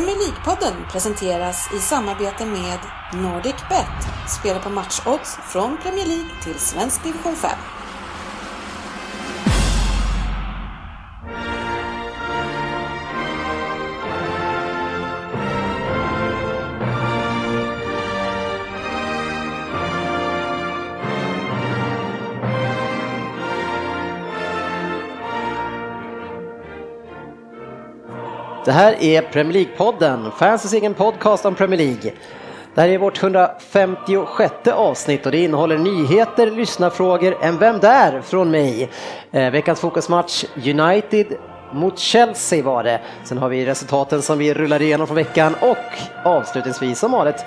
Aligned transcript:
Premier 0.00 0.18
League-podden 0.18 0.74
presenteras 0.92 1.72
i 1.76 1.78
samarbete 1.78 2.46
med 2.46 2.78
NordicBet. 3.14 4.00
Spela 4.40 4.60
på 4.60 4.70
matchodds 4.70 5.38
från 5.52 5.76
Premier 5.82 6.06
League 6.06 6.30
till 6.42 6.54
svensk 6.54 7.04
division 7.04 7.36
5. 7.36 7.50
Det 28.70 28.74
här 28.74 29.02
är 29.02 29.22
Premier 29.22 29.52
League-podden, 29.52 30.30
fansens 30.30 30.72
egen 30.74 30.94
podcast 30.94 31.46
om 31.46 31.54
Premier 31.54 31.78
League. 31.78 32.12
Det 32.74 32.80
här 32.80 32.88
är 32.88 32.98
vårt 32.98 33.22
156 33.22 34.52
avsnitt 34.72 35.26
och 35.26 35.32
det 35.32 35.38
innehåller 35.38 35.78
nyheter, 35.78 36.50
lyssnarfrågor, 36.50 37.36
en 37.42 37.58
Vem 37.58 37.78
där? 37.78 38.20
från 38.20 38.50
mig. 38.50 38.90
Eh, 39.32 39.50
veckans 39.50 39.80
fokusmatch 39.80 40.44
United 40.66 41.26
mot 41.72 41.98
Chelsea 41.98 42.62
var 42.64 42.84
det. 42.84 43.00
Sen 43.24 43.38
har 43.38 43.48
vi 43.48 43.66
resultaten 43.66 44.22
som 44.22 44.38
vi 44.38 44.54
rullar 44.54 44.82
igenom 44.82 45.06
från 45.06 45.16
veckan 45.16 45.54
och 45.60 45.78
avslutningsvis 46.24 46.98
som 46.98 47.12
vanligt 47.12 47.44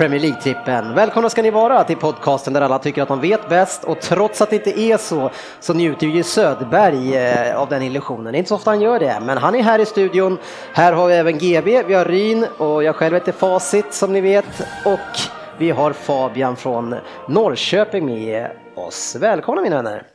Premier 0.00 0.20
League-trippen. 0.20 0.94
Välkomna 0.94 1.30
ska 1.30 1.42
ni 1.42 1.50
vara 1.50 1.84
till 1.84 1.96
podcasten 1.96 2.52
där 2.52 2.60
alla 2.60 2.78
tycker 2.78 3.02
att 3.02 3.08
de 3.08 3.20
vet 3.20 3.48
bäst 3.48 3.84
och 3.84 4.00
trots 4.00 4.40
att 4.40 4.50
det 4.50 4.56
inte 4.56 4.80
är 4.80 4.96
så 4.96 5.30
så 5.60 5.74
njuter 5.74 6.06
ju 6.06 6.22
Söderberg 6.22 7.16
eh, 7.16 7.60
av 7.60 7.68
den 7.68 7.82
illusionen. 7.82 8.32
Det 8.32 8.36
är 8.36 8.38
inte 8.38 8.48
så 8.48 8.54
ofta 8.54 8.70
han 8.70 8.80
gör 8.80 9.00
det, 9.00 9.20
men 9.20 9.38
han 9.38 9.54
är 9.54 9.62
här 9.62 9.78
i 9.78 9.86
studion. 9.86 10.38
Här 10.72 10.92
har 10.92 11.08
vi 11.08 11.14
även 11.14 11.38
GB, 11.38 11.82
vi 11.82 11.94
har 11.94 12.04
Ryn 12.04 12.46
och 12.58 12.84
jag 12.84 12.96
själv 12.96 13.14
heter 13.14 13.32
Facit 13.32 13.94
som 13.94 14.12
ni 14.12 14.20
vet 14.20 14.60
och 14.84 15.18
vi 15.58 15.70
har 15.70 15.92
Fabian 15.92 16.56
från 16.56 16.96
Norrköping 17.28 18.06
med 18.06 18.50
oss. 18.74 19.16
Välkomna 19.16 19.62
mina 19.62 19.76
vänner! 19.76 20.06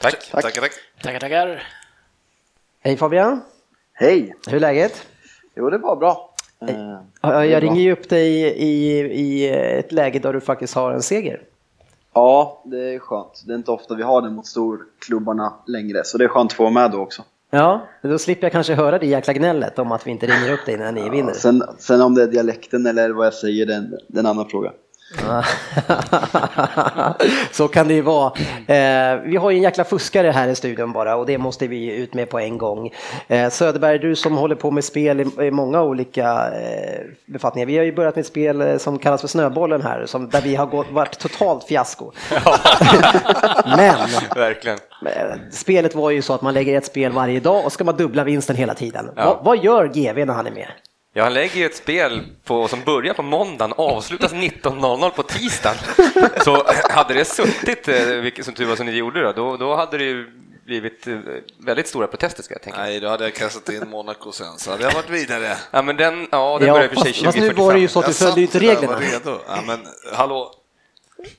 Tack, 0.00 0.30
tack, 0.30 0.42
tack. 0.42 0.54
tack. 0.54 0.72
Tackar, 1.02 1.20
tackar. 1.20 1.62
Hej 2.80 2.96
Fabian! 2.96 3.42
Hej! 3.92 4.34
Hur 4.46 4.56
är 4.56 4.60
läget? 4.60 5.06
Jo, 5.56 5.70
det 5.70 5.78
var 5.78 5.96
bra. 5.96 6.29
Eh, 6.68 6.96
Ja, 7.22 7.46
Jag 7.46 7.62
ringer 7.62 7.80
ju 7.80 7.92
upp 7.92 8.08
dig 8.08 8.32
i, 8.42 9.00
i 9.00 9.48
ett 9.78 9.92
läge 9.92 10.18
där 10.18 10.32
du 10.32 10.40
faktiskt 10.40 10.74
har 10.74 10.92
en 10.92 11.02
seger. 11.02 11.42
Ja, 12.14 12.62
det 12.64 12.94
är 12.94 12.98
skönt. 12.98 13.42
Det 13.46 13.52
är 13.52 13.56
inte 13.56 13.70
ofta 13.70 13.94
vi 13.94 14.02
har 14.02 14.22
det 14.22 14.30
mot 14.30 14.46
storklubbarna 14.46 15.52
längre, 15.66 16.04
så 16.04 16.18
det 16.18 16.24
är 16.24 16.28
skönt 16.28 16.50
att 16.52 16.56
få 16.56 16.62
vara 16.62 16.72
med 16.72 16.90
då 16.90 16.98
också. 16.98 17.22
Ja, 17.50 17.80
då 18.02 18.18
slipper 18.18 18.44
jag 18.44 18.52
kanske 18.52 18.74
höra 18.74 18.98
det 18.98 19.06
jäkla 19.06 19.32
gnället 19.32 19.78
om 19.78 19.92
att 19.92 20.06
vi 20.06 20.10
inte 20.10 20.26
ringer 20.26 20.52
upp 20.52 20.66
dig 20.66 20.76
när 20.76 20.92
ni 20.92 21.08
vinner. 21.10 21.32
Sen, 21.32 21.62
sen 21.78 22.00
om 22.02 22.14
det 22.14 22.22
är 22.22 22.26
dialekten 22.26 22.86
eller 22.86 23.10
vad 23.10 23.26
jag 23.26 23.34
säger, 23.34 23.66
det 23.66 23.72
är 23.72 23.78
en, 23.78 23.90
det 24.08 24.16
är 24.18 24.20
en 24.20 24.26
annan 24.26 24.48
fråga. 24.48 24.72
Så 27.52 27.68
kan 27.68 27.88
det 27.88 27.94
ju 27.94 28.02
vara. 28.02 28.32
Eh, 28.66 29.16
vi 29.24 29.36
har 29.36 29.50
ju 29.50 29.56
en 29.56 29.62
jäkla 29.62 29.84
fuskare 29.84 30.30
här 30.30 30.48
i 30.48 30.54
studion 30.54 30.92
bara 30.92 31.16
och 31.16 31.26
det 31.26 31.38
måste 31.38 31.66
vi 31.66 31.96
ut 31.96 32.14
med 32.14 32.30
på 32.30 32.38
en 32.38 32.58
gång. 32.58 32.90
Eh, 33.28 33.50
Söderberg, 33.50 33.98
du 33.98 34.16
som 34.16 34.36
håller 34.36 34.54
på 34.54 34.70
med 34.70 34.84
spel 34.84 35.20
i, 35.20 35.46
i 35.46 35.50
många 35.50 35.82
olika 35.82 36.50
eh, 36.50 37.00
befattningar. 37.26 37.66
Vi 37.66 37.76
har 37.78 37.84
ju 37.84 37.94
börjat 37.94 38.16
med 38.16 38.20
ett 38.20 38.26
spel 38.28 38.60
eh, 38.60 38.76
som 38.76 38.98
kallas 38.98 39.20
för 39.20 39.28
Snöbollen 39.28 39.82
här, 39.82 40.06
som, 40.06 40.28
där 40.30 40.40
vi 40.40 40.56
har 40.56 40.66
gått, 40.66 40.90
varit 40.90 41.18
totalt 41.18 41.64
fiasko. 41.64 42.12
Men 43.76 43.94
Verkligen. 44.36 44.78
eh, 45.06 45.36
spelet 45.50 45.94
var 45.94 46.10
ju 46.10 46.22
så 46.22 46.34
att 46.34 46.42
man 46.42 46.54
lägger 46.54 46.78
ett 46.78 46.86
spel 46.86 47.12
varje 47.12 47.40
dag 47.40 47.64
och 47.66 47.72
ska 47.72 47.84
man 47.84 47.96
dubbla 47.96 48.24
vinsten 48.24 48.56
hela 48.56 48.74
tiden. 48.74 49.10
Ja. 49.16 49.24
Vad, 49.24 49.44
vad 49.44 49.64
gör 49.64 49.86
GV 49.88 50.26
när 50.26 50.34
han 50.34 50.46
är 50.46 50.50
med? 50.50 50.68
Ja, 51.12 51.22
han 51.22 51.34
lägger 51.34 51.56
ju 51.56 51.66
ett 51.66 51.76
spel 51.76 52.22
på, 52.44 52.68
som 52.68 52.80
börjar 52.84 53.14
på 53.14 53.22
måndagen, 53.22 53.72
avslutas 53.76 54.32
19.00 54.32 55.10
på 55.10 55.22
tisdagen. 55.22 55.76
Så 56.44 56.64
hade 56.90 57.14
det 57.14 57.24
suttit, 57.24 57.88
eh, 57.88 58.06
vilket 58.06 58.44
som 58.44 58.54
tur 58.54 58.64
var 58.66 58.76
som 58.76 58.86
ni 58.86 58.92
gjorde 58.92 59.22
då, 59.22 59.32
då, 59.32 59.56
då 59.56 59.76
hade 59.76 59.98
det 59.98 60.04
ju 60.04 60.30
blivit 60.66 61.06
eh, 61.06 61.18
väldigt 61.58 61.88
stora 61.88 62.06
protester 62.06 62.42
ska 62.42 62.54
jag 62.54 62.62
tänka. 62.62 62.78
Nej, 62.78 63.00
då 63.00 63.08
hade 63.08 63.24
jag 63.24 63.34
kastat 63.34 63.68
in 63.68 63.88
Monaco 63.90 64.32
sen, 64.32 64.58
så 64.58 64.70
hade 64.70 64.82
jag 64.84 64.92
varit 64.94 65.10
vidare. 65.10 65.56
Ja, 65.70 65.82
men 65.82 65.96
den, 65.96 66.28
ja, 66.30 66.58
den 66.58 66.68
Ja, 66.68 66.84
och 66.84 66.90
för 66.90 66.96
sig 67.00 67.12
fast, 67.12 67.24
fast 67.24 67.38
nu 67.38 67.48
var 67.52 67.74
det 67.74 67.80
ju 67.80 67.88
så 67.88 68.00
att 68.00 68.06
du 68.06 68.12
följde 68.12 68.40
ju 68.40 68.46
inte 68.46 68.58
och 68.58 68.64
reglerna. 68.64 69.00
redo. 69.00 69.38
Ja, 69.48 69.58
men 69.66 69.80
hallå, 70.12 70.52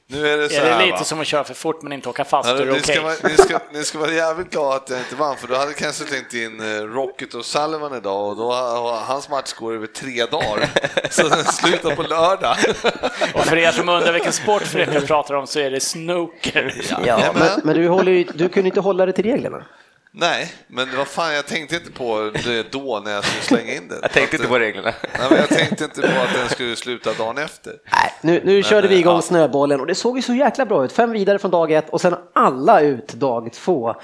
nu 0.08 0.28
är 0.28 0.38
det 0.38 0.50
så 0.50 0.56
Är 0.56 0.64
det 0.66 0.70
här 0.74 0.86
lite 0.86 0.98
va? 0.98 1.04
som 1.04 1.22
att 1.22 1.28
köra 1.28 1.44
för 1.44 1.54
fort 1.54 1.82
men 1.82 1.92
inte 1.94 2.10
åka 2.10 2.26
fast? 2.26 2.50
Ja, 2.50 2.56
ni, 2.66 2.80
ska 2.80 3.02
vara, 3.02 3.14
ni, 3.24 3.38
ska, 3.38 3.60
ni 3.74 3.84
ska 3.84 4.00
vara 4.00 4.12
jävligt 4.12 4.50
glada 4.52 4.76
att 4.76 4.90
jag 4.90 5.00
inte 5.00 5.16
vann, 5.16 5.38
för 5.38 5.48
då 5.48 5.56
hade 5.56 5.68
jag 5.68 5.78
kanske 5.78 6.04
slängt 6.04 6.34
in 6.34 6.60
eh, 6.60 6.82
Rocket 6.82 7.34
och 7.34 7.46
Sullivan 7.46 7.98
idag 7.98 8.30
och 8.30 8.36
då 8.36 8.52
har 8.52 9.00
hans 9.00 9.30
match 9.30 9.54
går 9.54 9.74
över 9.74 9.88
tre 9.88 10.26
dagar, 10.26 10.70
så 11.10 11.28
den 11.28 11.46
slutar 11.46 11.96
på 11.96 12.02
lördag. 12.02 12.56
Och 13.34 13.46
för 13.46 13.58
er 13.58 13.72
som 13.72 13.90
undrar 13.90 14.14
vilken 14.14 14.34
sportförening 14.34 14.96
jag 14.96 15.08
pratar 15.08 15.34
om 15.36 15.48
så 15.48 15.60
är 15.60 15.72
det 15.72 15.80
snooker. 15.80 16.74
Ja, 16.90 16.98
Jajamän. 17.06 17.34
men, 17.40 17.62
men 17.64 17.76
du, 17.76 17.88
håller 17.88 18.12
ju, 18.12 18.24
du 18.24 18.50
kunde 18.50 18.68
inte 18.68 18.80
hålla 18.80 19.06
dig 19.06 19.16
till 19.16 19.26
reglerna. 19.26 19.66
Nej, 20.14 20.54
men 20.68 20.98
vad 20.98 21.08
fan, 21.08 21.34
jag 21.34 21.48
tänkte 21.48 21.76
inte 21.76 21.92
på 21.92 22.32
det 22.44 22.72
då 22.72 23.02
när 23.06 23.12
jag 23.12 23.26
skulle 23.26 23.42
slänga 23.42 23.74
in 23.74 23.88
den. 23.88 24.00
Jag 24.02 24.12
tänkte 24.12 24.36
Att, 24.36 24.42
inte 24.42 24.48
på 24.48 24.60
reglerna. 24.60 24.94
Nej, 25.20 25.28
men 25.30 25.40
jag 25.40 25.50
tänkte 25.50 25.84
inte 25.84 26.02
på 26.02 26.22
att 26.22 26.34
den 26.34 26.50
skulle 26.50 26.76
sluta 26.76 27.14
dagen 27.14 27.38
efter. 27.38 27.74
Nej, 27.92 28.14
nu, 28.22 28.42
nu 28.46 28.64
körde 28.64 28.88
vi 28.88 28.98
igång 28.98 29.16
ja. 29.16 29.22
snöbollen 29.22 29.80
och 29.80 29.88
det 29.88 29.96
såg 29.96 30.18
ju 30.18 30.22
så 30.22 30.34
jäkla 30.34 30.66
bra 30.66 30.86
ut. 30.86 30.92
Fem 30.92 31.12
vidare 31.12 31.40
från 31.40 31.52
dag 31.52 31.72
ett 31.72 31.90
och 31.90 32.02
sen 32.02 32.16
alla 32.34 32.82
ut 32.82 33.08
dag 33.08 33.54
två. 33.54 33.96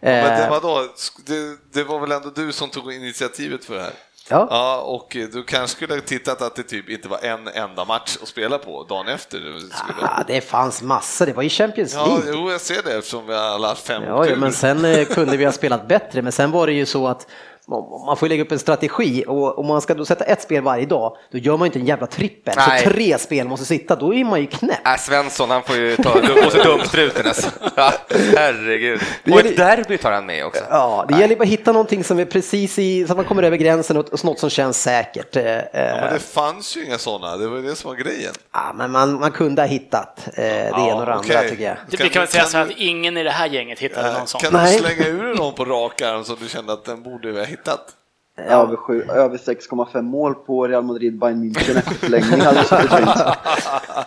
Men 0.00 0.38
det, 0.38 0.44
Eh, 0.44 0.50
vadå, 0.50 0.88
det, 1.26 1.56
det 1.72 1.84
var 1.84 2.00
väl 2.00 2.12
ändå 2.12 2.30
du 2.30 2.52
som 2.52 2.70
tog 2.70 2.92
initiativet 2.92 3.64
för 3.64 3.74
det 3.74 3.82
här? 3.82 3.92
Ja. 4.30 4.46
Ja, 4.50 4.80
och 4.80 5.16
du 5.32 5.44
kanske 5.44 5.76
skulle 5.76 5.94
ha 5.94 6.00
tittat 6.00 6.42
att 6.42 6.56
det 6.56 6.62
typ 6.62 6.88
inte 6.88 7.08
var 7.08 7.18
en 7.22 7.48
enda 7.48 7.84
match 7.84 8.16
att 8.22 8.28
spela 8.28 8.58
på 8.58 8.84
dagen 8.84 9.08
efter. 9.08 9.38
Skulle... 9.38 10.08
ah, 10.08 10.24
det 10.26 10.40
fanns 10.40 10.82
massor, 10.82 11.26
det 11.26 11.32
var 11.32 11.42
ju 11.42 11.48
Champions 11.48 11.94
Ja, 11.94 12.06
League. 12.06 12.22
jo, 12.32 12.50
jag 12.50 12.60
ser 12.60 12.82
det 12.82 12.94
eftersom 12.98 13.26
vi 13.26 13.34
alla 13.34 13.68
haft 13.68 13.86
fem 13.86 14.02
Ja, 14.02 14.26
ja, 14.26 14.36
men 14.36 14.52
sen 14.52 14.84
eh, 14.84 15.04
kunde 15.06 15.36
vi 15.36 15.44
ha 15.44 15.52
spelat 15.52 15.88
bättre, 15.88 16.22
men 16.22 16.32
sen 16.32 16.50
var 16.50 16.66
det 16.66 16.72
ju 16.72 16.86
så 16.86 17.08
att 17.08 17.26
man 18.06 18.16
får 18.16 18.28
lägga 18.28 18.42
upp 18.42 18.52
en 18.52 18.58
strategi 18.58 19.24
och 19.26 19.58
om 19.58 19.66
man 19.66 19.80
ska 19.80 19.94
då 19.94 20.04
sätta 20.04 20.24
ett 20.24 20.42
spel 20.42 20.62
varje 20.62 20.86
dag, 20.86 21.16
då 21.30 21.38
gör 21.38 21.56
man 21.56 21.60
ju 21.60 21.66
inte 21.66 21.78
en 21.78 21.86
jävla 21.86 22.06
trippel. 22.06 22.54
Nej. 22.56 22.82
Så 22.82 22.90
tre 22.90 23.18
spel 23.18 23.48
måste 23.48 23.66
sitta, 23.66 23.96
då 23.96 24.14
är 24.14 24.24
man 24.24 24.40
ju 24.40 24.46
knäpp. 24.46 24.86
Äh, 24.86 24.96
Svensson, 24.96 25.50
han 25.50 25.62
får 25.62 25.76
ju 25.76 25.96
ta 25.96 26.10
på 26.44 26.50
sig 26.50 26.64
dumstruten 26.64 27.26
alltså. 27.26 27.50
Ja, 27.76 27.92
herregud. 28.36 29.00
Det 29.24 29.32
Och 29.32 29.40
ett 29.40 29.56
derby 29.56 29.98
tar 29.98 30.12
han 30.12 30.26
med 30.26 30.46
också. 30.46 30.64
Ja, 30.70 31.04
det 31.08 31.18
gäller 31.18 31.36
bara 31.36 31.42
att 31.42 31.48
hitta 31.48 31.72
någonting 31.72 32.04
som 32.04 32.18
är 32.18 32.24
precis 32.24 32.78
i, 32.78 33.06
så 33.06 33.12
att 33.12 33.16
man 33.16 33.24
kommer 33.24 33.42
över 33.42 33.56
gränsen 33.56 33.96
och, 33.96 34.24
något 34.24 34.38
som 34.38 34.50
känns 34.50 34.82
säkert. 34.82 35.36
Eh, 35.36 35.44
Ja, 35.44 35.50
eh, 35.80 36.00
men 36.00 36.12
det 36.12 36.20
fanns 36.20 36.76
ju 36.76 36.84
inga 36.84 36.98
sådana, 36.98 37.36
det 37.36 37.48
var 37.48 37.56
ju 37.56 37.62
det 37.62 37.76
som 37.76 37.90
var 37.90 37.96
grejen. 37.96 38.34
Ja, 38.52 38.72
men 38.74 38.90
man, 38.90 39.20
man 39.20 39.30
kunde 39.30 39.62
ha 39.62 39.66
hittat 39.66 40.28
eh, 40.28 40.32
det 40.34 40.50
ena 40.50 40.94
och 40.94 41.06
det 41.06 41.14
andra 41.14 41.18
okej. 41.18 41.50
tycker 41.50 41.64
jag. 41.64 41.76
Det, 41.90 41.96
Kan 41.96 42.04
vi 42.04 42.12
kan 42.12 42.20
väl 42.20 42.28
säga 42.28 42.44
så 42.44 42.58
att 42.58 42.70
ingen 42.76 43.16
i 43.16 43.22
det 43.22 43.30
här 43.30 43.46
gänget 43.46 43.78
hittade 43.78 44.18
någon 44.18 44.26
sån. 44.26 44.40
Kan 44.40 44.64
du 44.64 44.72
slänga 44.72 45.06
ur 45.06 45.34
någon 45.34 45.54
på 45.54 45.64
rak 45.64 46.02
arm 46.02 46.24
som 46.24 46.36
du 46.40 46.48
kände 46.48 46.72
att 46.72 46.84
den 46.84 47.02
borde 47.02 47.32
ha 47.32 47.44
hittat? 47.58 47.84
Över, 48.36 48.76
sju- 48.76 49.10
över 49.10 49.36
6,5 49.36 50.02
mål 50.02 50.34
på 50.34 50.66
Real 50.68 50.82
Madrid 50.84 51.18
Bayern 51.18 51.42
München 51.44 51.78
efter 51.78 51.94
förlängning 51.94 52.40
hade 52.46 52.64
suttit 52.64 52.90
fint. 52.92 53.10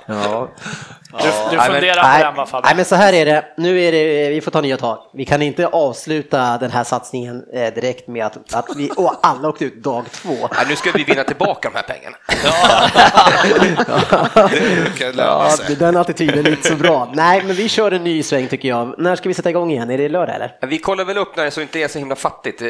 Ja. 0.06 0.48
Du, 1.12 1.18
du 1.18 1.24
Nej, 1.24 1.56
men- 1.58 1.66
funderar 1.66 2.02
på 2.02 2.08
Nej, 2.08 2.24
den 2.24 2.36
va 2.36 2.44
nej, 2.44 2.52
Fabian? 2.52 2.76
men 2.76 2.86
så 2.86 2.96
här 2.96 3.14
är 3.14 3.26
det. 3.26 3.46
Nu 3.58 3.82
är 3.82 3.92
det, 3.92 4.30
vi 4.30 4.42
får 4.42 4.52
ta 4.52 4.62
nya 4.62 4.78
tag. 4.78 4.98
Vi 5.14 5.26
kan 5.26 5.42
inte 5.42 5.68
avsluta 5.68 6.58
den 6.58 6.72
här 6.72 6.84
satsningen 6.84 7.44
eh, 7.54 7.74
direkt 7.74 8.08
med 8.08 8.26
att, 8.26 8.54
att 8.54 8.66
vi 8.78 8.92
och 8.98 9.14
alla 9.24 9.50
åkte 9.50 9.66
ut 9.66 9.84
dag 9.84 10.06
två. 10.12 10.34
Ja, 10.42 10.58
nu 10.70 10.76
ska 10.76 10.92
vi 10.92 11.04
vinna 11.04 11.24
tillbaka 11.24 11.70
de 11.70 11.78
här 11.78 11.84
pengarna. 11.84 12.18
Det 14.52 14.98
kan 15.00 15.12
löna 15.12 15.50
Ja, 15.70 15.76
den 15.80 15.98
attityden 15.98 16.46
är 16.46 16.50
inte 16.50 16.68
så 16.68 16.76
bra. 16.76 17.12
Nej, 17.16 17.44
men 17.46 17.56
vi 17.56 17.70
kör 17.70 17.92
en 17.92 18.04
ny 18.04 18.24
sväng 18.24 18.48
tycker 18.48 18.68
jag. 18.70 18.96
När 18.98 19.16
ska 19.16 19.30
vi 19.30 19.34
sätta 19.36 19.50
igång 19.50 19.72
igen? 19.72 19.90
Är 19.92 19.98
det 19.98 20.10
lördag 20.10 20.36
eller? 20.36 20.56
Vi 20.68 20.78
kollar 20.80 21.06
väl 21.06 21.18
upp 21.18 21.36
när 21.38 21.44
det 21.44 21.52
så 21.52 21.62
inte 21.62 21.80
är 21.80 21.88
så 21.88 22.00
himla 22.00 22.16
fattigt 22.16 22.62
eh, 22.62 22.68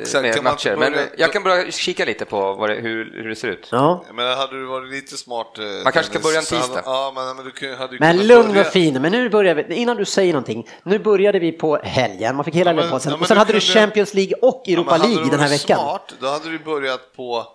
Exakt, 0.00 0.22
med 0.22 0.34
kan 0.34 0.44
matcher, 0.44 0.76
börja- 0.76 0.90
men 0.90 0.98
jag 1.18 1.32
kan 1.32 1.42
börja 1.42 1.70
kika 1.70 2.04
lite 2.04 2.24
på 2.24 2.52
vad 2.54 2.70
det, 2.70 2.74
hur, 2.74 3.12
hur 3.22 3.28
det 3.28 3.36
ser 3.36 3.48
ut. 3.48 3.68
Ja. 3.72 4.04
Menar, 4.12 4.36
hade 4.36 4.52
du 4.60 4.66
varit 4.66 4.90
lite 4.92 5.16
smart... 5.16 5.58
eh, 5.58 5.64
Man 5.84 5.92
kanske 5.92 6.12
ska 6.12 6.18
börja 6.22 6.38
en 6.38 6.44
tisdag. 6.44 6.82
Ja, 6.84 7.12
men, 7.14 7.36
men 7.36 7.44
du 7.44 7.50
kunde- 7.50 7.71
hade 7.76 7.92
ju 7.94 8.00
Men 8.00 8.26
lugn 8.26 8.48
börja- 8.48 8.60
och 8.60 8.66
fin, 8.72 9.02
men 9.02 9.12
nu 9.12 9.28
börjar 9.30 9.54
vi, 9.54 9.74
innan 9.74 9.96
du 9.96 10.04
säger 10.04 10.32
någonting, 10.32 10.68
nu 10.82 10.98
började 10.98 11.38
vi 11.38 11.52
på 11.52 11.76
helgen, 11.76 12.36
man 12.36 12.44
fick 12.44 12.54
hela 12.54 12.70
Ja, 12.70 12.74
men- 12.74 12.84
ja, 12.84 13.00
ja, 13.04 13.10
men 13.10 13.20
och 13.20 13.26
sen 13.26 13.34
du 13.34 13.38
hade 13.38 13.52
du 13.52 13.60
kunde- 13.60 13.72
Champions 13.80 14.14
League 14.14 14.34
och 14.42 14.62
Ja, 14.64 14.72
Europa 14.72 14.90
hade 14.92 15.06
League 15.08 15.24
du 15.24 15.30
den 15.30 15.40
här 15.40 15.48
veckan. 15.48 15.78
Smart, 15.78 16.14
då 16.20 16.26
hade 16.26 16.50
du 16.50 16.58
börjat 16.58 17.16
på... 17.16 17.46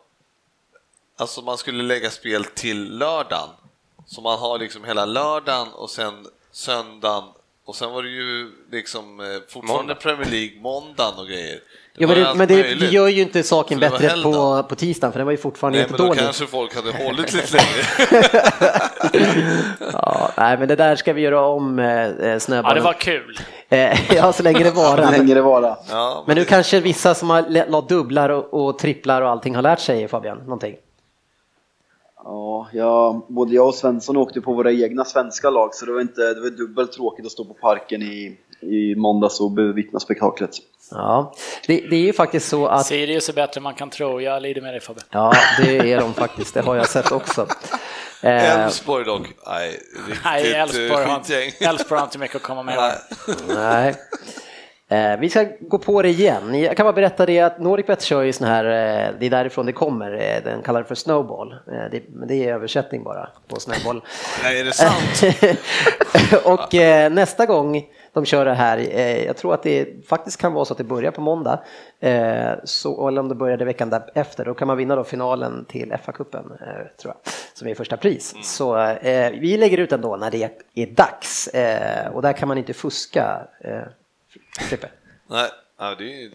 Alltså 1.19 1.41
man 1.41 1.57
skulle 1.57 1.83
lägga 1.83 2.09
spel 2.09 2.43
till 2.43 2.97
lördagen. 2.97 3.49
Så 4.05 4.21
man 4.21 4.39
har 4.39 4.59
liksom 4.59 4.83
hela 4.83 5.05
lördagen 5.05 5.67
och 5.73 5.89
sen 5.89 6.25
söndagen 6.51 7.23
och 7.65 7.75
sen 7.75 7.91
var 7.91 8.03
det 8.03 8.09
ju 8.09 8.51
liksom 8.71 9.19
eh, 9.19 9.25
fortfarande 9.25 9.73
Måndag. 9.73 9.95
Premier 9.95 10.29
League 10.31 10.61
måndagen 10.61 11.19
och 11.19 11.27
grejer. 11.27 11.59
Ja, 11.99 12.07
var 12.07 12.15
men 12.15 12.23
det, 12.23 12.33
men 12.35 12.47
det, 12.47 12.75
det 12.79 12.85
gör 12.85 13.07
ju 13.07 13.21
inte 13.21 13.43
saken 13.43 13.79
bättre 13.79 14.09
på, 14.23 14.63
på 14.69 14.75
tisdagen, 14.75 15.11
för 15.11 15.19
den 15.19 15.25
var 15.25 15.31
ju 15.31 15.37
fortfarande 15.37 15.77
Nej, 15.79 15.83
inte 15.83 15.93
men 15.93 16.01
då 16.01 16.07
dålig. 16.07 16.19
kanske 16.23 16.45
folk 16.47 16.75
hade 16.75 16.91
hållit 17.03 17.33
lite 17.33 17.57
längre. 17.57 17.83
Ja, 19.93 20.31
nej, 20.37 20.57
men 20.57 20.67
det 20.67 20.75
där 20.75 20.95
ska 20.95 21.13
vi 21.13 21.21
göra 21.21 21.47
om 21.47 21.79
eh, 21.79 21.85
Ja, 21.87 22.39
snöbollen. 22.39 22.75
det 22.77 22.81
var 22.83 22.93
kul. 22.93 23.39
Eh, 23.69 24.13
ja, 24.15 24.33
så 24.33 24.43
länge 24.43 24.63
det 24.63 24.69
Så 24.71 24.75
varar. 24.75 25.11
länge 25.11 25.33
det 25.33 25.41
vara. 25.41 25.77
Ja, 25.89 26.23
Men 26.27 26.35
nu 26.35 26.41
det- 26.41 26.49
kanske 26.49 26.79
vissa 26.79 27.15
som 27.15 27.29
har 27.29 27.41
lä- 27.41 27.65
la 27.69 27.81
dubblar 27.81 28.29
och, 28.29 28.53
och 28.67 28.79
tripplar 28.79 29.21
och 29.21 29.29
allting 29.29 29.55
har 29.55 29.61
lärt 29.61 29.79
sig 29.79 30.07
Fabian, 30.07 30.37
någonting? 30.37 30.75
Ja, 32.23 32.67
jag, 32.71 33.21
både 33.27 33.55
jag 33.55 33.67
och 33.67 33.75
Svensson 33.75 34.17
åkte 34.17 34.41
på 34.41 34.53
våra 34.53 34.71
egna 34.71 35.05
svenska 35.05 35.49
lag 35.49 35.75
så 35.75 35.85
det 35.85 35.91
var, 35.93 36.01
inte, 36.01 36.21
det 36.33 36.41
var 36.41 36.49
dubbelt 36.49 36.91
tråkigt 36.91 37.25
att 37.25 37.31
stå 37.31 37.45
på 37.45 37.53
parken 37.53 38.01
i, 38.01 38.37
i 38.61 38.95
måndags 38.95 39.39
och 39.41 39.51
bevittna 39.51 39.99
spektaklet. 39.99 40.51
Ja, 40.91 41.33
det, 41.67 41.81
det 41.89 41.95
är 41.95 42.01
ju 42.01 42.13
faktiskt 42.13 42.49
så 42.49 42.67
att 42.67 42.85
Sirius 42.85 43.29
är 43.29 43.33
bättre 43.33 43.59
än 43.59 43.63
man 43.63 43.73
kan 43.73 43.89
tro. 43.89 44.21
Jag 44.21 44.41
lider 44.41 44.61
med 44.61 44.73
dig 44.73 44.79
Fabbe. 44.79 45.01
Ja, 45.09 45.33
det 45.57 45.93
är 45.93 45.99
de 45.99 46.13
faktiskt. 46.13 46.53
Det 46.53 46.61
har 46.61 46.75
jag 46.75 46.89
sett 46.89 47.11
också. 47.11 47.47
Eh, 48.21 48.63
Elfsborg 48.63 49.05
dock, 49.05 49.27
nej, 49.47 49.69
riktigt 50.07 50.25
Nej, 50.25 50.53
eh, 50.53 50.61
Elfsborg 50.61 50.89
har, 50.89 51.97
har 51.97 52.03
inte 52.03 52.17
mycket 52.19 52.35
att 52.35 52.41
komma 52.41 52.63
med. 52.63 52.93
Nej. 53.47 53.95
Eh, 54.89 55.19
vi 55.19 55.29
ska 55.29 55.45
gå 55.61 55.77
på 55.77 56.01
det 56.01 56.09
igen. 56.09 56.61
Jag 56.61 56.77
kan 56.77 56.83
bara 56.83 56.93
berätta 56.93 57.25
det 57.25 57.39
att 57.39 57.59
NordicBet 57.59 58.01
kör 58.01 58.21
ju 58.21 58.33
sån 58.33 58.47
här, 58.47 58.65
eh, 58.65 59.13
det 59.19 59.25
är 59.25 59.29
därifrån 59.29 59.65
det 59.65 59.71
kommer, 59.71 60.11
eh, 60.11 60.43
den 60.43 60.61
kallar 60.61 60.81
det 60.81 60.87
för 60.87 60.95
snowball. 60.95 61.51
Eh, 61.51 61.91
det, 61.91 62.01
men 62.09 62.27
det 62.27 62.35
är 62.35 62.53
översättning 62.53 63.03
bara 63.03 63.29
på 63.47 63.59
snowball. 63.59 64.01
Nej, 64.43 64.59
är 64.59 64.65
det 64.65 64.73
sant? 64.73 65.23
och 66.45 66.75
eh, 66.75 67.11
nästa 67.11 67.45
gång 67.45 67.83
de 68.17 68.25
kör 68.25 68.45
det 68.45 68.53
här, 68.53 68.77
eh, 68.77 69.25
jag 69.25 69.37
tror 69.37 69.53
att 69.53 69.63
det 69.63 70.07
faktiskt 70.07 70.41
kan 70.41 70.53
vara 70.53 70.65
så 70.65 70.73
att 70.73 70.77
det 70.77 70.83
börjar 70.83 71.11
på 71.11 71.21
måndag, 71.21 71.59
eh, 71.99 72.51
så, 72.63 73.07
eller 73.07 73.21
om 73.21 73.29
det 73.29 73.35
började 73.35 73.65
veckan 73.65 73.89
därefter, 73.89 74.45
då 74.45 74.53
kan 74.53 74.67
man 74.67 74.77
vinna 74.77 74.95
då 74.95 75.03
finalen 75.03 75.65
till 75.65 75.93
FA-cupen, 76.05 76.51
eh, 76.51 76.97
tror 77.01 77.13
jag, 77.23 77.33
som 77.53 77.67
är 77.67 77.75
första 77.75 77.97
pris. 77.97 78.35
Så 78.43 78.77
eh, 78.77 79.31
vi 79.31 79.57
lägger 79.57 79.77
ut 79.77 79.89
den 79.89 80.01
då 80.01 80.15
när 80.15 80.31
det 80.31 80.49
är 80.75 80.85
dags 80.87 81.47
eh, 81.47 82.07
och 82.07 82.21
där 82.21 82.33
kan 82.33 82.47
man 82.47 82.57
inte 82.57 82.73
fuska. 82.73 83.41
Eh, 83.63 83.81
Frippe. 84.59 84.89
Nej, 85.29 85.49
ja, 85.79 85.95
det 85.97 86.03
är 86.03 86.21
ju 86.21 86.31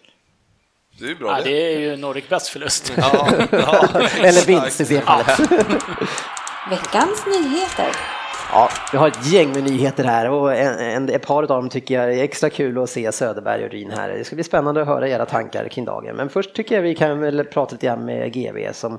det 0.98 1.04
är 1.04 1.08
ju 1.08 1.14
bra 1.14 1.30
Ja, 1.30 1.44
det. 1.44 1.50
det 1.50 1.74
är 1.74 1.78
ju 1.78 1.96
Nordic 1.96 2.28
bäst 2.28 2.48
förlust. 2.48 2.92
Ja, 2.96 3.28
ja, 3.50 3.88
Eller 4.18 4.46
vinst 4.46 4.80
i 4.80 4.84
det 4.84 5.00
fallet. 5.00 5.40
Veckans 6.70 7.26
nyheter. 7.26 8.21
Ja, 8.54 8.70
vi 8.92 8.98
har 8.98 9.08
ett 9.08 9.26
gäng 9.26 9.52
med 9.52 9.64
nyheter 9.64 10.04
här 10.04 10.30
och 10.30 10.54
en, 10.54 10.78
en, 10.78 11.08
ett 11.08 11.26
par 11.26 11.42
av 11.42 11.48
dem 11.48 11.68
tycker 11.68 11.94
jag 11.94 12.14
är 12.14 12.22
extra 12.22 12.50
kul 12.50 12.82
att 12.82 12.90
se 12.90 13.12
Söderberg 13.12 13.64
och 13.64 13.70
Ryn 13.70 13.90
här. 13.90 14.08
Det 14.08 14.24
ska 14.24 14.34
bli 14.34 14.44
spännande 14.44 14.82
att 14.82 14.86
höra 14.86 15.08
era 15.08 15.26
tankar 15.26 15.68
kring 15.68 15.84
dagen. 15.84 16.16
Men 16.16 16.28
först 16.28 16.54
tycker 16.54 16.74
jag 16.74 16.82
vi 16.82 16.94
kan 16.94 17.20
väl 17.20 17.44
prata 17.44 17.72
lite 17.72 17.86
grann 17.86 18.04
med 18.04 18.32
GV 18.32 18.72
som 18.72 18.98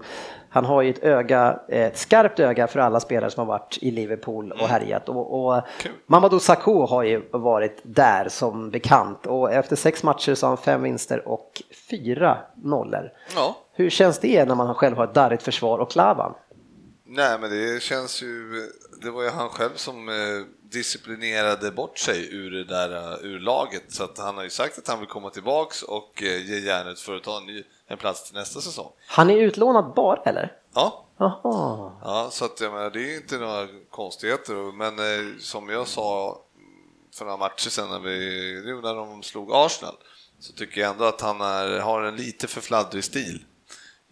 han 0.50 0.65
har 0.65 0.81
ju 0.81 0.89
ett 0.89 1.03
öga, 1.03 1.59
ett 1.67 1.97
skarpt 1.97 2.39
öga 2.39 2.67
för 2.67 2.79
alla 2.79 3.00
spelare 3.00 3.31
som 3.31 3.39
har 3.39 3.57
varit 3.57 3.77
i 3.81 3.91
Liverpool 3.91 4.51
och 4.51 4.67
härjat. 4.67 5.09
Och, 5.09 5.45
och 5.45 5.61
Mamadou 6.07 6.39
Sakho 6.39 6.85
har 6.85 7.03
ju 7.03 7.21
varit 7.31 7.81
där 7.83 8.29
som 8.29 8.71
bekant 8.71 9.25
och 9.25 9.53
efter 9.53 9.75
sex 9.75 10.03
matcher 10.03 10.35
så 10.35 10.45
har 10.45 10.50
han 10.50 10.57
fem 10.57 10.83
vinster 10.83 11.27
och 11.27 11.61
fyra 11.89 12.38
nollor. 12.55 13.11
ja. 13.35 13.57
Hur 13.75 13.89
känns 13.89 14.19
det 14.19 14.45
när 14.45 14.55
man 14.55 14.75
själv 14.75 14.97
har 14.97 15.03
ett 15.03 15.13
darrigt 15.13 15.44
försvar 15.44 15.77
och 15.77 15.91
Klavan? 15.91 16.33
Nej, 17.15 17.39
men 17.39 17.50
det 17.50 17.81
känns 17.81 18.21
ju... 18.23 18.51
Det 19.03 19.11
var 19.11 19.23
ju 19.23 19.29
han 19.29 19.50
själv 19.50 19.75
som 19.75 20.09
eh, 20.09 20.15
disciplinerade 20.61 21.71
bort 21.71 21.97
sig 21.97 22.35
ur 22.35 22.51
det 22.51 22.63
där 22.63 22.95
eh, 22.95 23.25
ur 23.25 23.39
laget, 23.39 23.83
så 23.88 24.03
att 24.03 24.17
han 24.17 24.35
har 24.35 24.44
ju 24.44 24.50
sagt 24.50 24.77
att 24.77 24.88
han 24.88 25.00
vill 25.00 25.07
komma 25.07 25.29
tillbaks 25.29 25.83
och 25.83 26.23
eh, 26.23 26.50
ge 26.50 26.59
järnet 26.59 27.00
för 27.00 27.15
att 27.15 27.23
ta 27.23 27.38
en, 27.38 27.45
ny, 27.45 27.63
en 27.88 27.97
plats 27.97 28.23
till 28.23 28.35
nästa 28.35 28.61
säsong. 28.61 28.91
Han 29.07 29.29
är 29.29 29.38
utlånad 29.38 29.94
bara 29.95 30.21
eller? 30.21 30.57
Ja, 30.73 31.05
Jaha. 31.17 31.91
ja 32.03 32.29
så 32.31 32.45
att 32.45 32.61
jag 32.61 32.73
menar, 32.73 32.89
det 32.89 33.13
är 33.13 33.15
inte 33.15 33.38
några 33.38 33.67
konstigheter, 33.89 34.71
men 34.71 35.00
eh, 35.00 35.38
som 35.39 35.69
jag 35.69 35.88
sa 35.88 36.38
för 37.15 37.25
några 37.25 37.38
matcher 37.38 37.69
sedan 37.69 37.89
när, 37.89 38.00
vi, 38.00 38.81
när 38.83 38.95
de 38.95 39.23
slog 39.23 39.50
Arsenal, 39.53 39.95
så 40.39 40.53
tycker 40.53 40.81
jag 40.81 40.91
ändå 40.91 41.05
att 41.05 41.21
han 41.21 41.41
är, 41.41 41.79
har 41.79 42.03
en 42.03 42.15
lite 42.15 42.47
för 42.47 42.61
fladdrig 42.61 43.03
stil 43.03 43.45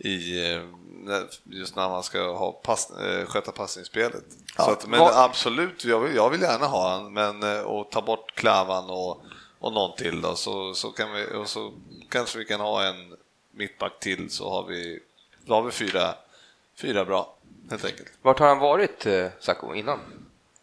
i 0.03 0.51
eh, 0.53 0.62
just 1.44 1.75
när 1.75 1.89
man 1.89 2.03
ska 2.03 2.31
ha 2.33 2.51
pass, 2.51 2.92
eh, 2.92 3.25
sköta 3.25 3.51
passningsspelet. 3.51 4.24
så 4.56 4.71
att, 4.71 4.88
men 4.88 5.00
vad- 5.00 5.13
absolut, 5.25 5.86
jag 5.86 6.00
vill, 6.00 6.15
jag 6.15 6.30
vill 6.30 6.42
gärna 6.42 6.65
ha 6.65 6.89
han, 6.89 7.13
men 7.13 7.44
eh, 7.44 7.62
och 7.62 7.89
ta 7.92 8.01
bort 8.01 8.36
Klavan 8.36 8.89
och, 8.89 9.21
och 9.59 9.74
någon 9.74 9.95
till 9.95 10.21
då, 10.21 10.36
så, 10.36 10.74
så, 10.74 10.92
kan 10.92 11.13
vi, 11.13 11.25
och 11.36 11.50
så 11.50 11.74
kanske 12.09 12.38
vi 12.39 12.45
kan 12.45 12.59
ha 12.59 12.86
en 12.86 13.13
mittback 13.51 14.00
till 14.00 14.30
så 14.30 14.50
har 14.50 14.63
vi, 14.63 15.00
då 15.45 15.53
har 15.53 15.62
vi 15.63 15.71
fyra, 15.71 16.15
fyra 16.75 17.06
bra 17.06 17.36
helt 17.69 17.86
enkelt. 17.86 18.12
Vart 18.21 18.39
har 18.39 18.48
han 18.48 18.59
varit, 18.59 19.07
Sacco, 19.39 19.74
innan? 19.75 20.00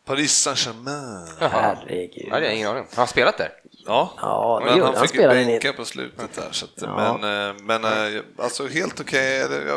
Paris 0.05 0.32
Saint-Germain. 0.32 1.29
Herregud. 1.40 2.12
Ja, 2.17 2.25
det 2.29 2.31
har 2.35 2.40
jag 2.40 2.55
ingen 2.55 2.69
aning. 2.69 2.85
Har 2.90 2.96
han 2.96 3.08
spelat 3.08 3.38
där? 3.38 3.52
Ja, 3.88 4.12
Ja, 4.20 4.62
men 4.64 4.81
han 4.81 4.94
han. 4.94 5.06
fick 5.08 5.14
ju 5.20 5.29
bänka 5.29 5.73
på 5.73 5.85
slutet 5.85 6.35
där. 6.35 6.49
Så 6.50 6.64
att, 6.64 6.70
Ja. 6.82 7.19
Men, 7.20 7.49
eh, 7.49 7.55
men 7.62 7.85
eh, 7.85 8.23
alltså 8.38 8.67
helt 8.67 9.00
okej. 9.00 9.44
Okay. 9.44 9.70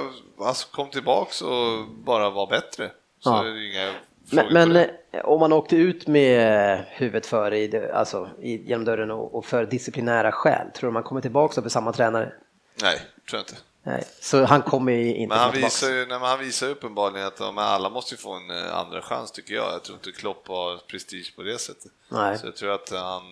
Alltså, 0.47 0.67
kom 0.71 0.89
tillbaks 0.89 1.41
och 1.41 1.87
bara 2.05 2.29
var 2.29 2.47
bättre. 2.47 2.91
Så 3.19 3.29
Ja. 3.29 3.45
är 3.45 3.49
det 3.49 3.65
inga 3.71 3.93
Men, 4.31 4.53
men 4.53 4.75
eh, 5.11 5.25
om 5.25 5.39
man 5.39 5.53
åkte 5.53 5.75
ut 5.75 6.07
med 6.07 6.77
huvudet 6.89 7.25
före 7.25 7.57
i, 7.59 7.89
alltså, 7.93 8.29
i, 8.41 8.67
genom 8.69 8.85
dörren 8.85 9.11
och, 9.11 9.35
och 9.35 9.45
för 9.45 9.65
disciplinära 9.65 10.31
skäl, 10.31 10.67
tror 10.75 10.89
du 10.89 10.93
man 10.93 11.03
kommer 11.03 11.21
tillbaka 11.21 11.61
med 11.61 11.71
samma 11.71 11.93
tränare? 11.93 12.33
Nej, 12.81 12.97
tror 13.29 13.37
jag 13.37 13.41
inte. 13.41 13.55
Nej, 13.83 14.03
så 14.21 14.43
han 14.43 14.61
kommer 14.61 14.91
ju 14.91 15.15
inte 15.15 15.29
Men 15.29 15.37
han 15.43 15.51
tillbaka. 15.51 15.67
visar 15.67 15.87
ju, 15.89 15.95
nej, 16.05 16.19
men 16.19 16.21
han 16.29 16.39
visar 16.39 16.67
uppenbarligen 16.69 17.27
att 17.27 17.39
men 17.39 17.57
alla 17.57 17.89
måste 17.89 18.13
ju 18.15 18.17
få 18.17 18.33
en 18.33 18.51
andra 18.51 19.01
chans 19.01 19.31
tycker 19.31 19.53
jag. 19.53 19.73
Jag 19.73 19.83
tror 19.83 19.97
inte 19.97 20.11
Klopp 20.11 20.47
har 20.47 20.77
prestige 20.77 21.33
på 21.35 21.43
det 21.43 21.57
sättet. 21.59 21.91
Nej. 22.09 22.37
Så 22.37 22.47
jag 22.47 22.55
tror 22.55 22.71
att 22.71 22.91
han 22.91 23.23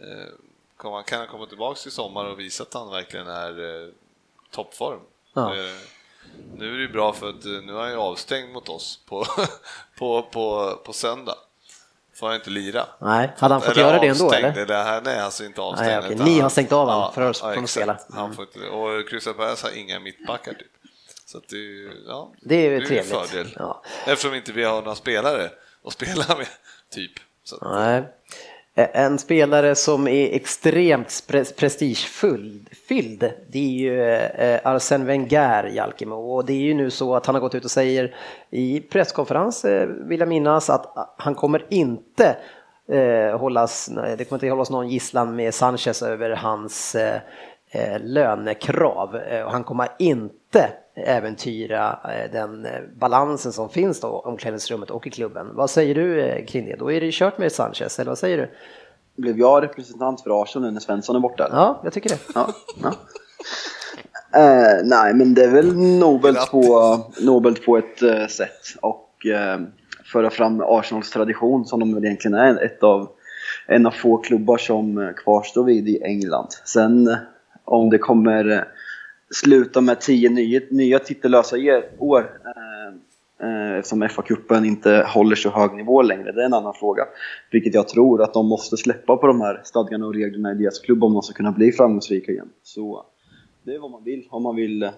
eh, 0.00 0.28
kommer, 0.76 0.94
han 0.96 1.04
kan 1.04 1.26
komma 1.26 1.46
tillbaks 1.46 1.86
i 1.86 1.90
sommar 1.90 2.24
och 2.24 2.40
visa 2.40 2.62
att 2.62 2.74
han 2.74 2.90
verkligen 2.90 3.26
är 3.28 3.82
eh, 3.84 3.88
toppform. 4.50 5.00
Ja. 5.34 5.54
Eh, 5.56 5.74
nu 6.54 6.68
är 6.68 6.76
det 6.76 6.82
ju 6.82 6.92
bra 6.92 7.12
för 7.12 7.28
att 7.28 7.44
eh, 7.44 7.50
nu 7.52 7.72
är 7.76 7.80
han 7.80 7.90
ju 7.90 7.96
avstängd 7.96 8.52
mot 8.52 8.68
oss 8.68 9.00
på, 9.06 9.26
på, 9.98 10.22
på, 10.22 10.76
på 10.84 10.92
söndag. 10.92 11.34
Får 12.14 12.26
han 12.26 12.36
inte 12.36 12.50
lira. 12.50 12.86
Nej, 12.98 13.30
hade 13.38 13.54
han 13.54 13.60
fått 13.62 13.70
Eller 13.70 13.82
göra 13.82 14.00
det 14.00 14.06
ändå 14.06 14.32
eller? 14.32 14.58
eller? 14.58 14.84
här- 14.84 15.00
Nej, 15.04 15.18
alltså 15.20 15.44
inte 15.44 15.60
avstängd. 15.60 16.02
Nej, 16.04 16.12
utan 16.12 16.26
Ni 16.26 16.34
har 16.34 16.40
han- 16.40 16.50
stängt 16.50 16.72
av 16.72 16.88
honom 16.88 17.12
för 17.12 17.30
oss 17.30 17.40
från 17.40 17.50
att 17.50 17.56
exakt. 17.56 17.70
spela. 17.72 17.98
Han 18.10 18.24
Mm. 18.24 18.36
får 18.36 18.44
inte, 18.44 18.68
och 18.68 19.08
Crystal 19.08 19.34
Palace 19.34 19.66
har 19.66 19.76
inga 19.76 20.00
mittbackar 20.00 20.52
typ. 20.52 20.66
Så 21.26 21.38
att 21.38 21.48
det, 21.48 21.56
är 21.56 21.60
ju- 21.60 22.04
ja, 22.08 22.32
Det 22.40 22.54
är 22.66 22.92
en 22.92 23.04
fördel. 23.04 23.56
Ja. 23.58 23.82
Eftersom 24.06 24.34
inte 24.34 24.52
vi 24.52 24.64
har 24.64 24.82
några 24.82 24.94
spelare 24.94 25.50
att 25.84 25.92
spela 25.92 26.36
med, 26.36 26.46
typ. 26.90 27.12
Så 27.44 27.58
Nej. 27.74 28.02
Eh, 28.74 28.88
en 28.92 29.18
spelare 29.18 29.74
som 29.74 30.08
är 30.08 30.34
extremt 30.34 31.24
prestigefylld, 31.56 33.32
det 33.48 33.58
är 33.58 33.80
ju 33.80 34.02
eh, 34.02 34.60
Arsène 34.64 35.04
Wenger, 35.04 35.64
Jalkemo. 35.64 36.14
Och 36.14 36.44
det 36.44 36.52
är 36.52 36.60
ju 36.60 36.74
nu 36.74 36.90
så 36.90 37.14
att 37.14 37.26
han 37.26 37.34
har 37.34 37.40
gått 37.40 37.54
ut 37.54 37.64
och 37.64 37.70
säger 37.70 38.14
i 38.50 38.80
presskonferens, 38.80 39.64
eh, 39.64 39.88
vill 39.88 40.20
jag 40.20 40.28
minnas, 40.28 40.70
att 40.70 41.14
han 41.18 41.34
kommer 41.34 41.66
inte 41.68 42.36
eh, 42.92 43.38
hållas, 43.38 43.86
det 44.18 44.24
kommer 44.24 44.36
inte 44.36 44.48
hållas 44.48 44.70
någon 44.70 44.88
gisslan 44.88 45.36
med 45.36 45.54
Sanchez 45.54 46.02
över 46.02 46.30
hans 46.30 46.96
lönekrav. 48.00 49.14
Och 49.44 49.52
han 49.52 49.64
kommer 49.64 49.88
inte 49.98 50.70
äventyra 50.96 51.98
eh, 52.04 52.32
den 52.32 52.66
eh, 52.66 52.72
balansen 52.96 53.52
som 53.52 53.68
finns 53.68 54.00
då 54.00 54.08
omklädningsrummet 54.08 54.90
och 54.90 55.06
i 55.06 55.10
klubben. 55.10 55.46
Vad 55.54 55.70
säger 55.70 55.94
du 55.94 56.20
eh, 56.20 56.44
kring 56.44 56.66
det? 56.66 56.76
Då 56.78 56.92
är 56.92 57.00
det 57.00 57.12
kört 57.12 57.38
med 57.38 57.52
Sanchez, 57.52 57.98
eller 57.98 58.10
vad 58.10 58.18
säger 58.18 58.38
du? 58.38 58.50
Blev 59.22 59.38
jag 59.38 59.62
representant 59.62 60.20
för 60.20 60.42
Arsenal 60.42 60.68
nu 60.68 60.72
när 60.72 60.80
Svensson 60.80 61.16
är 61.16 61.20
borta? 61.20 61.48
Ja, 61.52 61.80
jag 61.84 61.92
tycker 61.92 62.10
det. 62.10 62.18
Ja, 62.34 62.48
ja. 62.82 62.92
Eh, 64.34 64.84
nej, 64.84 65.14
men 65.14 65.34
det 65.34 65.44
är 65.44 65.50
väl 65.50 65.76
nobelt 65.76 66.50
på, 66.50 66.96
nobelt 67.20 67.66
på 67.66 67.78
ett 67.78 68.02
eh, 68.02 68.26
sätt 68.26 68.76
och 68.80 69.26
eh, 69.26 69.60
föra 70.12 70.30
fram 70.30 70.60
Arsenals 70.60 71.10
tradition 71.10 71.64
som 71.64 71.80
de 71.80 71.94
väl 71.94 72.04
egentligen 72.04 72.34
är 72.34 72.64
ett 72.64 72.82
av, 72.82 73.08
en 73.66 73.86
av 73.86 73.90
få 73.90 74.16
klubbar 74.16 74.58
som 74.58 75.12
kvarstår 75.16 75.64
vid 75.64 75.88
i 75.88 76.02
England. 76.02 76.48
Sen 76.64 77.16
om 77.64 77.90
det 77.90 77.98
kommer 77.98 78.68
sluta 79.34 79.80
med 79.80 80.00
tio 80.00 80.30
nya, 80.30 80.60
nya 80.70 80.98
titellösa 80.98 81.56
år 81.98 82.40
eh, 82.44 83.48
eh 83.48 83.78
eftersom 83.78 84.02
FA-cupen 84.02 84.64
inte 84.64 85.06
håller 85.08 85.36
så 85.36 85.50
hög 85.50 85.74
nivå 85.74 86.02
längre, 86.02 86.32
det 86.32 86.42
är 86.42 86.46
en 86.46 86.54
annan 86.54 86.74
fråga. 86.74 87.04
Vilket 87.50 87.74
jag 87.74 87.88
tror 87.88 88.22
att 88.22 88.34
de 88.34 88.46
måste 88.46 88.76
släppa 88.76 89.16
på 89.16 89.26
de 89.26 89.40
här 89.40 89.60
stadgarna 89.64 90.06
och 90.06 90.14
reglerna 90.14 90.52
i 90.52 90.54
deras 90.54 90.78
klubb 90.78 91.04
om 91.04 91.12
de 91.12 91.22
ska 91.22 91.34
kunna 91.34 91.52
bli 91.52 91.72
framgångsrika 91.72 92.32
igen. 92.32 92.48
Så 92.62 93.04
det 93.62 93.74
är 93.74 93.78
vad 93.78 93.90
man 93.90 94.04
vill, 94.04 94.26
om 94.30 94.42
man 94.42 94.56
vill 94.56 94.82
eh, 94.82 94.90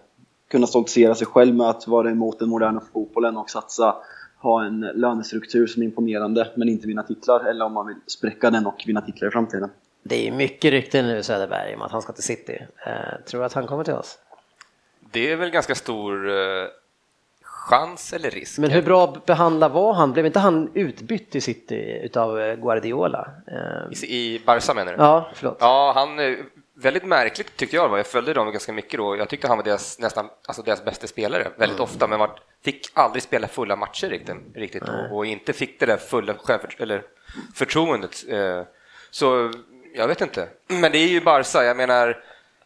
kunna 0.51 0.67
stoltsera 0.67 1.15
sig 1.15 1.27
själv 1.27 1.55
med 1.55 1.69
att 1.69 1.89
vara 1.89 2.11
emot 2.11 2.39
den 2.39 2.49
moderna 2.49 2.83
fotbollen 2.93 3.37
och 3.37 3.51
satsa, 3.51 3.97
ha 4.39 4.65
en 4.65 4.81
lönestruktur 4.81 5.67
som 5.67 5.83
är 5.83 5.87
imponerande 5.87 6.49
men 6.57 6.69
inte 6.69 6.87
vinna 6.87 7.03
titlar, 7.03 7.45
eller 7.51 7.65
om 7.65 7.73
man 7.73 7.87
vill 7.87 7.97
spräcka 8.07 8.51
den 8.51 8.67
och 8.67 8.85
vinna 8.87 9.01
titlar 9.01 9.29
i 9.29 9.31
framtiden. 9.31 9.71
Det 10.03 10.29
är 10.29 10.33
mycket 10.33 10.71
rykten 10.71 11.07
nu 11.07 11.23
Söderberg 11.23 11.75
om 11.75 11.83
att 11.83 11.93
han 11.93 12.03
ska 12.03 12.13
till 12.13 12.23
City. 12.23 12.59
Eh, 12.87 13.25
tror 13.27 13.41
du 13.41 13.47
att 13.47 13.53
han 13.53 13.67
kommer 13.67 13.85
till 13.85 13.95
oss? 13.95 14.19
Det 15.13 15.31
är 15.33 15.37
väl 15.37 15.51
ganska 15.51 15.75
stor 15.75 16.31
eh, 16.31 16.67
chans 17.43 18.13
eller 18.13 18.31
risk. 18.31 18.59
Men 18.59 18.71
hur 18.71 18.83
bra 18.83 19.17
behandlad 19.27 19.73
var 19.73 19.93
han? 19.95 20.13
Blev 20.13 20.27
inte 20.27 20.39
han 20.39 20.71
utbytt 20.75 21.35
i 21.35 21.41
City 21.41 22.01
utav 22.03 22.41
eh, 22.41 22.55
Guardiola? 22.57 23.29
Eh, 23.47 24.05
I, 24.05 24.17
I 24.35 24.43
Barca 24.47 24.75
menar 24.75 24.93
du? 24.93 24.99
Ja, 25.03 25.31
förlåt. 25.35 25.57
Ja, 25.61 25.93
han, 25.95 26.19
eh, 26.19 26.35
väldigt 26.75 27.05
märkligt 27.05 27.57
tyckte 27.57 27.77
jag 27.77 27.85
det 27.85 27.91
var. 27.91 27.97
Jag 27.97 28.07
följde 28.07 28.35
dem 28.35 28.51
ganska 28.53 28.73
mycket 28.73 28.99
då. 28.99 29.17
Jag 29.17 29.29
tyckte 29.29 29.49
han 29.49 29.57
var 29.57 29.65
deras, 29.65 29.99
nästan, 29.99 30.29
alltså 30.47 30.63
deras 30.63 30.85
bästa 30.85 31.07
spelare 31.07 31.43
väldigt 31.57 31.79
Mm. 31.79 31.85
ofta, 31.85 32.07
men 32.07 32.19
var, 32.19 32.31
fick 32.65 32.87
aldrig 32.95 33.23
spela 33.23 33.49
fulla 33.49 33.77
matcher 33.77 34.07
riktigt, 34.09 34.37
riktigt 34.55 34.83
och, 34.83 35.17
och 35.17 35.27
inte 35.27 35.53
fick 35.53 35.81
det 35.81 35.87
där 35.87 35.97
fulla 35.97 36.35
eller 36.79 37.03
förtroendet. 37.55 38.25
Eh, 38.29 38.63
Så 39.11 39.53
jag 39.95 40.09
vet 40.09 40.21
inte. 40.21 40.49
Men 40.69 40.93
det 40.93 40.99
är 40.99 41.09
ju 41.09 41.21
Barca, 41.21 41.65
jag 41.65 41.77
menar 41.77 42.23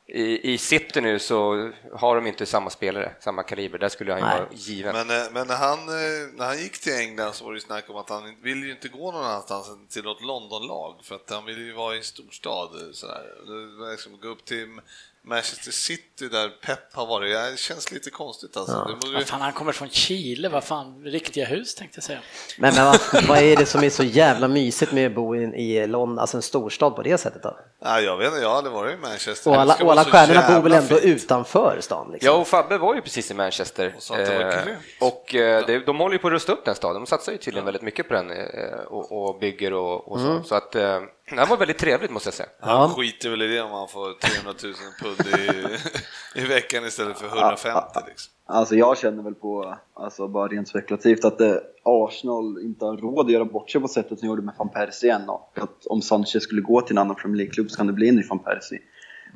i, 0.09 0.53
i 0.53 0.59
City 0.59 1.01
nu 1.01 1.19
så 1.19 1.71
har 1.93 2.15
de 2.15 2.27
inte 2.27 2.47
samma 2.47 2.71
spelare, 2.71 3.13
samma 3.21 3.43
kaliber. 3.43 3.79
Där 3.79 3.89
skulle 3.89 4.13
han 4.13 4.21
ju 4.21 4.27
vara 4.27 4.49
given. 4.53 4.93
Men, 4.93 5.11
eh, 5.23 5.27
men 5.33 5.47
när, 5.47 5.57
han, 5.57 5.79
eh, 5.79 6.29
när 6.35 6.45
han 6.47 6.59
gick 6.59 6.79
till 6.79 6.93
England 6.93 7.33
så 7.35 7.45
var 7.45 7.53
det 7.53 7.57
ju 7.57 7.61
snack 7.61 7.85
om 7.91 7.97
att 7.97 8.09
han 8.09 8.35
vill 8.43 8.65
ju 8.65 8.71
inte 8.71 8.89
gå 8.89 9.13
någon 9.13 9.25
annanstans 9.25 9.69
än 9.69 9.87
till 9.87 10.03
något 10.03 10.23
Londonlag 10.23 11.01
för 11.03 11.15
att 11.15 11.31
han 11.31 11.45
vill 11.45 11.59
ju 11.59 11.73
vara 11.73 11.95
i 11.95 11.99
en 11.99 12.05
storstad. 12.05 12.69
eh, 12.75 12.93
Sådär. 12.93 13.91
Liksom, 13.91 14.19
gå 14.23 14.29
upp 14.29 14.45
till 14.45 14.81
Manchester 15.29 15.71
City 15.71 16.29
där 16.29 16.49
Pep 16.49 16.95
har 16.95 17.07
varit, 17.07 17.33
ja, 17.33 17.51
det 17.51 17.59
känns 17.59 17.93
lite 17.93 18.11
konstigt 18.11 18.57
alltså. 18.57 18.85
Det 18.89 19.07
borde 19.07 19.15
Vad 19.19 19.27
fan, 19.27 19.41
han 19.41 19.53
kommer 19.53 19.73
från 19.73 19.89
Chile, 19.91 20.49
vad 20.49 20.65
fan, 20.65 21.05
riktiga 21.05 21.45
hus 21.47 21.75
tänkte 21.75 21.97
jag 21.97 22.05
säga. 22.05 22.19
Men, 22.59 22.75
men 22.75 22.85
vad, 22.85 23.01
vad 23.29 23.39
är 23.39 23.57
det 23.57 23.67
som 23.67 23.85
är 23.85 23.91
så 23.91 24.03
jävla 24.03 24.49
mysigt 24.49 24.93
med 24.93 25.07
att 25.07 25.15
bo 25.15 25.37
i, 25.37 25.43
i 25.43 25.87
London, 25.87 26.19
alltså 26.19 26.37
en 26.37 26.43
storstad 26.43 26.97
på 26.97 27.03
det 27.03 27.19
sättet 27.19 27.43
då? 27.43 27.59
Ja, 27.81 28.01
jag 28.01 28.17
vet 28.17 28.27
inte, 28.27 28.41
jag 28.41 28.49
har 28.49 28.57
aldrig 28.57 28.75
varit 28.75 28.95
i 28.95 28.97
Manchester. 28.97 29.51
Och 29.51 29.57
alla, 29.57 29.77
och 29.83 29.93
alla 29.93 30.05
stjärnorna 30.05 30.55
bor 30.55 30.63
väl 30.63 30.73
ändå 30.73 30.97
fint. 30.97 31.23
utanför 31.23 31.79
stan? 31.81 32.11
Liksom. 32.13 32.27
Ja, 32.27 32.41
och 32.41 32.47
Fabbe 32.47 32.79
var 32.79 32.95
ju 32.95 33.01
precis 33.01 33.31
i 33.31 33.35
Manchester. 33.35 33.95
Och 34.11 34.17
Eh, 34.19 34.77
och 35.01 35.35
eh, 35.35 35.67
det, 35.67 35.79
de 35.79 35.99
håller 35.99 36.13
ju 36.13 36.19
på 36.19 36.27
att 36.27 36.33
rusta 36.33 36.53
upp 36.53 36.65
den 36.65 36.75
staden. 36.75 37.03
De 37.03 37.07
satsar 37.07 37.33
ju 37.33 37.39
tydligen 37.39 37.65
väldigt 37.65 37.83
mycket 37.83 38.09
på 38.09 38.15
den 38.15 38.31
eh, 38.31 38.79
och, 38.87 39.13
och 39.13 39.39
bygger 39.39 39.73
och, 39.73 40.13
och 40.13 40.21
så. 40.21 40.27
Mm. 40.27 40.45
Så 40.45 40.55
att 40.55 40.75
eh, 40.75 41.01
det 41.31 41.41
här 41.41 41.47
var 41.47 41.57
väldigt 41.57 41.79
trevligt 41.79 42.11
måste 42.11 42.27
jag 42.27 42.35
säga. 42.35 42.49
Han 42.61 42.91
skiter 42.91 43.31
väl 43.31 43.43
i 43.43 43.47
det 43.47 43.63
om 43.63 43.71
han 43.71 43.89
får 43.89 44.13
300 44.21 44.53
000 44.63 44.75
pund 45.03 45.41
i, 45.41 46.41
i 46.41 46.47
veckan 46.47 46.85
istället 46.85 47.19
för 47.19 47.27
150 47.27 48.01
liksom. 48.09 48.33
Alltså 48.49 48.75
jag 48.75 48.99
känner 48.99 49.23
väl 49.23 49.35
på, 49.35 49.77
alltså 49.95 50.29
bara 50.29 50.49
rent 50.49 50.69
spekulativt, 50.69 51.25
att 51.25 51.41
eh, 51.41 51.55
Arsenal 51.83 52.59
inte 52.63 52.85
har 52.85 52.97
råd 52.97 53.27
att 53.27 53.33
göra 53.33 53.45
bort 53.45 53.71
sig 53.71 53.81
på 53.81 53.89
sättet 53.89 54.19
som 54.19 54.29
gjorde 54.29 54.43
med 54.43 54.55
van 54.59 54.69
Persie 54.69 55.15
än. 55.15 55.29
Och 55.29 55.59
att 55.61 55.87
om 55.87 56.03
Sanchez 56.03 56.43
skulle 56.43 56.61
gå 56.61 56.81
till 56.81 56.95
en 56.97 56.99
annan 56.99 57.17
Premier 57.17 57.37
League-klubb 57.37 57.71
så 57.71 57.77
kan 57.77 57.87
det 57.87 57.93
bli 57.93 58.09
en 58.09 58.17
ny 58.17 58.23
van 58.29 58.39
Persie. 58.39 58.79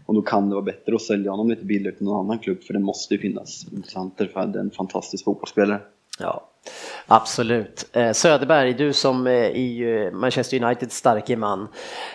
Och 0.06 0.14
då 0.14 0.22
kan 0.22 0.48
det 0.48 0.54
vara 0.54 0.64
bättre 0.64 0.94
att 0.94 1.02
sälja 1.02 1.30
honom 1.30 1.50
lite 1.50 1.64
billigare 1.64 1.96
till 1.96 2.04
någon 2.06 2.26
annan 2.26 2.38
klubb, 2.38 2.62
för 2.62 2.72
det 2.72 2.80
måste 2.80 3.14
ju 3.14 3.20
finnas 3.20 3.66
intressenter 3.72 4.26
för 4.26 4.46
det 4.46 4.58
är 4.58 4.62
en 4.62 4.70
fantastisk 4.70 5.24
fotbollsspelare. 5.24 5.80
Ja, 6.20 6.46
absolut. 7.06 7.88
Eh, 7.92 8.12
Söderberg, 8.12 8.74
du 8.74 8.92
som 8.92 9.26
eh, 9.26 9.32
i 9.34 10.02
eh, 10.06 10.12
Manchester 10.12 10.62
Uniteds 10.64 10.96
starke 10.96 11.36
man 11.36 11.68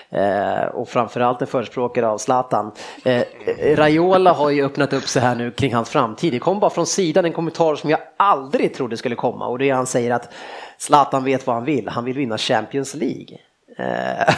eh, 0.09 0.65
och 0.65 0.89
framförallt 0.89 1.41
en 1.41 1.47
förespråkare 1.47 2.07
av 2.07 2.17
Zlatan. 2.17 2.71
Eh, 3.05 3.23
eh, 3.45 3.75
Raiola 3.75 4.31
har 4.33 4.49
ju 4.49 4.65
öppnat 4.65 4.93
upp 4.93 5.07
sig 5.07 5.21
här 5.21 5.35
nu 5.35 5.51
kring 5.51 5.73
hans 5.73 5.89
framtid. 5.89 6.33
Det 6.33 6.39
kom 6.39 6.59
bara 6.59 6.69
från 6.71 6.85
sidan 6.87 7.25
en 7.25 7.33
kommentar 7.33 7.75
som 7.75 7.89
jag 7.89 7.99
aldrig 8.17 8.73
trodde 8.73 8.97
skulle 8.97 9.15
komma 9.15 9.47
och 9.47 9.59
det 9.59 9.69
är 9.69 9.73
han 9.73 9.85
säger 9.87 10.11
att 10.11 10.33
Zlatan 10.77 11.23
vet 11.23 11.47
vad 11.47 11.55
han 11.55 11.65
vill. 11.65 11.87
Han 11.89 12.05
vill 12.05 12.17
vinna 12.17 12.37
Champions 12.37 12.95
League. 12.95 13.37
Eh, 13.77 14.33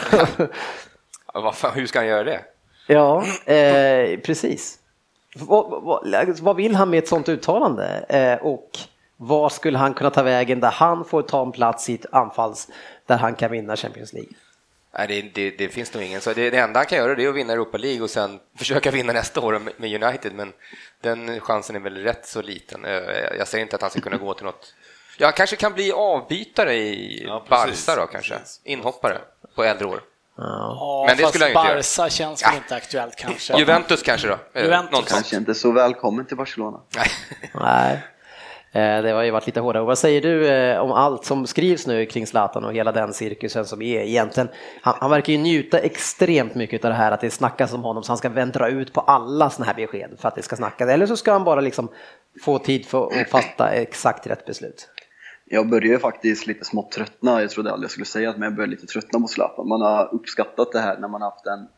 Ja, 1.34 1.52
fan, 1.52 1.72
hur 1.74 1.86
ska 1.86 1.98
han 1.98 2.08
göra 2.08 2.24
det? 2.24 2.40
ja, 2.86 3.24
eh, 3.52 4.18
precis. 4.20 4.78
Vad, 5.36 5.82
vad, 5.82 6.38
vad 6.40 6.56
vill 6.56 6.74
han 6.74 6.90
med 6.90 6.98
ett 6.98 7.08
sånt 7.08 7.28
uttalande? 7.28 8.04
Eh, 8.08 8.46
och 8.46 8.70
vad 9.20 9.52
skulle 9.52 9.78
han 9.78 9.94
kunna 9.94 10.10
ta 10.10 10.22
vägen 10.22 10.60
där 10.60 10.70
han 10.70 11.04
får 11.04 11.22
ta 11.22 11.42
en 11.42 11.52
plats 11.52 11.88
i 11.88 11.94
ett 11.94 12.06
anfalls 12.12 12.68
där 13.06 13.16
han 13.16 13.34
kan 13.34 13.50
vinna 13.50 13.76
Champions 13.76 14.12
League? 14.12 14.32
Nej, 14.98 15.06
det, 15.08 15.22
det, 15.22 15.50
det 15.58 15.68
finns 15.68 15.94
nog 15.94 16.02
ingen. 16.02 16.20
Så 16.20 16.32
det, 16.32 16.50
det 16.50 16.58
enda 16.58 16.80
han 16.80 16.86
kan 16.86 16.98
göra 16.98 17.14
det 17.14 17.24
är 17.24 17.28
att 17.28 17.34
vinna 17.34 17.52
Europa 17.52 17.78
League 17.78 18.02
och 18.02 18.10
sen 18.10 18.40
försöka 18.58 18.90
vinna 18.90 19.12
nästa 19.12 19.40
år 19.40 19.60
med, 19.76 20.02
United, 20.02 20.32
men 20.34 20.52
den 21.00 21.40
chansen 21.40 21.76
är 21.76 21.80
väl 21.80 21.96
rätt 21.96 22.26
så 22.26 22.42
liten. 22.42 22.84
Eh, 22.84 22.92
Jag, 23.38 23.48
säger 23.48 23.62
inte 23.62 23.76
att 23.76 23.82
han 23.82 23.90
ska 23.90 24.00
kunna 24.00 24.16
gå 24.16 24.34
till 24.34 24.44
något... 24.44 24.74
Ja, 25.18 25.26
han 25.26 25.32
kanske 25.32 25.56
kan 25.56 25.72
bli 25.72 25.92
avbytare 25.92 26.74
i 26.74 27.24
Ja, 27.26 27.44
precis, 27.48 27.86
Barca 27.86 28.00
då 28.00 28.06
kanske. 28.06 28.34
precis. 28.38 28.60
Inhoppare 28.64 29.18
på 29.54 29.64
äldre 29.64 29.86
år. 29.86 30.00
Ja, 30.36 31.04
Men 31.08 31.16
det 31.16 31.22
fast 31.22 31.34
skulle 31.34 31.44
han 31.44 31.64
ju 31.66 31.78
inte 31.78 31.96
Barca 31.96 32.10
känns 32.10 32.44
väl 32.46 32.56
inte 32.56 32.76
aktuellt 32.76 33.16
kanske. 33.16 33.56
Juventus 33.58 34.02
kanske 34.02 34.28
då? 34.28 34.38
Eh, 34.52 34.62
Juventus. 34.64 35.12
Kanske 35.12 35.36
inte 35.36 35.54
så 35.54 35.72
välkommen 35.72 36.26
till 36.26 36.36
Barcelona. 36.36 36.80
Nej. 36.96 37.08
Nej, 37.54 38.02
Eh, 38.72 39.02
det 39.02 39.10
har 39.10 39.22
ju 39.22 39.30
varit 39.30 39.46
lite 39.46 39.60
hårdare. 39.60 39.84
Vad 39.84 39.98
säger 39.98 40.20
du 40.20 40.48
eh, 40.48 40.78
om 40.78 40.92
allt 40.92 41.24
som 41.24 41.46
skrivs 41.46 41.86
nu 41.86 42.06
kring 42.06 42.26
Zlatan 42.26 42.64
och 42.64 42.72
hela 42.72 42.92
den 42.92 43.12
cirkusen 43.12 43.64
som 43.64 43.82
är 43.82 44.00
egentligen? 44.00 44.48
Han, 44.82 44.94
han 45.00 45.10
verkar 45.10 45.32
ju 45.32 45.38
njuta 45.38 45.78
extremt 45.78 46.54
mycket 46.54 46.84
av 46.84 46.90
det 46.90 46.96
här 46.96 47.12
att 47.12 47.20
det 47.20 47.30
snackas 47.30 47.72
om 47.72 47.82
honom 47.82 48.02
så 48.02 48.12
han 48.12 48.18
ska 48.18 48.28
vänta 48.28 48.68
ut 48.68 48.92
på 48.92 49.00
alla 49.00 49.50
sådana 49.50 49.72
här 49.72 49.76
besked 49.76 50.10
för 50.18 50.28
att 50.28 50.34
det 50.34 50.42
ska 50.42 50.56
snackas. 50.56 50.88
Eller 50.88 51.06
så 51.06 51.16
ska 51.16 51.32
han 51.32 51.44
bara 51.44 51.60
liksom 51.60 51.88
få 52.44 52.58
tid 52.58 52.86
för 52.86 53.20
att 53.20 53.30
fatta 53.30 53.70
exakt 53.70 54.26
rätt 54.26 54.46
beslut. 54.46 54.88
Jag 55.50 55.68
börjar 55.68 55.92
ju 55.92 55.98
faktiskt 55.98 56.46
lite 56.46 56.64
smått 56.64 56.90
tröttna, 56.92 57.40
jag 57.40 57.50
trodde 57.50 57.72
aldrig 57.72 57.84
jag 57.84 57.90
skulle 57.90 58.04
säga 58.04 58.32
det, 58.32 58.38
men 58.38 58.46
jag 58.46 58.54
börjar 58.54 58.68
lite 58.68 58.86
tröttna 58.86 59.20
på 59.20 59.26
Zlatan. 59.26 59.68
Man 59.68 59.80
har 59.80 60.14
uppskattat 60.14 60.72
det 60.72 60.80
här 60.80 60.98
när 60.98 61.08
man 61.08 61.22
har 61.22 61.30
haft 61.30 61.46
en 61.46 61.68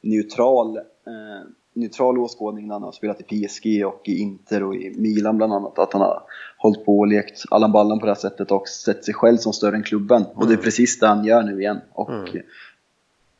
neutral, 0.00 0.76
eh, 0.76 0.82
neutral 1.78 2.18
åskådning 2.18 2.66
när 2.66 2.74
han 2.74 2.82
har 2.82 2.92
spelat 2.92 3.20
i 3.20 3.46
PSG 3.46 3.86
och 3.86 4.00
i 4.04 4.18
Inter 4.18 4.62
och 4.62 4.74
i 4.74 4.94
Milan 4.96 5.36
bland 5.36 5.52
annat. 5.52 5.78
Att 5.78 5.92
han 5.92 6.02
har 6.02 6.22
hållit 6.58 6.84
på 6.84 6.98
och 6.98 7.06
lekt 7.06 7.42
Allan 7.50 7.72
Ballan 7.72 7.98
på 7.98 8.06
det 8.06 8.12
här 8.12 8.20
sättet 8.20 8.50
och 8.50 8.68
sett 8.68 9.04
sig 9.04 9.14
själv 9.14 9.36
som 9.36 9.52
större 9.52 9.76
än 9.76 9.82
klubben. 9.82 10.24
Och 10.34 10.46
det 10.46 10.52
är 10.52 10.56
precis 10.58 10.98
det 10.98 11.06
han 11.06 11.24
gör 11.24 11.42
nu 11.42 11.60
igen. 11.60 11.80
Och 11.92 12.10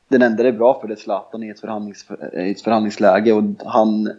Den 0.09 0.23
enda 0.23 0.43
det 0.43 0.49
är 0.49 0.53
bra 0.53 0.81
för 0.81 0.89
det 0.89 0.95
är 0.95 0.97
Zlatan 0.97 1.43
i 1.43 1.49
ett, 1.49 1.61
förhandlings, 1.61 2.07
i 2.33 2.51
ett 2.51 2.61
förhandlingsläge 2.61 3.33
och 3.33 3.43
han 3.65 4.11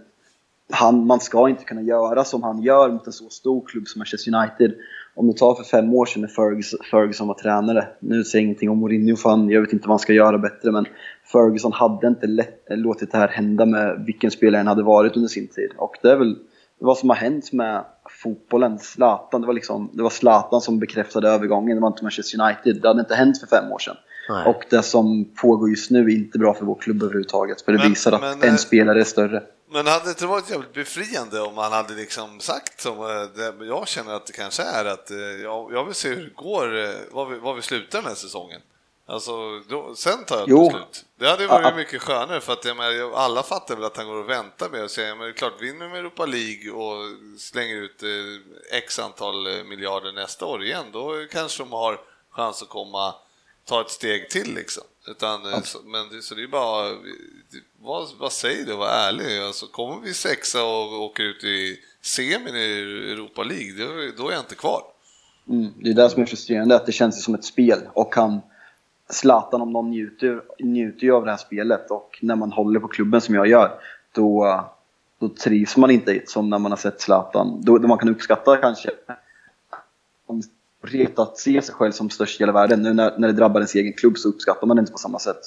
han, 0.72 1.08
man 1.08 1.20
ska 1.20 1.50
inte 1.50 1.64
kunna 1.64 1.82
göra 1.82 2.24
som 2.24 2.44
han 2.44 2.62
gör 2.62 2.90
mot 2.90 3.08
en 3.08 3.14
så 3.14 3.30
stor 3.30 3.66
klubb 3.68 3.88
som 3.88 4.00
Manchester 4.00 4.36
United. 4.36 4.74
Om 5.16 5.28
du 5.28 5.34
tar 5.34 5.56
för 5.56 5.64
fem 5.64 5.94
år 5.94 6.06
sedan 6.06 6.22
när 6.22 6.30
Ferguson, 6.30 6.80
Ferguson 6.92 7.28
var 7.28 7.36
tränare, 7.36 7.88
nu 8.00 8.24
säger 8.24 8.42
jag 8.44 8.46
ingenting 8.46 8.70
om 8.70 8.78
Mourinho 8.78 9.16
för 9.16 9.30
han, 9.30 9.50
jag 9.50 9.62
vet 9.62 9.74
inte 9.74 9.88
vad 9.88 9.94
han 9.94 10.00
ska 10.00 10.14
göra 10.14 10.38
bättre, 10.38 10.72
men 10.72 10.86
Ferguson 11.32 11.74
hade 11.74 12.08
inte 12.08 12.28
lätt, 12.28 12.64
låtit 12.70 13.12
det 13.12 13.18
här 13.18 13.28
hända 13.28 13.66
med 13.66 14.04
vilken 14.06 14.32
spelare 14.32 14.60
han 14.60 14.68
hade 14.68 14.84
varit 14.84 15.16
under 15.16 15.30
sin 15.30 15.48
tid. 15.48 15.72
Och 15.78 15.96
det 16.02 16.12
är 16.12 16.16
väl 16.18 16.36
vad 16.80 16.98
som 16.98 17.10
har 17.10 17.16
hänt 17.18 17.54
med 17.54 17.84
fotbollen, 18.24 18.80
Zlatan, 18.80 19.42
det 19.42 19.48
var 19.48 19.54
liksom, 19.54 19.90
det 19.94 20.04
var 20.04 20.10
Zlatan 20.10 20.62
som 20.62 20.80
bekräftade 20.80 21.30
övergången, 21.30 21.76
det 21.76 21.82
var 21.82 21.88
inte 21.88 22.04
Manchester 22.04 22.42
United. 22.42 22.82
Det 22.82 22.88
hade 22.88 23.00
inte 23.00 23.16
hänt 23.16 23.40
för 23.40 23.48
fem 23.48 23.72
år 23.72 23.80
sedan. 23.80 23.96
Nej. 24.30 24.46
Och 24.46 24.64
det 24.70 24.82
som 24.82 25.26
pågår 25.42 25.70
just 25.70 25.92
nu 25.92 26.00
är 26.04 26.10
inte 26.10 26.40
bra 26.40 26.54
för 26.54 26.66
vår 26.66 26.76
klubb 26.76 27.04
överhuvudtaget, 27.04 27.62
för 27.62 27.72
det 27.72 27.78
Men- 27.78 27.90
visar 27.90 28.12
att 28.12 28.22
men, 28.22 28.42
en 28.42 28.50
eh, 28.50 28.56
spelare 28.56 29.00
är 29.00 29.04
större. 29.04 29.44
Men 29.72 29.88
hade 29.88 30.06
det 30.06 30.10
inte 30.10 30.26
varit 30.28 30.50
jävligt 30.50 30.74
befriande 30.74 31.42
om 31.42 31.58
han 31.58 31.72
hade 31.72 31.94
liksom 31.94 32.40
sagt 32.40 32.82
som 32.82 33.00
eh, 33.02 33.68
jag 33.68 33.88
känner 33.88 34.14
att 34.14 34.26
det 34.26 34.34
kanske 34.34 34.64
är 34.64 34.86
att 34.86 35.12
eh, 35.12 35.18
jag, 35.18 35.86
vill 35.86 35.96
se 35.96 36.10
hur 36.10 36.24
det 36.24 36.34
går, 36.36 36.78
eh, 36.78 36.96
var 37.12 37.26
vi, 37.26 37.40
var 37.40 37.54
vi 37.54 37.62
slutar 37.62 38.00
den 38.00 38.08
här 38.08 38.16
säsongen. 38.16 38.62
Alltså, 39.06 39.60
då, 39.60 39.96
sen 39.96 40.26
tar 40.26 40.36
jag 40.36 40.44
ett 40.44 40.50
Jo. 40.50 40.66
beslut. 40.70 41.06
Det 41.16 41.30
hade 41.30 41.48
varit 41.48 41.66
Ja. 41.68 41.76
mycket 41.76 42.02
skönare 42.02 42.42
för 42.42 42.54
att 42.54 42.66
jag 42.66 42.78
menar, 42.78 43.14
alla 43.16 43.44
fattar 43.44 43.76
väl 43.76 43.84
att 43.86 43.98
han 43.98 44.08
går 44.08 44.16
och 44.16 44.30
väntar 44.30 44.70
med 44.70 44.84
att 44.84 44.92
säga 44.92 45.16
men 45.16 45.24
det 45.26 45.32
är 45.32 45.34
klart, 45.34 45.62
vinner 45.62 45.90
med 45.90 46.00
Europa 46.00 46.26
League 46.26 46.72
och 46.72 47.04
slänger 47.40 47.76
ut 47.76 48.04
eh, 48.04 48.78
x 48.78 49.00
antal 49.00 49.64
miljarder 49.64 50.12
nästa 50.12 50.46
år 50.46 50.64
igen, 50.64 50.86
då 50.92 51.26
kanske 51.32 51.64
de 51.64 51.72
har 51.72 52.00
chans 52.32 52.62
att 52.62 52.70
komma, 52.70 53.16
ta 53.66 53.82
ett 53.82 53.90
steg 53.90 54.30
till 54.30 54.54
liksom. 54.56 54.84
Utan, 55.08 55.64
så, 55.64 55.80
men 55.86 56.22
så 56.22 56.36
det 56.36 56.44
är 56.44 56.48
bara, 56.48 56.98
vad, 57.82 58.08
vad 58.20 58.32
säger 58.32 58.66
du, 58.66 58.76
var 58.76 58.88
ärlig. 58.88 59.40
Alltså, 59.40 59.68
kommer 59.68 60.02
vi 60.02 60.14
sexa 60.14 60.64
och 60.64 61.04
åker 61.04 61.24
ut 61.24 61.44
i 61.44 61.80
semin 62.02 62.56
i 62.56 63.12
Europa 63.12 63.44
League, 63.44 63.86
då, 63.86 64.24
då 64.24 64.30
är 64.30 64.34
jag 64.34 64.42
inte 64.42 64.56
kvar. 64.56 64.82
Mm, 65.50 65.74
det 65.78 65.90
är 65.90 65.94
det 65.94 66.10
som 66.10 66.22
är 66.22 66.26
frustrerande, 66.26 66.76
att 66.76 66.86
det 66.86 66.92
känns 66.92 67.24
som 67.24 67.36
ett 67.36 67.46
spel 67.46 67.80
och 67.94 68.16
han 68.16 68.42
Zlatan 69.10 69.62
om 69.62 69.72
någon 69.72 69.90
njuter, 69.90 70.44
njuter 70.60 71.04
ju 71.04 71.12
av 71.12 71.26
det 71.26 71.32
här 71.32 71.38
spelet 71.38 71.92
och 71.92 72.20
när 72.22 72.36
man 72.36 72.52
håller 72.52 72.80
på 72.80 72.88
klubben 72.88 73.22
som 73.22 73.36
jag 73.36 73.48
gör 73.48 73.80
då, 74.12 74.64
då 75.20 75.30
trivs 75.30 75.78
man 75.78 75.92
inte 75.92 76.22
som 76.28 76.50
när 76.50 76.60
man 76.60 76.72
har 76.72 76.78
sett 76.78 77.02
Zlatan. 77.02 77.62
Då, 77.62 77.78
då 77.78 77.88
man 77.88 77.98
kan 77.98 78.10
uppskatta 78.10 78.58
kanske 78.58 78.92
rätt 80.82 81.20
att 81.20 81.38
se 81.38 81.62
sig 81.62 81.76
själv 81.76 81.92
som 81.92 82.10
störst 82.10 82.40
i 82.40 82.44
hela 82.44 82.54
världen. 82.54 82.82
Nu 82.82 82.94
när, 82.94 83.18
när 83.18 83.28
det 83.28 83.34
drabbar 83.34 83.60
ens 83.60 83.76
egen 83.76 83.94
klubb 83.94 84.18
så 84.18 84.30
uppskattar 84.30 84.68
man 84.68 84.78
det 84.78 84.80
inte 84.80 84.92
på 84.92 84.98
samma 84.98 85.20
sätt. 85.20 85.40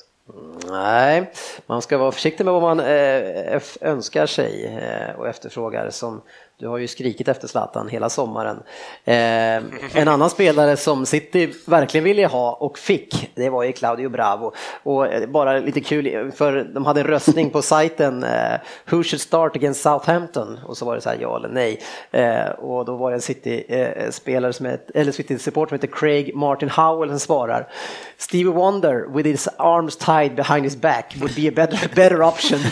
Nej, 0.70 1.32
man 1.66 1.82
ska 1.82 1.98
vara 1.98 2.12
försiktig 2.12 2.44
med 2.44 2.54
vad 2.54 2.62
man 2.62 2.80
eh, 2.80 3.62
önskar 3.80 4.26
sig 4.26 4.64
eh, 4.64 5.20
och 5.20 5.28
efterfrågar. 5.28 5.90
Som 5.90 6.22
du 6.62 6.69
har 6.69 6.78
ju 6.78 6.88
skrikit 6.88 7.28
efter 7.28 7.49
Zlatan 7.49 7.88
hela 7.88 8.11
sommaren. 8.11 8.62
Eh, 9.04 9.57
en 9.95 10.09
annan 10.09 10.31
spelare 10.31 10.76
som 10.76 11.07
City 11.07 11.52
verkligen 11.66 12.04
ville 12.04 12.26
ha 12.26 12.52
och 12.52 12.78
fick, 12.78 13.31
det 13.35 13.50
var 13.50 13.62
ju 13.62 13.73
Claudio 13.73 14.09
Bravo. 14.09 14.52
Och 14.83 15.07
eh, 15.07 15.28
bara 15.28 15.59
lite 15.59 15.81
kul, 15.81 16.33
för 16.33 16.64
de 16.75 16.87
hade 16.87 17.00
en 17.00 17.07
röstning 17.07 17.50
på 17.50 17.62
sajten, 17.62 18.25
eh, 18.25 18.61
Who 18.90 19.02
should 19.02 19.21
start 19.21 19.57
against 19.57 19.83
Southampton? 19.83 20.59
Och 20.66 20.76
så 20.76 20.85
var 20.85 20.95
det 20.95 21.00
så 21.00 21.09
här 21.09 21.19
ja 21.21 21.37
eller 21.37 21.49
nej. 21.49 21.81
Eh, 22.11 22.47
och 22.47 22.85
då 22.85 22.97
var 22.97 23.11
det 23.11 23.16
en 23.16 23.21
City-spelare 23.21 24.50
eh, 24.50 24.52
som 24.52 24.66
het, 24.66 24.90
eller 24.95 25.12
City-support 25.12 25.69
som 25.69 25.76
heter 25.76 25.88
Craig 25.92 26.35
Martin 26.35 26.69
Howell 26.69 27.11
som 27.11 27.21
svarar 27.21 27.69
Stevie 28.19 28.52
Wonder 28.52 29.07
with 29.14 29.28
his 29.28 29.49
arms 29.57 29.97
tied 29.97 30.35
behind 30.35 30.64
his 30.64 30.76
back 30.76 31.14
would 31.21 31.35
be 31.35 31.49
a 31.49 31.52
better, 31.54 31.88
better 31.95 32.23
option. 32.23 32.61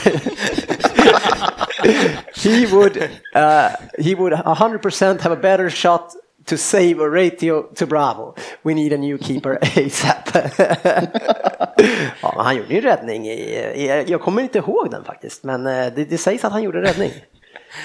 he 2.35 2.67
would 2.67 3.11
uh, 3.35 3.71
he 3.99 4.15
would 4.15 4.33
100% 4.33 5.21
have 5.21 5.33
a 5.33 5.41
better 5.41 5.71
shot 5.71 6.13
to 6.47 6.57
save 6.57 7.01
a 7.01 7.09
ratio 7.09 7.63
to 7.75 7.87
Bravo. 7.87 8.35
We 8.63 8.75
need 8.75 8.93
a 8.93 8.97
new 8.97 9.19
keeper 9.19 9.59
ASAP. 9.63 10.35
ja, 12.23 12.43
han 12.43 12.57
gjorde 12.57 12.75
ju 12.75 12.77
en 12.77 12.83
räddning. 12.83 13.29
I, 13.29 13.33
i, 13.33 14.05
jag 14.09 14.21
kommer 14.21 14.43
inte 14.43 14.59
ihåg 14.59 14.91
den 14.91 15.05
faktiskt, 15.05 15.45
men 15.45 15.67
eh, 15.67 15.95
det, 15.95 16.05
det 16.05 16.19
sägs 16.19 16.45
att 16.45 16.53
han 16.53 16.63
gjorde 16.63 16.79
en 16.79 16.85
räddning. 16.85 17.13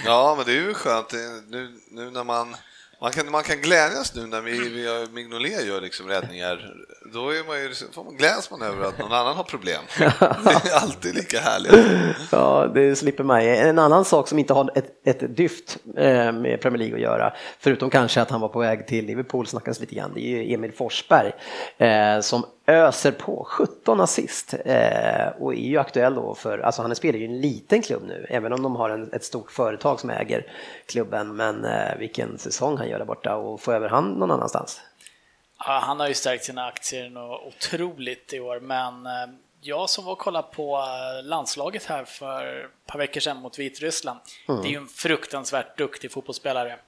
Ja, 0.05 0.33
men 0.37 0.45
det 0.45 0.51
är 0.51 0.67
ju 0.67 0.73
skönt 0.73 1.13
nu, 1.47 1.71
nu 1.91 2.11
när 2.11 2.23
man 2.23 2.55
man 3.01 3.11
kan, 3.11 3.31
man 3.31 3.43
kan 3.43 3.57
glädjas 3.61 4.15
nu 4.15 4.27
när 4.27 4.41
vi, 4.41 4.69
vi 4.69 5.05
Mignolet 5.13 5.65
gör 5.65 5.81
liksom 5.81 6.07
räddningar. 6.07 6.73
Då 7.13 7.29
är 7.29 7.47
man 7.47 7.59
ju, 7.59 7.73
får 7.91 8.03
man 8.03 8.17
gläds 8.17 8.51
man 8.51 8.61
över 8.61 8.87
att 8.87 8.97
någon 8.97 9.11
annan 9.11 9.35
har 9.35 9.43
problem. 9.43 9.81
Det 9.97 10.69
är 10.69 10.83
alltid 10.83 11.15
lika 11.15 11.39
härligt. 11.39 12.17
Ja, 12.31 12.71
det 12.73 12.95
slipper 12.95 13.23
mig. 13.23 13.59
En 13.59 13.79
annan 13.79 14.05
sak 14.05 14.27
som 14.27 14.39
inte 14.39 14.53
har 14.53 14.71
ett, 14.75 15.07
ett 15.07 15.35
dyft 15.37 15.77
eh, 15.97 16.31
med 16.31 16.61
Premier 16.61 16.77
League 16.79 16.95
att 16.95 17.01
göra, 17.01 17.33
förutom 17.59 17.89
kanske 17.89 18.21
att 18.21 18.29
han 18.29 18.41
var 18.41 18.49
på 18.49 18.59
väg 18.59 18.87
till 18.87 19.05
Liverpool, 19.05 19.47
snackas 19.47 19.79
lite 19.79 19.95
grann, 19.95 20.11
det 20.13 20.21
är 20.21 20.29
ju 20.29 20.53
Emil 20.53 20.71
Forsberg 20.71 21.31
eh, 21.77 22.21
som 22.21 22.45
öser 22.65 23.11
på 23.11 23.43
17 23.49 23.99
assist 23.99 24.53
eh, 24.65 25.27
och 25.39 25.53
är 25.53 25.57
ju 25.57 25.77
aktuell 25.77 26.15
då 26.15 26.35
för, 26.35 26.59
alltså 26.59 26.81
han 26.81 26.95
spelar 26.95 27.19
ju 27.19 27.25
i 27.25 27.27
en 27.27 27.41
liten 27.41 27.81
klubb 27.81 28.03
nu, 28.07 28.25
även 28.29 28.53
om 28.53 28.61
de 28.61 28.75
har 28.75 28.89
en, 28.89 29.13
ett 29.13 29.23
stort 29.23 29.51
företag 29.51 29.99
som 29.99 30.09
äger 30.09 30.51
klubben, 30.85 31.35
men 31.35 31.67
vilken 31.99 32.37
säsong 32.37 32.77
han 32.77 32.89
gör 32.89 32.99
där 32.99 33.05
borta 33.05 33.35
och 33.35 33.61
få 33.61 33.71
över 33.71 33.89
han 33.89 34.11
någon 34.11 34.31
annanstans. 34.31 34.81
Ja, 35.59 35.79
han 35.83 35.99
har 35.99 36.07
ju 36.07 36.13
stärkt 36.13 36.43
sina 36.43 36.65
aktier 36.65 37.09
något 37.09 37.41
otroligt 37.47 38.33
i 38.33 38.39
år, 38.39 38.59
men 38.59 39.07
jag 39.65 39.89
som 39.89 40.05
var 40.05 40.11
och 40.11 40.19
kollade 40.19 40.47
på 40.51 40.77
eh, 40.77 41.25
landslaget 41.25 41.85
här 41.85 42.05
för 42.05 42.65
ett 42.65 42.87
par 42.87 42.99
veckor 42.99 43.21
sedan 43.21 43.37
mot 43.37 43.59
Vitryssland. 43.59 44.19
Mm. 44.49 44.61
Det 44.61 44.67
är 44.67 44.71
ju 44.71 44.77
en 44.77 44.87
fruktansvärt 44.87 45.77
duktig 45.77 46.11
fotbollsspelare. 46.11 46.79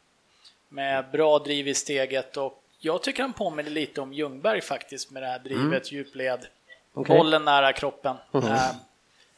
Med 0.69 1.12
bra 1.12 1.39
driv 1.39 1.67
i 1.67 1.74
steget 1.74 2.38
och 2.38 2.63
jag 2.79 3.03
tycker 3.03 3.24
han 3.24 3.34
påminner 3.34 3.72
lite 3.72 4.01
om 4.01 4.13
Ljungberg 4.13 4.62
faktiskt 4.62 5.12
med 5.12 5.24
det 5.24 5.27
här 5.27 5.39
drivet, 5.39 5.63
mm. 5.63 5.81
djupled, 5.84 6.48
okay. 6.93 7.17
bollen 7.17 7.46
nära 7.46 7.74
kroppen. 7.74 8.15
Mm. 8.34 8.48
Eh, 8.48 8.62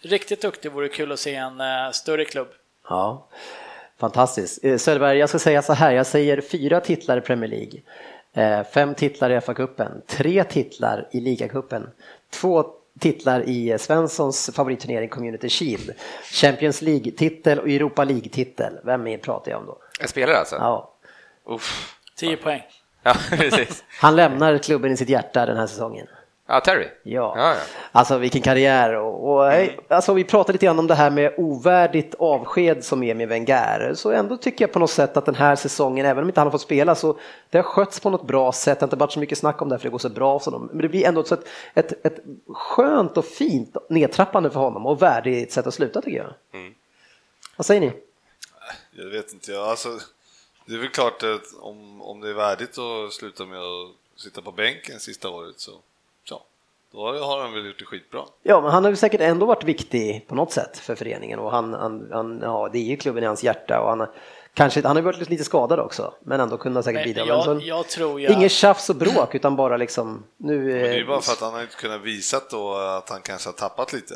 riktigt 0.02 0.42
duktig, 0.42 0.72
vore 0.72 0.88
kul 0.88 1.12
att 1.12 1.20
se 1.20 1.36
en 1.36 1.62
eh, 1.62 1.92
större 1.92 2.26
klubb. 2.26 2.48
Ja, 2.90 3.28
fantastiskt. 3.98 4.66
Eh, 4.66 4.78
Söderberg, 4.78 5.18
jag 5.18 5.30
ska 5.30 5.40
säga 5.40 5.62
så 5.62 5.74
här, 5.74 5.92
jag 5.92 6.08
säger 6.08 6.42
fyra 6.42 6.82
titlar 6.82 7.18
i 7.18 7.22
Premier 7.22 7.50
League. 7.50 7.82
Eh, 8.34 8.66
fem 8.68 8.96
titlar 8.96 9.30
i 9.30 9.40
FA-cupen, 9.40 10.02
tre 10.08 10.44
titlar 10.44 11.08
i 11.12 11.20
ligacupen, 11.20 11.90
två 12.30 12.66
titlar 13.00 13.44
i 13.50 13.78
Svenssons 13.80 14.50
favoritturnering 14.54 15.10
Community 15.10 15.50
Shield. 15.50 15.94
Champions 16.32 16.82
League-titel 16.82 17.60
och 17.60 17.70
Europa 17.70 18.04
League-titel. 18.04 18.80
Vem 18.84 19.20
pratar 19.20 19.52
jag 19.52 19.60
om 19.60 19.66
då? 19.66 19.78
En 20.00 20.08
spelare 20.08 20.38
alltså? 20.38 20.56
Ja. 20.56 20.94
Uff. 21.46 21.96
10 22.16 22.38
poäng. 22.38 22.62
Ja, 23.04 23.16
precis. 23.30 23.84
Han 24.00 24.16
lämnar 24.16 24.58
klubben 24.58 24.92
i 24.92 24.98
sitt 24.98 25.10
hjärta 25.10 25.46
den 25.46 25.58
här 25.58 25.68
säsongen. 25.68 26.08
Ja, 26.52 26.60
Terry? 26.60 26.88
Ja. 27.04 27.34
ja, 27.38 27.54
ja. 27.54 27.62
Alltså 27.92 28.18
vilken 28.18 28.42
karriär. 28.42 28.96
Och, 28.96 29.32
och 29.32 29.54
mm. 29.54 29.80
alltså, 29.88 30.14
vi 30.14 30.24
pratade 30.24 30.54
lite 30.54 30.66
grann 30.66 30.80
om 30.80 30.88
det 30.88 30.96
här 30.96 31.10
med 31.10 31.34
ovärdigt 31.38 32.16
avsked 32.20 32.84
som 32.84 33.04
är 33.04 33.16
med 33.16 33.28
Wenger. 33.28 33.94
Så 33.96 34.12
ändå 34.12 34.38
tycker 34.38 34.64
jag 34.64 34.72
på 34.72 34.80
något 34.80 34.90
sätt 34.90 35.18
att 35.18 35.26
den 35.26 35.36
här 35.36 35.56
säsongen, 35.56 36.06
även 36.06 36.24
om 36.24 36.30
inte 36.30 36.40
han 36.40 36.48
har 36.48 36.52
fått 36.52 36.62
spela, 36.62 36.96
så 36.96 37.20
det 37.50 37.58
har 37.58 37.64
skötts 37.64 38.00
på 38.00 38.10
något 38.10 38.28
bra 38.28 38.52
sätt. 38.52 38.80
Det 38.80 38.84
har 38.84 38.88
inte 38.88 38.96
varit 38.96 39.12
så 39.12 39.20
mycket 39.20 39.38
snack 39.38 39.62
om 39.62 39.70
det 39.70 39.78
för 39.78 39.84
det 39.84 39.90
går 39.90 39.98
så 39.98 40.10
bra 40.10 40.40
för 40.40 40.52
dem. 40.52 40.70
Men 40.72 40.82
det 40.82 40.90
blir 40.90 41.06
ändå 41.06 41.22
ett, 41.22 41.48
ett, 41.74 42.06
ett 42.06 42.20
skönt 42.54 43.18
och 43.18 43.26
fint 43.26 43.76
nedtrappande 43.90 44.50
för 44.50 44.60
honom 44.60 44.86
och 44.86 45.02
värdigt 45.02 45.52
sätt 45.52 45.68
att 45.68 45.74
sluta 45.74 46.02
tycker 46.02 46.18
jag. 46.18 46.34
Mm. 46.62 46.74
Vad 47.58 47.66
säger 47.66 47.82
ni? 47.82 47.94
Jag 48.92 49.10
vet 49.10 49.34
inte, 49.34 49.52
jag, 49.52 49.68
alltså, 49.68 49.90
det 50.70 50.76
är 50.76 50.80
väl 50.80 50.90
klart 50.90 51.24
att 51.24 51.54
om, 51.60 52.02
om 52.02 52.22
det 52.22 52.30
är 52.30 52.34
värdigt 52.34 52.78
att 52.78 53.14
sluta 53.14 53.46
med 53.46 53.60
att 53.60 54.22
sitta 54.22 54.42
på 54.42 54.52
bänken 54.52 55.00
sista 55.00 55.30
året 55.30 55.60
så 55.60 55.72
då 56.92 57.00
har 57.00 57.42
han 57.42 57.54
väl 57.54 57.66
gjort 57.66 57.80
det 57.80 57.86
skitbra. 57.86 58.22
Ja, 58.44 58.62
men 58.62 58.72
han 58.72 58.84
har 58.84 58.92
ju 58.92 58.98
säkert 58.98 59.22
ändå 59.22 59.46
varit 59.46 59.64
viktig 59.64 60.26
på 60.28 60.36
något 60.36 60.52
sätt 60.52 60.78
för 60.78 60.96
föreningen 60.96 61.40
och 61.40 61.52
han, 61.52 61.74
han, 61.74 62.10
han 62.12 62.40
ja, 62.42 62.70
det 62.74 62.80
är 62.80 62.84
ju 62.84 62.98
klubben 62.98 63.24
i 63.24 63.28
hans 63.28 63.44
hjärta 63.44 63.82
och 63.82 63.90
han 63.90 64.08
Kanske, 64.54 64.88
han 64.88 64.96
har 64.96 65.04
varit 65.04 65.30
lite 65.30 65.44
skadad 65.44 65.80
också, 65.80 66.14
men 66.24 66.40
ändå 66.40 66.58
kunnat 66.58 66.86
säkert 66.86 67.04
bidra. 67.04 67.26
Jag, 67.26 67.62
jag 67.62 67.88
tror 67.88 68.22
jag... 68.22 68.34
Inget 68.34 68.52
tjafs 68.52 68.90
och 68.90 68.96
bråk, 68.96 69.36
utan 69.36 69.56
bara 69.56 69.78
liksom 69.78 70.24
nu... 70.38 70.58
Men 70.58 70.82
det 70.82 71.00
är 71.00 71.06
bara 71.06 71.22
för 71.22 71.32
att 71.32 71.42
han 71.42 71.54
har 71.54 71.62
inte 71.62 71.76
kunnat 71.76 72.02
visa 72.02 72.42
då 72.52 72.76
att 72.76 73.10
han 73.10 73.22
kanske 73.22 73.50
har 73.50 73.54
tappat 73.54 73.94
lite. 73.94 74.14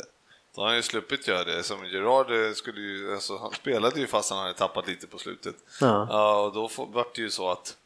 Då 0.55 0.61
har 0.61 0.67
han 0.67 0.75
ju 0.75 0.81
sluppit 0.81 1.27
göra 1.27 1.43
det. 1.43 1.63
Som 1.63 1.85
Gerard 1.85 2.31
eh, 2.31 2.53
skulle 2.53 2.81
ju, 2.81 3.13
alltså, 3.13 3.37
han 3.37 3.51
spelade 3.53 3.99
ju 3.99 4.07
fast 4.07 4.29
han 4.29 4.39
hade 4.39 4.53
tappat 4.53 4.87
lite 4.87 5.07
på 5.07 5.17
slutet. 5.17 5.55
Ja. 5.81 6.07
ja 6.09 6.41
och 6.41 6.53
då 6.53 6.69
vart 6.85 7.15
det 7.15 7.21
ju 7.21 7.29
så 7.29 7.49
att, 7.49 7.77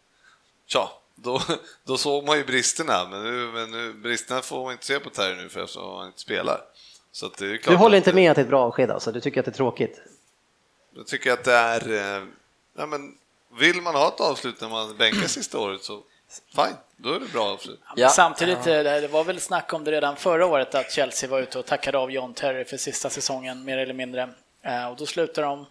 tja, 0.65 0.89
då, 1.15 1.41
då 1.83 1.97
såg 1.97 2.25
man 2.25 2.37
ju 2.37 2.43
bristerna, 2.43 3.07
men, 3.09 3.23
nu, 3.23 3.51
men 3.51 3.71
nu, 3.71 3.93
bristerna 3.93 4.41
får 4.41 4.63
man 4.63 4.71
inte 4.71 4.85
se 4.85 4.99
på 4.99 5.09
Terry 5.09 5.35
nu 5.35 5.49
för 5.49 5.63
eftersom 5.63 5.97
han 5.97 6.07
inte 6.07 6.19
spelar. 6.19 6.61
Så 7.11 7.29
det 7.37 7.45
är 7.45 7.69
du 7.69 7.75
håller 7.75 7.97
inte 7.97 8.13
med 8.13 8.31
att 8.31 8.35
det 8.35 8.41
är 8.41 8.43
ett 8.43 8.49
bra 8.49 8.63
avsked 8.63 8.91
alltså? 8.91 9.11
Du 9.11 9.21
tycker 9.21 9.39
att 9.39 9.45
det 9.45 9.51
är 9.51 9.53
tråkigt? 9.53 10.01
Jag 10.95 11.07
tycker 11.07 11.31
att 11.31 11.43
det 11.43 11.53
är, 11.53 11.89
eh, 11.91 12.23
ja, 12.77 12.85
men 12.85 13.17
vill 13.59 13.81
man 13.81 13.95
ha 13.95 14.07
ett 14.07 14.19
avslut 14.19 14.61
när 14.61 14.69
man 14.69 14.97
bänkar 14.97 15.27
sista 15.27 15.59
året 15.59 15.83
så 15.83 16.03
fine, 16.55 16.77
då 16.97 17.13
är 17.13 17.19
det 17.19 17.31
bra 17.33 17.43
avslut. 17.43 17.79
Ja, 17.95 18.09
samtidigt, 18.09 18.67
eh, 18.67 18.83
det 18.83 19.07
var 19.11 19.23
väl 19.23 19.39
snack 19.39 19.73
om 19.73 19.83
det 19.83 19.91
redan 19.91 20.15
förra 20.15 20.45
året 20.45 20.75
att 20.75 20.91
Chelsea 20.91 21.29
var 21.29 21.39
ute 21.39 21.59
och 21.59 21.65
tackade 21.65 21.97
av 21.97 22.11
John 22.11 22.33
Terry 22.33 22.65
för 22.65 22.77
sista 22.77 23.09
säsongen 23.09 23.65
mer 23.65 23.77
eller 23.77 23.93
mindre. 23.93 24.29
Eh, 24.61 24.87
och 24.87 24.97
då 24.97 25.05
slutar 25.05 25.41
de 25.41 25.65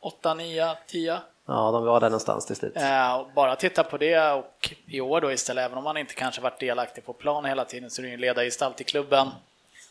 8, 0.00 0.34
9, 0.34 0.76
10 0.86 1.20
Ja, 1.46 1.70
de 1.70 1.84
var 1.84 2.00
där 2.00 2.08
någonstans 2.08 2.46
till 2.46 2.56
slut. 2.56 2.76
Eh, 2.76 3.26
bara 3.34 3.56
titta 3.56 3.84
på 3.84 3.98
det 3.98 4.32
och 4.32 4.74
i 4.86 5.00
år 5.00 5.20
då 5.20 5.32
istället, 5.32 5.64
även 5.64 5.78
om 5.78 5.84
man 5.84 5.96
inte 5.96 6.14
kanske 6.14 6.40
varit 6.40 6.60
delaktig 6.60 7.06
på 7.06 7.12
plan 7.12 7.44
hela 7.44 7.64
tiden, 7.64 7.90
så 7.90 8.00
är 8.00 8.02
det 8.02 8.08
ju 8.08 8.14
en 8.14 8.20
ledargestalt 8.20 8.80
i 8.80 8.84
klubben. 8.84 9.28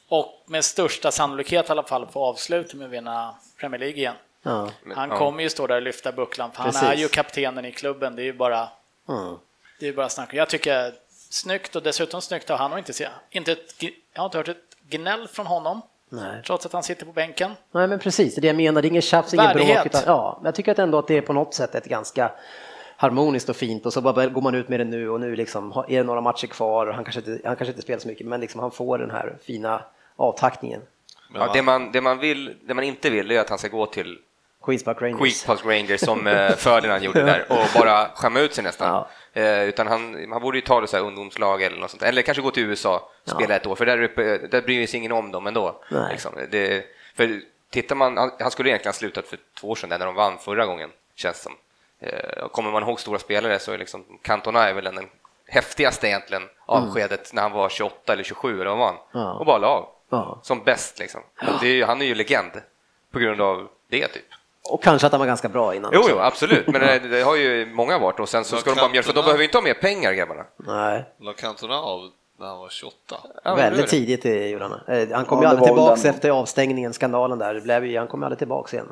Och 0.10 0.44
med 0.46 0.66
största 0.66 1.12
sannolikhet 1.12 1.70
i 1.70 1.72
alla 1.72 1.84
fall 1.84 2.08
få 2.08 2.24
avsluta 2.24 2.78
med 2.78 2.86
att 2.86 2.92
vinna 2.92 3.36
Premier 3.60 3.80
League 3.80 3.98
igen. 3.98 4.16
Ja. 4.44 4.70
Han 4.96 5.10
kommer 5.10 5.44
ju 5.44 5.50
stå 5.50 5.68
där 5.68 5.76
och 5.76 5.82
lyfta 5.82 6.12
bucklan, 6.12 6.52
för 6.52 6.64
Precis. 6.64 6.82
han 6.82 6.92
är 6.92 6.96
ju 6.96 7.08
kaptenen 7.08 7.66
i 7.66 7.72
klubben. 7.72 8.16
Det 8.16 8.22
är 8.22 8.26
ju 8.26 8.34
bara, 8.34 8.70
mm. 9.10 9.38
Det 9.82 9.88
är 9.88 9.94
bara 9.94 10.10
snack. 10.10 10.34
Jag 10.34 10.50
tycker 10.50 10.94
snyggt 11.30 11.76
och 11.76 11.84
dessutom 11.84 12.22
snyggt 12.22 12.50
har 12.50 12.58
han 12.58 12.72
och 12.72 12.78
inte, 12.78 13.10
inte 13.30 13.52
ett, 13.52 13.76
jag 14.14 14.22
har 14.22 14.26
inte 14.26 14.38
hört 14.38 14.48
ett 14.48 14.58
gnäll 14.90 15.28
från 15.28 15.46
honom. 15.46 15.82
Nej. 16.10 16.42
Trots 16.46 16.66
att 16.66 16.74
han 16.74 16.84
sitter 16.84 17.06
på 17.06 17.12
bänken. 17.12 17.52
Nej 17.72 17.88
men 17.88 18.00
precis, 18.00 18.36
det 18.36 18.40
är 18.40 18.42
det 18.42 18.48
jag 18.48 18.56
menar, 18.56 18.82
det 18.82 18.88
är 18.88 18.90
ingen 18.90 19.02
tjafs, 19.02 19.34
ingen 19.34 19.54
bråk. 19.54 19.86
Utan, 19.86 20.02
ja, 20.06 20.42
jag 20.44 20.56
tycker 20.56 20.72
att 20.72 20.80
ändå 20.80 20.98
att 20.98 21.08
det 21.08 21.18
är 21.18 21.22
på 21.22 21.34
något 21.34 21.54
sätt 21.54 21.76
ett 21.76 21.86
ganska 21.86 22.32
harmoniskt 22.98 23.50
och 23.50 23.56
fint 23.56 23.86
och 23.86 23.94
så 23.94 24.02
bara 24.02 24.28
går 24.28 24.42
man 24.42 24.56
ut 24.56 24.70
med 24.70 24.80
det 24.80 24.86
nu 24.86 25.10
och 25.10 25.20
nu 25.20 25.36
liksom 25.36 25.72
är 25.88 25.98
det 25.98 26.04
några 26.04 26.22
matcher 26.22 26.48
kvar 26.48 26.88
och 26.88 26.96
han 26.96 27.04
kanske 27.04 27.20
inte, 27.20 27.48
han 27.48 27.56
kanske 27.56 27.72
inte 27.72 27.82
spelar 27.82 28.00
så 28.00 28.08
mycket 28.08 28.28
men 28.28 28.42
liksom 28.42 28.62
han 28.62 28.72
får 28.72 28.98
den 28.98 29.12
här 29.12 29.38
fina 29.44 29.82
avtackningen. 30.16 30.82
Ja, 31.34 31.52
det, 31.54 31.62
man, 31.62 31.92
det, 31.92 32.02
man 32.02 32.20
vill, 32.20 32.56
det 32.68 32.74
man 32.74 32.84
inte 32.84 33.10
vill 33.10 33.32
är 33.32 33.40
att 33.40 33.50
han 33.50 33.58
ska 33.58 33.68
gå 33.68 33.86
till 33.86 34.18
Queens 34.66 34.84
Park 34.84 35.02
Rangers, 35.02 35.20
Queens 35.20 35.46
Park 35.46 35.66
Rangers 35.66 36.00
som 36.02 36.28
eh, 36.28 36.52
Ferdinand 36.52 37.04
gjorde 37.04 37.24
där 37.26 37.46
och 37.50 37.82
bara 37.82 38.08
skämma 38.16 38.40
ut 38.40 38.54
sig 38.54 38.64
nästan. 38.64 38.88
Ja. 38.88 39.08
Eh, 39.34 39.64
utan 39.64 39.88
han, 39.88 40.32
han 40.32 40.42
borde 40.42 40.58
ju 40.58 40.62
ta 40.62 40.82
det 40.82 40.88
så 40.88 40.98
här 40.98 41.04
ungdomslag 41.04 41.62
eller 41.62 41.78
något 41.78 41.92
sånt, 41.92 42.04
eller 42.04 42.22
kanske 42.22 42.42
gå 42.42 42.52
till 42.52 42.64
USA 42.64 43.10
och 43.24 43.30
spela 43.30 43.56
ett 43.56 43.68
år, 43.68 43.76
för 43.76 43.86
där 43.86 44.02
uppe 44.02 44.38
där 44.38 44.62
bryr 44.62 44.88
sig 44.88 44.98
ingen 44.98 45.12
om 45.12 45.32
dem 45.32 45.48
ändå. 45.48 45.84
Liksom. 46.12 46.34
Det, 46.52 46.86
för 47.16 47.42
tittar 47.70 47.96
man, 47.96 48.18
han, 48.18 48.32
han 48.40 48.52
skulle 48.52 48.70
egentligen 48.70 48.90
ha 48.90 48.98
slutat 48.98 49.28
för 49.28 49.38
två 49.60 49.70
år 49.70 49.76
sedan 49.76 49.90
när 49.90 50.06
de 50.06 50.16
vann 50.16 50.38
förra 50.38 50.66
gången, 50.66 50.90
känns 51.16 51.38
det 51.38 51.44
som. 51.44 51.54
Eh, 52.00 52.48
kommer 52.48 52.72
man 52.72 52.84
ihåg 52.84 53.00
stora 53.00 53.20
spelare 53.20 53.60
så 53.60 53.72
är 53.72 53.78
liksom 53.78 54.06
Cantona 54.22 54.70
är 54.70 54.74
väl 54.74 54.84
den 54.84 55.10
häftigaste 55.48 56.08
egentligen 56.08 56.44
avskedet 56.66 57.32
mm. 57.32 57.36
när 57.36 57.42
han 57.42 57.52
var 57.52 57.70
28 57.70 58.14
eller 58.14 58.24
27 58.24 58.62
eller 58.62 58.70
vad 58.70 58.78
var 58.78 58.86
han? 58.86 58.98
Ja. 59.12 59.34
Och 59.34 59.46
bara 59.46 59.58
la 59.58 59.68
av. 59.68 59.90
Ja. 60.10 60.40
Som 60.44 60.64
bäst 60.64 61.00
liksom. 61.00 61.22
Är, 61.62 61.86
han 61.86 62.02
är 62.02 62.06
ju 62.06 62.16
legend 62.16 62.52
på 63.12 63.20
grund 63.20 63.42
av 63.42 63.70
det 63.90 64.08
typ. 64.08 64.26
Och 64.70 64.84
kanske 64.84 65.06
att 65.06 65.12
han 65.12 65.20
var 65.20 65.28
ganska 65.28 65.50
bra 65.50 65.76
innan. 65.76 65.92
Jo, 65.94 66.02
jo 66.10 66.20
absolut, 66.20 66.68
men 66.68 66.82
det, 66.82 67.00
det, 67.12 67.22
har 67.22 67.36
ju 67.36 67.66
många 67.74 68.00
varit 68.00 68.20
och 68.20 68.30
sen 68.30 68.46
så 68.46 68.58
ska 68.58 68.70
de 68.70 68.76
bara 68.76 68.90
mjölka, 68.90 69.08
för 69.08 69.14
de 69.14 69.26
behöver 69.26 69.44
inte 69.44 69.58
ha 69.58 69.64
mer 69.64 69.74
pengar 69.74 70.14
grabbarna. 70.14 70.46
Nej. 70.58 71.06
La 71.20 71.34
Cantona 71.34 71.76
av 71.76 72.10
när 72.40 72.48
han 72.48 72.60
var 72.60 72.70
28? 72.70 72.96
Ja, 73.44 73.56
Väldigt 73.56 73.88
tidigt 73.88 74.52
gjorde 74.52 74.66
han. 74.66 74.98
Eh, 74.98 75.08
han 75.12 75.26
kom 75.26 75.38
ja, 75.38 75.44
ju 75.44 75.50
aldrig 75.50 75.68
tillbaks 75.68 76.06
efter 76.06 76.30
avstängningen, 76.30 76.94
skandalen 76.94 77.40
där. 77.40 77.54
Det 77.54 77.62
blev 77.62 77.86
ju, 77.86 77.98
han 77.98 78.08
kom 78.08 78.20
ju 78.20 78.26
aldrig 78.26 78.40
tillbaks 78.40 78.74
igen. 78.74 78.88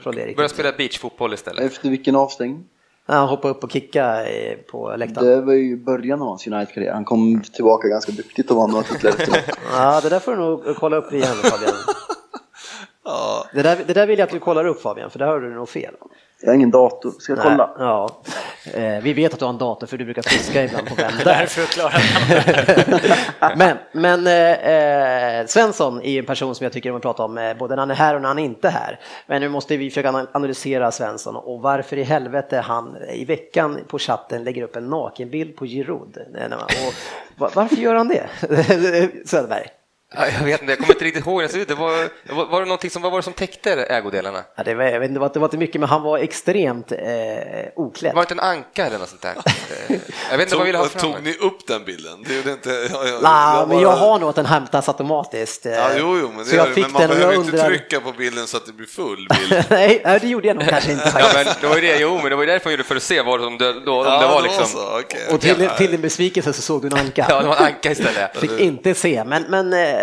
från 0.00 0.14
det 0.14 0.20
Börja 0.20 0.26
riktigt. 0.26 0.50
spela 0.50 0.72
beachfotboll 0.72 1.34
istället. 1.34 1.64
Efter 1.64 1.88
vilken 1.88 2.16
avstängning? 2.16 2.64
Han 3.06 3.28
hoppade 3.28 3.54
upp 3.54 3.64
och 3.64 3.70
kickade 3.70 4.26
eh, 4.26 4.56
på 4.58 4.94
läktaren. 4.96 5.26
Det 5.26 5.40
var 5.40 5.52
ju 5.52 5.76
början 5.76 6.22
av 6.22 6.28
hans 6.28 6.46
United-karriär. 6.46 6.92
Han 6.92 7.04
kom 7.04 7.42
tillbaka 7.54 7.88
ganska 7.88 8.12
duktigt 8.12 8.50
och 8.50 8.56
vann 8.56 8.70
några 8.70 8.84
titlar. 8.84 9.14
Ja, 9.72 10.00
det 10.00 10.08
där 10.08 10.20
får 10.20 10.32
du 10.32 10.38
nog 10.38 10.76
kolla 10.76 10.96
upp 10.96 11.12
igen 11.12 11.34
Fabian. 11.34 11.74
Ja, 13.06 13.46
Det 13.54 13.62
där, 13.62 13.76
det 13.86 13.92
där 13.92 14.06
vill 14.06 14.18
jag 14.18 14.26
att 14.26 14.32
du 14.32 14.38
kollar 14.38 14.66
upp 14.66 14.82
Fabian, 14.82 15.10
för 15.10 15.18
där 15.18 15.26
har 15.26 15.40
du 15.40 15.54
nog 15.54 15.68
fel. 15.68 15.94
Jag 16.40 16.48
har 16.50 16.54
ingen 16.54 16.70
dator, 16.70 17.12
ska 17.18 17.32
jag 17.32 17.42
kolla? 17.42 17.70
Nej, 17.78 17.86
ja. 17.86 18.10
Eh, 18.74 19.02
vi 19.02 19.12
vet 19.12 19.32
att 19.32 19.38
du 19.38 19.44
har 19.44 19.52
en 19.52 19.58
dator 19.58 19.86
för 19.86 19.96
du 19.98 20.04
brukar 20.04 20.22
fiska 20.22 20.64
ibland 20.64 20.88
på 20.88 20.94
där. 20.96 21.12
därför 21.24 21.62
klarar 21.66 21.92
det. 23.40 23.56
Men, 23.56 23.76
men 23.92 24.26
eh, 24.26 25.40
eh, 25.40 25.46
Svensson 25.46 26.02
är 26.02 26.18
en 26.18 26.24
person 26.24 26.54
som 26.54 26.64
jag 26.64 26.72
tycker 26.72 26.90
om 26.90 26.96
att 26.96 27.02
prata 27.02 27.22
om 27.24 27.38
eh, 27.38 27.56
både 27.56 27.74
när 27.74 27.82
han 27.82 27.90
är 27.90 27.94
här 27.94 28.14
och 28.14 28.20
när 28.20 28.28
han 28.28 28.38
inte 28.38 28.68
är 28.68 28.72
här. 28.72 29.00
Men 29.26 29.40
nu 29.42 29.48
måste 29.48 29.76
vi 29.76 29.90
försöka 29.90 30.08
ana- 30.08 30.26
analysera 30.32 30.90
Svensson 30.92 31.36
och 31.36 31.60
varför 31.62 31.96
i 31.96 32.02
helvete 32.02 32.58
han 32.64 32.96
i 33.14 33.24
veckan 33.24 33.78
på 33.88 33.98
chatten 33.98 34.44
lägger 34.44 34.62
upp 34.62 34.76
en 34.76 34.86
nakenbild 34.90 35.56
på 35.56 35.66
Giroud. 35.66 36.18
Och, 36.52 36.94
va- 37.40 37.50
varför 37.54 37.76
gör 37.76 37.94
han 37.94 38.08
det? 38.08 38.26
Söderberg? 39.28 39.66
Ja, 40.14 40.26
Jag 40.38 40.44
vet 40.44 40.60
inte, 40.60 40.72
jag 40.72 40.78
kommer 40.78 40.92
inte 40.94 41.04
riktigt 41.04 41.26
ihåg 41.26 41.34
hur 41.34 41.40
den 41.42 41.52
ser 41.52 41.58
ut. 41.58 41.68
Det 41.68 41.74
var, 41.74 42.08
var, 42.50 42.60
det 42.60 42.66
någonting 42.66 42.90
som, 42.90 43.02
vad 43.02 43.12
var 43.12 43.18
det 43.18 43.22
som 43.22 43.32
täckte 43.32 43.72
ägodelarna? 43.72 44.42
Ja, 44.56 44.62
det 44.64 44.74
var, 44.74 44.84
jag 44.84 45.00
vet 45.00 45.08
inte, 45.08 45.14
det 45.14 45.20
var- 45.20 45.30
det 45.34 45.38
var 45.38 45.46
inte 45.46 45.56
mycket, 45.58 45.80
men 45.80 45.88
han 45.88 46.02
var 46.02 46.18
extremt 46.18 46.92
eh, 46.92 46.98
oklädd. 47.76 48.14
Var 48.14 48.22
det 48.22 48.32
inte 48.32 48.34
en 48.34 48.40
anka 48.50 48.86
eller 48.86 48.98
något 48.98 49.08
sånt 49.08 49.22
där? 49.22 49.34
Eh, 49.88 49.96
Jag 50.30 50.38
vet 50.38 50.46
inte 50.46 50.56
vad 50.56 50.68
jag 50.68 50.78
ha 50.78 50.84
tog, 50.84 51.00
fram. 51.00 51.12
tog 51.12 51.22
ni 51.22 51.34
upp 51.36 51.66
den 51.66 51.84
bilden? 51.84 52.24
Det 52.28 52.36
gjorde 52.36 52.50
inte... 52.52 52.70
Jag, 52.70 52.80
jag, 52.90 53.22
Nej, 53.22 53.56
jag 53.56 53.58
men 53.58 53.68
bara- 53.68 53.82
jag 53.82 53.90
har 53.96 54.18
nog 54.18 54.28
att 54.28 54.36
den 54.36 54.46
hämtas 54.46 54.88
automatiskt. 54.88 55.66
eh, 55.66 55.72
Ja, 55.72 55.88
jo, 55.98 56.18
jo, 56.20 56.28
men, 56.28 56.38
det 56.38 56.44
så 56.44 56.56
jag 56.56 56.68
det, 56.68 56.72
fick 56.74 56.84
men 56.84 56.92
man 56.92 57.00
den 57.02 57.10
behöver 57.10 57.34
inte 57.34 57.50
undrar... 57.50 57.68
trycka 57.68 58.00
på 58.00 58.12
bilden 58.12 58.46
så 58.46 58.56
att 58.56 58.66
det 58.66 58.72
blir 58.72 58.86
full 58.86 59.28
bild. 59.30 59.64
nej, 59.70 60.00
det 60.04 60.28
gjorde 60.28 60.48
jag 60.48 60.56
nog 60.56 60.68
kanske 60.68 60.92
inte 60.92 61.12
Ja, 61.18 61.26
men 61.34 61.46
det 61.60 61.66
var 61.66 61.74
ju 61.76 61.80
det, 61.82 61.98
jo, 62.00 62.18
men 62.22 62.30
det 62.30 62.36
var 62.36 62.42
ju 62.42 62.46
därför 62.50 62.70
jag 62.70 62.72
gjorde 62.72 62.82
det, 62.82 62.86
för 62.88 62.96
att 62.96 63.02
se 63.02 63.22
vad 63.22 63.40
som 63.40 63.58
det, 63.58 63.72
då, 63.84 64.04
Ja, 64.04 64.20
det 64.20 64.26
var 64.26 64.42
liksom... 64.42 64.66
så, 64.66 64.98
okej, 65.00 65.20
Och 65.34 65.40
till, 65.40 65.68
till 65.78 65.90
din 65.90 66.00
besvikelse 66.00 66.52
så 66.52 66.62
såg 66.62 66.82
du 66.82 66.86
en 66.88 66.94
anka. 66.94 67.26
Ja, 67.28 67.40
det 67.40 67.46
var 67.48 67.56
en 67.56 67.64
anka 67.64 67.90
istället. 67.90 68.36
Fick 68.38 68.60
inte 68.60 68.94
se, 68.94 69.24
men, 69.26 69.42
men 69.48 69.72
eh, 69.72 69.95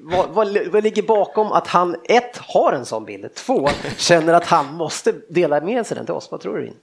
vad, 0.00 0.28
vad, 0.28 0.58
vad 0.66 0.82
ligger 0.84 1.02
bakom 1.02 1.52
att 1.52 1.66
han 1.66 1.96
ett, 2.04 2.36
har 2.36 2.72
en 2.72 2.86
sån 2.86 3.04
bild, 3.04 3.34
två, 3.34 3.68
känner 3.96 4.34
att 4.34 4.46
han 4.46 4.74
måste 4.74 5.12
dela 5.28 5.60
med 5.60 5.86
sig 5.86 5.96
den 5.96 6.06
till 6.06 6.14
oss? 6.14 6.28
Vad 6.30 6.40
tror 6.40 6.58
du? 6.58 6.66
In? 6.66 6.74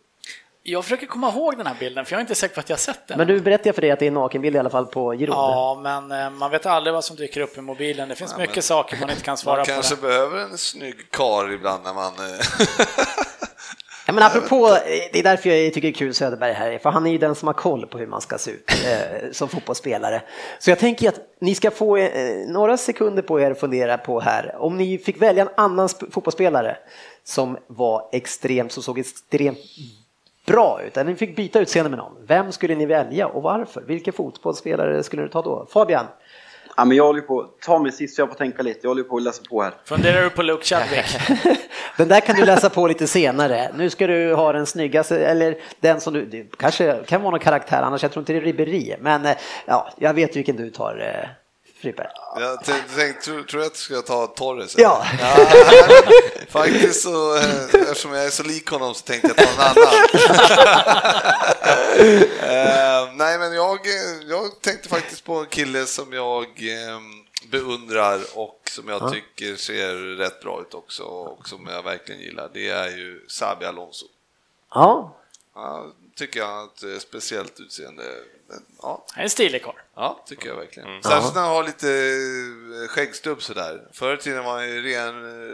Jag 0.64 0.84
försöker 0.84 1.08
komma 1.08 1.30
ihåg 1.30 1.58
den 1.58 1.68
här 1.68 1.76
bilden, 1.80 2.06
för 2.06 2.14
jag 2.14 2.18
är 2.18 2.22
inte 2.22 2.36
säker 2.36 2.56
på 2.56 2.60
att 2.60 2.70
jag 2.70 2.76
har 2.76 2.80
sett 2.80 3.08
den. 3.08 3.18
Men 3.18 3.28
du 3.28 3.40
berättade 3.40 3.74
för 3.74 3.82
dig 3.82 3.92
att 3.92 4.00
det 4.00 4.06
är 4.06 4.08
en 4.08 4.14
nakenbild 4.14 4.56
i 4.56 4.60
alla 4.60 4.70
fall 4.70 4.86
på 4.86 5.14
Giroud. 5.14 5.36
Ja, 5.36 5.80
men 5.84 6.12
eh, 6.12 6.30
man 6.30 6.52
vet 6.52 6.66
aldrig 6.66 6.94
vad 6.94 7.04
som 7.06 7.16
dyker 7.16 7.42
upp 7.42 7.58
i 7.58 7.62
mobilen. 7.62 8.10
Det 8.10 8.16
finns 8.16 8.38
mycket 8.38 8.64
saker 8.64 8.98
man 9.00 9.10
inte 9.10 9.22
kan 9.22 9.38
svara 9.38 9.58
Man 9.58 9.66
på. 9.66 9.72
kanske 9.72 9.96
där. 9.96 10.02
behöver 10.02 10.40
en 10.40 10.58
snygg 10.58 11.12
kar 11.12 11.54
ibland 11.54 11.84
när 11.84 11.94
man... 11.94 12.12
Ja, 14.10 14.14
men 14.14 14.24
apropå, 14.24 14.68
eh, 14.68 15.10
det 15.12 15.20
är 15.20 15.24
därför 15.24 15.50
jag 15.50 15.74
tycker 15.74 15.88
det 15.88 15.92
är 15.92 15.98
kul 15.98 16.14
Söderberg 16.14 16.54
här, 16.54 16.78
för 16.78 16.90
han 16.90 17.06
är 17.06 17.12
ju 17.12 17.18
den 17.18 17.36
som 17.36 17.48
har 17.48 17.54
koll 17.54 17.86
på 17.88 17.98
hur 17.98 18.08
man 18.08 18.22
ska 18.22 18.38
se 18.38 18.52
ut 18.52 18.72
eh, 18.72 19.32
som 19.32 19.48
fotbollsspelare. 19.48 20.22
Så 20.60 20.72
jag 20.72 20.80
tänker 20.80 21.10
att 21.10 21.20
ni 21.42 21.56
ska 21.56 21.72
få 21.72 21.98
eh, 21.98 22.36
några 22.48 22.78
sekunder 22.78 23.22
på 23.22 23.40
er 23.42 23.52
att 23.52 23.60
fundera 23.60 23.98
på 23.98 24.20
här, 24.20 24.56
om 24.60 24.78
ni 24.78 24.98
fick 24.98 25.22
välja 25.22 25.44
en 25.44 25.50
annan 25.58 25.88
sp- 25.88 26.12
fotbollsspelare 26.12 26.78
som 27.24 27.58
var 27.68 28.10
extremt, 28.12 28.72
som 28.72 28.84
såg 28.84 29.00
extremt 29.00 29.58
bra 30.46 30.82
ut, 30.88 30.98
eller 30.98 31.12
ni 31.12 31.18
fick 31.18 31.36
byta 31.36 31.60
utseende 31.60 31.90
med 31.90 32.00
någon, 32.00 32.14
vem 32.28 32.52
skulle 32.52 32.76
ni 32.76 32.86
välja 32.86 33.28
och 33.28 33.44
varför? 33.44 33.82
Vilken 33.82 34.14
fotbollsspelare 34.14 35.04
skulle 35.04 35.22
du 35.22 35.30
ta 35.30 35.42
då? 35.42 35.68
Fabian? 35.74 36.06
Ja, 36.80 36.86
men 36.86 36.98
jag 36.98 37.06
håller 37.06 37.22
på, 37.22 37.46
ta 37.62 37.80
mig 37.80 37.92
sist 37.92 38.16
så 38.16 38.22
jag 38.22 38.30
får 38.30 38.36
tänka 38.36 38.64
lite. 38.64 38.80
Jag 38.84 38.90
håller 38.90 39.04
på 39.04 39.18
att 39.18 39.24
läsa 39.24 39.44
på 39.50 39.62
här. 39.62 39.74
Funderar 39.86 40.24
du 40.24 40.30
på 40.30 40.42
Luke 40.42 40.66
Chadwick? 40.66 41.06
Den 41.98 42.08
där 42.08 42.20
kan 42.20 42.36
du 42.36 42.46
läsa 42.46 42.70
på 42.70 42.88
lite 42.88 43.08
senare. 43.08 43.72
Nu 43.76 43.90
ska 43.90 44.08
du 44.08 44.34
ha 44.34 44.54
den 44.54 44.66
snyggaste, 44.66 45.26
eller 45.26 45.58
den 45.80 46.02
som 46.02 46.14
du, 46.14 46.26
det 46.26 46.58
kanske 46.58 47.04
kan 47.08 47.22
vara 47.22 47.32
någon 47.32 47.40
karaktär, 47.40 47.82
annars 47.82 48.04
jag 48.04 48.12
tror 48.12 48.22
inte 48.22 48.34
det 48.34 48.40
är 48.40 48.42
Ribéry. 48.42 48.96
Men 49.00 49.26
eh, 49.26 49.38
ja, 49.66 49.90
jag 49.98 50.14
vet 50.14 50.36
vilken 50.36 50.56
du 50.56 50.70
tar, 50.70 51.28
Frippe. 51.82 52.10
Jag 52.36 52.64
tänkte, 52.64 53.14
tror, 53.14 53.44
tror 53.44 53.62
jag 53.62 53.68
att 53.68 53.74
du 53.74 53.80
ska 53.80 54.02
ta 54.02 54.28
Torres? 54.28 54.78
Ja. 54.78 55.06
Faktiskt 56.50 57.02
så, 57.04 57.36
eh, 57.36 57.64
eftersom 57.64 58.14
jag 58.14 58.26
är 58.26 58.30
så 58.30 58.44
lik 58.44 58.70
honom 58.70 58.94
så 58.94 59.04
tänkte 59.04 59.28
jag 59.28 59.38
ta 59.38 59.44
en 59.44 59.60
annan. 59.60 59.94
Eh, 62.40 63.14
nej, 63.14 63.40
men 63.40 63.54
jag, 63.54 63.80
jag 64.28 64.62
tänkte 64.62 64.90
faktiskt 64.90 65.24
på 65.24 65.36
en 65.36 65.46
kille 65.46 65.86
som 65.86 66.14
jag 66.14 66.44
eh, 66.44 67.00
beundrar 67.52 68.20
och 68.36 68.60
som 68.72 68.88
jag 68.90 69.14
tycker 69.14 69.56
ser 69.56 69.96
rätt 69.96 70.42
bra 70.42 70.62
ut 70.62 70.74
också 70.74 71.04
och 71.04 71.48
som 71.48 71.68
jag 71.68 71.84
verkligen 71.84 72.22
gillar. 72.22 72.50
Det 72.54 72.70
är 72.70 72.88
ju 72.90 73.26
Sabi 73.28 73.66
Alonso. 73.66 74.06
Ja, 74.74 75.18
Ja, 75.56 75.86
tycker 76.18 76.40
jag 76.40 76.48
har 76.48 76.64
ett 76.66 76.84
eh, 76.84 77.00
speciellt 77.00 77.60
utseende. 77.60 78.04
Men, 78.50 78.60
Ja, 78.82 79.06
en 79.16 79.30
stilig 79.30 79.64
karl. 79.64 79.76
Ja, 79.96 80.24
tycker 80.28 80.50
jag 80.50 80.56
verkligen. 80.56 81.04
Särskilt 81.04 81.36
när 81.36 81.42
han 81.42 81.50
har 81.52 81.64
lite 81.64 81.88
eh, 82.84 82.88
skäggstubb 82.88 83.42
sådär. 83.42 83.82
Förr 83.94 84.14
i 84.14 84.18
tiden 84.18 84.44
var 84.44 84.52
han 84.54 84.70
ju 84.70 84.82
ren, 84.82 85.08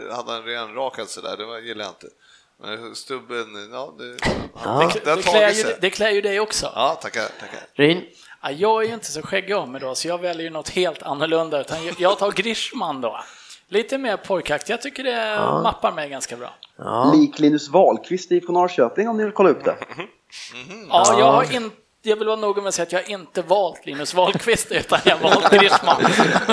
eh, 0.08 0.16
hade 0.16 0.32
han 0.32 0.42
renrakad 0.42 1.08
sådär, 1.08 1.36
det 1.36 1.44
var, 1.44 1.58
gillade 1.58 1.84
jag 1.84 1.90
inte. 1.90 2.14
Men 2.62 2.94
stubben, 2.94 3.70
ja, 3.72 3.94
det, 3.98 4.16
ja. 4.64 4.90
det, 4.94 5.04
det 5.04 5.16
Det 5.16 5.22
klär, 5.22 5.50
ju, 5.50 5.64
det 5.80 5.90
klär 5.90 6.10
ju 6.10 6.20
dig 6.20 6.40
också. 6.40 6.72
Ja, 6.74 6.98
tackar, 7.02 7.22
tackar. 7.40 7.60
Ryn. 7.74 8.02
Ja, 8.42 8.50
jag 8.50 8.82
är 8.84 8.88
ju 8.88 8.94
inte 8.94 9.12
så 9.12 9.22
skäggig 9.22 9.52
av 9.52 9.68
mig 9.68 9.80
då, 9.80 9.94
så 9.94 10.08
jag 10.08 10.18
väljer 10.20 10.44
ju 10.44 10.50
något 10.50 10.68
helt 10.68 11.02
annorlunda. 11.02 11.60
Utan 11.60 11.78
jag- 11.98 12.18
tar 12.18 12.32
Grishman 12.32 13.00
då. 13.00 13.20
Lite 13.68 13.98
mer 13.98 14.16
pojkaktig. 14.16 14.72
Jag 14.72 14.82
tycker 14.82 15.04
det 15.04 15.36
mappar 15.62 15.92
mig 15.92 16.08
ganska 16.08 16.36
bra. 16.36 16.54
Ja. 16.76 17.12
Lik 17.14 17.38
Linus 17.38 17.68
Wahlqvist 17.68 18.32
i 18.32 18.40
från 18.40 18.54
Norrköping 18.54 19.08
om 19.08 19.16
ni 19.16 19.24
vill 19.24 19.32
kolla 19.32 19.50
upp 19.50 19.64
det. 19.64 19.76
Ja, 20.88 21.16
jag 21.18 21.32
har 21.32 21.52
inte 21.54 21.76
jag 22.06 22.16
vill 22.16 22.26
vara 22.26 22.36
noga 22.36 22.62
med 22.62 22.68
att 22.68 22.74
säga 22.74 22.86
att 22.86 22.92
jag 22.92 23.08
inte 23.08 23.42
valt 23.42 23.86
Linus 23.86 24.14
Wahlqvist 24.14 24.72
utan 24.72 24.98
jag 25.04 25.16
har 25.16 25.30
valt 25.30 25.50
Grishman. 25.52 26.04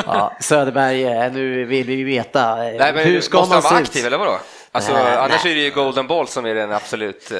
Ja, 0.06 0.38
Söderberg, 0.42 1.04
eh, 1.04 1.32
nu 1.32 1.66
vill 1.66 1.88
vi 1.88 2.04
veta, 2.04 2.68
eh, 2.68 2.78
Nej, 2.80 2.94
men 2.94 3.06
hur 3.08 3.22
ska 3.22 3.38
måste 3.38 3.56
man 3.56 3.64
han 3.64 3.72
vara 3.72 3.76
se 3.76 3.82
aktiv 3.84 4.02
ut? 4.02 4.08
eller 4.08 4.18
vadå? 4.18 4.40
Alltså, 4.74 4.94
Nej, 4.94 5.16
annars 5.18 5.44
nej. 5.44 5.54
är 5.54 5.56
det 5.58 5.62
ju 5.64 5.72
Golden 5.72 6.08
Ball 6.08 6.28
som 6.28 6.46
är 6.46 6.56
den 6.56 6.72
absolut... 6.72 7.32
Eh, 7.32 7.38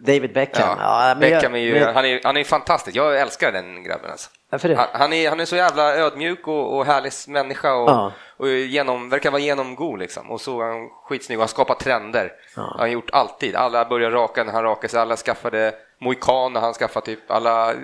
David 0.00 0.32
Beckham. 0.32 0.76
ja, 0.80 1.08
Ja, 1.08 1.14
Beckham 1.14 1.54
är 1.54 1.58
ju, 1.58 1.74
men- 1.80 1.94
han 1.94 2.04
är, 2.04 2.20
han 2.24 2.36
är 2.36 2.44
fantastisk. 2.44 2.96
Jag 2.96 3.20
älskar 3.20 3.52
den 3.52 3.82
grabben 3.82 4.10
alltså. 4.10 4.30
Varför 4.50 4.68
det? 4.68 4.74
Han, 4.76 4.86
han, 4.92 5.12
är, 5.12 5.28
han 5.28 5.40
är 5.40 5.44
så 5.44 5.56
jävla 5.56 5.94
ödmjuk 5.96 6.48
och, 6.48 6.76
och 6.76 6.86
härlig 6.86 7.12
människa 7.28 7.74
och, 7.74 7.90
Ja. 7.90 8.12
och 8.36 8.48
genom, 8.48 9.10
verkar 9.10 9.30
vara 9.30 9.40
genomgod 9.42 9.98
liksom. 9.98 10.30
Och 10.30 10.40
så 10.40 10.60
är 10.62 10.66
han 10.66 10.88
skitsnygg 11.04 11.38
och 11.38 11.42
han 11.42 11.48
skapar 11.48 11.74
trender. 11.74 12.32
Ja. 12.56 12.62
Han 12.62 12.80
har 12.80 12.86
gjort 12.86 13.10
alltid. 13.12 13.56
Alla 13.56 13.84
började 13.84 14.16
raka 14.16 14.44
när 14.44 14.52
han 14.52 14.62
rakade 14.62 14.88
sig, 14.88 15.00
alla 15.00 15.16
skaffade 15.16 15.74
mohikan 16.00 16.52
när 16.52 16.60
han 16.60 16.74
skaffade 16.74 17.06
typ, 17.06 17.30
alla 17.30 17.74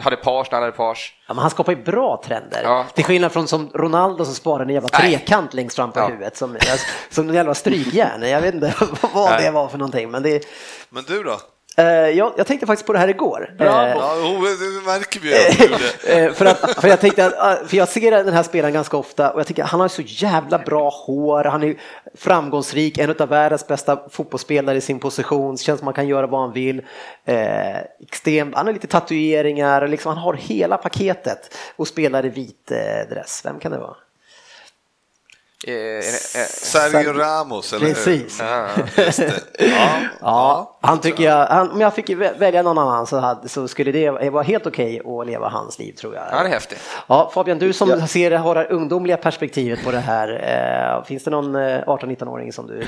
hade 0.00 0.16
page 0.16 0.48
när 0.50 0.56
han 0.56 0.62
hade 0.62 0.72
page. 0.76 1.14
Ja, 1.28 1.34
men 1.34 1.42
han 1.42 1.50
skapar 1.50 1.72
ju 1.72 1.82
bra 1.82 2.22
trender. 2.24 2.60
Ja. 2.64 2.86
Till 2.94 3.04
skillnad 3.04 3.32
från 3.32 3.48
som 3.48 3.70
Ronaldo 3.74 4.24
som 4.24 4.34
sparar 4.34 4.62
en 4.62 4.68
jävla 4.70 4.88
Nej. 5.00 5.10
trekant 5.16 5.54
längst 5.54 5.76
fram 5.76 5.92
på 5.92 5.98
Ja. 5.98 6.06
huvudet 6.06 6.36
som, 6.36 6.56
som 7.10 7.28
en 7.28 7.34
jävla 7.34 7.54
strykjärn. 7.54 8.22
Jag 8.22 8.40
vet 8.40 8.54
inte 8.54 8.74
vad 9.14 9.30
Nej. 9.30 9.42
det 9.44 9.50
var 9.50 9.68
för 9.68 9.78
någonting. 9.78 10.10
Men 10.10 10.22
det, 10.22 10.44
Men 10.88 11.04
du 11.08 11.22
då? 11.22 11.36
Eh, 11.76 11.84
jag, 11.86 12.32
jag 12.36 12.46
tänkte 12.46 12.66
faktiskt 12.66 12.86
på 12.86 12.92
det 12.92 12.98
här 12.98 13.08
igår. 13.08 13.54
Bravo. 13.58 14.00
Eh, 14.00 14.42
det 14.42 14.86
märker 14.86 15.20
vi. 15.20 15.34
Eh, 16.08 16.32
för, 16.32 16.44
att, 16.46 16.70
för 16.80 16.88
jag 16.88 17.00
tänkte 17.00 17.26
att, 17.26 17.34
ah, 17.38 17.66
för 17.66 17.76
jag 17.76 17.88
ser 17.88 18.10
den 18.10 18.34
här 18.34 18.42
spelaren 18.42 18.74
ganska 18.74 18.96
ofta 18.96 19.30
och 19.30 19.40
jag 19.40 19.46
tycker 19.46 19.62
han 19.62 19.80
har 19.80 19.88
så 19.88 20.02
jävla 20.04 20.58
bra 20.58 20.90
hår, 21.06 21.44
han 21.44 21.62
är 21.62 21.74
framgångsrik, 22.14 22.98
en 22.98 23.10
av 23.18 23.28
världens 23.28 23.66
bästa 23.66 24.08
fotbollsspelare 24.10 24.76
i 24.76 24.80
sin 24.80 24.98
position, 24.98 25.58
känns 25.58 25.78
som 25.80 25.84
man 25.84 25.94
kan 25.94 26.08
göra 26.08 26.26
vad 26.26 26.40
han 26.40 26.52
vill. 26.52 26.82
Eh, 27.24 27.76
extrem, 28.02 28.52
han 28.56 28.66
har 28.66 28.72
lite 28.72 28.86
tatueringar, 28.86 29.88
liksom, 29.88 30.08
han 30.14 30.22
har 30.22 30.34
hela 30.34 30.76
paketet 30.76 31.54
och 31.76 31.88
spelar 31.88 32.26
i 32.26 32.28
vit 32.28 32.70
eh, 32.70 33.08
dress. 33.10 33.42
Vem 33.44 33.58
kan 33.58 33.72
det 33.72 33.78
vara? 33.78 33.96
Eh, 33.96 33.96
är 33.96 33.96
det- 33.96 33.96
eh, 33.96 35.55
Sergio 36.48 37.12
Ramos, 37.12 37.72
eller 37.72 37.86
hur? 37.86 37.94
Precis. 37.94 38.38
ja. 38.40 38.68
Det. 39.16 39.32
Ja. 39.58 39.98
Ja, 40.20 40.78
han 40.80 41.00
tycker 41.00 41.24
jag, 41.24 41.46
han, 41.46 41.70
om 41.70 41.80
jag 41.80 41.94
fick 41.94 42.08
vä- 42.08 42.38
välja 42.38 42.62
någon 42.62 42.78
annan 42.78 43.06
så, 43.06 43.18
hade, 43.18 43.48
så 43.48 43.68
skulle 43.68 43.92
det 43.92 44.10
vara 44.30 44.42
helt 44.42 44.66
okej 44.66 45.00
att 45.20 45.26
leva 45.26 45.48
hans 45.48 45.78
liv 45.78 45.92
tror 45.92 46.14
jag. 46.14 46.22
Han 46.30 46.46
är 46.46 46.50
häftig. 46.50 46.78
Ja, 47.06 47.30
Fabian, 47.34 47.58
du 47.58 47.72
som 47.72 47.90
Ja. 47.90 48.06
ser, 48.06 48.30
har 48.30 48.54
det 48.54 48.64
ungdomliga 48.64 49.16
perspektivet 49.16 49.84
på 49.84 49.90
det 49.90 49.98
här, 49.98 50.28
eh, 50.98 51.04
finns 51.04 51.24
det 51.24 51.30
någon 51.30 51.54
eh, 51.56 51.60
18-19-åring 51.86 52.52
som 52.52 52.66
du 52.66 52.82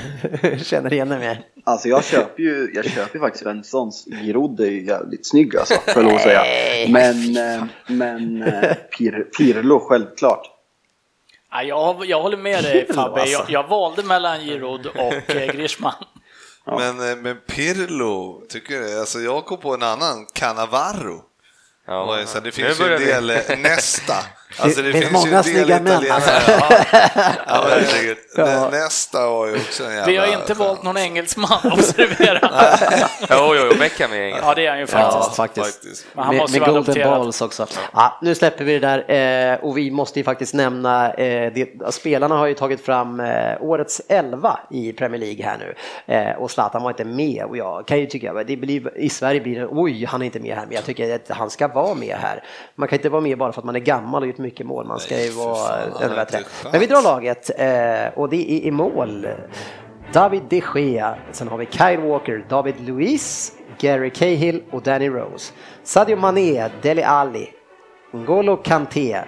känner 0.63 0.93
igen 0.93 1.09
dig 1.09 1.19
med? 1.19 1.37
Alltså 1.63 1.87
jag 1.89 2.03
köper 2.03 2.43
ju, 2.43 2.71
jag 2.75 2.85
köper 2.85 3.15
ju 3.15 3.19
faktiskt 3.19 3.43
Svenssons. 3.43 4.05
Giroud 4.21 4.59
är 4.59 4.65
ju 4.65 4.85
jävligt 4.85 5.27
snygg 5.29 5.57
alltså, 5.57 5.73
får 5.73 6.03
jag 6.03 6.05
lov 6.05 6.15
att 6.15 6.21
säga. 6.21 6.41
Men, 6.89 7.37
eh, 7.37 7.63
men 7.87 8.43
eh, 8.43 8.73
Pir, 8.97 9.25
Pirlo 9.37 9.79
självklart. 9.79 10.41
Ja, 11.51 11.63
jag, 11.63 12.05
jag 12.05 12.21
håller 12.21 12.37
med 12.37 12.63
dig 12.63 12.87
Fabbe. 12.93 13.21
alltså. 13.21 13.37
Jag, 13.37 13.49
jag 13.49 13.67
valde 13.67 14.03
mellan 14.03 14.39
Giroud 14.39 14.85
och 14.85 15.29
eh, 15.35 15.51
Grishman. 15.53 15.93
Men, 16.65 17.09
eh, 17.09 17.15
men 17.15 17.37
Pirlo, 17.47 18.41
tycker 18.49 18.73
jag, 18.81 18.99
alltså 18.99 19.19
jag 19.19 19.45
kom 19.45 19.57
på 19.57 19.73
en 19.73 19.83
annan, 19.83 20.25
Cannavaro. 20.33 21.23
Ja. 21.87 22.25
Så 22.25 22.39
det 22.39 22.51
finns 22.51 22.79
ju 22.79 22.93
en 22.93 23.01
del 23.01 23.29
eh, 23.29 23.57
nästa. 23.57 24.13
Alltså 24.57 24.81
det, 24.81 24.91
finns 24.91 25.05
finns 25.05 25.25
många 25.25 25.43
snygga 25.43 25.79
män. 25.79 25.87
italienare. 26.03 26.41
Ja. 27.47 27.59
Ja. 28.35 28.35
Ja. 28.35 28.69
Nästa 28.71 29.29
var 29.29 29.47
ju 29.47 29.55
också 29.55 29.83
en 29.83 29.89
jävla 29.91 30.05
Vi 30.05 30.17
har 30.17 30.27
inte 30.27 30.53
valt 30.53 30.83
någon 30.83 30.97
engelsman, 30.97 31.59
observera. 31.63 32.39
Jo, 33.29 33.55
jo, 33.55 33.67
jo, 33.71 33.77
Beckham 33.79 34.11
är 34.13 34.21
ingen. 34.21 34.39
Ja, 34.43 34.53
det 34.55 34.65
är 34.65 34.69
han 34.69 34.79
ju 34.79 34.85
Ja, 34.91 35.11
faktiskt. 35.11 35.35
faktiskt. 35.35 35.65
Faktiskt. 35.75 36.05
Men 36.13 36.25
han 36.25 36.35
med, 36.35 36.41
måste 36.41 36.59
med 36.59 36.67
golden 36.69 36.83
adopterad. 36.83 37.19
balls 37.19 37.41
också. 37.41 37.67
Ja, 37.93 38.19
nu 38.21 38.35
släpper 38.35 38.63
vi 38.65 38.79
det 38.79 38.87
där 38.87 39.53
eh, 39.53 39.59
och 39.63 39.77
vi 39.77 39.91
måste 39.91 40.19
ju 40.19 40.23
faktiskt 40.23 40.53
nämna, 40.53 41.13
eh, 41.13 41.53
det, 41.53 41.93
spelarna 41.93 42.37
har 42.37 42.47
ju 42.47 42.53
tagit 42.53 42.85
fram 42.85 43.19
eh, 43.19 43.61
årets 43.61 44.01
11 44.07 44.59
i 44.69 44.93
Premier 44.93 45.19
League 45.21 45.45
här 45.45 45.57
nu 45.57 45.75
och 46.37 46.51
Zlatan 46.51 46.83
var 46.83 46.89
inte 46.89 47.05
med 47.05 47.45
och 47.45 47.57
jag 47.57 47.87
kan 47.87 47.99
ju 47.99 48.05
tycka, 48.05 48.33
det 48.43 48.57
blir, 48.57 48.97
i 48.97 49.09
Sverige 49.09 49.41
blir 49.41 49.59
det, 49.59 49.67
oj 49.71 50.05
han 50.05 50.21
är 50.21 50.25
inte 50.25 50.39
med 50.39 50.55
här, 50.55 50.65
men 50.65 50.75
jag 50.75 50.85
tycker 50.85 51.15
att 51.15 51.29
han 51.37 51.49
ska 51.49 51.67
vara 51.67 51.95
med 51.95 52.15
här. 52.17 52.43
Man 52.75 52.87
kan 52.87 52.97
inte 52.99 53.09
vara 53.09 53.21
med 53.21 53.37
bara 53.37 53.51
för 53.51 53.61
att 53.61 53.65
man 53.65 53.75
är 53.75 53.79
gammal 53.79 54.23
och 54.23 54.38
mycket 54.39 54.65
mål, 54.65 54.85
man 54.85 54.99
ska 54.99 55.21
ju 55.21 55.29
vara 55.29 55.55
fan, 55.55 55.79
han 55.81 55.91
har 55.91 56.01
över 56.01 56.21
inte 56.21 56.37
rätt. 56.37 56.47
chans. 56.47 56.71
Men 56.71 56.79
vi 56.79 56.87
drar 56.87 57.01
laget 57.01 57.49
eh, 57.57 58.19
och 58.19 58.29
det 58.29 58.51
är 58.51 58.67
i 58.67 58.71
mål. 58.71 59.27
David 60.13 60.43
de 60.49 60.63
Gea, 60.75 61.15
sen 61.31 61.47
har 61.47 61.57
vi 61.57 61.65
Kyle 61.65 61.97
Walker, 62.01 62.45
David 62.49 62.75
Luiz, 62.79 63.53
Gary 63.79 64.09
Cahill 64.09 64.63
och 64.71 64.81
Danny 64.81 65.09
Rose. 65.09 65.53
Sadio 65.83 66.15
Mané, 66.17 66.69
Dele 66.81 67.05
Alli, 67.05 67.49
N'Golo 68.11 68.63
Kanté, 68.63 69.21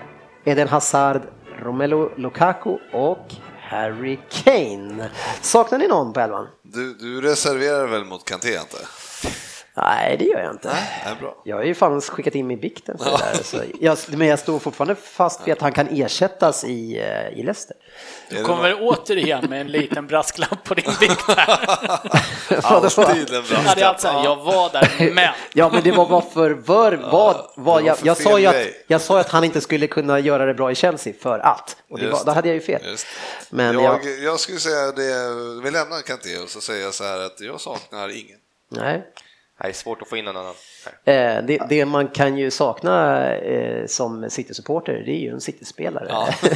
Eden 0.45 0.67
Hazard, 0.67 1.21
Romelu 1.59 2.09
Lukaku 2.17 2.77
och 2.93 3.25
Harry 3.61 4.19
Kane. 4.29 5.09
Saknar 5.41 5.79
ni 5.79 5.87
någon 5.87 6.13
på 6.13 6.19
elvan? 6.19 6.47
Du, 6.63 6.93
du 6.93 7.21
reserverar 7.21 7.87
väl 7.87 8.05
mot 8.05 8.25
Kanté 8.25 8.47
inte? 8.49 8.77
Nej, 9.73 10.17
det 10.17 10.25
gör 10.25 10.39
jag 10.39 10.51
inte. 10.51 10.67
Nej, 10.67 11.15
bra. 11.19 11.41
Jag 11.45 11.55
har 11.55 11.63
ju 11.63 11.75
fan 11.75 12.01
skickat 12.01 12.35
in 12.35 12.47
min 12.47 12.59
bikten 12.59 12.97
för 12.97 13.05
det 13.05 13.17
där. 13.17 13.43
Så 13.43 13.57
jag, 13.79 13.97
men 14.07 14.27
jag 14.27 14.39
står 14.39 14.59
fortfarande 14.59 14.95
fast 14.95 15.47
vid 15.47 15.53
att 15.53 15.61
han 15.61 15.71
kan 15.71 15.87
ersättas 15.87 16.63
i, 16.63 16.99
eh, 16.99 17.39
i 17.39 17.43
Leicester. 17.43 17.75
Det 18.29 18.41
Kommer 18.43 18.77
återigen 18.81 19.49
med 19.49 19.61
en 19.61 19.67
liten 19.67 20.07
brasklapp 20.07 20.63
på 20.63 20.73
din 20.73 20.91
bikt 20.99 21.21
här. 21.27 21.67
Alltid 22.63 22.97
en 22.97 23.43
Ja, 23.49 23.75
det 23.75 23.81
är 23.81 23.85
alltså, 23.85 24.07
brasklapp. 24.07 24.25
jag 24.25 24.35
var 24.35 24.69
där, 24.71 25.11
men 25.13 25.29
Ja, 25.53 25.69
men 25.73 25.83
det 25.83 25.91
var 25.91 26.05
varför, 26.05 26.49
var, 26.51 26.91
vad, 26.91 27.11
vad 27.11 27.35
det 27.55 27.61
var 27.61 27.81
jag, 27.81 27.97
för 27.97 28.07
jag, 28.07 28.17
sa 28.17 28.39
ju 28.39 28.45
att, 28.45 28.67
jag 28.87 29.01
sa 29.01 29.13
ju 29.13 29.19
att 29.19 29.29
han 29.29 29.43
inte 29.43 29.61
skulle 29.61 29.87
kunna 29.87 30.19
göra 30.19 30.45
det 30.45 30.53
bra 30.53 30.71
i 30.71 30.75
Chelsea 30.75 31.13
för 31.21 31.39
att. 31.39 31.77
Och 31.89 31.99
det 31.99 32.07
var, 32.07 32.25
då 32.25 32.31
hade 32.31 32.47
jag 32.47 32.55
ju 32.55 32.61
fel. 32.61 32.81
Just. 32.85 33.07
Men 33.49 33.73
jag, 33.75 33.83
jag, 34.05 34.19
jag 34.23 34.39
skulle 34.39 34.59
säga 34.59 34.91
det, 34.91 35.61
vi 35.63 35.71
lämnar 35.71 36.01
Kanté 36.01 36.37
och 36.37 36.49
så 36.49 36.61
säger 36.61 36.83
jag 36.83 36.93
så 36.93 37.03
här 37.03 37.19
att 37.19 37.41
jag 37.41 37.61
saknar 37.61 38.09
ingen. 38.09 38.37
nej. 38.69 39.07
Nej, 39.63 39.73
svårt 39.73 40.01
att 40.01 40.07
få 40.07 40.17
in 40.17 40.25
någon 40.25 40.37
annan. 40.37 40.53
Eh, 41.03 41.43
det, 41.43 41.61
det 41.69 41.85
man 41.85 42.07
kan 42.07 42.37
ju 42.37 42.51
sakna 42.51 43.27
eh, 43.35 43.85
som 43.85 44.29
City-supporter, 44.29 45.03
det 45.05 45.11
är 45.11 45.19
ju 45.19 45.29
en 45.29 45.41
City-spelare. 45.41 46.05
Ja. 46.09 46.27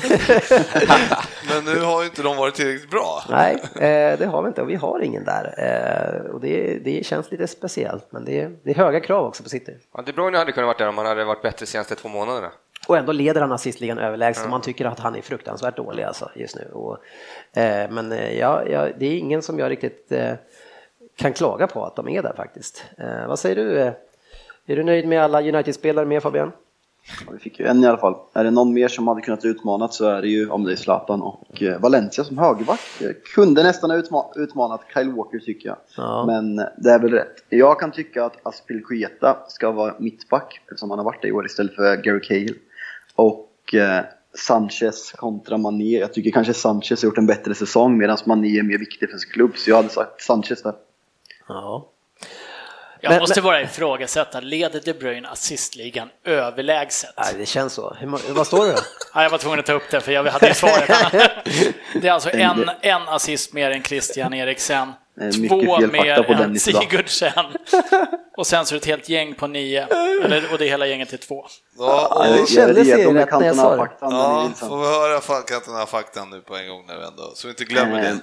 Men 1.49 1.65
nu 1.65 1.81
har 1.81 2.01
ju 2.01 2.05
inte 2.07 2.23
de 2.23 2.37
varit 2.37 2.55
tillräckligt 2.55 2.89
bra. 2.89 3.23
Nej, 3.29 3.55
eh, 3.75 4.19
det 4.19 4.25
har 4.25 4.41
vi 4.41 4.47
inte 4.47 4.61
och 4.61 4.69
vi 4.69 4.75
har 4.75 4.99
ingen 4.99 5.23
där. 5.23 5.53
Eh, 5.57 6.31
och 6.31 6.41
det, 6.41 6.79
det 6.83 7.05
känns 7.05 7.31
lite 7.31 7.47
speciellt, 7.47 8.11
men 8.11 8.25
det, 8.25 8.49
det 8.63 8.71
är 8.71 8.75
höga 8.75 8.99
krav 8.99 9.25
också 9.25 9.43
på 9.43 9.49
City. 9.49 9.73
Ja, 9.93 10.01
De 10.05 10.11
Bruyne 10.11 10.37
hade 10.37 10.51
kunnat 10.51 10.67
varit 10.67 10.77
där 10.77 10.87
om 10.87 10.97
han 10.97 11.07
hade 11.07 11.25
varit 11.25 11.41
bättre 11.41 11.65
de 11.65 11.71
senaste 11.71 11.95
två 11.95 12.09
månaderna. 12.09 12.51
Och 12.87 12.97
ändå 12.97 13.11
leder 13.11 13.41
han 13.41 13.51
assistligan 13.51 13.97
överlägset 13.97 14.43
och 14.43 14.49
man 14.49 14.61
tycker 14.61 14.85
att 14.85 14.99
han 14.99 15.15
är 15.15 15.21
fruktansvärt 15.21 15.77
dålig 15.77 16.03
alltså 16.03 16.31
just 16.35 16.55
nu. 16.55 16.69
Och, 16.73 16.97
men 17.89 18.11
ja, 18.37 18.63
ja, 18.69 18.87
det 18.99 19.05
är 19.05 19.17
ingen 19.17 19.41
som 19.41 19.59
jag 19.59 19.71
riktigt 19.71 20.11
kan 21.15 21.34
klaga 21.34 21.67
på 21.67 21.86
att 21.86 21.95
de 21.95 22.08
är 22.10 22.21
där 22.23 22.34
faktiskt. 22.38 22.84
Eh, 22.97 23.28
vad 23.28 23.39
säger 23.39 23.56
du? 23.56 23.80
eh? 23.80 23.93
Är 24.67 24.75
du 24.75 24.84
nöjd 24.84 25.08
med 25.08 25.23
alla 25.23 25.41
United-spelare 25.41 26.06
med 26.06 26.23
Fabian? 26.23 26.51
Ja, 27.25 27.32
vi 27.34 27.39
fick 27.39 27.60
ju 27.60 27.65
en 27.65 27.84
i 27.84 27.88
alla 27.88 27.97
fall. 27.97 28.15
Är 28.34 28.43
det 28.43 28.51
någon 28.51 28.73
mer 28.73 28.88
som 28.88 29.08
hade 29.08 29.21
kunnat 29.21 29.45
utmanat 29.45 29.93
så 29.93 30.06
är 30.10 30.21
det 30.21 30.28
ju 30.28 30.49
om 30.49 30.63
det 30.63 30.71
är 30.71 30.75
Zlatan 30.75 31.21
och 31.21 31.63
eh, 31.63 31.80
Valencia 31.80 32.23
som 32.23 32.38
högerback. 32.38 32.80
Eh, 33.01 33.10
Kunde 33.36 33.63
nästan 33.63 33.89
ha 33.89 33.97
utma- 33.97 34.32
utmanat 34.36 34.82
Kyle 34.93 35.12
Walker 35.12 35.39
tycker 35.39 35.69
jag. 35.69 35.78
Ja. 35.97 36.25
Men 36.25 36.56
det 36.56 36.89
är 36.91 36.99
väl 36.99 37.12
rätt. 37.12 37.36
Jag 37.49 37.80
kan 37.80 37.91
tycka 37.91 38.25
att 38.25 38.47
Aspilicueta 38.47 39.38
ska 39.47 39.71
vara 39.71 39.95
mittback 39.99 40.62
eftersom 40.67 40.89
han 40.89 40.99
har 40.99 41.06
varit 41.06 41.21
det 41.21 41.28
i 41.28 41.32
år 41.32 41.45
istället 41.45 41.75
för 41.75 41.95
Gary 41.95 42.21
Cahill. 42.21 42.56
Och 43.15 43.73
eh, 43.73 44.04
Sanchez 44.34 45.12
kontra 45.12 45.58
Mané. 45.58 45.99
Jag 45.99 46.13
tycker 46.13 46.32
kanske 46.32 46.54
Sanchez 46.54 47.01
har 47.04 47.08
gjort 47.10 47.17
en 47.17 47.25
bättre 47.28 47.54
säsong 47.54 47.97
medan 47.97 48.17
Mané 48.25 48.60
är 48.60 48.63
mer 48.63 48.78
viktig 48.78 49.10
för 49.10 49.17
sin 49.17 49.32
klubb. 49.32 49.51
Så 49.58 49.69
jag 49.69 49.75
hade 49.78 49.89
sagt 49.89 50.21
Sanchez 50.21 50.63
där. 50.63 50.73
Ja. 51.47 51.91
jag 53.01 53.10
Men- 53.10 53.19
måste 53.19 53.39
men- 53.39 53.43
bara 53.43 53.62
ifrågasätta, 53.62 54.39
leder 54.39 54.81
De 54.86 54.93
Bruyne 54.93 55.29
assistligan 55.29 56.10
överlägset? 56.23 57.13
Nej, 57.17 57.34
det 57.38 57.45
känns 57.45 57.73
så. 57.73 57.93
Hur, 57.99 58.34
vad 58.34 58.47
står 58.47 58.65
det 58.65 58.71
då? 58.71 58.77
Ja, 59.13 59.23
jag 59.23 59.29
var 59.29 59.38
tvungen 59.38 59.60
att 59.60 59.65
ta 59.65 59.73
upp 59.73 59.91
det, 59.91 60.01
för 60.01 60.12
jag 60.12 60.23
hade 60.23 60.47
ju 60.47 60.53
svaret. 60.53 60.89
Det 62.01 62.08
är 62.08 62.12
alltså 62.12 62.29
en, 62.29 62.69
en 62.81 63.01
assist 63.08 63.53
mer 63.53 63.71
än 63.71 63.84
Christian 63.84 64.34
Eriksen, 64.34 64.91
två 65.49 65.79
mer 65.79 66.23
på 66.23 66.34
än. 66.34 66.60
Sigurdsen, 66.60 67.45
och 68.38 68.47
sen 68.47 68.65
så 68.65 68.75
är 68.75 68.79
det 68.79 68.84
ett 68.84 68.88
helt 68.88 69.10
gäng 69.10 69.34
på 69.36 69.47
nio, 69.47 69.88
eller, 70.23 70.51
och 70.51 70.58
det 70.58 70.65
hela 70.65 70.86
gänget 70.88 71.13
är 71.13 71.17
två. 71.17 71.45
Ja, 71.77 72.08
och, 72.15 72.23
det 72.23 72.29
Jag 72.29 72.39
är 72.39 72.45
kändes 72.45 72.88
ju 72.88 73.12
med 73.12 73.15
rätt 73.15 73.39
när 73.39 73.47
jag 73.47 73.55
sa 73.55 73.75
det. 73.75 73.89
Ja, 74.01 74.49
får 74.55 74.77
vi 74.77 74.86
höra 74.86 75.41
Cantona 75.41 75.86
faktan 75.86 76.29
nu 76.29 76.41
på 76.41 76.55
en 76.55 76.67
gång 76.67 76.86
nu 76.88 76.93
ändå, 76.93 77.31
så 77.36 77.47
vi 77.47 77.51
inte 77.51 77.63
glömmer 77.63 77.97
Eh, 77.99 78.03
det. 78.03 78.17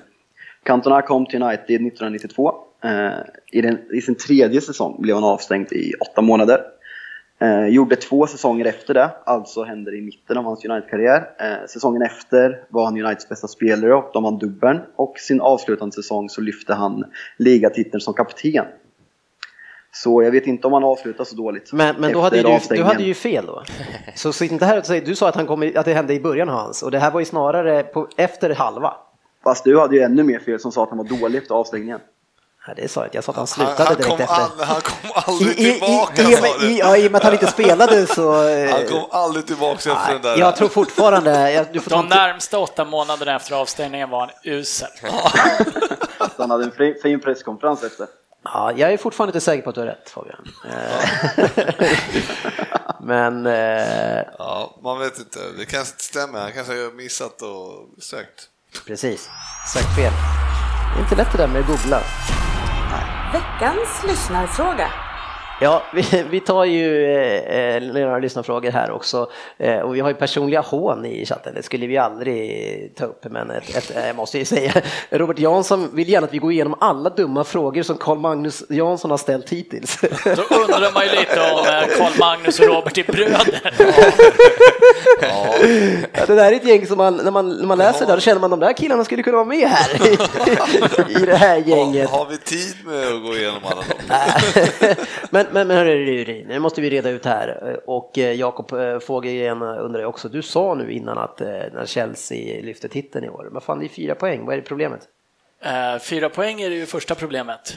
Cantona 0.64 1.02
kom 1.02 1.26
till 1.26 1.42
United 1.42 1.64
1992. 1.64 2.54
Eh, 2.84 3.18
i, 3.52 3.60
den, 3.60 3.78
I 3.94 4.00
sin 4.00 4.14
tredje 4.14 4.60
säsong 4.60 4.96
blev 5.02 5.14
han 5.16 5.24
avstängd 5.24 5.72
i 5.72 5.92
åtta 6.00 6.20
månader. 6.22 6.60
Eh, 7.40 7.66
gjorde 7.66 7.96
två 7.96 8.26
säsonger 8.26 8.64
efter 8.64 8.94
det, 8.94 9.10
alltså 9.24 9.62
hände 9.62 9.90
det 9.90 9.96
i 9.96 10.00
mitten 10.00 10.36
av 10.38 10.44
hans 10.44 10.64
United-karriär. 10.64 11.30
Eh, 11.38 11.66
säsongen 11.68 12.02
efter 12.02 12.64
var 12.68 12.84
han 12.84 12.94
Uniteds 13.04 13.28
bästa 13.28 13.48
spelare 13.48 13.94
och 13.94 14.10
de 14.12 14.22
vann 14.22 14.38
dubbeln. 14.38 14.80
Och 14.96 15.18
sin 15.18 15.40
avslutande 15.40 15.94
säsong 15.94 16.28
så 16.28 16.40
lyfte 16.40 16.74
han 16.74 17.04
ligatiteln 17.36 18.00
som 18.00 18.14
kapten. 18.14 18.64
Så 19.94 20.22
jag 20.22 20.30
vet 20.30 20.46
inte 20.46 20.66
om 20.66 20.72
han 20.72 20.84
avslutar 20.84 21.24
så 21.24 21.36
dåligt. 21.36 21.72
Men, 21.72 21.96
men 21.98 22.12
då 22.12 22.20
hade 22.20 22.36
du, 22.36 22.42
du 22.76 22.82
hade 22.84 23.02
ju 23.02 23.14
fel 23.14 23.46
då. 23.46 23.62
Så 24.14 24.32
sitt 24.32 24.52
inte 24.52 24.64
här 24.66 24.78
och 24.78 24.86
säg, 24.86 25.00
du 25.00 25.14
sa 25.14 25.28
att, 25.28 25.34
han 25.36 25.46
kom, 25.46 25.62
i- 25.62 25.76
att 25.76 25.84
det 25.84 25.94
hände 25.94 26.14
i 26.14 26.20
början 26.20 26.48
av 26.48 26.54
hans 26.54 26.82
och 26.82 26.90
det 26.90 26.98
här 26.98 27.10
var 27.10 27.20
ju 27.20 27.26
snarare 27.26 27.82
på, 27.82 28.08
efter 28.16 28.50
halva. 28.54 28.94
Fast 29.44 29.64
du 29.64 29.78
hade 29.78 29.96
ju 29.96 30.02
ännu 30.02 30.22
mer 30.22 30.38
fel 30.38 30.60
som 30.60 30.72
sa 30.72 30.82
att 30.82 30.88
han 30.88 30.98
var 30.98 31.04
dålig 31.04 31.38
efter 31.38 31.54
avstängningen. 31.54 32.00
Nej, 32.66 32.76
det 32.76 32.88
sa 32.88 33.00
jag 33.00 33.06
inte, 33.06 33.16
jag 33.16 33.24
sa 33.24 33.30
att 33.32 33.36
han 33.36 33.40
Han, 33.40 33.46
slutade 33.46 33.84
han, 33.84 33.96
direkt 33.96 34.08
kom 34.10 34.20
efter. 34.20 34.34
all, 34.34 34.50
han 34.66 34.80
kom 34.80 35.08
I, 35.08 35.12
aldrig 35.14 35.58
i, 35.58 35.68
i, 35.68 35.72
tillbaka 35.72 36.22
i, 36.22 36.26
och 36.34 36.38
sa 36.38 36.42
med, 36.42 36.50
du. 36.60 36.66
i, 36.70 36.78
ja, 36.78 36.96
I 36.96 37.08
och 37.08 37.12
med 37.12 37.18
att 37.18 37.24
han 37.24 37.32
inte 37.32 37.46
spelade 37.46 38.06
så... 38.06 38.48
eh, 38.48 38.70
Han 38.72 38.86
kom 38.88 39.04
aldrig 39.10 39.46
tillbaka 39.46 39.92
efter 39.92 40.12
den 40.12 40.22
där. 40.22 40.36
Jag 40.36 40.56
tror 40.56 40.68
fortfarande... 40.68 41.50
Jag, 41.52 41.66
du 41.72 41.80
får 41.80 41.90
De 41.90 42.06
närmsta 42.08 42.58
åtta 42.58 42.84
månaderna 42.84 43.36
efter 43.36 43.54
avstängningen 43.54 44.10
var 44.10 44.20
han 44.20 44.30
usel. 44.44 44.88
Han 46.38 46.50
hade 46.50 46.64
en 46.64 46.72
fin, 46.72 46.94
fin 47.02 47.20
presskonferens 47.20 47.82
efter. 47.82 48.06
Ja, 48.44 48.72
jag 48.76 48.92
är 48.92 48.96
fortfarande 48.96 49.30
inte 49.30 49.44
säker 49.44 49.62
på 49.62 49.68
att 49.68 49.74
du 49.74 49.80
har 49.80 49.86
rätt 49.88 50.10
Fabian. 50.10 50.44
Eh, 50.64 51.48
Men... 53.00 53.46
eh, 53.46 54.24
Ja, 54.38 54.76
man 54.82 54.98
vet 54.98 55.18
inte. 55.18 55.38
Det 55.58 55.64
kanske 55.64 55.92
inte 55.92 56.04
stämmer. 56.04 56.40
Han 56.40 56.52
kanske 56.52 56.72
har 56.72 56.92
missat 56.96 57.42
och 57.42 58.02
sökt. 58.02 58.48
Precis, 58.86 59.30
sagt 59.74 59.96
fel. 59.96 60.12
Det 60.94 60.98
är 60.98 61.02
inte 61.02 61.14
lätt 61.16 61.32
det 61.32 61.38
där 61.38 61.46
med 61.48 61.60
att 61.60 61.66
googla. 61.66 62.00
Veckans 63.32 64.04
lyssnarfråga. 64.08 64.88
Ja, 65.60 65.82
vi, 65.92 66.24
vi 66.30 66.40
tar 66.40 66.64
ju 66.64 67.04
eh, 67.04 67.76
eh, 67.76 67.82
några 67.82 68.18
lyssnarfrågor 68.18 68.70
här 68.70 68.90
också 68.90 69.30
eh, 69.58 69.78
och 69.78 69.94
vi 69.94 70.00
har 70.00 70.08
ju 70.08 70.14
personliga 70.14 70.60
hån 70.60 71.04
i 71.06 71.26
chatten, 71.26 71.54
det 71.54 71.62
skulle 71.62 71.86
vi 71.86 71.98
aldrig 71.98 72.92
ta 72.96 73.04
upp, 73.04 73.24
men 73.30 73.50
ett, 73.50 73.76
ett, 73.76 73.96
eh, 73.96 74.06
jag 74.06 74.16
måste 74.16 74.38
ju 74.38 74.44
säga, 74.44 74.72
Robert 75.10 75.38
Jansson 75.38 75.88
vill 75.92 76.08
gärna 76.08 76.26
att 76.26 76.34
vi 76.34 76.38
går 76.38 76.52
igenom 76.52 76.74
alla 76.80 77.10
dumma 77.10 77.44
frågor 77.44 77.82
som 77.82 77.96
Carl 77.96 78.18
Magnus 78.18 78.62
Jansson 78.68 79.10
har 79.10 79.18
ställt 79.18 79.50
hittills. 79.50 80.00
Då 80.24 80.42
undrar 80.56 80.94
man 80.94 81.04
ju 81.04 81.10
lite 81.10 81.40
om 81.40 81.66
eh, 81.66 81.98
Karl 81.98 82.18
Magnus 82.18 82.60
och 82.60 82.66
Robert 82.66 82.98
är 82.98 83.12
bröder. 83.12 83.60
Ja, 85.22 85.54
Ja, 86.12 86.26
det 86.26 86.34
där 86.34 86.52
är 86.52 86.56
ett 86.56 86.64
gäng 86.66 86.86
som 86.86 86.98
man, 86.98 87.16
när 87.16 87.30
man, 87.30 87.48
när 87.48 87.66
man 87.66 87.78
läser 87.78 88.00
det 88.00 88.06
där, 88.06 88.14
då 88.16 88.20
känner 88.20 88.40
man 88.40 88.50
de 88.50 88.60
där 88.60 88.72
killarna 88.72 89.04
skulle 89.04 89.22
kunna 89.22 89.36
vara 89.36 89.46
med 89.46 89.68
här 89.68 90.06
i, 91.10 91.22
i 91.22 91.26
det 91.26 91.36
här 91.36 91.56
gänget. 91.56 92.10
har, 92.10 92.18
har 92.18 92.26
vi 92.26 92.38
tid 92.38 92.76
med 92.86 93.06
att 93.06 93.22
gå 93.22 93.36
igenom 93.36 93.60
alla 93.64 93.80
dem? 93.80 94.96
men 95.30 95.46
men, 95.52 95.68
men 95.68 95.76
hörru, 95.76 96.44
nu 96.48 96.58
måste 96.58 96.80
vi 96.80 96.90
reda 96.90 97.10
ut 97.10 97.24
här. 97.24 97.80
Och 97.86 98.18
eh, 98.18 98.32
Jakob 98.32 98.72
eh, 98.72 98.98
Fågelgren 98.98 99.62
undrar 99.62 100.00
jag 100.00 100.08
också, 100.08 100.28
du 100.28 100.42
sa 100.42 100.74
nu 100.74 100.92
innan 100.92 101.18
att 101.18 101.40
eh, 101.40 101.48
när 101.48 101.86
Chelsea 101.86 102.62
lyfte 102.62 102.88
titeln 102.88 103.24
i 103.24 103.28
år, 103.28 103.48
men 103.52 103.60
fan 103.60 103.78
det 103.78 103.86
är 103.86 103.88
fyra 103.88 104.14
poäng, 104.14 104.44
vad 104.44 104.52
är 104.52 104.56
det 104.56 104.62
problemet? 104.66 105.00
Eh, 105.64 105.98
Fyra 105.98 106.28
poäng 106.28 106.60
är 106.60 106.70
det 106.70 106.76
ju 106.76 106.86
första 106.86 107.14
problemet. 107.14 107.74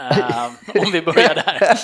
Eh, 0.00 0.46
Om 0.82 0.92
vi 0.92 1.02
börjar 1.02 1.34
där. 1.34 1.78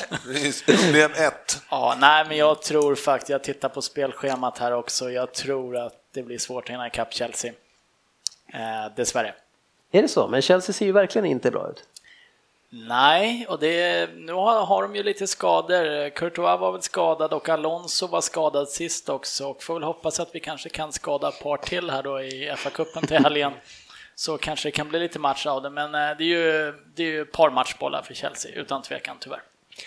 Problem 0.76 1.10
ett. 1.16 1.62
Ja, 1.70 1.96
nej, 1.98 2.24
men 2.28 2.36
jag 2.36 2.62
tror 2.62 2.94
faktiskt, 2.94 3.30
jag 3.30 3.44
tittar 3.44 3.68
på 3.68 3.82
spelschemat 3.82 4.58
här 4.58 4.72
också, 4.72 5.10
jag 5.10 5.34
tror 5.34 5.76
att 5.76 5.94
det 6.14 6.22
blir 6.22 6.38
svårt 6.38 6.64
att 6.64 6.70
hinna 6.70 6.86
ikapp 6.86 7.14
Chelsea. 7.14 7.52
Eh, 8.52 8.94
dessvärre. 8.96 9.34
Är 9.92 10.02
det 10.02 10.08
så? 10.08 10.28
Men 10.28 10.42
Chelsea 10.42 10.72
ser 10.72 10.86
ju 10.86 10.92
verkligen 10.92 11.26
inte 11.26 11.50
bra 11.50 11.68
ut. 11.70 11.84
Nej, 12.72 13.46
och 13.48 13.58
det, 13.58 14.10
nu 14.16 14.32
har, 14.32 14.66
har 14.66 14.82
de 14.82 14.96
ju 14.96 15.02
lite 15.02 15.26
skador. 15.26 16.10
Courtois 16.10 16.60
var 16.60 16.72
väl 16.72 16.82
skadad 16.82 17.32
och 17.32 17.48
Alonso 17.48 18.06
var 18.06 18.20
skadad 18.20 18.68
sist 18.68 19.08
också 19.08 19.46
och 19.46 19.62
får 19.62 19.74
väl 19.74 19.82
hoppas 19.82 20.20
att 20.20 20.34
vi 20.34 20.40
kanske 20.40 20.68
kan 20.68 20.92
skada 20.92 21.28
ett 21.28 21.42
par 21.42 21.56
till 21.56 21.90
här 21.90 22.02
då 22.02 22.20
i 22.22 22.50
FA-cupen 22.56 23.06
till 23.06 23.16
helgen. 23.16 23.52
Så 24.20 24.38
kanske 24.38 24.68
det 24.68 24.72
kan 24.72 24.88
bli 24.88 24.98
lite 24.98 25.18
match 25.18 25.46
av 25.46 25.62
det, 25.62 25.70
men 25.70 25.94
eh, 25.94 26.16
det 26.18 26.24
är 26.24 26.28
ju, 26.28 26.74
det 26.94 27.02
är 27.02 27.06
ju 27.06 27.22
ett 27.22 27.32
par 27.32 27.50
matchbollar 27.50 28.02
för 28.02 28.14
Chelsea, 28.14 28.52
utan 28.54 28.82
tvekan 28.82 29.16
tyvärr. 29.20 29.42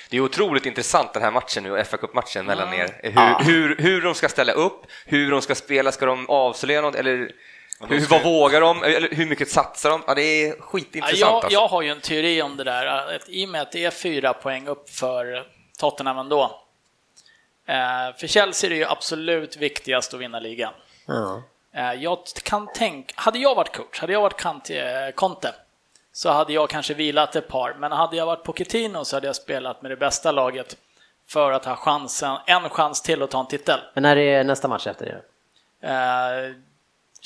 Det 0.10 0.18
är 0.18 0.22
otroligt 0.22 0.66
intressant 0.66 1.14
den 1.14 1.24
här 1.24 1.32
matchen 1.32 1.64
nu, 1.64 1.84
fa 1.84 1.98
Cup-matchen 1.98 2.46
mellan 2.46 2.74
er. 2.74 3.00
Hur, 3.04 3.46
hur, 3.46 3.76
hur 3.76 4.02
de 4.02 4.16
ska 4.16 4.30
ställa 4.30 4.54
upp, 4.54 4.86
hur 5.06 5.32
de 5.32 5.42
ska 5.42 5.56
spela, 5.56 5.92
ska 5.92 6.06
de 6.06 6.30
avslöja 6.30 6.82
något 6.82 6.96
eller 6.96 7.32
hur, 7.88 8.10
vad 8.10 8.24
vågar 8.24 8.62
de? 8.62 8.84
Eller 8.84 9.10
hur 9.10 9.26
mycket 9.26 9.50
satsar 9.50 9.90
de? 9.90 10.04
Ja, 10.08 10.16
det 10.16 10.22
är 10.22 10.62
skitintressant. 10.62 11.20
Ja, 11.20 11.28
jag, 11.28 11.36
alltså. 11.36 11.54
jag 11.54 11.68
har 11.68 11.82
ju 11.82 11.90
en 11.90 12.02
teori 12.02 12.42
om 12.42 12.58
det 12.58 12.64
där, 12.64 12.86
att 12.86 13.30
i 13.30 13.46
och 13.46 13.50
med 13.50 13.62
att 13.62 13.72
det 13.72 13.86
är 13.86 13.92
fyra 13.92 14.34
poäng 14.34 14.68
upp 14.68 14.90
för 14.90 15.48
Tottenham 15.80 16.18
ändå. 16.18 16.62
Eh, 17.68 18.18
för 18.18 18.28
Chelsea 18.28 18.68
är 18.68 18.70
det 18.70 18.78
ju 18.78 18.86
absolut 18.86 19.58
viktigast 19.58 20.14
att 20.14 20.20
vinna 20.20 20.40
ligan. 20.40 20.74
Ja. 21.06 21.44
Eh, 21.76 21.94
jag 21.94 22.20
kan 22.44 22.68
tänka, 22.68 23.14
hade 23.18 23.40
jag 23.40 23.56
varit 23.56 23.76
coach, 23.76 24.00
hade 24.00 24.14
jag 24.14 24.22
varit 24.22 24.42
Conte, 24.42 24.80
eh, 24.80 25.12
Conte 25.12 25.54
så 26.14 26.30
hade 26.30 26.54
jag 26.54 26.70
kanske 26.70 26.94
vilat 26.94 27.36
ett 27.36 27.48
par, 27.48 27.76
men 27.80 27.92
hade 27.92 28.16
jag 28.16 28.26
varit 28.26 28.44
Pochettino 28.44 29.06
så 29.06 29.16
hade 29.16 29.28
jag 29.28 29.36
spelat 29.36 29.82
med 29.82 29.92
det 29.92 29.96
bästa 29.96 30.32
laget 30.32 30.78
för 31.28 31.52
att 31.52 31.66
ha 31.66 31.76
chansen, 31.76 32.38
en 32.46 32.70
chans 32.70 33.02
till 33.02 33.24
att 33.24 33.32
ta 33.32 33.40
en 33.40 33.48
titel. 33.48 33.80
Men 33.94 34.04
när 34.04 34.18
är 34.18 34.44
nästa 34.44 34.68
match 34.68 34.88
efter 34.88 35.06
det? 35.06 35.22
Eh, 35.88 36.56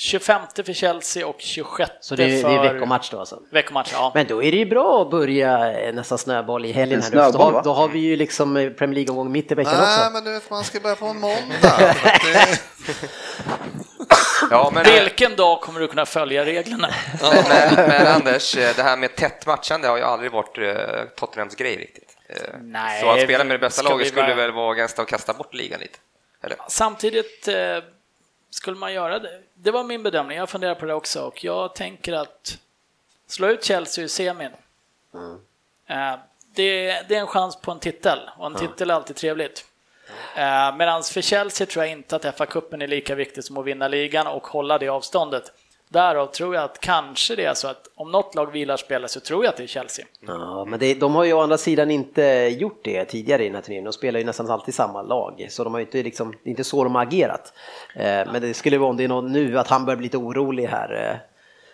25 0.00 0.42
för 0.64 0.72
Chelsea 0.72 1.26
och 1.26 1.36
26 1.38 1.90
Så 2.00 2.16
det 2.16 2.24
är, 2.24 2.42
för... 2.42 2.48
det 2.48 2.54
är 2.54 2.72
veckomatch 2.72 3.10
då 3.10 3.18
alltså? 3.18 3.42
Veckomatch, 3.50 3.90
ja. 3.92 4.12
Men 4.14 4.26
då 4.26 4.42
är 4.42 4.50
det 4.50 4.58
ju 4.58 4.66
bra 4.66 5.02
att 5.02 5.10
börja 5.10 5.80
eh, 5.80 5.94
nästa 5.94 6.18
snöboll 6.18 6.64
i 6.64 6.72
helgen. 6.72 6.98
En 6.98 7.02
Här. 7.02 7.10
Då, 7.10 7.30
snöboll, 7.30 7.44
har, 7.44 7.52
va? 7.52 7.62
då 7.64 7.72
har 7.72 7.88
vi 7.88 7.98
ju 7.98 8.16
liksom 8.16 8.54
Premier 8.54 8.94
League-omgång 8.94 9.32
mitt 9.32 9.52
i 9.52 9.54
veckan 9.54 9.74
Nej, 9.76 9.98
också. 9.98 10.10
men 10.12 10.24
du 10.24 10.32
vet, 10.32 10.50
man 10.50 10.64
ska 10.64 10.80
börja 10.80 10.96
på 10.96 11.06
en 11.06 11.20
måndag. 11.20 11.36
Det, 12.24 12.58
Ja, 14.50 14.70
men, 14.74 14.84
Vilken 14.84 15.36
dag 15.36 15.60
kommer 15.60 15.80
du 15.80 15.88
kunna 15.88 16.06
följa 16.06 16.44
reglerna? 16.44 16.88
men, 17.22 17.74
men 17.88 18.06
Anders, 18.06 18.56
eh, 18.56 18.76
det 18.76 18.82
här 18.82 18.96
med 18.96 19.16
tätt 19.16 19.46
matchande 19.46 19.88
har 19.88 19.96
ju 19.96 20.02
aldrig 20.02 20.32
varit 20.32 20.58
eh, 20.58 21.04
Tottenhams 21.16 21.54
grej 21.54 21.76
riktigt. 21.76 22.16
Eh, 22.28 22.36
Nej, 22.62 23.02
så 23.02 23.10
att 23.10 23.20
spela 23.22 23.44
med 23.44 23.54
det 23.54 23.58
bästa 23.58 23.82
laget 23.82 24.08
skulle 24.08 24.22
bara- 24.22 24.34
väl 24.34 24.52
vara 24.52 24.74
ganska 24.74 25.02
att 25.02 25.08
kasta 25.08 25.32
bort 25.32 25.54
ligan 25.54 25.80
lite? 25.80 25.98
Eller? 26.42 26.56
Samtidigt 26.68 27.48
skulle 28.50 28.76
man 28.76 28.92
göra 28.92 29.18
det. 29.18 29.40
Det 29.54 29.70
var 29.70 29.84
min 29.84 30.02
bedömning, 30.02 30.38
jag 30.38 30.48
funderar 30.48 30.74
på 30.74 30.86
det 30.86 30.94
också 30.94 31.20
och 31.22 31.44
jag 31.44 31.74
tänker 31.74 32.12
att 32.12 32.58
slå 33.28 33.48
ut 33.48 33.64
Chelsea 33.64 34.04
i 34.04 34.08
semin. 34.08 34.50
Eh, 35.88 36.14
det, 36.54 37.02
det 37.08 37.14
är 37.14 37.20
en 37.20 37.26
chans 37.26 37.56
på 37.60 37.70
en 37.70 37.78
titel 37.80 38.18
och 38.38 38.46
en 38.46 38.54
titel 38.54 38.90
är 38.90 38.94
alltid 38.94 39.16
trevligt. 39.16 39.64
Eh, 40.36 40.76
Medan 40.76 41.02
för 41.02 41.20
Chelsea 41.20 41.66
tror 41.66 41.84
jag 41.84 41.92
inte 41.92 42.16
att 42.16 42.24
FA-cupen 42.24 42.82
är 42.82 42.86
lika 42.86 43.14
viktig 43.14 43.44
som 43.44 43.56
att 43.56 43.64
vinna 43.64 43.88
ligan 43.88 44.26
och 44.26 44.46
hålla 44.46 44.78
det 44.78 44.88
avståndet. 44.88 45.52
Därav 45.90 46.26
tror 46.26 46.54
jag 46.54 46.64
att 46.64 46.80
kanske 46.80 47.36
det 47.36 47.44
är 47.44 47.54
så 47.54 47.68
att 47.68 47.88
om 47.94 48.10
något 48.10 48.34
lag 48.34 48.52
vilar 48.52 48.76
spelare 48.76 49.08
så 49.08 49.20
tror 49.20 49.44
jag 49.44 49.50
att 49.50 49.56
det 49.56 49.62
är 49.62 49.66
Chelsea. 49.66 50.04
Ja, 50.26 50.64
men 50.64 50.78
det, 50.78 50.94
de 50.94 51.14
har 51.14 51.24
ju 51.24 51.32
å 51.32 51.40
andra 51.40 51.58
sidan 51.58 51.90
inte 51.90 52.22
gjort 52.58 52.80
det 52.84 53.04
tidigare 53.04 53.42
i 53.42 53.46
den 53.46 53.54
här 53.54 53.62
turneringen. 53.62 53.84
De 53.84 53.92
spelar 53.92 54.20
ju 54.20 54.26
nästan 54.26 54.50
alltid 54.50 54.74
samma 54.74 55.02
lag, 55.02 55.46
så 55.50 55.64
de 55.64 55.74
har 55.74 55.80
ju 55.80 55.86
inte 55.86 56.02
liksom, 56.02 56.30
det 56.30 56.48
är 56.48 56.50
inte 56.50 56.64
så 56.64 56.84
de 56.84 56.94
har 56.94 57.02
agerat. 57.02 57.52
Eh, 57.94 58.32
men 58.32 58.42
det 58.42 58.54
skulle 58.54 58.78
vara 58.78 58.90
om 58.90 58.96
det 58.96 59.04
är 59.04 59.08
någon 59.08 59.32
nu 59.32 59.58
att 59.58 59.68
han 59.68 59.84
börjar 59.84 59.96
bli 59.96 60.04
lite 60.04 60.16
orolig 60.16 60.66
här. 60.66 61.10
Eh. 61.10 61.27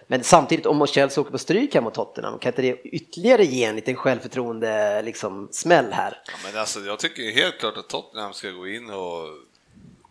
Men 0.06 0.24
samtidigt 0.24 0.66
om 0.66 0.86
Chelsea 0.86 1.22
åker 1.22 1.30
på 1.30 1.38
stryk 1.38 1.74
här 1.74 1.80
mot 1.80 1.94
Tottenham, 1.94 2.38
kan 2.38 2.50
inte 2.52 2.62
det 2.62 2.82
ytterligare 2.82 3.44
ge 3.44 3.64
en 3.64 3.76
liten 3.76 3.96
självförtroende 3.96 5.02
liksom, 5.02 5.48
smäll 5.52 5.92
här? 5.92 6.22
ja, 6.26 6.32
men 6.44 6.60
alltså, 6.60 6.80
jag 6.80 6.98
tycker 6.98 7.30
helt 7.30 7.58
klart 7.58 7.76
att 7.76 7.88
Tottenham 7.88 8.32
ska 8.32 8.50
gå 8.50 8.68
in 8.68 8.90
och 8.90 9.28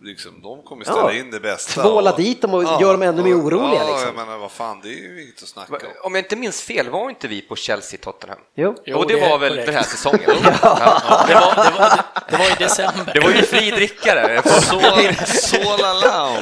liksom, 0.03 0.41
de 0.41 0.61
kommer 0.63 0.83
ställa 0.83 0.99
Ja, 0.99 1.13
in 1.13 1.31
det 1.31 1.39
bästa. 1.39 1.81
tvåla 1.81 2.11
och- 2.11 2.17
dit 2.17 2.41
dem 2.41 2.53
och 2.53 2.63
gör 2.63 2.91
dem 2.91 3.01
ännu 3.01 3.23
mer 3.23 3.33
oroliga, 3.41 3.79
Ja, 3.83 3.87
liksom. 3.87 4.07
jag 4.17 4.25
menar 4.25 4.37
vad 4.37 4.51
fan, 4.51 4.79
det 4.83 4.89
är 4.89 4.91
ju 5.11 5.23
inget 5.23 5.43
att 5.43 5.49
snacka 5.49 5.73
om. 5.73 5.79
Om 6.03 6.15
jag 6.15 6.23
inte 6.23 6.35
minns 6.35 6.61
fel 6.61 6.89
var 6.89 7.09
inte 7.09 7.27
vi 7.27 7.41
på 7.41 7.55
Chelsea-Tottenham? 7.55 8.37
Jo. 8.55 8.75
Jo, 8.85 8.97
och 8.97 9.07
det, 9.07 9.13
det 9.19 9.29
var 9.29 9.37
väl 9.37 9.49
korrekt. 9.51 9.65
den 9.65 9.75
här 9.75 9.83
säsongen? 9.83 10.19
ja. 10.61 11.25
Det 11.27 11.33
var, 11.33 11.55
det 11.55 11.79
var, 11.79 11.99
det 12.29 12.37
var 12.37 12.45
i 12.45 12.55
december. 12.63 13.11
Det 13.13 13.19
var 13.19 13.29
ju 13.29 13.41
fri 13.41 13.71
drickare 13.71 14.41
Sola, 14.45 14.95
Lounge. 14.95 15.25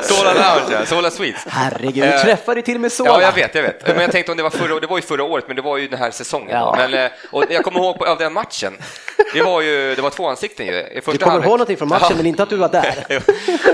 Sola 0.04 0.34
Lounge, 0.34 0.74
ja. 0.80 0.86
Sola 0.86 1.12
Sweets. 1.12 1.46
Herregud, 1.48 2.04
Eh, 2.04 2.12
du 2.16 2.20
träffade 2.22 2.60
ju 2.60 2.62
till 2.62 2.76
och 2.76 2.82
med 2.82 2.92
Sola. 2.92 3.10
Ja, 3.12 3.22
jag 3.22 3.32
vet, 3.32 3.56
jag 3.56 3.62
vet. 3.64 3.88
Men 3.88 4.00
jag 4.02 4.12
tänkte 4.12 4.32
om 4.32 4.38
det 4.38 4.44
var 4.44 4.50
förra, 4.50 4.80
det 4.80 4.88
var 4.88 4.98
ju 4.98 5.02
förra 5.04 5.24
året, 5.24 5.44
men 5.48 5.56
det 5.56 5.62
var 5.62 5.78
ju 5.78 5.88
den 5.88 6.00
här 6.00 6.12
säsongen. 6.12 6.50
Ja. 6.52 6.76
Men, 6.78 6.94
eh, 7.06 7.12
och 7.32 7.44
jag 7.50 7.64
kommer 7.64 7.80
ihåg 7.80 7.98
på, 8.00 8.06
av 8.06 8.18
den 8.18 8.34
matchen, 8.34 8.78
det 9.34 9.42
var 9.42 9.62
ju, 9.62 9.96
det 9.96 10.02
var 10.02 10.10
två 10.10 10.28
ansikten 10.30 10.66
ju. 10.66 10.74
I 10.74 11.02
första 11.06 11.12
Du 11.12 11.18
kommer 11.18 11.38
ihåg 11.38 11.46
någonting 11.52 11.78
från 11.78 11.88
matchen, 11.90 12.08
Ja. 12.10 12.16
men 12.16 12.26
inte 12.26 12.44
att 12.44 12.50
du 12.50 12.56
var 12.56 12.70
där. 12.70 13.06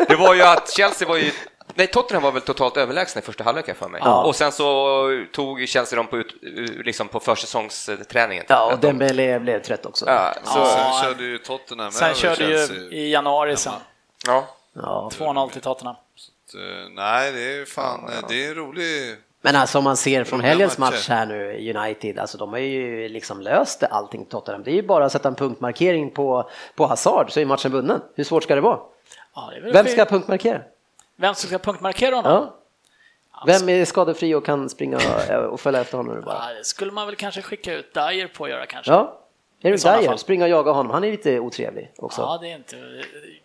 Det 0.08 0.16
var 0.16 0.34
ju 0.34 0.42
att 0.42 0.70
Chelsea 0.70 1.08
var 1.08 1.18
ju 1.18 1.32
Nej, 1.76 1.88
Tottenham 1.88 2.24
var 2.24 2.32
väl 2.32 2.42
totalt 2.42 2.78
överlägsna 2.78 3.22
i 3.22 3.26
första 3.26 3.44
halvlek 3.44 3.78
för 3.78 3.90
mig. 3.90 4.02
Ja. 4.04 4.24
Och 4.24 4.36
sen 4.36 4.52
så 4.52 5.26
tog 5.34 5.68
Chelsea 5.68 5.98
dem 5.98 6.08
på, 6.08 6.18
ut, 6.18 6.36
liksom 6.86 7.08
på 7.08 7.20
försäsongsträningen. 7.20 8.46
Ja, 8.48 8.74
och 8.74 8.80
Dembélé 8.80 9.40
blev 9.40 9.62
trött 9.62 9.86
också. 9.86 10.06
Ja, 10.08 10.34
så, 10.44 10.66
Sen 10.66 11.02
körde 11.04 11.24
ju 11.24 11.38
Tottenham 11.38 11.92
Sen 11.92 12.16
körde 12.16 12.44
ju 12.44 12.90
i 12.92 13.12
januari 13.12 13.58
sen. 13.58 13.74
ja. 14.28 14.48
Ja. 14.74 15.10
2-0 15.14 15.50
till 15.50 15.62
Tottenham. 15.62 15.96
Så, 16.16 16.58
Nej, 16.92 17.32
det 17.32 17.40
är 17.40 17.56
ju 17.56 17.66
fan, 17.66 18.12
det 18.30 18.46
är 18.46 18.50
en 18.50 18.56
rolig... 18.56 19.16
Men 19.42 19.56
alltså 19.56 19.78
om 19.78 19.84
man 19.84 19.98
ser 19.98 20.24
från 20.24 20.42
helgens 20.42 20.78
match 20.78 21.10
här 21.10 21.26
nu, 21.26 21.74
United, 21.78 22.20
alltså 22.20 22.38
de 22.38 22.50
har 22.50 22.60
ju 22.60 23.10
liksom 23.10 23.42
löst 23.42 23.84
allting 23.84 24.26
Tottenham. 24.26 24.64
Det 24.64 24.72
är 24.72 24.76
ju 24.76 24.84
bara 24.84 25.06
att 25.06 25.12
sätta 25.12 25.28
en 25.28 25.36
punktmarkering 25.36 26.12
på, 26.12 26.50
på 26.76 26.86
Hazard 26.86 27.32
så 27.32 27.40
är 27.40 27.46
matchen 27.46 27.72
vunnen. 27.72 28.02
Hur 28.16 28.24
svårt 28.24 28.44
ska 28.44 28.56
det 28.56 28.62
vara? 28.62 28.80
Ja, 29.38 29.52
Vem 29.74 29.88
ska 29.88 30.06
punktmarkera? 30.06 30.62
Vem 31.16 31.36
som 31.36 31.48
ska 31.48 31.60
punktmarkera 31.60 32.16
honom? 32.16 32.32
Ja. 33.34 33.44
Vem 33.46 33.70
är 33.70 33.86
skadefri 33.86 34.36
och 34.36 34.46
kan 34.46 34.70
springa 34.70 34.98
och- 34.98 35.46
och 35.54 35.60
följa 35.60 35.82
efter 35.82 35.98
honom? 35.98 36.22
Bara? 36.22 36.36
Ja, 36.50 36.54
det 36.54 36.64
skulle 36.64 36.92
man 36.92 37.06
väl 37.08 37.16
kanske 37.16 37.42
skicka 37.42 37.74
ut 37.74 37.94
Dyer 37.94 38.28
på 38.28 38.44
att 38.44 38.50
göra 38.50 38.66
kanske. 38.66 38.92
Ja, 38.92 39.20
Sådana 39.64 39.98
Dyer, 40.00 40.08
fall. 40.10 40.18
springa 40.18 40.44
och 40.46 40.50
jaga 40.52 40.72
honom. 40.72 40.92
Han 40.92 41.04
är 41.04 41.12
lite 41.12 41.40
otrevlig 41.40 41.92
också. 41.98 42.22
Ja, 42.22 42.38
det 42.42 42.52
är 42.52 42.56
inte... 42.56 42.76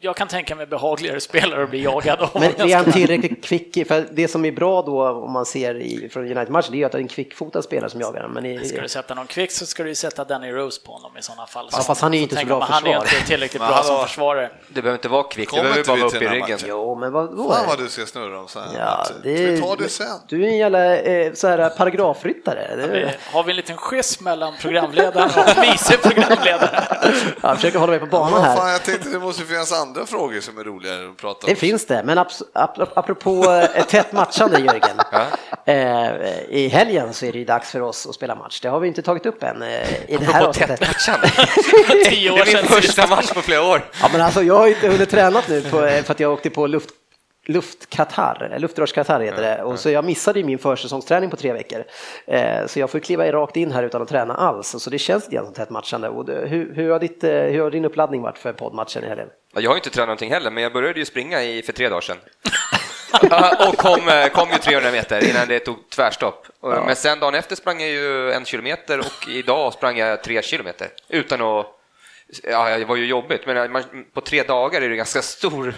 Jag 0.00 0.16
kan 0.16 0.28
tänka 0.28 0.54
mig 0.54 0.66
behagligare 0.66 1.20
spelare 1.20 1.62
att 1.62 1.70
bli 1.70 1.82
jagad 1.82 2.20
av. 2.20 2.30
Men 2.34 2.70
är 2.70 2.76
han 2.76 2.92
tillräckligt 2.92 3.44
kvick? 3.44 3.88
För 3.88 4.04
det 4.12 4.28
som 4.28 4.44
är 4.44 4.52
bra 4.52 4.82
då 4.82 5.08
om 5.08 5.32
man 5.32 5.46
ser 5.46 5.74
i, 5.74 6.08
från 6.12 6.22
United-matchen 6.24 6.70
det 6.70 6.76
är 6.76 6.78
ju 6.78 6.84
att 6.84 6.92
det 6.92 6.98
är 6.98 7.02
en 7.02 7.08
kvickfotad 7.08 7.62
spelare 7.62 7.90
som 7.90 8.00
jagar 8.00 8.20
honom. 8.20 8.34
Men 8.34 8.46
i, 8.46 8.64
Ska 8.68 8.80
du 8.80 8.88
sätta 8.88 9.14
någon 9.14 9.26
kvick 9.26 9.50
så 9.50 9.66
ska 9.66 9.82
du 9.82 9.94
sätta 9.94 10.24
Danny 10.24 10.52
Rose 10.52 10.80
på 10.86 10.92
honom 10.92 11.16
i 11.18 11.22
sådana 11.22 11.46
fall. 11.46 11.68
Ja, 11.72 11.78
fast 11.78 12.00
han 12.00 12.14
är 12.14 12.18
ju 12.18 12.22
inte 12.22 12.34
så 12.34 12.38
tänker 12.38 12.50
bra 12.54 12.58
man, 12.58 12.68
Han 12.70 12.86
är 12.86 12.94
inte 12.96 13.26
tillräckligt 13.26 13.62
bra 13.62 13.82
som 13.82 14.06
försvarare. 14.06 14.50
Det 14.68 14.82
behöver 14.82 14.98
inte 14.98 15.08
vara 15.08 15.22
kvickt, 15.22 15.54
det 15.54 15.62
behöver 15.62 15.84
bara 15.84 15.96
vara 15.96 16.06
upp 16.06 16.14
i 16.14 16.18
ryggen. 16.18 16.38
matchen? 16.40 16.58
Jo, 16.68 16.94
men 16.94 17.12
vad, 17.12 17.34
vad 17.34 17.54
Fan 17.54 17.64
är 17.64 17.68
vad 17.68 17.78
du 17.78 17.88
ska 17.88 18.06
snurra 18.06 18.40
om 18.40 18.48
så 18.48 18.58
här. 18.60 18.68
Ja, 18.78 19.06
det 19.22 19.46
vi 19.46 19.60
ta 19.60 19.76
det 19.76 19.88
sen? 19.88 20.06
Du 20.28 20.44
är 20.44 20.48
en 20.48 20.56
jävla 20.58 20.96
eh, 20.96 21.32
så 21.32 21.48
här, 21.48 21.70
paragrafryttare. 21.70 22.76
Det, 22.76 22.86
Vi- 22.86 23.08
Har 23.32 23.44
vi 23.44 23.50
en 23.52 23.56
liten 23.56 23.76
schism 23.76 24.24
mellan 24.24 24.52
programledaren 24.60 25.30
och 25.36 25.64
vice 25.64 25.96
programledaren? 26.02 26.84
jag 27.42 27.56
försöker 27.56 27.78
hålla 27.78 27.90
mig 27.90 28.00
på 28.00 28.06
banan 28.06 28.42
här. 28.44 28.56
fan, 28.56 28.70
jag 28.72 28.82
tänkte 28.82 29.08
det 29.08 29.18
måste 29.18 29.42
finnas 29.44 29.72
andra 29.72 30.06
frågor 30.06 30.40
som 30.40 30.58
är 30.58 30.64
roligare 30.64 31.10
att 31.10 31.16
prata 31.16 31.46
om. 31.46 31.50
Det 31.52 31.56
finns 31.56 31.86
det, 31.86 32.02
men 32.04 32.18
abs- 32.18 32.42
ap- 32.54 32.88
apropå 32.94 33.44
eh, 33.44 33.80
ett 33.80 33.88
tätt 33.88 34.12
matchande 34.12 34.58
Jörgen. 34.58 34.98
Eh, 35.64 36.28
I 36.48 36.68
helgen 36.72 37.14
så 37.14 37.26
är 37.26 37.32
det 37.32 37.38
ju 37.38 37.44
dags 37.44 37.70
för 37.70 37.80
oss 37.80 38.06
att 38.06 38.14
spela 38.14 38.34
match. 38.34 38.60
Det 38.60 38.68
har 38.68 38.80
vi 38.80 38.88
inte 38.88 39.02
tagit 39.02 39.26
upp 39.26 39.42
än 39.42 39.62
eh, 39.62 39.68
i 40.10 40.16
det 40.16 40.24
här 40.24 40.44
avsnittet. 40.46 40.80
Det 42.10 42.30
år 42.30 42.38
är 42.40 42.56
min 42.56 42.64
första 42.66 43.06
match 43.06 43.30
på 43.32 43.42
flera 43.42 43.62
år. 43.62 43.84
Ja, 44.02 44.08
men 44.12 44.20
alltså, 44.20 44.42
jag 44.42 44.58
har 44.58 44.66
inte 44.66 44.88
hunnit 44.88 45.10
träna 45.10 45.42
nu 45.48 45.60
på, 45.62 45.70
för 46.04 46.10
att 46.12 46.20
jag 46.20 46.32
åkte 46.32 46.50
på 46.50 46.66
luft 46.66 46.88
Luftkatar, 47.46 48.42
eller 48.44 48.58
luftrörskatar 48.58 49.20
heter 49.20 49.42
det, 49.42 49.62
och 49.62 49.78
så 49.78 49.90
jag 49.90 50.04
missade 50.04 50.38
ju 50.38 50.44
min 50.44 50.58
försäsongsträning 50.58 51.30
på 51.30 51.36
tre 51.36 51.52
veckor. 51.52 51.84
Eh, 52.26 52.66
så 52.66 52.78
jag 52.80 52.90
får 52.90 52.98
kliva 52.98 53.32
rakt 53.32 53.56
in 53.56 53.72
här 53.72 53.82
utan 53.82 54.02
att 54.02 54.08
träna 54.08 54.34
alls, 54.34 54.68
så 54.78 54.90
det 54.90 54.98
känns 54.98 55.24
lite 55.24 55.36
grann 55.36 55.44
som 55.44 55.54
tätt 55.54 55.70
matchande. 55.70 56.08
Och 56.08 56.26
hur, 56.28 56.74
hur, 56.74 56.90
har 56.90 56.98
ditt, 56.98 57.24
eh, 57.24 57.30
hur 57.30 57.60
har 57.62 57.70
din 57.70 57.84
uppladdning 57.84 58.22
varit 58.22 58.38
för 58.38 58.52
poddmatchen 58.52 59.04
i 59.04 59.08
helgen? 59.08 59.28
Ja, 59.54 59.60
Jag 59.60 59.70
har 59.70 59.76
inte 59.76 59.90
tränat 59.90 60.06
någonting 60.08 60.30
heller, 60.32 60.50
men 60.50 60.62
jag 60.62 60.72
började 60.72 60.98
ju 60.98 61.04
springa 61.04 61.42
i, 61.42 61.62
för 61.62 61.72
tre 61.72 61.88
dagar 61.88 62.00
sedan. 62.00 62.16
och 63.68 63.76
kom, 63.76 64.08
eh, 64.08 64.26
kom 64.28 64.48
ju 64.50 64.58
300 64.58 64.90
meter 64.92 65.30
innan 65.30 65.48
det 65.48 65.58
tog 65.58 65.90
tvärstopp. 65.90 66.46
Och- 66.60 66.70
Men 66.86 66.96
sen 66.96 67.20
dagen 67.20 67.34
efter 67.34 67.56
sprang 67.56 67.80
jag 67.80 67.90
ju 67.90 68.32
en 68.32 68.44
kilometer 68.44 68.98
och 68.98 69.28
idag 69.28 69.72
sprang 69.72 69.98
jag 69.98 70.22
tre 70.22 70.42
kilometer 70.42 70.88
utan 71.08 71.42
att... 71.42 71.66
Ja, 72.42 72.78
det 72.78 72.84
var 72.84 72.96
ju 72.96 73.06
jobbigt, 73.06 73.46
men 73.46 73.84
på 74.14 74.20
tre 74.20 74.42
dagar 74.42 74.80
är 74.82 74.88
det 74.88 74.96
ganska 74.96 75.22
stor 75.22 75.74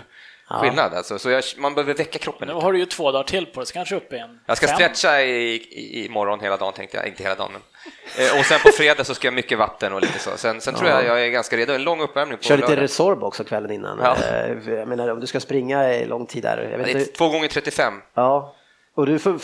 skillnad. 0.48 0.94
Alltså. 0.94 1.18
Så 1.18 1.30
jag, 1.30 1.44
man 1.56 1.74
behöver 1.74 1.94
väcka 1.94 2.18
kroppen. 2.18 2.48
Nu 2.48 2.54
lite. 2.54 2.64
har 2.64 2.72
du 2.72 2.78
ju 2.78 2.86
två 2.86 3.12
dagar 3.12 3.24
till 3.24 3.46
på 3.46 3.60
dig, 3.60 3.66
så 3.66 3.72
kanske 3.72 3.96
upp 3.96 4.12
i 4.12 4.16
en 4.18 4.40
Jag 4.46 4.56
ska 4.56 4.66
fem. 4.66 4.74
stretcha 4.76 5.20
i, 5.22 5.54
i, 5.54 6.04
imorgon 6.06 6.40
hela 6.40 6.56
dagen 6.56 6.72
tänkte 6.72 6.96
jag, 6.96 7.06
inte 7.06 7.22
hela 7.22 7.34
dagen. 7.34 7.50
Men. 7.52 8.26
Eh, 8.26 8.38
Och 8.38 8.44
sen 8.44 8.60
på 8.60 8.68
fredag 8.68 9.04
så 9.04 9.14
ska 9.14 9.26
jag 9.26 9.34
mycket 9.34 9.58
vatten 9.58 9.92
och 9.92 10.00
lite 10.00 10.18
så. 10.18 10.30
Sen, 10.36 10.60
sen 10.60 10.74
tror 10.74 10.90
jag 10.90 11.04
jag 11.04 11.24
är 11.24 11.28
ganska 11.28 11.56
redo. 11.56 11.72
En 11.72 11.82
lång 11.82 12.00
uppvärmning 12.00 12.38
på 12.38 12.44
Kör 12.44 12.56
lite 12.56 12.68
lördag. 12.68 12.82
Resorb 12.82 13.24
också 13.24 13.44
kvällen 13.44 13.70
innan. 13.70 13.98
Ja. 14.02 14.16
Eh, 14.24 14.74
Jag 14.74 14.88
menar 14.88 15.08
om 15.08 15.20
du 15.20 15.26
ska 15.26 15.40
springa 15.40 15.92
i 15.94 16.06
lång 16.06 16.26
tid 16.26 16.42
där. 16.42 16.68
Jag 16.70 16.78
vet 16.78 16.88
inte, 16.88 17.04
två 17.12 17.28
gånger 17.28 17.48
35. 17.48 17.94
ja. 18.14 18.54
Och 18.96 19.06
du 19.06 19.18
får, 19.18 19.38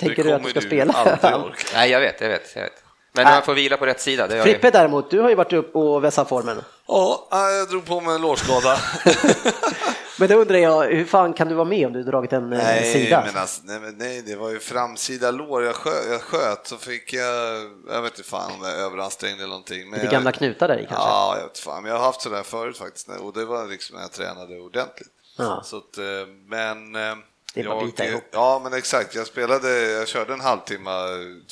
tänker 0.00 0.24
du 0.24 0.32
att 0.32 0.42
du 0.44 0.50
ska 0.50 0.60
du 0.60 0.66
spela? 0.66 0.94
Nej, 1.74 1.90
jag 1.90 2.00
vet, 2.00 2.20
jag 2.20 2.28
vet. 2.28 2.52
Jag 2.56 2.62
vet. 2.62 2.72
Men 3.12 3.24
man 3.24 3.42
får 3.42 3.54
vila 3.54 3.76
på 3.76 3.86
rätt 3.86 4.00
sida. 4.00 4.26
Det 4.26 4.42
Frippe 4.42 4.70
däremot, 4.70 5.10
du 5.10 5.20
har 5.20 5.28
ju 5.28 5.34
varit 5.34 5.52
upp 5.52 5.76
och 5.76 6.04
vässat 6.04 6.28
formen. 6.28 6.62
Ja, 6.88 7.28
jag 7.30 7.68
drog 7.68 7.86
på 7.86 8.00
mig 8.00 8.14
en 8.14 8.22
lårskada. 8.22 8.78
Men 10.22 10.30
då 10.30 10.36
undrar 10.36 10.58
jag, 10.58 10.84
hur 10.84 11.04
fan 11.04 11.32
kan 11.32 11.48
du 11.48 11.54
vara 11.54 11.64
med 11.64 11.86
om 11.86 11.92
du 11.92 12.02
dragit 12.02 12.32
en 12.32 12.52
eh, 12.52 12.58
nej, 12.58 12.92
sida? 12.92 13.22
men 13.26 13.36
alltså, 13.36 13.62
nej, 13.64 13.80
men 13.80 13.94
nej, 13.98 14.22
det 14.26 14.36
var 14.36 14.50
ju 14.50 14.58
framsida 14.58 15.30
lår. 15.30 15.64
Jag 15.64 15.74
sköt, 15.74 16.10
jag 16.10 16.20
sköt 16.20 16.66
så 16.66 16.76
fick 16.76 17.12
jag, 17.12 17.70
jag 17.88 18.02
vet 18.02 18.18
inte 18.18 18.28
fan 18.28 18.50
om 18.52 18.66
jag 18.66 18.78
överansträngde 18.78 19.36
eller 19.42 19.48
någonting. 19.48 19.90
Men 19.90 19.92
Lite 19.92 20.04
jag, 20.04 20.12
gamla 20.12 20.32
knutar 20.32 20.68
där 20.68 20.74
i 20.74 20.86
kanske? 20.86 20.94
Ja, 21.08 21.36
jag 21.36 21.44
vet 21.48 21.58
fan. 21.58 21.82
Men 21.82 21.92
jag 21.92 21.98
har 21.98 22.04
haft 22.06 22.20
sådär 22.20 22.42
förut 22.42 22.78
faktiskt 22.78 23.08
och 23.08 23.32
det 23.32 23.44
var 23.44 23.66
liksom 23.66 23.96
när 23.96 24.02
jag 24.02 24.12
tränade 24.12 24.60
ordentligt. 24.60 25.08
Ja. 25.38 25.62
Så 25.64 25.76
att, 25.76 25.98
eh, 25.98 26.04
men 26.46 26.94
eh, 26.94 27.14
Det 27.54 27.60
är 27.60 27.64
bara 27.64 27.78
att 27.78 27.84
bita 27.84 28.04
ihop. 28.04 28.24
Ja, 28.32 28.60
men 28.64 28.72
exakt. 28.72 29.14
Jag 29.14 29.26
spelade, 29.26 29.90
jag 29.90 30.08
körde 30.08 30.32
en 30.32 30.40
halvtimme, 30.40 30.90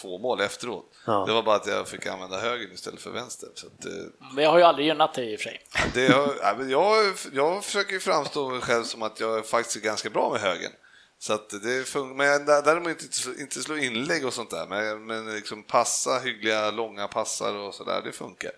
två 0.01 0.18
mål 0.18 0.41
efteråt. 0.41 0.89
Ja. 1.11 1.25
Det 1.27 1.33
var 1.33 1.43
bara 1.43 1.57
att 1.57 1.67
jag 1.67 1.89
fick 1.89 2.07
använda 2.07 2.39
höger 2.41 2.75
istället 2.75 3.01
för 3.01 3.11
vänster. 3.11 3.49
Så 3.55 3.67
att, 3.67 3.85
eh, 3.85 3.93
Men 4.35 4.45
jag 4.45 4.51
har 4.51 4.59
ju 4.59 4.65
aldrig 4.65 4.87
gynnat 4.87 5.15
dig 5.15 5.33
i 5.33 5.37
och 5.37 5.41
för 5.41 5.49
sig. 5.49 5.61
det 5.95 6.13
har, 6.13 6.35
ja, 6.43 6.55
men 6.59 6.71
jag, 6.71 7.15
jag 7.33 7.65
försöker 7.65 7.93
ju 7.93 8.01
framstå 8.01 8.51
mig 8.51 8.61
själv 8.61 8.85
som 8.85 9.03
att 9.03 9.21
jag 9.21 9.47
faktiskt 9.47 9.77
är 9.77 9.81
ganska 9.81 10.11
bra 10.11 10.31
med 10.33 10.41
högen. 10.41 10.71
Så 11.19 11.33
att 11.33 11.51
det 11.63 11.89
funkar, 11.89 12.15
men 12.15 12.27
jag, 12.27 12.65
däremot 12.65 13.03
inte, 13.03 13.41
inte 13.41 13.63
slå 13.63 13.77
inlägg 13.77 14.27
och 14.27 14.35
sånt 14.35 14.51
där, 14.51 14.67
men, 14.67 15.07
men 15.07 15.35
liksom 15.35 15.63
passa 15.63 16.19
hyggliga 16.19 16.71
långa 16.71 17.09
passar 17.09 17.55
och 17.55 17.75
sådär, 17.75 18.03
det 18.05 18.13
funkar. 18.13 18.53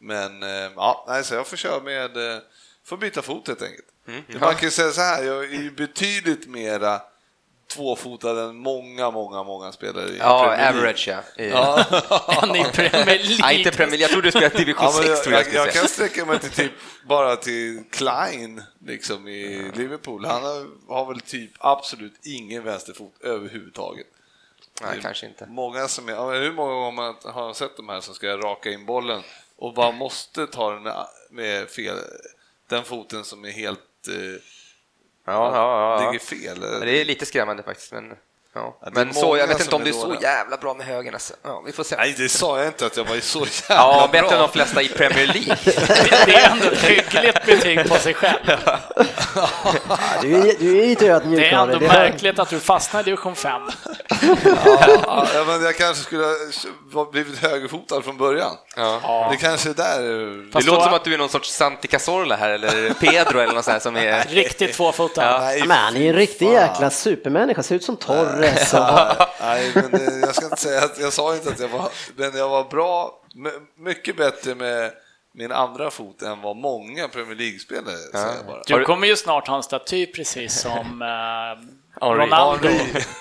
Men 0.00 0.42
eh, 0.42 0.72
ja, 0.76 1.04
nej, 1.08 1.24
så 1.24 1.34
jag 1.34 1.46
får 1.46 1.56
köra 1.56 1.82
med, 1.82 2.16
eh, 2.16 2.38
får 2.84 2.96
byta 2.96 3.22
fot 3.22 3.48
helt 3.48 3.62
enkelt. 3.62 3.86
Man 4.40 4.54
kan 4.54 4.66
ju 4.66 4.70
säga 4.70 4.90
så 4.90 5.00
här, 5.00 5.24
jag 5.24 5.44
är 5.44 5.48
ju 5.62 5.70
betydligt 5.70 6.46
mera 6.46 7.00
tvåfotad 7.68 8.44
än 8.44 8.56
många, 8.56 9.10
många, 9.10 9.42
många 9.42 9.72
spelare 9.72 10.08
i 10.08 10.18
Ja, 10.18 10.44
Premier 10.44 10.58
League. 10.72 10.78
average 10.78 11.08
ja. 11.08 11.42
I- 11.44 11.50
Än 12.42 12.56
i 12.66 12.72
Premier 12.72 13.06
League. 13.06 13.36
Ja, 13.38 13.52
inte 13.52 13.70
Premier 13.70 13.90
League. 13.90 14.02
Jag 14.02 14.10
trodde 14.10 14.26
du 14.26 14.30
spelade 14.30 14.58
division 14.58 14.84
Ja, 14.92 14.92
men 14.96 15.02
6 15.02 15.08
jag, 15.08 15.22
tror 15.24 15.34
jag 15.34 15.46
jag, 15.54 15.66
jag 15.66 15.74
kan 15.74 15.88
sträcka 15.88 16.24
mig 16.24 16.38
till 16.38 16.50
typ 16.50 16.72
bara 17.06 17.36
till 17.36 17.82
Klein 17.90 18.62
liksom 18.86 19.28
i 19.28 19.70
Liverpool. 19.74 20.24
Han 20.24 20.42
har, 20.42 20.66
har 20.94 21.06
väl 21.06 21.20
typ 21.20 21.50
absolut 21.58 22.14
ingen 22.26 22.64
vänsterfot 22.64 23.14
överhuvudtaget. 23.22 24.06
Nej, 24.82 24.98
kanske 25.02 25.26
inte. 25.26 25.46
Många 25.46 25.88
som 25.88 26.08
är, 26.08 26.12
ja, 26.12 26.30
hur 26.32 26.52
många 26.52 26.72
gånger 26.72 26.92
man 26.92 27.14
har 27.34 27.54
sett 27.54 27.76
de 27.76 27.88
här 27.88 28.00
som 28.00 28.14
ska 28.14 28.36
raka 28.36 28.70
in 28.70 28.86
bollen 28.86 29.22
och 29.56 29.74
bara 29.74 29.92
måste 29.92 30.46
ta 30.46 30.70
den 30.74 30.92
med 31.30 31.68
fel, 31.68 31.96
den 32.68 32.84
foten 32.84 33.24
som 33.24 33.44
är 33.44 33.50
helt 33.50 33.78
eh, 34.08 34.40
Ja, 35.32 35.50
ja, 35.54 36.00
ja. 36.02 36.10
ligger 36.10 36.24
fel. 36.24 36.58
ja. 36.72 36.78
Det 36.84 37.00
är 37.00 37.04
lite 37.04 37.26
skrämmande 37.26 37.62
faktiskt. 37.62 37.92
Men, 37.92 38.04
ja. 38.54 38.78
Ja, 38.82 38.90
det 38.90 39.00
är 39.00 39.04
men 39.04 39.14
så, 39.14 39.36
jag 39.36 39.46
vet 39.46 39.60
inte 39.60 39.74
om 39.76 39.84
det 39.84 39.90
är 39.90 39.94
är 39.94 39.98
så 39.98 40.06
dåliga. 40.06 40.20
jävla 40.22 40.56
bra 40.56 40.74
med 40.74 40.86
högen. 40.86 41.14
Alltså. 41.14 41.34
Ja, 41.42 41.62
vi 41.66 41.72
får 41.72 41.84
se. 41.84 41.96
Nej, 41.96 42.14
det 42.18 42.28
sa 42.28 42.58
jag 42.58 42.66
inte 42.66 42.86
att 42.86 42.96
jag 42.96 43.04
var 43.04 43.16
så 43.20 43.38
jävla 43.44 43.54
Ja, 43.68 44.08
bra. 44.12 44.22
bättre 44.22 44.34
än 44.36 44.40
de 44.42 44.48
flesta 44.48 44.82
i 44.82 44.88
Premier 44.88 45.26
League. 45.34 45.56
Det 46.26 46.34
är 46.34 46.50
ändå 46.50 46.66
ett 46.66 46.78
hyggligt 46.84 47.46
betyg 47.46 47.88
på 47.88 47.94
sig 47.94 48.14
själv. 48.14 48.38
Ja, 49.34 49.48
du, 50.22 50.34
är, 50.36 50.54
du 50.58 50.78
är 50.82 50.86
lite 50.86 51.06
ödmjuk 51.06 51.40
Det 51.40 51.46
är 51.48 51.52
ändå. 51.62 51.78
Det 51.78 51.86
märkligt 51.88 52.38
att 52.38 52.48
du 52.50 52.60
fastnar 52.60 53.00
i 53.00 53.04
division 53.04 53.36
5. 53.36 53.62
Ja, 54.64 55.26
ja, 55.34 55.44
men 55.46 55.62
jag 55.62 55.76
kanske 55.76 56.02
skulle 56.04 56.24
ha 56.94 57.10
blivit 57.10 57.38
högerfotad 57.38 58.02
från 58.02 58.16
början. 58.16 58.56
Ja. 58.76 59.28
Det 59.30 59.36
kanske 59.36 59.68
är 59.70 59.74
där... 59.74 60.00
Det 60.46 60.52
Fast 60.52 60.66
låter 60.66 60.78
då- 60.80 60.84
som 60.84 60.94
att 60.94 61.04
du 61.04 61.14
är 61.14 61.18
någon 61.18 61.28
sorts 61.28 61.50
Santi 61.52 61.88
Cazorla 61.88 62.36
här, 62.36 62.50
eller 62.50 62.94
Pedro 62.94 63.38
eller 63.40 63.54
något 63.54 63.64
sånt 63.64 63.72
här 63.72 63.80
som 63.80 63.96
är... 63.96 64.24
Riktigt 64.28 64.72
tvåfotad. 64.74 65.22
Ja. 65.24 65.38
Nej, 65.40 65.60
Men 65.66 65.76
han 65.76 65.96
är 65.96 66.00
ju 66.00 66.08
en 66.08 66.14
riktig 66.16 66.48
fan. 66.48 66.54
jäkla 66.56 66.90
supermänniska, 66.90 67.62
ser 67.62 67.74
ut 67.74 67.84
som 67.84 67.96
Torres. 67.96 68.72
Nej, 69.40 69.70
men 69.74 69.90
det, 69.90 70.18
jag 70.26 70.34
ska 70.34 70.44
inte 70.44 70.56
säga 70.60 70.84
att 70.84 70.98
jag 71.00 71.12
sa 71.12 71.34
inte 71.34 71.48
att 71.50 71.60
jag 71.60 71.68
var, 71.68 71.88
men 72.16 72.36
jag 72.36 72.48
var 72.48 72.64
bra, 72.64 73.12
my- 73.34 73.84
mycket 73.84 74.16
bättre 74.16 74.54
med 74.54 74.90
min 75.38 75.52
andra 75.52 75.90
fot 75.90 76.22
än 76.22 76.42
vad 76.42 76.56
många 76.56 77.08
Premier 77.08 77.34
League-spelare 77.36 77.96
säger 78.12 78.36
jag 78.36 78.46
bara. 78.46 78.78
Du 78.78 78.84
kommer 78.84 79.06
ju 79.06 79.16
snart 79.16 79.48
ha 79.48 79.56
en 79.56 79.62
staty 79.62 80.06
precis 80.06 80.60
som 80.60 81.02
eh. 81.02 82.06
Ronaldo. 82.08 82.68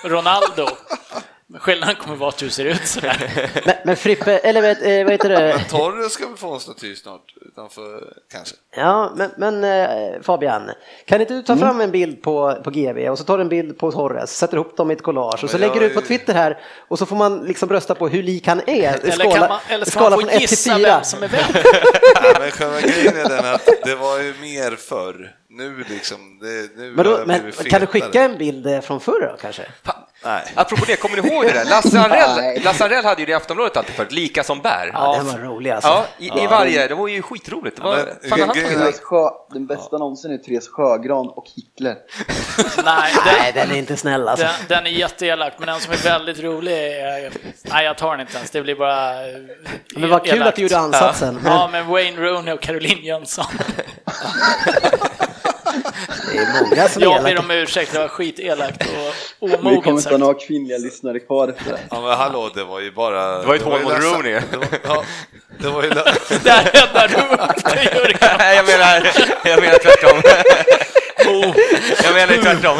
Ronaldo. 0.03 0.68
Men 1.50 1.60
Skillnaden 1.62 1.95
kommer 1.95 2.16
vara 2.16 2.30
att 2.30 2.38
du 2.38 2.50
ser 2.50 2.66
ut 2.66 2.88
sådär. 2.88 3.52
Men, 3.66 3.76
men 3.86 3.95
Frippe, 3.95 4.38
eller 4.38 4.62
vet, 4.62 4.82
eh, 4.82 5.04
vad 5.04 5.12
heter 5.12 5.30
det? 5.30 5.64
Torres 5.70 6.14
ska 6.14 6.28
väl 6.28 6.38
få 6.38 6.54
en 6.54 6.60
staty 6.60 6.95
snart, 6.95 7.22
utanför 7.41 8.14
kanske. 8.32 8.56
Ja, 8.76 9.14
men, 9.16 9.32
men 9.38 9.64
eh, 9.64 10.22
Fabian, 10.22 10.72
kan 11.06 11.22
inte 11.22 11.34
du 11.34 11.41
ta 11.41 11.58
fram 11.58 11.82
en 11.82 11.91
bild 11.91 12.22
på, 12.22 12.62
på 12.64 12.70
GV 12.70 13.10
och 13.10 13.18
så 13.18 13.24
tar 13.24 13.38
du 13.38 13.41
en 13.41 13.50
bild 13.50 13.78
på 13.78 13.91
Torres, 13.91 14.38
sätter 14.38 14.56
ihop 14.56 14.78
dem 14.78 14.91
i 14.91 14.93
ett 14.93 15.04
collage 15.04 15.43
och 15.43 15.50
så 15.50 15.58
lägger 15.58 15.80
du 15.80 15.86
ut 15.86 15.93
på 15.93 16.02
Twitter 16.02 16.34
här 16.34 16.60
och 16.88 17.00
så 17.00 17.06
får 17.06 17.16
man 17.16 17.39
liksom 17.39 17.70
rösta 17.70 17.95
på 17.95 18.08
hur 18.08 18.24
lik 18.24 18.48
han 18.48 18.62
är. 18.68 18.93
Eller, 18.93 19.12
skala 19.12 19.34
kan 19.34 19.50
man, 19.50 19.60
eller 19.70 19.86
ska 19.86 20.00
skala 20.00 20.10
man 20.10 20.20
från 20.20 20.30
få 20.30 20.36
1 20.36 20.39
till 20.39 20.50
gissa 20.50 20.76
4. 20.76 20.95
vem 20.95 21.04
som 21.04 21.24
är 21.24 21.28
vem? 21.28 21.43
Nej, 22.24 22.34
men 22.39 22.52
själva 22.52 22.82
grejen 22.82 23.18
är 23.18 23.30
den 23.30 23.54
att 23.54 23.70
det 23.84 23.95
var 23.95 24.20
ju 24.20 24.34
mer 24.41 24.76
förr. 24.76 25.37
Nu 25.58 25.86
liksom, 25.89 26.39
det, 26.41 26.78
nu 26.78 26.91
Men, 26.95 27.05
då, 27.05 27.24
men 27.26 27.51
kan 27.51 27.82
du 27.82 27.88
skicka 27.88 28.24
en 28.24 28.38
bild 28.38 28.68
eh, 28.68 28.82
från 28.82 28.99
förr 28.99 29.30
då, 29.32 29.38
kanske? 29.41 29.66
Nej. 30.24 30.43
Apropå 30.55 30.84
det, 30.88 30.95
kommer 30.95 31.22
ni 31.22 31.30
ihåg 31.30 31.45
det 31.45 31.53
där? 31.53 31.66
Lasse 31.66 31.99
Anrell, 31.99 32.62
Lasse 32.64 32.84
Anrell 32.84 33.05
hade 33.05 33.22
ju 33.22 33.26
det 33.26 33.32
i 33.32 33.36
Aftonbladet 33.36 33.78
alltid 33.78 33.95
förut, 33.95 34.12
lika 34.12 34.43
som 34.43 34.62
bär. 34.62 34.91
Ja, 34.93 35.16
den 35.18 35.28
var 35.28 35.38
rolig 35.38 35.72
alltså. 35.72 35.89
Ja, 35.89 36.05
i, 36.18 36.43
i 36.43 36.47
varje, 36.47 36.88
det 36.88 36.95
var 36.95 37.08
ju 37.08 37.22
skitroligt. 37.22 37.78
Det 37.78 37.84
var, 37.84 37.95
men 37.95 38.30
fan, 38.30 38.39
han 38.39 38.91
Sjö, 39.01 39.30
den 39.53 39.68
bästa 39.68 39.97
någonsin 39.97 40.32
är 40.32 40.38
Therese 40.38 40.70
Sjögran 40.70 41.28
och 41.28 41.45
Hitler. 41.55 41.95
Nej, 42.86 43.14
Nej, 43.26 43.51
den, 43.53 43.68
den 43.68 43.76
är 43.76 43.80
inte 43.80 43.97
snäll 43.97 44.28
alltså. 44.28 44.45
den, 44.45 44.53
den 44.68 44.86
är 44.88 44.97
jätteelak, 44.97 45.53
men 45.58 45.68
den 45.68 45.80
som 45.80 45.93
är 45.93 45.97
väldigt 45.97 46.39
rolig 46.39 46.74
är... 46.74 47.32
Nej, 47.64 47.86
jag 47.86 47.97
tar 47.97 48.12
den 48.12 48.20
inte 48.20 48.38
ens. 48.38 48.51
Det 48.51 48.62
blir 48.62 48.76
bara... 48.76 49.14
Men 49.95 50.10
vad 50.10 50.26
kul 50.26 50.36
elakt. 50.36 50.49
att 50.49 50.55
du 50.55 50.62
gjorde 50.62 50.78
ansatsen. 50.78 51.39
Men 51.43 51.51
Ja, 51.51 51.70
men 51.72 51.88
Wayne 51.88 52.22
Rooney 52.22 52.53
och 52.53 52.62
Caroline 52.62 53.03
Jönsson. 53.03 53.45
det 56.32 56.38
är 56.38 56.63
många 56.63 56.88
som 56.89 57.01
Jag 57.03 57.23
ber 57.23 57.39
om 57.39 57.51
ursäkt, 57.51 57.93
det 57.93 57.99
var 57.99 58.07
skitelakt 58.07 58.82
och 58.82 58.88
Vi 59.49 59.55
kommer 59.55 59.69
omoget 59.69 59.78
inte 59.78 59.91
ha 59.91 60.01
sagt. 60.01 60.19
några 60.19 60.34
kvinnliga 60.34 60.78
lyssnare 60.78 61.19
kvar 61.19 61.47
efter 61.47 61.71
det. 61.71 61.80
Ja 61.89 62.01
men 62.01 62.17
hallå, 62.17 62.49
det 62.55 62.63
var 62.63 62.80
ju 62.80 62.91
bara... 62.91 63.39
Det 63.41 63.47
var 63.47 63.53
ju 63.53 63.59
ett 63.59 63.65
hån 63.65 63.84
mot. 63.84 63.93
Rooney. 63.93 64.41
Det 65.59 65.69
var, 65.69 65.84
ju... 65.84 65.89
Där 66.43 66.63
räddar 66.63 67.07
du 67.07 67.15
upp 67.15 67.63
det, 67.63 67.84
Jörgen. 67.84 68.17
Nej, 68.39 68.55
jag 68.55 68.65
menar, 68.65 69.11
jag 69.43 69.61
menar 69.61 69.78
tvärtom. 69.78 70.21
Jag 72.03 72.13
menar 72.13 72.43
tvärtom. 72.43 72.78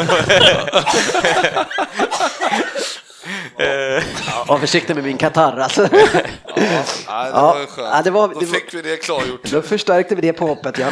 Var 4.46 4.58
försiktig 4.58 4.94
med 4.94 5.04
min 5.04 5.16
katarr 5.16 5.58
alltså. 5.60 5.82
Nej, 5.92 6.22
det 6.54 6.62
Ja, 7.06 7.56
ja, 7.76 8.00
det 8.04 8.10
var- 8.10 8.28
Då 8.28 8.40
fick 8.40 8.74
vi 8.74 8.82
det 8.82 8.96
klargjort. 8.96 9.50
Då 9.50 9.62
förstärkte 9.62 10.14
vi 10.14 10.20
det 10.20 10.32
på 10.32 10.46
hoppet, 10.46 10.78
ja. 10.78 10.86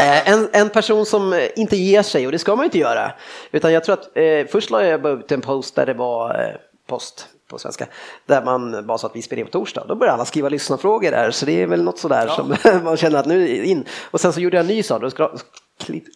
Eh, 0.00 0.28
En, 0.32 0.48
en 0.52 0.68
person 0.68 1.06
som 1.06 1.32
eh, 1.32 1.38
inte 1.56 1.76
ger 1.76 2.02
sig, 2.02 2.26
och 2.26 2.32
det 2.32 2.38
ska 2.38 2.56
man 2.56 2.64
inte 2.64 2.78
göra, 2.78 3.12
utan 3.52 3.72
jag 3.72 3.84
tror 3.84 3.92
att 3.92 4.16
eh, 4.16 4.46
först 4.52 4.70
la 4.70 4.84
jag 4.84 5.06
ut 5.06 5.32
en 5.32 5.40
post 5.40 5.74
där 5.74 5.86
det 5.86 5.94
var 5.94 6.30
eh, 6.44 6.54
post 6.88 7.26
på 7.50 7.58
svenska, 7.58 7.86
där 8.26 8.44
man 8.44 8.86
bara 8.86 8.98
sa 8.98 9.06
att 9.06 9.16
vi 9.16 9.22
spelar 9.22 9.40
in 9.40 9.46
på 9.46 9.52
torsdag. 9.52 9.84
Då 9.88 9.94
började 9.94 10.14
alla 10.14 10.24
skriva 10.24 10.48
lyssnarfrågor 10.48 11.10
där, 11.10 11.30
så 11.30 11.46
det 11.46 11.62
är 11.62 11.66
väl 11.66 11.82
något 11.82 11.98
sådär 11.98 12.28
som 12.28 12.56
man 12.84 12.96
känner 12.96 13.18
att 13.18 13.26
nu 13.26 13.64
in. 13.64 13.84
Och 14.10 14.20
sen 14.20 14.32
så 14.32 14.40
gjorde 14.40 14.56
jag 14.56 14.62
en 14.62 14.66
ny 14.68 14.82
sak, 14.82 15.02
då 15.16 15.30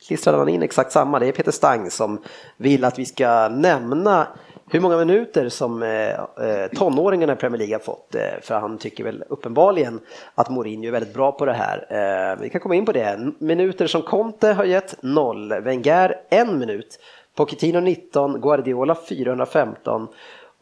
klistrade 0.06 0.38
man 0.38 0.48
in 0.48 0.62
exakt 0.62 0.92
samma. 0.92 1.18
Det 1.18 1.26
är 1.28 1.32
Peter 1.32 1.52
Stang 1.52 1.90
som 1.90 2.22
vill 2.56 2.84
att 2.84 2.98
vi 2.98 3.06
ska 3.06 3.48
nämna 3.48 4.26
hur 4.72 4.80
många 4.80 4.96
minuter 4.96 5.48
som 5.48 5.82
eh, 5.82 6.10
eh, 6.10 6.70
tonåringarna 6.74 7.32
i 7.32 7.36
Premier 7.36 7.58
League 7.58 7.74
har 7.74 7.80
fått. 7.80 8.14
Eh, 8.14 8.40
för 8.42 8.54
han 8.54 8.78
tycker 8.78 9.04
väl 9.04 9.24
uppenbarligen 9.28 10.00
att 10.34 10.50
Mourinho 10.50 10.88
är 10.88 10.92
väldigt 10.92 11.14
bra 11.14 11.32
på 11.32 11.44
det 11.44 11.52
här. 11.52 12.36
Vi 12.40 12.48
kan 12.48 12.60
komma 12.60 12.74
in 12.74 12.86
på 12.86 12.92
det. 12.92 13.32
Minuter 13.38 13.86
som 13.86 14.02
Conte 14.02 14.52
har 14.52 14.64
gett 14.64 15.02
0, 15.02 15.60
Wenger 15.60 16.20
en 16.30 16.58
minut, 16.58 16.98
Pochettino 17.34 17.80
19, 17.80 18.40
Guardiola 18.40 18.96
415 19.08 20.08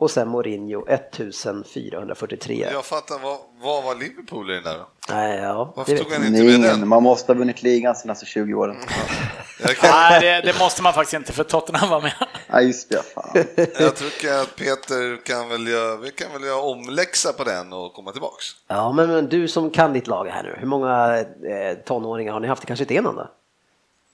och 0.01 0.11
sen 0.11 0.29
Mourinho 0.29 0.87
1443. 0.89 2.69
Jag 2.73 2.85
fattar, 2.85 3.19
vad, 3.19 3.39
vad 3.63 3.85
var 3.85 3.95
Liverpool 3.95 4.51
i 4.51 4.55
den 4.55 4.63
där 4.63 4.79
då? 4.79 4.89
Nej, 5.11 5.39
ja, 5.39 5.73
Varför 5.77 5.97
tog 5.97 6.13
han 6.13 6.27
inte 6.27 6.43
med 6.43 6.61
den? 6.61 6.89
man 6.89 7.03
måste 7.03 7.33
ha 7.33 7.39
vunnit 7.39 7.63
ligan 7.63 7.95
senaste 7.95 8.27
20 8.27 8.55
åren. 8.55 8.77
Jag, 9.63 9.77
kan, 9.77 9.91
Nej, 9.91 10.21
det, 10.21 10.53
det 10.53 10.59
måste 10.59 10.83
man 10.83 10.93
faktiskt 10.93 11.15
inte, 11.15 11.33
för 11.33 11.45
Tottenham 11.45 11.91
var 11.91 12.01
med. 12.01 12.13
Ja, 12.47 12.61
just 12.61 12.91
det. 12.91 13.03
Fan. 13.15 13.31
jag 13.57 13.97
tycker 13.97 14.33
att 14.43 14.57
Peter 14.57 15.25
kan 15.25 15.49
väl 15.49 15.67
göra, 15.69 15.97
vi 15.97 16.11
kan 16.11 16.33
väl 16.33 16.45
göra 16.45 16.63
omläxa 16.63 17.33
på 17.33 17.45
den 17.45 17.73
och 17.73 17.93
komma 17.95 18.13
tillbaks. 18.13 18.45
Ja, 18.69 18.93
men, 18.93 19.11
men 19.11 19.29
du 19.29 19.49
som 19.49 19.71
kan 19.71 19.93
ditt 19.93 20.07
lag 20.07 20.27
här 20.27 20.43
nu, 20.43 20.57
hur 20.59 20.67
många 20.67 21.19
eh, 21.19 21.77
tonåringar 21.85 22.33
har 22.33 22.41
ni 22.41 22.49
haft? 22.49 22.63
Det 22.63 22.67
kanske 22.67 22.85
inte 22.85 22.95
är 22.95 23.03
någon 23.03 23.17
då? 23.17 23.31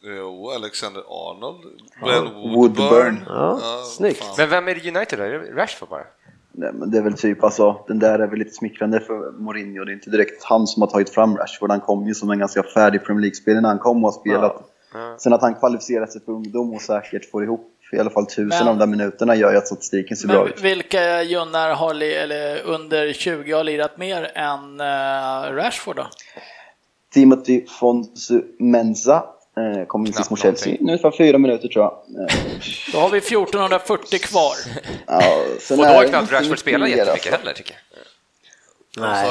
Jo, 0.03 0.51
Alexander 0.51 1.03
Arnold, 1.09 1.61
Ja, 2.01 2.07
Woodburn. 2.23 2.53
Woodburn. 2.55 3.25
Ja, 3.27 3.61
snyggt. 3.97 4.19
fan. 4.25 4.35
Men 4.39 4.49
vem 4.51 4.69
är 4.69 4.75
det 4.75 4.97
United 4.97 5.19
då? 5.19 5.25
Är 5.25 5.29
det 5.31 5.63
Rashford 5.63 5.89
bara? 5.89 6.05
Nej, 6.53 6.71
men 6.73 6.91
det 6.91 6.99
är 6.99 7.03
väl 7.03 7.15
typ 7.17 7.45
alltså, 7.45 7.85
den 7.89 7.99
där 7.99 8.19
är 8.19 8.27
väl 8.27 8.39
lite 8.39 8.51
smickrande 8.51 9.01
för 9.01 9.31
Mourinho. 9.33 9.85
Det 9.85 9.91
är 9.93 9.95
inte 9.95 10.11
direkt 10.11 10.45
han 10.45 10.67
som 10.67 10.83
har 10.83 10.89
tagit 10.89 11.11
fram 11.11 11.37
Rashford. 11.37 11.71
Han 11.71 11.81
kom 11.81 12.07
ju 12.07 12.15
som 12.15 12.31
en 12.31 12.39
ganska 12.39 12.63
färdig 12.63 13.05
Premier 13.05 13.21
League-spelare 13.21 13.61
när 13.61 13.69
han 13.69 13.79
kom 13.79 14.05
och 14.05 14.13
har 14.13 14.21
spelat. 14.21 14.63
Sen 15.19 15.33
att 15.33 15.41
han 15.43 15.55
kvalificerat 15.55 16.13
sig 16.13 16.25
för 16.25 16.33
ungdom 16.33 16.75
och 16.75 16.81
säkert 16.83 17.31
får 17.31 17.45
ihop 17.45 17.73
i 17.93 17.99
alla 17.99 18.11
fall 18.11 18.27
tusen 18.27 18.49
Men- 18.49 18.69
av 18.69 18.75
de 18.75 18.79
där 18.79 18.87
minuterna 18.87 19.35
gör 19.37 19.51
ju 19.53 19.57
att 19.59 19.67
statistiken 19.67 20.17
ser 20.17 20.29
bra 20.29 20.49
ut. 20.49 20.61
vilka 20.61 21.23
junnar 21.23 21.75
har 21.75 21.95
li, 21.95 22.13
eller 22.15 22.63
under 22.63 23.13
20 23.13 23.53
har 23.53 23.65
lirat 23.65 23.99
mer 23.99 24.31
än 24.35 24.81
uh, 24.81 25.55
Rashford 25.57 25.97
då? 25.97 26.07
Timothy 27.13 27.67
Fonsu 27.67 28.43
Mensa 28.59 29.15
eh, 29.17 29.23
kom 29.87 30.01
in 30.01 30.07
Knappt 30.13 30.17
sist 30.19 30.31
mot 30.31 30.41
Chelsea, 30.41 30.67
någonting. 30.69 30.89
ungefär 30.89 31.11
fyra 31.11 31.39
minuter 31.39 31.69
tror 31.69 31.85
jag. 31.85 31.93
Eh, 32.23 32.35
Då 32.93 32.99
har 32.99 33.11
vi 33.11 33.19
1440 33.19 34.19
kvar. 34.19 34.55
ja, 35.07 35.23
Och 35.71 35.77
då 35.77 35.83
är 35.85 35.95
har 35.95 36.05
knappt 36.05 36.33
Rashford 36.33 36.59
spelat 36.59 36.89
jättemycket 36.89 37.13
alltså. 37.13 37.31
heller 37.39 37.53
tycker 37.53 37.73
jag. 37.73 37.81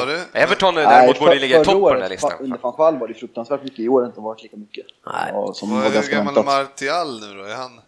Du? 0.08 0.40
Everton 0.40 0.76
Nej, 0.76 0.84
däremot 0.86 1.20
borde 1.20 1.32
för- 1.32 1.40
ligga 1.40 1.62
i 1.62 1.64
topp 1.66 1.74
på 1.82 1.94
den 1.94 2.02
här 2.02 2.10
listan. 2.10 2.32
Under 2.40 2.58
van 2.58 2.74
Gaal 2.78 2.98
var 3.00 3.08
det 3.08 3.14
fruktansvärt 3.14 3.64
mycket, 3.64 3.80
i 3.80 3.90
år 3.90 3.94
har 3.94 4.02
det 4.02 4.08
inte 4.08 4.22
varit 4.22 4.44
lika 4.44 4.58
mycket. 4.58 4.86
Nej. 5.14 5.30
Ja, 5.34 5.54
som 5.54 5.70
Vad 5.70 5.80
var 5.80 5.86
är 6.00 6.02
hur 6.02 6.12
gammal 6.12 6.38
är. 6.38 6.44
Martial 6.44 7.20
nu 7.22 7.34
då? 7.38 7.44
Är 7.44 7.56
han... 7.56 7.80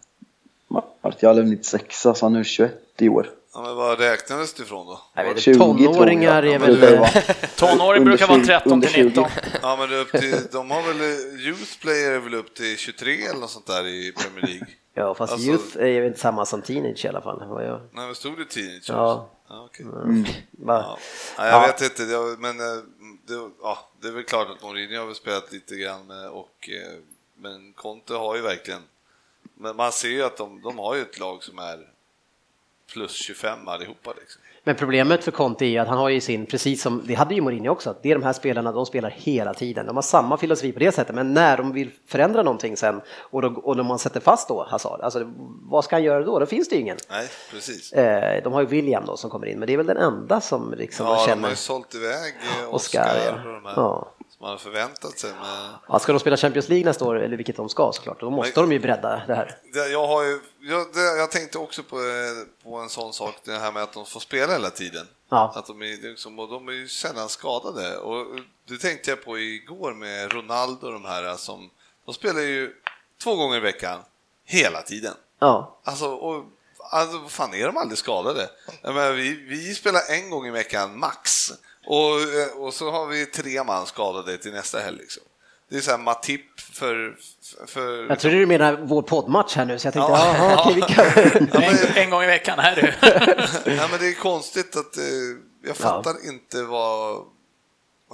Martial 1.02 1.38
är 1.38 1.42
96, 1.42 2.00
så 2.00 2.14
han 2.20 2.36
är 2.36 2.44
21 2.44 2.72
i 2.98 3.08
år. 3.08 3.30
Ja, 3.58 3.62
men 3.62 3.76
vad 3.76 3.98
räknades 3.98 4.54
det 4.54 4.62
ifrån 4.62 4.86
då? 4.86 5.00
Jag 5.14 5.24
vet, 5.24 5.40
20 5.42 5.50
inte, 5.52 5.64
tror 5.64 5.80
jag. 5.80 5.92
tonåringar 5.94 6.42
är 6.42 6.52
Ja, 6.52 6.58
väl... 6.58 6.98
vara. 6.98 7.08
Tonåring 7.56 8.04
brukar 8.04 8.26
vara 8.26 8.38
20, 8.38 8.46
13 8.46 8.72
under 8.72 8.88
till 8.88 9.04
19. 9.06 9.24
20. 9.30 9.40
Ja, 9.62 9.76
men 9.76 9.88
det 9.88 9.96
är 9.96 10.00
upp 10.00 10.10
till, 10.10 10.36
de 10.52 10.70
har 10.70 10.82
väl 10.82 11.00
Youth 11.46 11.78
Player 11.80 12.10
är 12.12 12.18
väl 12.18 12.34
upp 12.34 12.54
till 12.54 12.76
23 12.76 13.24
eller 13.26 13.40
något 13.40 13.50
sånt 13.50 13.66
där 13.66 13.86
i 13.86 14.12
Premier 14.12 14.46
League? 14.46 14.66
Ja, 14.94 15.14
fast 15.14 15.32
Alltså- 15.32 15.48
youth 15.48 15.76
är 15.78 15.86
ju 15.86 16.06
inte 16.06 16.18
samma 16.18 16.46
som 16.46 16.62
teenage 16.62 17.04
i 17.04 17.08
alla 17.08 17.20
fall. 17.20 17.44
Vad 17.48 17.66
jag... 17.66 17.80
Nej, 17.92 18.06
men 18.06 18.14
stod 18.14 18.38
det 18.38 18.44
teenagers? 18.44 18.88
Ja. 18.88 19.30
ja 19.48 19.64
okej. 19.64 19.86
Bara... 20.50 20.78
Ja. 20.78 20.98
Nej, 21.38 21.48
jag 21.50 21.62
Ja. 21.62 21.66
vet 21.66 21.82
inte, 21.82 22.02
men 22.38 22.60
eh, 22.60 22.82
det, 23.26 23.50
ja, 23.62 23.78
det 24.02 24.08
är 24.08 24.12
väl 24.12 24.24
klart 24.24 24.48
att 24.50 24.62
Mourinho 24.62 24.98
har 24.98 25.06
väl 25.06 25.14
spelat 25.14 25.52
lite 25.52 25.76
grann 25.76 26.06
med 26.06 26.28
och 26.30 26.68
eh, 26.68 26.98
men 27.36 27.72
Conte 27.72 28.14
har 28.14 28.36
ju 28.36 28.42
verkligen 28.42 28.80
men 29.60 29.76
man 29.76 29.92
ser 29.92 30.08
ju 30.08 30.22
att 30.24 30.36
de, 30.36 30.60
de 30.62 30.78
har 30.78 30.94
ju 30.94 31.02
ett 31.02 31.18
lag 31.18 31.42
som 31.44 31.58
är 31.58 31.78
plus 32.92 33.12
25 33.12 33.68
allihopa 33.68 34.12
liksom. 34.20 34.42
Men 34.64 34.76
problemet 34.76 35.24
för 35.24 35.30
Conte 35.30 35.64
är 35.64 35.68
ju 35.68 35.78
att 35.78 35.88
han 35.88 35.98
har 35.98 36.08
ju 36.08 36.20
sin, 36.20 36.46
precis 36.46 36.82
som, 36.82 37.02
det 37.04 37.14
hade 37.14 37.34
ju 37.34 37.40
Mourinho 37.40 37.70
också, 37.70 37.90
att 37.90 38.02
det 38.02 38.10
är 38.10 38.14
de 38.14 38.24
här 38.24 38.32
spelarna, 38.32 38.72
de 38.72 38.86
spelar 38.86 39.10
hela 39.10 39.54
tiden. 39.54 39.86
De 39.86 39.96
har 39.96 40.02
samma 40.02 40.36
filosofi 40.36 40.72
på 40.72 40.78
det 40.78 40.92
sättet, 40.92 41.14
men 41.14 41.34
när 41.34 41.56
de 41.56 41.72
vill 41.72 41.90
förändra 42.06 42.42
någonting 42.42 42.76
sen 42.76 43.00
och, 43.18 43.42
då, 43.42 43.48
och 43.48 43.76
när 43.76 43.84
man 43.84 43.98
sätter 43.98 44.20
fast 44.20 44.48
då 44.48 44.66
Hazard, 44.70 45.00
alltså 45.00 45.32
vad 45.70 45.84
ska 45.84 45.96
han 45.96 46.02
göra 46.02 46.24
då? 46.24 46.38
Då 46.38 46.46
finns 46.46 46.68
det 46.68 46.74
ju 46.74 46.80
ingen. 46.82 46.96
Nej, 47.10 47.28
precis. 47.50 47.92
Eh, 47.92 48.42
de 48.42 48.52
har 48.52 48.60
ju 48.60 48.66
William 48.66 49.04
då 49.06 49.16
som 49.16 49.30
kommer 49.30 49.46
in, 49.46 49.58
men 49.58 49.66
det 49.66 49.72
är 49.72 49.76
väl 49.76 49.86
den 49.86 49.96
enda 49.96 50.40
som 50.40 50.74
liksom 50.78 51.06
man 51.06 51.14
Ja, 51.14 51.20
de 51.24 51.30
har 51.30 51.36
känner. 51.36 51.48
ju 51.50 51.56
sålt 51.56 51.94
iväg 51.94 52.34
eh, 52.62 52.74
Oscar, 52.74 53.02
Oscar 53.02 53.16
ja. 53.26 53.32
och 53.48 53.54
de 53.54 53.64
här 53.64 53.72
Ja. 53.76 54.14
Man 54.40 54.50
har 54.50 54.56
förväntat 54.58 55.18
sig. 55.18 55.32
Men 55.40 55.70
Ja, 55.88 55.98
ska 55.98 56.12
de 56.12 56.20
spela 56.20 56.36
Champions 56.36 56.68
League 56.68 56.84
nästa 56.84 57.04
år, 57.04 57.20
eller 57.20 57.36
vilket 57.36 57.56
de 57.56 57.68
ska 57.68 57.92
såklart, 57.92 58.20
då 58.20 58.30
måste 58.30 58.60
de 58.60 58.72
ju 58.72 58.78
bredda 58.78 59.22
det 59.26 59.34
här. 59.34 59.58
det, 59.72 59.88
jag, 59.88 60.06
har 60.06 60.24
ju, 60.24 60.40
jag, 60.60 60.86
det, 60.94 61.00
jag 61.00 61.30
tänkte 61.30 61.58
också 61.58 61.82
på, 61.82 61.96
eh, 61.96 62.64
på 62.64 62.76
en 62.76 62.88
sån 62.88 63.12
sak, 63.12 63.34
det 63.44 63.52
här 63.58 63.72
med 63.72 63.82
att 63.82 63.92
de 63.92 64.06
får 64.06 64.20
spela 64.20 64.52
hela 64.52 64.70
tiden. 64.70 65.06
Ja. 65.28 65.52
Att 65.54 65.66
de, 65.66 65.82
är, 65.82 66.08
liksom, 66.08 66.38
och 66.38 66.48
de 66.48 66.68
är 66.68 66.72
ju 66.72 66.88
sällan 66.88 67.28
skadade. 67.28 67.96
Och 67.96 68.26
det 68.68 68.78
tänkte 68.78 69.10
jag 69.10 69.24
på 69.24 69.38
igår 69.38 69.94
med 69.94 70.32
Ronaldo 70.32 70.86
och 70.86 70.92
de 70.92 71.04
här 71.04 71.36
som, 71.36 71.70
de 72.04 72.14
spelar 72.14 72.40
ju 72.40 72.72
två 73.22 73.36
gånger 73.36 73.56
i 73.56 73.60
veckan, 73.60 74.00
hela 74.44 74.82
tiden. 74.82 75.14
Ja, 75.38 75.78
Alltså, 75.84 76.06
och, 76.06 76.44
alltså 76.90 77.18
vad 77.18 77.30
fan 77.30 77.54
är 77.54 77.66
de 77.66 77.76
aldrig 77.76 77.98
skadade? 77.98 78.50
Jag 78.82 78.94
menar, 78.94 79.12
vi, 79.12 79.34
vi 79.34 79.74
spelar 79.74 80.00
en 80.10 80.30
gång 80.30 80.46
i 80.46 80.50
veckan, 80.50 80.98
max. 80.98 81.52
Och, 81.90 82.20
eh, 82.20 82.62
och 82.66 82.74
så 82.74 82.90
har 82.90 83.06
vi 83.06 83.26
tre 83.26 83.64
man 83.64 83.86
skadade 83.86 84.38
till 84.38 84.52
nästa 84.52 84.78
helg. 84.78 84.98
Liksom. 84.98 85.22
Det 85.70 85.76
är 85.76 85.80
så 85.80 85.90
här 85.90 85.98
Matip 85.98 86.60
för... 86.60 87.16
för 87.66 88.06
jag 88.08 88.18
tror 88.18 88.30
du 88.32 88.46
menar 88.46 88.76
vår 88.82 89.02
poddmatch 89.02 89.56
här 89.56 89.64
nu, 89.64 89.78
så 89.78 89.86
jag 89.86 89.94
tänkte, 89.94 90.12
Ja. 90.12 90.34
jaha, 90.38 90.62
okej, 90.64 90.74
vi 90.74 90.80
kan... 90.82 91.04
Ja, 91.52 91.60
men- 91.60 91.78
En, 91.96 91.96
en 92.04 92.10
gång 92.10 92.22
i 92.22 92.26
veckan, 92.26 92.58
här 92.58 92.76
du. 92.76 92.82
Nej, 93.76 93.86
men 93.90 94.00
det 94.00 94.08
är 94.08 94.14
konstigt 94.14 94.76
att 94.76 94.96
eh, 94.96 95.02
jag 95.66 95.76
fattar 95.76 96.14
inte 96.28 96.62
vad... 96.62 97.24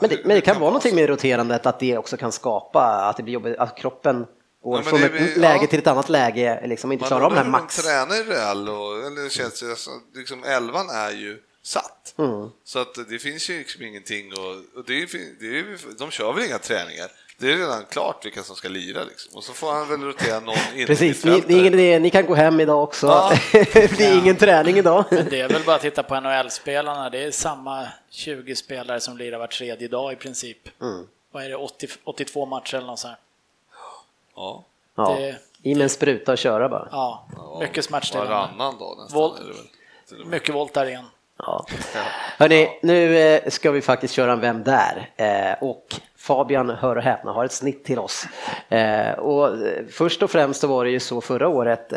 Men 0.00 0.10
det, 0.10 0.20
men 0.24 0.34
det 0.36 0.40
kan 0.40 0.60
vara 0.60 0.70
någonting 0.70 0.94
med 0.94 1.08
roterandet, 1.08 1.66
att 1.66 1.80
det 1.80 1.98
också 1.98 2.16
kan 2.16 2.32
skapa 2.32 2.82
att 2.84 3.16
det 3.16 3.22
blir 3.22 3.34
jobbigt, 3.34 3.58
att 3.58 3.76
kroppen 3.78 4.26
går 4.64 4.76
Ja, 4.78 4.82
från 4.82 5.00
det 5.00 5.06
ett 5.06 5.36
läge 5.36 5.58
ja. 5.62 5.66
till 5.66 5.78
ett 5.78 5.86
annat 5.86 6.08
läge, 6.08 6.66
liksom 6.66 6.92
inte 6.92 7.02
Man 7.02 7.08
klarar 7.08 7.24
av 7.24 7.30
den 7.34 7.44
här 7.44 7.50
max. 7.50 7.76
De 7.76 7.82
tränar 7.82 8.16
i 8.16 8.22
Real 8.22 8.68
och 8.68 9.06
eller 9.06 9.28
Chelsea, 9.28 9.70
alltså, 9.70 9.90
liksom 10.14 10.44
elvan 10.44 10.90
är 10.90 11.10
ju 11.10 11.38
satt. 11.66 12.14
Mm. 12.18 12.50
Så 12.64 12.78
att 12.78 12.94
det 13.08 13.18
finns 13.18 13.50
ju 13.50 13.58
liksom 13.58 13.82
ingenting 13.82 14.32
och, 14.32 14.78
och 14.78 14.84
det 14.86 15.02
är, 15.02 15.08
det 15.40 15.58
är, 15.58 15.98
de 15.98 16.10
kör 16.10 16.32
väl 16.32 16.44
inga 16.44 16.58
träningar. 16.58 17.10
Det 17.38 17.52
är 17.52 17.56
redan 17.56 17.84
klart 17.84 18.24
vilka 18.24 18.42
som 18.42 18.56
ska 18.56 18.68
lira 18.68 19.04
liksom. 19.04 19.36
Och 19.36 19.44
så 19.44 19.52
får 19.52 19.72
han 19.72 19.88
väl 19.88 20.00
rotera 20.00 20.40
någon 20.40 20.56
in 20.74 20.86
Precis, 20.86 21.24
ni, 21.24 21.40
det 21.40 21.54
är 21.54 21.58
ingen 21.58 21.74
idé, 21.74 21.98
ni 21.98 22.10
kan 22.10 22.26
gå 22.26 22.34
hem 22.34 22.60
idag 22.60 22.82
också. 22.82 23.06
Ja. 23.06 23.32
det 23.52 24.00
är 24.00 24.18
ingen 24.18 24.36
träning 24.36 24.76
idag. 24.78 25.04
Det 25.10 25.40
är 25.40 25.48
väl 25.48 25.62
bara 25.64 25.76
att 25.76 25.82
titta 25.82 26.02
på 26.02 26.20
NHL-spelarna. 26.20 27.10
Det 27.10 27.24
är 27.24 27.30
samma 27.30 27.88
20 28.10 28.56
spelare 28.56 29.00
som 29.00 29.18
lirar 29.18 29.38
var 29.38 29.46
tredje 29.46 29.88
dag 29.88 30.12
i 30.12 30.16
princip. 30.16 30.80
Mm. 30.80 31.06
Vad 31.32 31.44
är 31.44 31.48
det, 31.48 31.56
80, 31.56 31.88
82 32.04 32.46
matcher 32.46 32.74
eller 32.76 32.86
något 32.86 32.98
sånt 32.98 33.10
här. 33.10 33.18
Ja, 34.36 34.64
Ja, 34.96 35.16
Det- 35.18 35.38
I 35.62 35.74
med 35.74 35.82
en 35.82 35.90
spruta 35.90 36.32
och 36.32 36.38
köra 36.38 36.68
bara. 36.68 36.88
Ja, 36.92 37.28
mycket 37.60 37.84
smärtstillande. 37.84 38.32
varannan 38.32 38.78
dag 38.78 38.98
nästan. 38.98 39.32
Med. 40.18 40.26
Mycket 40.26 40.54
volt 40.54 40.74
där 40.74 40.86
igen. 40.86 41.04
Ja. 41.38 41.66
Hörni, 42.38 42.78
nu 42.82 43.18
eh, 43.18 43.50
ska 43.50 43.70
vi 43.70 43.80
faktiskt 43.82 44.14
köra 44.14 44.32
en 44.32 44.40
Vem 44.40 44.64
där? 44.64 45.10
Eh, 45.16 45.62
och 45.62 45.94
Fabian, 46.16 46.70
hör 46.70 46.96
och 46.96 47.02
häpna, 47.02 47.32
har 47.32 47.44
ett 47.44 47.52
snitt 47.52 47.84
till 47.84 47.98
oss. 47.98 48.26
Eh, 48.68 49.10
och 49.10 49.58
först 49.90 50.22
och 50.22 50.30
främst 50.30 50.60
så 50.60 50.66
var 50.66 50.84
det 50.84 50.90
ju 50.90 51.00
så 51.00 51.20
förra 51.20 51.48
året, 51.48 51.92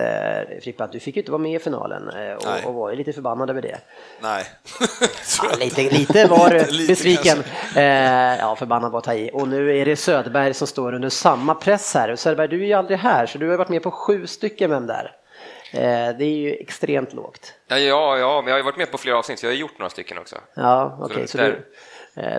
Frippe, 0.63 0.83
att 0.83 0.91
du 0.91 0.99
fick 0.99 1.15
ju 1.15 1.21
inte 1.21 1.31
vara 1.31 1.41
med 1.41 1.55
i 1.55 1.59
finalen 1.59 2.09
och, 2.38 2.69
och 2.69 2.73
var 2.73 2.89
ju 2.89 2.95
lite 2.95 3.13
förbannad 3.13 3.49
över 3.49 3.61
det. 3.61 3.77
Nej. 4.21 4.45
Ja, 5.43 5.57
lite, 5.59 5.81
lite 5.81 6.25
var 6.27 6.49
du 6.77 6.88
besviken. 6.88 7.43
Ja, 8.39 8.55
förbannad 8.59 8.91
var 8.91 8.99
att 8.99 9.05
ta 9.05 9.13
i. 9.13 9.29
Och 9.33 9.47
nu 9.47 9.77
är 9.77 9.85
det 9.85 9.95
Söderberg 9.95 10.53
som 10.53 10.67
står 10.67 10.93
under 10.93 11.09
samma 11.09 11.55
press 11.55 11.93
här. 11.93 12.15
Söderberg, 12.15 12.47
du 12.47 12.63
är 12.63 12.67
ju 12.67 12.73
aldrig 12.73 12.99
här, 12.99 13.25
så 13.25 13.38
du 13.38 13.49
har 13.49 13.57
varit 13.57 13.69
med 13.69 13.83
på 13.83 13.91
sju 13.91 14.27
stycken 14.27 14.69
Vem 14.69 14.88
där? 14.88 15.15
Eh, 15.74 16.18
det 16.18 16.26
är 16.26 16.38
ju 16.38 16.53
extremt 16.55 17.13
lågt. 17.13 17.53
Ja, 17.68 17.78
ja, 17.78 18.18
ja, 18.18 18.41
men 18.41 18.51
jag 18.53 18.59
har 18.59 18.63
varit 18.63 18.78
med 18.78 18.91
på 18.91 18.97
flera 18.97 19.18
avsnitt, 19.18 19.39
så 19.39 19.45
jag 19.45 19.51
har 19.51 19.57
gjort 19.57 19.80
några 19.80 19.89
stycken 19.89 20.18
också. 20.18 20.36
Ja, 20.53 20.97
okej. 21.01 21.22
det 21.22 21.28
så 21.28 21.38
där- 21.38 21.49
du, 21.49 21.65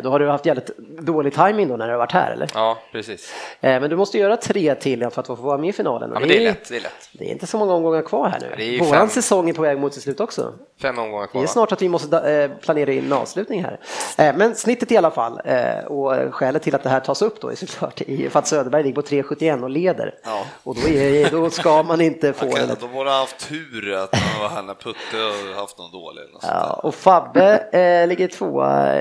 då 0.03 0.11
har 0.11 0.18
du 0.18 0.29
haft 0.29 0.47
jävligt 0.47 0.70
dålig 1.01 1.35
timing 1.35 1.68
då 1.68 1.76
när 1.76 1.87
du 1.87 1.93
har 1.93 1.99
varit 1.99 2.12
här, 2.12 2.31
eller? 2.33 2.49
Ja, 2.55 2.79
precis. 2.93 3.33
Eh, 3.61 3.81
men 3.81 3.91
du 3.91 3.97
måste 3.97 4.18
göra 4.18 4.37
tre 4.37 4.74
till 4.74 5.11
för 5.11 5.20
att 5.20 5.26
få 5.26 5.35
vara 5.35 5.59
med 5.59 5.70
i 5.70 5.72
finalen. 5.72 6.11
Ja, 6.14 6.20
men 6.20 6.29
det 6.29 6.37
är 6.37 6.45
lätt. 6.45 6.68
Det 6.68 6.76
är 6.76 6.81
lätt. 6.81 7.09
Det 7.12 7.24
är 7.24 7.33
inte 7.33 7.47
så 7.47 7.59
många 7.59 7.72
omgångar 7.74 8.03
kvar 8.03 8.29
här 8.29 8.41
det 8.41 8.47
är 8.47 8.57
nu. 8.57 8.64
ju 8.64 8.79
Våran 8.79 8.93
fem. 8.93 9.09
säsong 9.09 9.49
är 9.51 9.55
på 9.55 9.62
väg 9.62 9.79
mot 9.79 9.95
sitt 9.95 10.03
slut 10.03 10.20
också. 10.20 10.53
Fem 10.83 10.99
omgångar 10.99 11.22
Det 11.22 11.29
kvar. 11.29 11.41
är 11.41 11.45
va? 11.45 11.49
snart 11.49 11.72
att 11.72 11.83
vi 11.83 11.89
måste 11.89 12.18
eh, 12.18 12.51
planera 12.61 12.93
in 12.93 13.05
en 13.05 13.12
avslutning 13.12 13.64
här. 13.64 13.81
Eh, 14.18 14.37
Men 14.37 14.55
snittet 14.55 14.93
i 14.93 14.97
alla 14.97 15.11
fall, 15.11 15.41
eh, 15.45 15.85
och 15.87 16.35
skälet 16.35 16.62
till 16.62 16.74
att 16.74 16.83
det 16.83 16.89
här 16.89 17.01
tas 17.01 17.22
upp 17.22 17.41
då 17.41 17.49
är 17.51 17.55
såklart 17.55 18.01
för 18.31 18.39
att 18.39 18.47
Söderberg 18.47 18.83
ligger 18.83 18.95
på 18.95 19.03
3,71 19.03 19.62
och 19.62 19.70
leder. 19.70 20.14
Ja. 20.24 20.45
Och 20.62 20.74
då, 20.74 20.89
är, 20.89 21.31
då 21.31 21.51
ska 21.51 21.83
man 21.83 22.01
inte 22.01 22.33
få 22.33 22.47
det. 22.47 22.76
de 22.81 22.93
borde 22.93 23.11
ha 23.11 23.18
haft 23.18 23.49
tur 23.49 23.93
att 23.95 24.14
han 24.16 24.43
var 24.43 24.49
här 24.49 24.62
när 24.62 24.74
Putte 24.74 25.16
har 25.16 25.61
haft 25.61 25.79
någon 25.79 25.91
dålig. 25.93 26.22
Något 26.33 26.45
Ja, 26.49 26.81
och 26.83 26.95
Fabbe 26.95 27.57
eh, 27.72 28.09
ligger 28.09 28.29
tvåa, 28.29 28.95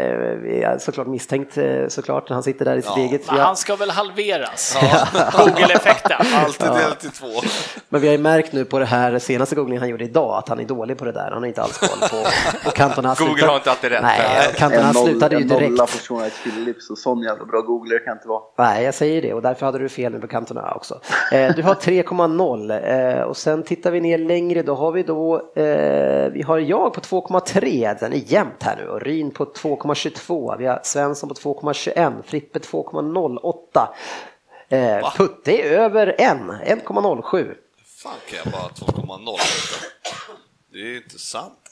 är 0.73 0.77
såklart 0.77 1.07
misstänkt 1.07 1.57
eh, 1.57 1.87
såklart, 1.87 2.29
han 2.29 2.43
sitter 2.43 2.65
där 2.65 2.77
i 2.77 2.81
sitt 2.81 2.91
Ja. 2.95 3.01
eget. 3.03 3.27
Men 3.31 3.39
han 3.39 3.55
ska 3.55 3.75
väl 3.75 3.89
halveras? 3.89 4.77
Google-effekten. 5.37 6.25
Alltid 6.35 6.67
delat 6.67 7.03
i 7.03 7.09
två. 7.09 7.27
men 7.89 8.01
vi 8.01 8.07
har 8.07 8.11
ju 8.11 8.17
märkt 8.21 8.53
nu 8.53 8.65
på 8.65 8.79
det 8.79 8.85
här 8.85 9.19
senaste 9.19 9.55
googlingen 9.55 9.81
han 9.81 9.89
gjorde 9.89 10.03
idag 10.03 10.37
att 10.37 10.49
han 10.49 10.59
är 10.59 10.63
dålig 10.63 10.97
på 10.97 11.05
det 11.05 11.11
där. 11.11 11.29
Han 11.31 11.41
har 11.41 11.47
inte 11.47 11.61
alls 11.61 11.77
koll 11.77 12.09
på, 12.09 12.27
på 12.65 12.71
Cantona. 12.71 13.15
Google 13.19 13.33
slutar- 13.33 13.47
har 13.47 13.55
inte 13.55 13.71
alltid 13.71 13.91
rätt. 13.91 14.01
Nej, 14.03 14.53
Cantona 14.57 14.93
slutade 14.93 15.35
ju 15.35 15.41
en 15.41 15.47
nolla 15.47 15.59
direkt. 15.59 15.79
på 15.81 15.87
Sean 15.87 16.29
Phillips 16.43 16.89
och 16.89 16.97
sån 16.97 17.21
jävla 17.21 17.45
bra 17.45 17.61
googler 17.61 18.05
kan 18.05 18.13
inte 18.13 18.27
vara. 18.27 18.41
Nej, 18.57 18.83
jag 18.85 18.93
säger 18.93 19.21
det 19.21 19.33
och 19.33 19.41
därför 19.41 19.65
hade 19.65 19.79
du 19.79 19.89
fel 19.89 20.11
nu 20.11 20.19
på 20.19 20.27
Cantona 20.27 20.71
också. 20.75 20.99
Eh, 21.31 21.55
du 21.55 21.63
har 21.63 21.73
3,0 21.75 23.17
eh, 23.17 23.21
och 23.21 23.37
sen 23.37 23.63
tittar 23.63 23.91
vi 23.91 24.01
ner 24.01 24.17
längre, 24.17 24.61
då 24.61 24.75
har 24.75 24.91
vi 24.91 25.03
då, 25.03 25.41
vi 26.33 26.43
har 26.47 26.59
jag 26.59 26.93
på 26.93 27.01
2,3, 27.01 27.97
den 27.99 28.13
är 28.13 28.17
jämnt 28.17 28.63
här 28.63 28.75
nu 28.75 28.87
och 28.89 29.01
Ryn 29.01 29.31
på 29.31 29.45
2,22, 29.45 30.56
vi 30.57 30.65
har 30.65 30.79
Svensson 30.83 31.29
på 31.29 31.35
2,21, 31.35 32.21
Frippe 32.23 32.59
2,08. 32.59 33.87
Eh, 34.69 35.13
Putte 35.17 35.51
är 35.51 35.71
över 35.71 36.07
1, 36.07 36.17
1,07. 36.17 37.55
fan 38.03 38.13
kan 38.29 38.39
jag 38.43 38.53
bara 38.53 38.69
2,0? 38.69 39.37
Det 40.71 40.77
är 40.77 40.83
ju 40.83 40.97
inte 40.97 41.19
sant. 41.19 41.66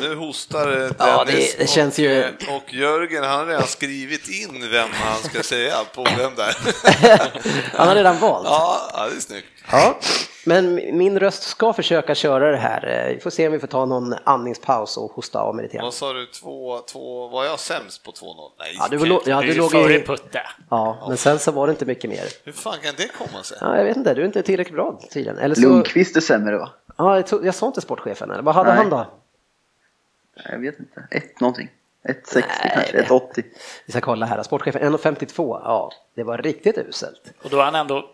Nu 0.00 0.14
hostar 0.14 0.72
eh, 0.82 0.90
Ja, 0.98 1.24
Dennis 1.24 1.54
det- 1.56 1.62
det 1.64 1.66
känns 1.70 1.98
ju- 1.98 2.24
och, 2.48 2.56
och 2.56 2.74
Jörgen 2.74 3.24
han 3.24 3.38
har 3.38 3.46
redan 3.46 3.66
skrivit 3.66 4.28
in 4.28 4.70
vem 4.70 4.88
han 4.92 5.16
ska 5.22 5.42
säga 5.42 5.74
på 5.94 6.04
vem 6.18 6.34
där. 6.34 6.56
Han 7.76 7.88
har 7.88 7.94
redan 7.94 8.18
valt. 8.18 8.46
Ja, 8.48 8.90
ja, 8.92 9.06
det 9.10 9.16
är 9.16 9.20
snyggt. 9.20 9.46
Ja. 9.70 9.98
Men 10.44 10.74
min 10.74 11.18
röst 11.18 11.42
ska 11.42 11.72
försöka 11.72 12.14
köra 12.14 12.50
det 12.50 12.56
här. 12.56 13.06
Eh, 13.08 13.14
Vi 13.14 13.20
får 13.20 13.30
se 13.30 13.46
om 13.46 13.52
vi 13.52 13.58
får 13.58 13.66
ta 13.66 13.84
någon 13.84 14.14
andningspaus 14.24 14.96
och 14.96 15.10
hosta 15.12 15.40
av 15.40 15.54
mig 15.54 15.62
lite 15.62 15.76
grann. 15.76 15.84
Vad 15.84 15.94
sa 15.94 16.12
du, 16.12 16.26
två, 16.26 16.78
två, 16.78 17.28
var 17.28 17.44
jag 17.44 17.58
sämst 17.60 18.02
på 18.04 18.10
2-0? 18.10 18.14
Nej, 18.58 18.76
Ja, 18.78 18.86
du, 18.90 18.96
inte. 19.14 19.30
ja, 19.30 19.40
Du 19.40 19.46
du 19.46 19.54
låg 19.54 19.70
före 19.70 19.94
i... 19.94 20.02
Putte. 20.02 20.42
Ja, 20.70 21.04
men 21.08 21.16
sen 21.16 21.38
så 21.38 21.52
var 21.52 21.66
det 21.66 21.70
inte 21.70 21.84
mycket 21.84 22.10
mer. 22.10 22.24
Hur 22.44 22.52
fan 22.52 22.76
kan 22.82 22.94
det 22.96 23.08
komma 23.18 23.42
sig? 23.42 23.58
Ja, 23.60 23.76
jag 23.76 23.84
vet 23.84 23.96
inte, 23.96 24.14
du 24.14 24.20
är 24.22 24.26
inte 24.26 24.42
tillräckligt 24.42 24.74
bra 24.76 25.00
tydligen. 25.12 25.38
Eller 25.38 25.54
så... 25.54 25.60
Lundqvist 25.60 26.16
är 26.16 26.20
sämre 26.20 26.58
va? 26.58 26.70
Ja, 26.98 27.16
jag, 27.16 27.26
tog, 27.26 27.46
jag 27.46 27.54
sa 27.54 27.66
inte 27.66 27.80
sportchefen, 27.80 28.30
eller 28.30 28.42
vad 28.42 28.54
hade 28.54 28.68
Nej. 28.70 28.78
han 28.78 28.90
då? 28.90 29.06
Jag 30.44 30.58
vet 30.58 30.78
inte. 30.80 31.06
Ett 31.10 31.40
någonting. 31.40 31.68
1,60 32.08 32.34
Nej, 32.34 32.70
kanske, 32.74 32.92
det- 32.92 33.02
1,80. 33.08 33.44
Vi 33.86 33.92
ska 33.92 34.00
kolla 34.00 34.26
här, 34.26 34.42
sportchefen 34.42 34.82
1,52. 34.82 35.60
Ja, 35.64 35.92
det 36.14 36.22
var 36.22 36.38
riktigt 36.38 36.78
uselt. 36.78 37.32
Och 37.42 37.50
då 37.50 37.58
är 37.60 37.64
han 37.64 37.74
ändå 37.74 38.10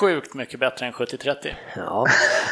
sjukt 0.00 0.34
mycket 0.34 0.60
bättre 0.60 0.86
än 0.86 0.92
70-30. 0.92 1.54
Ja, 1.76 2.06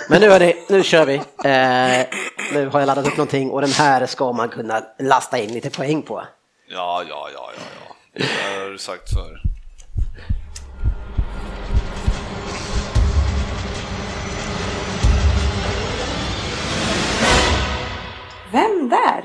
men 0.08 0.20
nu 0.20 0.26
är 0.26 0.38
det, 0.40 0.70
nu 0.70 0.82
kör 0.82 1.06
vi. 1.06 1.14
Eh, 1.14 2.06
nu 2.54 2.66
har 2.68 2.80
jag 2.80 2.86
laddat 2.86 3.06
upp 3.06 3.16
någonting 3.16 3.50
och 3.50 3.60
den 3.60 3.70
här 3.70 4.06
ska 4.06 4.32
man 4.32 4.48
kunna 4.48 4.82
lasta 4.98 5.38
in 5.38 5.52
lite 5.52 5.70
poäng 5.70 6.02
på. 6.02 6.22
Ja, 6.68 7.04
ja, 7.08 7.28
ja, 7.34 7.50
ja, 7.56 7.62
ja. 7.86 7.94
Det 8.12 8.60
har 8.64 8.70
du 8.70 8.78
sagt 8.78 9.10
förr. 9.14 9.40
Vem 18.52 18.88
där? 18.88 19.24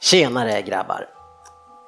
Tjenare 0.00 0.62
grabbar! 0.62 1.08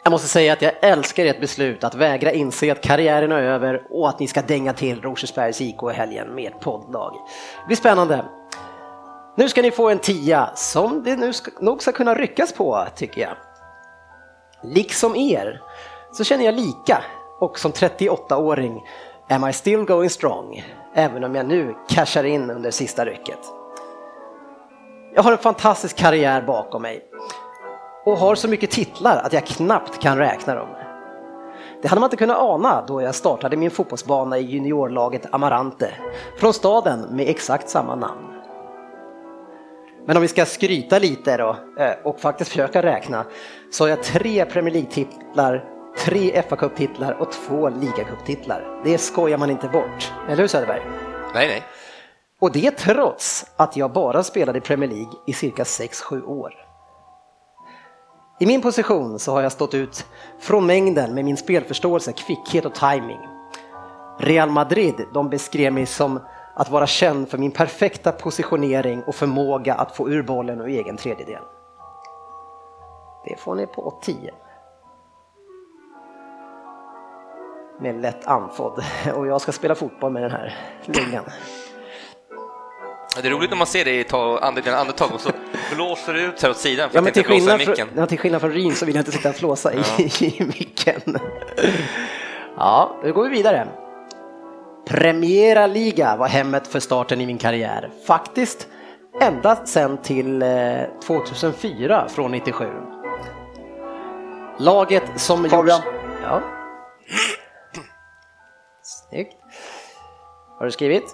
Jag 0.05 0.11
måste 0.11 0.29
säga 0.29 0.53
att 0.53 0.62
jag 0.62 0.72
älskar 0.81 1.26
ert 1.26 1.41
beslut 1.41 1.85
att 1.85 1.95
vägra 1.95 2.33
inse 2.33 2.72
att 2.72 2.81
karriären 2.81 3.33
är 3.33 3.43
över 3.43 3.83
och 3.91 4.09
att 4.09 4.20
ni 4.20 4.26
ska 4.26 4.43
dänga 4.43 4.72
till 4.72 5.03
Rosersbergs 5.03 5.61
IK 5.61 5.83
i 5.83 5.95
helgen 5.95 6.35
med 6.35 6.53
ert 6.53 6.61
poddlag. 6.61 7.12
Det 7.61 7.66
blir 7.66 7.76
spännande. 7.76 8.24
Nu 9.37 9.49
ska 9.49 9.62
ni 9.62 9.70
få 9.70 9.89
en 9.89 9.99
tia 9.99 10.51
som 10.55 11.03
det 11.05 11.16
nu 11.16 11.33
ska, 11.33 11.51
nog 11.61 11.83
ska 11.83 11.93
kunna 11.93 12.14
ryckas 12.14 12.53
på, 12.53 12.87
tycker 12.97 13.20
jag. 13.20 13.37
Liksom 14.62 15.16
er 15.16 15.62
så 16.12 16.24
känner 16.24 16.45
jag 16.45 16.55
lika 16.55 17.03
och 17.41 17.59
som 17.59 17.72
38-åring 17.72 18.83
am 19.29 19.49
I 19.49 19.53
still 19.53 19.85
going 19.85 20.11
strong, 20.11 20.64
även 20.95 21.24
om 21.24 21.35
jag 21.35 21.47
nu 21.47 21.74
cashar 21.89 22.24
in 22.24 22.51
under 22.51 22.70
sista 22.70 23.05
rycket. 23.05 23.58
Jag 25.19 25.23
har 25.23 25.33
en 25.33 25.39
fantastisk 25.39 25.97
karriär 25.97 26.43
bakom 26.43 26.83
mig 26.83 27.05
och 28.05 28.19
har 28.19 28.35
så 28.35 28.49
mycket 28.49 28.71
titlar 28.71 29.16
att 29.16 29.33
jag 29.33 29.47
knappt 29.47 30.03
kan 30.03 30.19
räkna 30.19 30.55
dem. 30.55 30.69
Det 31.83 31.89
hade 31.89 32.01
man 32.01 32.07
inte 32.07 32.16
kunnat 32.16 32.39
ana 32.39 32.85
då 32.87 33.03
jag 33.03 33.14
startade 33.14 33.57
min 33.57 33.71
fotbollsbana 33.71 34.39
i 34.39 34.43
juniorlaget 34.43 35.35
Amarante 35.35 35.91
från 36.37 36.55
staden 36.55 37.01
med 37.11 37.29
exakt 37.29 37.69
samma 37.69 37.95
namn. 37.95 38.29
Men 40.07 40.16
om 40.16 40.23
vi 40.23 40.29
ska 40.29 40.47
skryta 40.47 40.99
lite 40.99 41.37
då 41.37 41.57
eh, 41.79 41.93
och 42.05 42.21
faktiskt 42.21 42.51
försöka 42.51 42.83
räkna 42.83 43.25
så 43.71 43.85
har 43.85 43.89
jag 43.89 44.03
tre 44.03 44.45
Premier 44.45 44.75
League-titlar, 44.75 45.64
tre 45.99 46.43
fa 46.49 46.57
Cup-titlar 46.57 47.12
och 47.21 47.33
två 47.33 47.69
ligacup-titlar. 47.69 48.81
Det 48.85 48.99
skojar 48.99 49.39
man 49.39 49.51
inte 49.51 49.69
bort, 49.69 50.12
eller 50.27 50.37
hur 50.37 50.49
Söderberg? 50.49 50.83
Nej, 51.35 51.49
nej. 51.49 51.62
Och 52.41 52.53
det 52.53 52.70
trots 52.70 53.47
att 53.57 53.76
jag 53.76 53.93
bara 53.93 54.22
spelade 54.22 54.59
i 54.59 54.61
Premier 54.61 54.91
League 54.91 55.12
i 55.26 55.32
cirka 55.32 55.62
6-7 55.62 56.24
år. 56.24 56.55
I 58.41 58.47
min 58.47 58.62
position 58.62 59.18
så 59.18 59.32
har 59.32 59.43
jag 59.43 59.53
stått 59.53 59.74
ut 59.74 60.07
från 60.39 60.66
mängden 60.66 61.14
med 61.14 61.24
min 61.24 61.36
spelförståelse, 61.36 62.12
kvickhet 62.12 62.64
och 62.64 62.74
timing. 62.74 63.20
Real 64.18 64.51
Madrid 64.51 65.07
de 65.14 65.30
beskrev 65.30 65.72
mig 65.72 65.86
som 65.86 66.20
att 66.55 66.70
vara 66.70 66.86
känd 66.86 67.28
för 67.28 67.39
min 67.39 67.51
perfekta 67.51 68.12
positionering 68.12 69.03
och 69.03 69.14
förmåga 69.14 69.74
att 69.74 69.97
få 69.97 70.11
ur 70.11 70.22
bollen 70.22 70.61
och 70.61 70.68
egen 70.68 70.97
tredjedel. 70.97 71.43
Det 73.24 73.36
får 73.36 73.55
ni 73.55 73.66
på 73.66 73.99
10. 74.03 74.34
Med 77.80 78.01
lätt 78.01 78.26
andfådd. 78.26 78.84
Och 79.16 79.26
jag 79.26 79.41
ska 79.41 79.53
spela 79.53 79.74
fotboll 79.74 80.12
med 80.12 80.22
den 80.22 80.30
här 80.30 80.57
lungan. 80.86 81.24
Det 83.23 83.29
är 83.29 83.31
roligt 83.33 83.51
när 83.51 83.57
man 83.57 83.66
ser 83.66 83.85
det 83.85 84.01
i 84.01 84.05
ta- 84.05 84.39
andra 84.39 84.77
andetag 84.77 85.09
och 85.14 85.21
så 85.21 85.31
blåser 85.75 86.14
det 86.14 86.21
ut 86.21 86.43
här 86.43 86.51
åt 86.51 86.57
sidan 86.57 86.91
för 86.91 86.97
Ja, 86.97 87.01
att 87.01 87.05
men 87.05 87.19
inte 87.19 87.29
blåsa 87.29 87.55
i 87.55 87.59
micken. 87.66 87.89
från, 87.89 87.99
ja, 87.99 88.07
till 88.07 88.19
skillnad 88.19 88.41
från 88.41 88.53
Ryn 88.53 88.75
så 88.75 88.87
vill 88.87 88.95
jag 88.95 89.01
inte 89.03 89.12
sitta 89.12 89.29
och 89.29 89.35
flåsa 89.35 89.73
i, 89.75 89.79
i 90.21 90.45
micken. 90.45 91.19
Ja, 92.57 92.97
då 93.05 93.12
går 93.12 93.23
vi 93.25 93.29
vidare. 93.31 93.69
Premiera 94.87 95.66
Liga 95.66 96.16
var 96.16 96.29
hemmet 96.29 96.66
för 96.66 96.81
starten 96.81 97.21
i 97.21 97.27
min 97.27 97.39
karriär. 97.39 97.91
Faktiskt 98.07 98.69
ända 99.21 99.57
sen 99.66 99.99
till 100.03 100.43
eh, 100.43 100.49
2004 101.07 102.09
från 102.09 102.31
97. 102.31 102.66
Laget 104.59 105.03
som 105.16 105.51
Fabian. 105.51 105.81
Ja. 106.23 106.43
Snyggt. 108.83 109.35
Har 110.59 110.64
du 110.66 110.71
skrivit? 110.73 111.05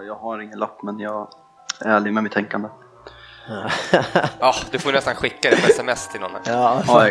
Ja, 0.00 0.04
jag 0.06 0.14
har 0.14 0.38
ingen 0.40 0.58
lapp 0.58 0.82
men 0.82 0.98
jag 0.98 1.28
är 1.80 1.88
ärlig 1.88 2.12
med 2.12 2.22
mitt 2.22 2.32
tänkande. 2.32 2.68
Ja, 4.40 4.54
du 4.70 4.78
får 4.78 4.92
nästan 4.92 5.14
skicka 5.14 5.50
det 5.50 5.56
på 5.56 5.66
sms 5.70 6.08
till 6.08 6.20
någon. 6.20 6.30
Ja, 6.44 6.82
Ja, 6.86 7.08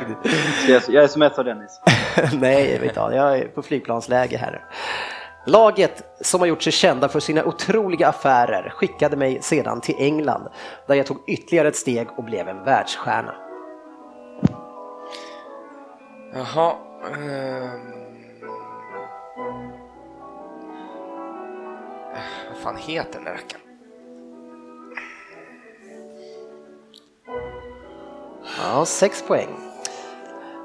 jag, 0.87 1.09
smsar 1.09 1.43
Dennis. 1.43 1.81
Nej, 2.33 2.71
jag 2.71 2.79
vet 2.79 2.89
inte. 2.89 2.99
Jag 2.99 3.37
är 3.37 3.47
på 3.47 3.61
flygplansläge 3.61 4.37
här. 4.37 4.65
Laget 5.45 6.03
som 6.21 6.39
har 6.39 6.47
gjort 6.47 6.61
sig 6.61 6.73
kända 6.73 7.09
för 7.09 7.19
sina 7.19 7.43
otroliga 7.43 8.07
affärer 8.07 8.69
skickade 8.69 9.17
mig 9.17 9.41
sedan 9.41 9.81
till 9.81 9.95
England 9.97 10.47
där 10.87 10.95
jag 10.95 11.05
tog 11.05 11.23
ytterligare 11.27 11.67
ett 11.67 11.75
steg 11.75 12.07
och 12.17 12.23
blev 12.23 12.47
en 12.47 12.63
världsstjärna. 12.63 13.35
Jaha. 16.33 16.73
ehm. 17.15 17.98
Fan 22.63 22.77
heter 22.77 23.13
den 23.13 23.23
där 23.23 23.31
rackaren? 23.31 23.61
Ja, 28.57 28.85
sex 28.85 29.23
poäng. 29.27 29.49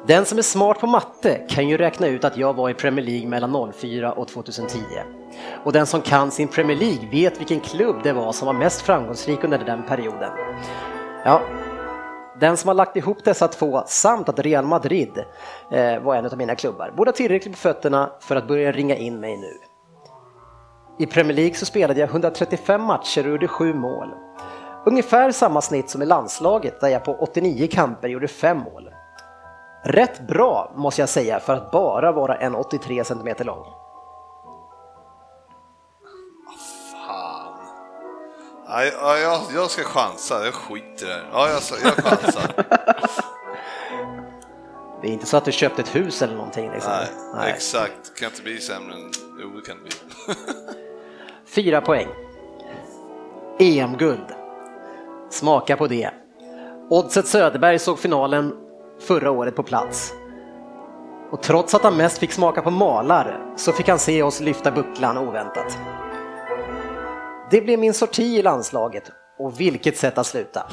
Den 0.07 0.24
som 0.24 0.38
är 0.38 0.42
smart 0.42 0.80
på 0.80 0.86
matte 0.86 1.40
kan 1.49 1.68
ju 1.68 1.76
räkna 1.76 2.07
ut 2.07 2.24
att 2.24 2.36
jag 2.36 2.55
var 2.55 2.70
i 2.70 2.74
Premier 2.74 3.07
League 3.07 3.28
mellan 3.28 3.72
04 3.72 4.12
och 4.12 4.28
2010. 4.28 4.78
Och 5.64 5.72
den 5.72 5.86
som 5.86 6.03
kan 6.03 6.30
sin 6.30 6.49
Premier 6.49 6.76
League 6.76 7.09
vet 7.11 7.40
vilken 7.40 7.61
klubb 7.61 7.97
det 8.03 8.12
var 8.12 8.32
som 8.32 8.47
var 8.47 8.53
mest 8.53 8.80
framgångsrik 8.82 9.45
under 9.45 9.59
den 9.59 9.82
perioden. 9.82 10.30
Ja, 11.24 11.42
den 12.40 12.57
som 12.57 12.68
har 12.68 12.74
lagt 12.74 12.97
ihop 12.97 13.24
dessa 13.24 13.49
två 13.49 13.82
samt 13.86 14.28
att 14.28 14.38
Real 14.38 14.64
Madrid 14.64 15.24
eh, 15.70 16.01
var 16.01 16.14
en 16.14 16.26
av 16.26 16.38
mina 16.38 16.55
klubbar 16.55 16.92
borde 16.97 17.09
ha 17.09 17.16
tillräckligt 17.16 17.55
på 17.55 17.61
fötterna 17.61 18.12
för 18.20 18.36
att 18.36 18.49
börja 18.49 18.72
ringa 18.72 18.97
in 18.97 19.20
mig 19.20 19.36
nu. 19.36 19.74
I 20.99 21.07
Premier 21.07 21.36
League 21.36 21.55
så 21.55 21.66
spelade 21.66 22.01
jag 22.01 22.09
135 22.09 22.82
matcher 22.82 23.24
och 23.24 23.30
gjorde 23.30 23.49
sju 23.49 23.74
mål. 23.74 24.09
Ungefär 24.86 25.32
samma 25.32 25.61
snitt 25.61 25.90
som 25.90 26.03
i 26.03 26.07
landslaget 26.07 26.80
där 26.80 26.88
jag 26.88 27.05
på 27.05 27.14
89 27.14 27.68
kamper 27.72 28.09
gjorde 28.09 28.28
fem 28.28 28.59
mål. 28.59 28.90
Rätt 29.84 30.26
bra 30.26 30.72
måste 30.76 31.03
jag 31.03 31.09
säga 31.09 31.40
för 31.40 31.53
att 31.53 31.70
bara 31.70 32.12
vara 32.12 32.36
en 32.36 32.55
83 32.55 33.05
cm 33.05 33.28
lång. 33.38 33.64
Fan. 36.92 37.59
Ja, 38.66 38.84
ja, 38.84 39.18
jag, 39.18 39.40
jag 39.55 39.70
ska 39.70 39.82
chansa, 39.82 40.45
jag 40.45 40.55
skiter 40.55 41.07
i 41.07 41.09
det. 41.09 41.22
Ja, 41.32 41.49
jag, 41.49 41.61
jag 41.84 42.05
chansar. 42.05 42.64
Det 45.03 45.11
är 45.11 45.12
inte 45.12 45.26
så 45.26 45.36
att 45.36 45.45
du 45.45 45.53
köpte 45.53 45.82
ett 45.82 45.95
hus 45.95 46.22
eller 46.22 46.34
någonting. 46.34 46.70
Liksom. 46.70 46.92
Nej, 47.34 47.53
exakt. 47.53 48.14
Kan 48.18 48.28
inte 48.28 48.42
bli 48.42 48.61
sämre 48.61 48.95
än... 48.95 49.11
Jo, 49.40 49.49
det 49.49 49.62
kan 49.66 49.76
det 49.76 49.82
bli. 49.82 49.95
Fyra 51.55 51.81
poäng. 51.81 52.09
EM-guld. 53.59 54.27
Smaka 55.31 55.77
på 55.77 55.87
det. 55.87 56.11
Oddset 56.91 57.27
Söderberg 57.27 57.79
såg 57.79 57.99
finalen 57.99 58.55
förra 59.01 59.31
året 59.31 59.57
på 59.57 59.63
plats. 59.63 60.15
Och 61.31 61.43
trots 61.43 61.75
att 61.75 61.83
han 61.83 61.97
mest 61.97 62.19
fick 62.19 62.33
smaka 62.33 62.63
på 62.63 62.71
malar 62.71 63.53
så 63.57 63.73
fick 63.73 63.89
han 63.89 63.99
se 63.99 64.23
oss 64.23 64.41
lyfta 64.41 64.71
bucklan 64.71 65.19
oväntat. 65.19 65.79
Det 67.51 67.61
blev 67.61 67.79
min 67.79 67.95
sorti 67.95 68.39
i 68.39 68.43
landslaget 68.43 69.11
och 69.39 69.61
vilket 69.61 69.97
sätt 69.97 70.19
att 70.19 70.27
sluta. 70.27 70.67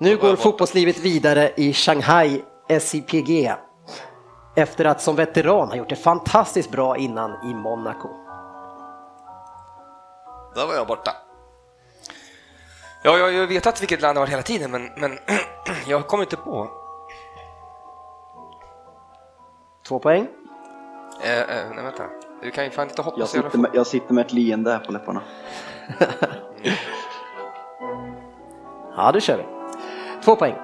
Nu 0.00 0.16
går 0.16 0.36
fotbollslivet 0.36 0.98
vidare 0.98 1.50
i 1.56 1.72
Shanghai 1.72 2.42
SIPG 2.80 3.52
efter 4.56 4.84
att 4.84 5.02
som 5.02 5.16
veteran 5.16 5.68
ha 5.68 5.76
gjort 5.76 5.88
det 5.88 5.96
fantastiskt 5.96 6.70
bra 6.70 6.96
innan 6.96 7.30
i 7.30 7.54
Monaco. 7.54 8.23
Där 10.54 10.66
var 10.66 10.74
jag 10.74 10.86
borta. 10.86 11.10
Ja, 13.02 13.18
jag 13.18 13.24
har 13.24 13.30
ju 13.30 13.46
vetat 13.46 13.82
vilket 13.82 14.00
land 14.00 14.16
det 14.16 14.20
var 14.20 14.26
hela 14.26 14.42
tiden, 14.42 14.70
men, 14.70 14.90
men 14.96 15.18
jag 15.86 16.06
kommer 16.06 16.24
inte 16.24 16.36
på. 16.36 16.70
Två 19.88 19.98
poäng. 19.98 20.28
Eh, 21.22 21.40
eh, 21.40 21.70
nej, 21.74 21.84
vänta. 21.84 22.04
Du 22.42 22.50
kan 22.50 22.64
ju 22.64 22.70
fan 22.70 22.88
inte 22.88 23.02
hoppa 23.02 23.20
Jag 23.20 23.28
sitter, 23.28 23.58
med, 23.58 23.70
jag 23.74 23.86
sitter 23.86 24.14
med 24.14 24.26
ett 24.26 24.32
leende 24.32 24.72
här 24.72 24.78
på 24.78 24.92
läpparna. 24.92 25.22
Ja, 28.96 29.12
då 29.12 29.20
kör 29.20 29.36
vi. 29.36 29.44
Två 30.24 30.36
poäng. 30.36 30.54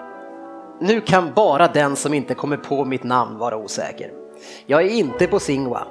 Nu 0.81 1.01
kan 1.01 1.33
bara 1.35 1.69
den 1.69 1.97
som 1.97 2.15
inte 2.15 2.35
kommer 2.35 2.57
på 2.57 2.85
mitt 2.85 3.05
namn 3.05 3.39
vara 3.39 3.57
osäker. 3.57 4.13
Jag 4.67 4.83
är 4.83 4.89
inte 4.89 5.27
på 5.27 5.41
Singwa, 5.41 5.87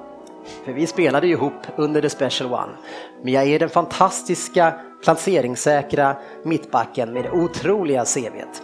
för 0.65 0.71
vi 0.73 0.87
spelade 0.87 1.27
ju 1.27 1.33
ihop 1.33 1.53
under 1.75 2.01
the 2.01 2.09
special 2.09 2.53
one. 2.53 2.71
Men 3.23 3.33
jag 3.33 3.47
är 3.47 3.59
den 3.59 3.69
fantastiska, 3.69 4.73
placeringssäkra 5.03 6.15
mittbacken 6.43 7.13
med 7.13 7.23
det 7.23 7.31
otroliga 7.31 8.05
CVt. 8.05 8.61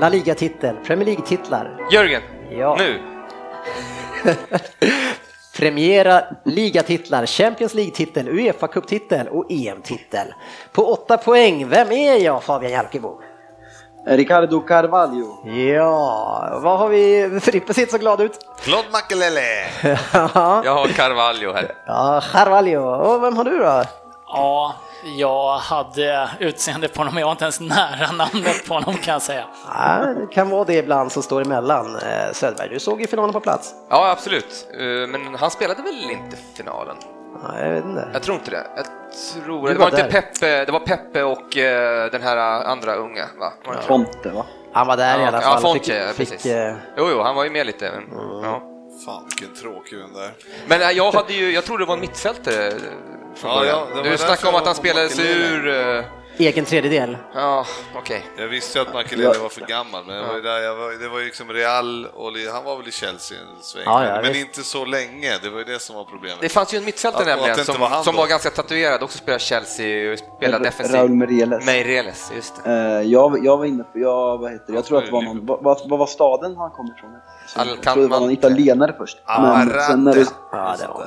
La 0.00 0.08
Liga-titel, 0.08 0.76
Premier 0.86 1.06
League-titlar, 1.06 1.88
Jörgen, 1.92 2.22
Ja. 2.50 2.76
nu! 2.78 3.00
Premiera 5.56 6.24
ligatitlar, 6.44 7.26
Champions 7.26 7.74
League-titel, 7.74 8.28
Uefa 8.28 8.66
Cup-titel 8.66 9.28
och 9.28 9.46
EM-titel. 9.52 10.34
På 10.72 10.82
åtta 10.92 11.16
poäng, 11.16 11.68
vem 11.68 11.92
är 11.92 12.16
jag 12.24 12.42
Fabian 12.42 12.72
Jalkebo? 12.72 13.20
Ricardo 14.06 14.60
Carvalho. 14.60 15.48
Ja, 15.74 16.58
vad 16.62 16.78
har 16.78 16.88
vi? 16.88 17.40
Frippe 17.40 17.74
ser 17.74 17.86
så 17.86 17.98
glad 17.98 18.20
ut. 18.20 18.38
Claude 18.62 18.88
Makelele! 18.92 19.40
ja, 20.12 20.62
Jag 20.64 20.74
har 20.74 20.86
Carvalho 20.88 21.52
här. 21.52 21.74
Carvalho. 22.32 22.80
Och 22.80 23.22
vem 23.22 23.36
har 23.36 23.44
du 23.44 23.58
då? 23.58 23.82
Ja, 24.26 24.74
jag 25.18 25.58
hade 25.58 26.28
utseende 26.38 26.88
på 26.88 27.00
honom, 27.00 27.18
jag 27.18 27.26
var 27.26 27.32
inte 27.32 27.44
ens 27.44 27.60
nära 27.60 28.12
namnet 28.12 28.68
på 28.68 28.74
honom 28.74 28.94
kan 28.94 29.12
jag 29.12 29.22
säga. 29.22 29.44
Ja, 29.68 30.06
det 30.20 30.26
kan 30.34 30.48
vara 30.50 30.64
det 30.64 30.74
ibland 30.74 31.12
som 31.12 31.22
står 31.22 31.40
emellan. 31.42 31.96
Eh, 31.96 32.32
Söderberg, 32.32 32.68
du 32.68 32.80
såg 32.80 33.00
ju 33.00 33.06
finalen 33.06 33.32
på 33.32 33.40
plats. 33.40 33.74
Ja, 33.90 34.10
absolut. 34.10 34.66
Eh, 34.72 35.08
Men 35.08 35.34
han 35.34 35.50
spelade 35.50 35.82
väl 35.82 36.10
inte 36.10 36.36
finalen? 36.56 36.96
Ja, 37.42 37.60
jag 37.60 37.70
vet 37.70 37.84
inte. 37.84 38.08
Jag 38.12 38.22
tror 38.22 38.36
inte 38.36 38.50
det. 38.50 38.66
Jag 38.76 38.84
tror... 39.44 39.68
Det 39.68 39.74
var, 39.74 39.80
var 39.80 39.86
inte 39.86 40.02
där. 40.02 40.10
Peppe, 40.10 40.64
det 40.64 40.72
var 40.72 40.80
Peppe 40.80 41.22
och 41.22 41.56
eh, 41.56 42.10
den 42.10 42.22
här 42.22 42.36
andra 42.64 42.94
unga, 42.94 43.24
va? 43.38 43.52
Var 43.64 43.72
det 43.72 43.76
inte? 43.76 43.86
Fonte 43.88 44.28
va? 44.30 44.46
Han 44.72 44.86
var 44.86 44.96
där 44.96 45.18
i 45.18 45.22
Ja, 45.22 45.28
alla 45.28 45.42
ja, 45.42 45.50
fall. 45.50 45.60
Fonte, 45.62 45.94
ja, 45.94 46.06
fick, 46.08 46.16
precis. 46.16 46.42
fick, 46.42 46.52
eh, 46.52 46.74
Jo, 46.96 47.08
jo, 47.10 47.22
han 47.22 47.34
var 47.34 47.44
ju 47.44 47.50
med 47.50 47.66
lite. 47.66 47.90
Men, 47.90 48.18
ja. 48.42 48.62
Fan 49.06 49.24
vilken 49.28 49.56
tråkig 49.62 49.98
den 49.98 50.12
där. 50.12 50.30
men 50.66 50.82
eh, 50.82 50.90
jag 50.90 51.12
hade 51.12 51.32
ju, 51.32 51.50
jag 51.52 51.64
trodde 51.64 51.82
det 51.84 51.88
var 51.88 51.94
en 51.94 52.00
mittfältare 52.00 52.66
eh, 52.66 52.72
från 53.34 53.50
Ja, 53.50 53.58
början. 53.58 53.80
ja, 53.96 54.02
du 54.10 54.18
snackade 54.18 54.48
om 54.48 54.54
att 54.54 54.66
han 54.66 54.74
spelade 54.74 55.08
sig 55.08 55.26
ur... 55.52 56.04
egen 56.38 56.64
tredjedel. 56.64 57.16
Ja, 57.34 57.66
okej. 57.96 58.24
Jag 58.36 58.46
visste 58.48 58.78
ju 58.78 58.82
att 58.84 58.94
Makelele 58.94 59.38
var 59.38 59.48
för 59.48 59.60
gammal, 59.66 60.04
men 60.06 60.16
jag 60.16 60.26
var 60.26 60.34
ju 60.34 60.40
där, 60.42 60.58
jag 60.58 60.74
var, 60.76 61.02
det 61.02 61.08
var 61.08 61.18
ju 61.18 61.24
liksom 61.24 61.52
Real 61.52 62.06
och 62.06 62.32
han 62.52 62.64
var 62.64 62.76
väl 62.76 62.88
i 62.88 62.92
Chelsea 62.92 63.38
en 63.38 63.62
sväng, 63.62 63.82
Ja, 63.86 64.06
ja, 64.06 64.14
men 64.22 64.32
visst. 64.32 64.46
inte 64.46 64.62
så 64.62 64.84
länge. 64.84 65.38
Det 65.42 65.50
var 65.50 65.58
ju 65.58 65.64
det 65.64 65.78
som 65.78 65.96
var 65.96 66.04
problemet. 66.04 66.40
Det 66.40 66.48
fanns 66.48 66.74
ju 66.74 66.78
en 66.78 66.84
mittfältare 66.84 67.24
nämligen 67.24 67.64
som, 67.64 67.80
var 67.80 68.02
som 68.02 68.16
var 68.16 68.26
ganska 68.26 68.50
tatuerad, 68.50 69.02
också 69.02 69.18
spelade 69.18 69.40
Chelsea 69.40 70.12
och 70.12 70.18
spelade 70.36 70.64
defensivt. 70.64 70.96
Raul 70.96 71.10
Meireles. 71.10 71.66
Meireles, 71.66 72.32
just 72.36 72.64
det. 72.64 72.70
Eh, 72.70 73.10
jag, 73.10 73.44
jag 73.44 73.56
var 73.56 73.64
inne 73.64 73.84
på, 73.84 73.98
jag, 73.98 74.38
vad 74.38 74.52
heter 74.52 74.64
det, 74.66 74.74
jag 74.74 74.84
tror 74.84 74.98
att 74.98 75.04
det 75.06 75.12
var 75.12 75.22
någon, 75.22 75.46
vad, 75.46 75.62
vad, 75.62 75.80
vad 75.90 75.98
var 75.98 76.06
staden 76.06 76.56
han 76.56 76.70
kom 76.70 76.86
ifrån? 76.96 77.10
Så 77.54 77.60
Jag 77.60 77.82
tror 77.82 78.02
det 78.02 78.08
var 78.08 78.20
någon 78.20 78.30
italienare 78.30 78.94
först. 78.98 79.18
Men 79.26 79.70
sen 79.70 80.04
när, 80.04 80.12
du, 80.12 80.24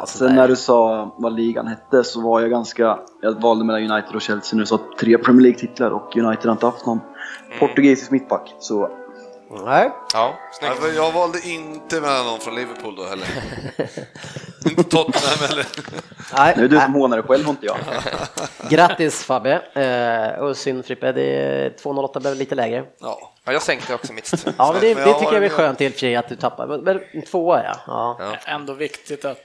sen 0.07 0.35
när 0.35 0.47
du 0.47 0.55
sa 0.55 1.11
vad 1.17 1.33
ligan 1.33 1.67
hette 1.67 2.03
så 2.03 2.21
var 2.21 2.41
jag 2.41 2.49
ganska, 2.49 2.99
jag 3.21 3.41
valde 3.41 3.65
mellan 3.65 3.91
United 3.91 4.15
och 4.15 4.21
Chelsea 4.21 4.59
du 4.59 4.65
sa 4.65 4.79
tre 4.99 5.17
Premier 5.17 5.41
League-titlar 5.41 5.91
och 5.91 6.17
United 6.17 6.45
har 6.45 6.51
inte 6.51 6.65
haft 6.65 6.85
någon 6.85 6.99
portugisisk 7.59 8.11
mittback. 8.11 8.55
Så 8.59 8.89
Nej. 9.65 9.91
Ja, 10.13 10.33
snyggt. 10.51 10.95
Jag 10.95 11.11
valde 11.11 11.49
inte 11.49 12.01
mellan 12.01 12.25
någon 12.25 12.39
från 12.39 12.55
Liverpool 12.55 12.95
då 12.95 13.03
heller. 13.03 13.27
inte 14.69 14.83
Tottenham 14.89 15.49
heller. 15.49 15.65
Nej. 16.37 16.53
nu 16.57 16.65
är 16.65 16.69
du 16.69 16.79
som 16.79 16.93
hånar 16.93 17.17
dig 17.17 17.27
själv 17.27 17.47
och 17.47 17.49
inte 17.49 17.65
jag. 17.65 17.77
Grattis 18.69 19.23
Fabbe. 19.23 19.61
Eh, 19.73 20.43
och 20.43 20.57
synd 20.57 20.85
Frippe, 20.85 21.11
det 21.11 21.21
är 21.23 21.69
2.08 21.69 22.19
blev 22.19 22.35
lite 22.35 22.55
lägre. 22.55 22.85
Ja. 22.99 23.33
Ja, 23.43 23.53
jag 23.53 23.61
sänkte 23.61 23.93
också 23.93 24.13
mitt. 24.13 24.33
Ja, 24.57 24.71
men 24.71 24.81
det, 24.81 24.95
Men 24.95 25.07
det 25.07 25.13
tycker 25.13 25.33
jag 25.33 25.45
är 25.45 25.49
skönt 25.49 25.81
i 25.81 25.87
och 25.87 25.91
för 25.91 25.99
sig 25.99 26.15
att 26.15 26.29
du 26.29 26.35
tappar. 26.35 26.67
Men, 26.67 26.83
men 26.83 27.21
tvåa 27.21 27.63
ja. 27.63 27.79
ja. 27.87 28.17
Ja. 28.19 28.37
Ändå 28.45 28.73
viktigt 28.73 29.25
att 29.25 29.37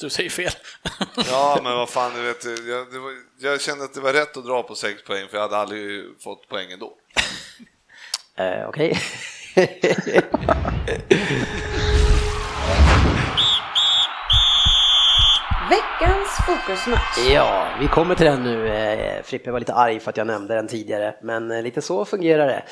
du 0.00 0.10
säger 0.10 0.30
fel. 0.30 0.52
Ja, 1.30 1.60
men 1.62 1.76
vad 1.76 1.88
fan, 1.88 2.12
du 2.14 2.22
vet, 2.22 2.44
jag, 2.44 2.92
det 2.92 2.98
var, 2.98 3.12
jag 3.40 3.60
kände 3.60 3.84
att 3.84 3.94
det 3.94 4.00
var 4.00 4.12
rätt 4.12 4.36
att 4.36 4.46
dra 4.46 4.62
på 4.62 4.74
6 4.74 5.04
poäng, 5.04 5.28
för 5.28 5.36
jag 5.36 5.42
hade 5.42 5.56
aldrig 5.56 6.04
fått 6.20 6.48
poäng 6.48 6.72
ändå. 6.72 6.92
Eh, 8.36 8.68
Okej. 8.68 8.98
Fokusmatch. 16.46 17.30
ja, 17.32 17.66
vi 17.80 17.88
kommer 17.88 18.14
till 18.14 18.26
den 18.26 18.42
nu. 18.42 18.68
Eh, 18.68 19.22
Frippe 19.22 19.50
var 19.50 19.58
lite 19.58 19.74
arg 19.74 20.00
för 20.00 20.10
att 20.10 20.16
jag 20.16 20.26
nämnde 20.26 20.54
den 20.54 20.68
tidigare, 20.68 21.14
men 21.22 21.50
eh, 21.50 21.62
lite 21.62 21.82
så 21.82 22.04
fungerar 22.04 22.46
det. 22.46 22.62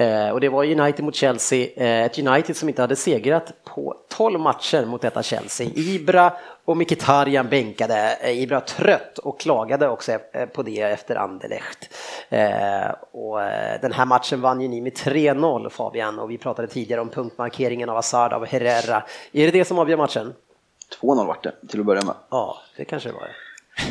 Eh, 0.00 0.30
och 0.30 0.40
det 0.40 0.48
var 0.48 0.64
United 0.64 1.04
mot 1.04 1.14
Chelsea, 1.14 1.68
ett 2.04 2.18
United 2.18 2.56
som 2.56 2.68
inte 2.68 2.82
hade 2.82 2.96
segrat 2.96 3.52
på 3.64 3.96
12 4.08 4.40
matcher 4.40 4.84
mot 4.86 5.02
detta 5.02 5.22
Chelsea. 5.22 5.70
Ibra 5.74 6.32
och 6.64 6.76
Mkhitaryan 6.76 7.48
bänkade. 7.48 8.16
Ibra 8.24 8.60
trött 8.60 9.18
och 9.18 9.40
klagade 9.40 9.88
också 9.88 10.18
på 10.54 10.62
det 10.62 10.80
efter 10.80 11.16
Anderlecht. 11.16 11.94
Och 13.12 13.38
den 13.80 13.92
här 13.92 14.04
matchen 14.04 14.40
vann 14.40 14.60
ju 14.60 14.68
ni 14.68 14.80
med 14.80 14.92
3-0 14.92 15.68
Fabian 15.70 16.18
och 16.18 16.30
vi 16.30 16.38
pratade 16.38 16.68
tidigare 16.68 17.00
om 17.00 17.08
punktmarkeringen 17.08 17.88
av 17.88 17.94
Hazard 17.94 18.32
av 18.32 18.46
Herrera. 18.46 19.02
Är 19.32 19.44
det 19.44 19.50
det 19.50 19.64
som 19.64 19.78
avgör 19.78 19.96
matchen? 19.96 20.34
2-0 21.00 21.26
vart 21.26 21.44
det 21.44 21.54
till 21.68 21.80
att 21.80 21.86
börja 21.86 22.04
med. 22.04 22.14
Ja, 22.30 22.58
det 22.76 22.84
kanske 22.84 23.08
det 23.08 23.12
var. 23.12 23.30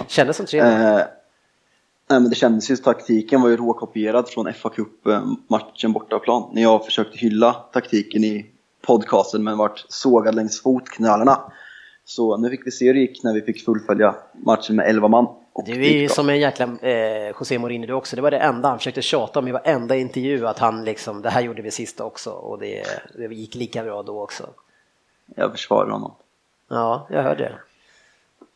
Kändes 0.07 0.37
som 0.37 0.45
3-0. 0.45 0.59
Eh, 0.59 0.95
nej, 0.95 2.19
men 2.19 2.29
det 2.29 2.35
kändes 2.35 2.71
ju, 2.71 2.75
taktiken 2.75 3.41
var 3.41 3.49
ju 3.49 3.57
råkopierad 3.57 4.29
från 4.29 4.53
FA 4.53 4.69
Cup-matchen 4.69 5.93
bortaplan. 5.93 6.49
När 6.53 6.61
jag 6.61 6.85
försökte 6.85 7.17
hylla 7.17 7.53
taktiken 7.53 8.23
i 8.23 8.45
podcasten 8.81 9.43
men 9.43 9.57
vart 9.57 9.85
sågad 9.87 10.35
längs 10.35 10.61
fotknölarna. 10.61 11.51
Så 12.05 12.37
nu 12.37 12.49
fick 12.49 12.67
vi 12.67 12.71
se 12.71 12.85
hur 12.85 12.93
det 12.93 12.99
gick 12.99 13.23
när 13.23 13.33
vi 13.33 13.41
fick 13.41 13.65
fullfölja 13.65 14.15
matchen 14.33 14.75
med 14.75 14.89
11 14.89 15.07
man. 15.07 15.27
Du 15.65 15.85
är 15.85 16.01
ju 16.01 16.09
som 16.09 16.29
en 16.29 16.39
jäkla 16.39 16.65
eh, 16.81 17.27
José 17.39 17.59
Mourinho 17.59 17.87
du 17.87 17.93
också. 17.93 18.15
Det 18.15 18.21
var 18.21 18.31
det 18.31 18.37
enda 18.37 18.69
han 18.69 18.77
försökte 18.77 19.01
tjata 19.01 19.39
om 19.39 19.47
i 19.47 19.51
varenda 19.51 19.95
intervju 19.95 20.47
att 20.47 20.59
han 20.59 20.85
liksom, 20.85 21.21
det 21.21 21.29
här 21.29 21.41
gjorde 21.41 21.61
vi 21.61 21.71
sista 21.71 22.03
också 22.03 22.29
och 22.31 22.59
det, 22.59 22.83
det 23.17 23.35
gick 23.35 23.55
lika 23.55 23.83
bra 23.83 24.03
då 24.03 24.23
också. 24.23 24.49
Jag 25.35 25.51
försvarar 25.51 25.89
honom. 25.89 26.11
Ja, 26.69 27.07
jag 27.09 27.23
hörde 27.23 27.43
det. 27.43 27.59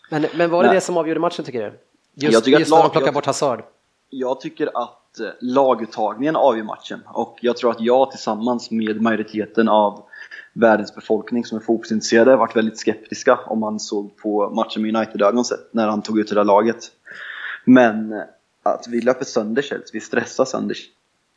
Men, 0.09 0.25
men 0.35 0.49
var 0.49 0.63
det 0.63 0.69
Nej. 0.69 0.75
det 0.75 0.81
som 0.81 0.97
avgjorde 0.97 1.19
matchen 1.19 1.45
tycker 1.45 1.59
du? 1.61 1.79
Just, 2.15 2.33
Jag 2.33 2.43
tycker 2.43 2.55
att 2.57 2.59
just 2.59 2.71
när 2.71 2.77
de 2.77 2.83
lag- 2.83 2.91
plockar 2.91 3.11
bort 3.11 3.25
Hazard. 3.25 3.63
Jag 4.09 4.41
tycker 4.41 4.67
att 4.73 5.19
eh, 5.19 5.27
laguttagningen 5.41 6.35
avgör 6.35 6.63
matchen 6.63 7.01
och 7.07 7.37
jag 7.41 7.57
tror 7.57 7.71
att 7.71 7.81
jag 7.81 8.11
tillsammans 8.11 8.71
med 8.71 9.01
majoriteten 9.01 9.69
av 9.69 10.03
världens 10.53 10.95
befolkning 10.95 11.45
som 11.45 11.57
är 11.57 11.61
fotbollsintresserade 11.61 12.35
varit 12.35 12.55
väldigt 12.55 12.79
skeptiska 12.79 13.39
om 13.45 13.59
man 13.59 13.79
såg 13.79 14.17
på 14.17 14.49
matchen 14.49 14.81
med 14.81 14.95
United-ögon 14.95 15.43
när 15.71 15.87
han 15.87 16.01
tog 16.01 16.19
ut 16.19 16.29
det 16.29 16.35
där 16.35 16.43
laget. 16.43 16.91
Men 17.65 18.13
eh, 18.13 18.21
att 18.63 18.87
vi 18.87 19.01
löper 19.01 19.25
sönder 19.25 19.61
Chelsea, 19.61 19.89
vi 19.93 19.99
stressar 19.99 20.45
sönder 20.45 20.77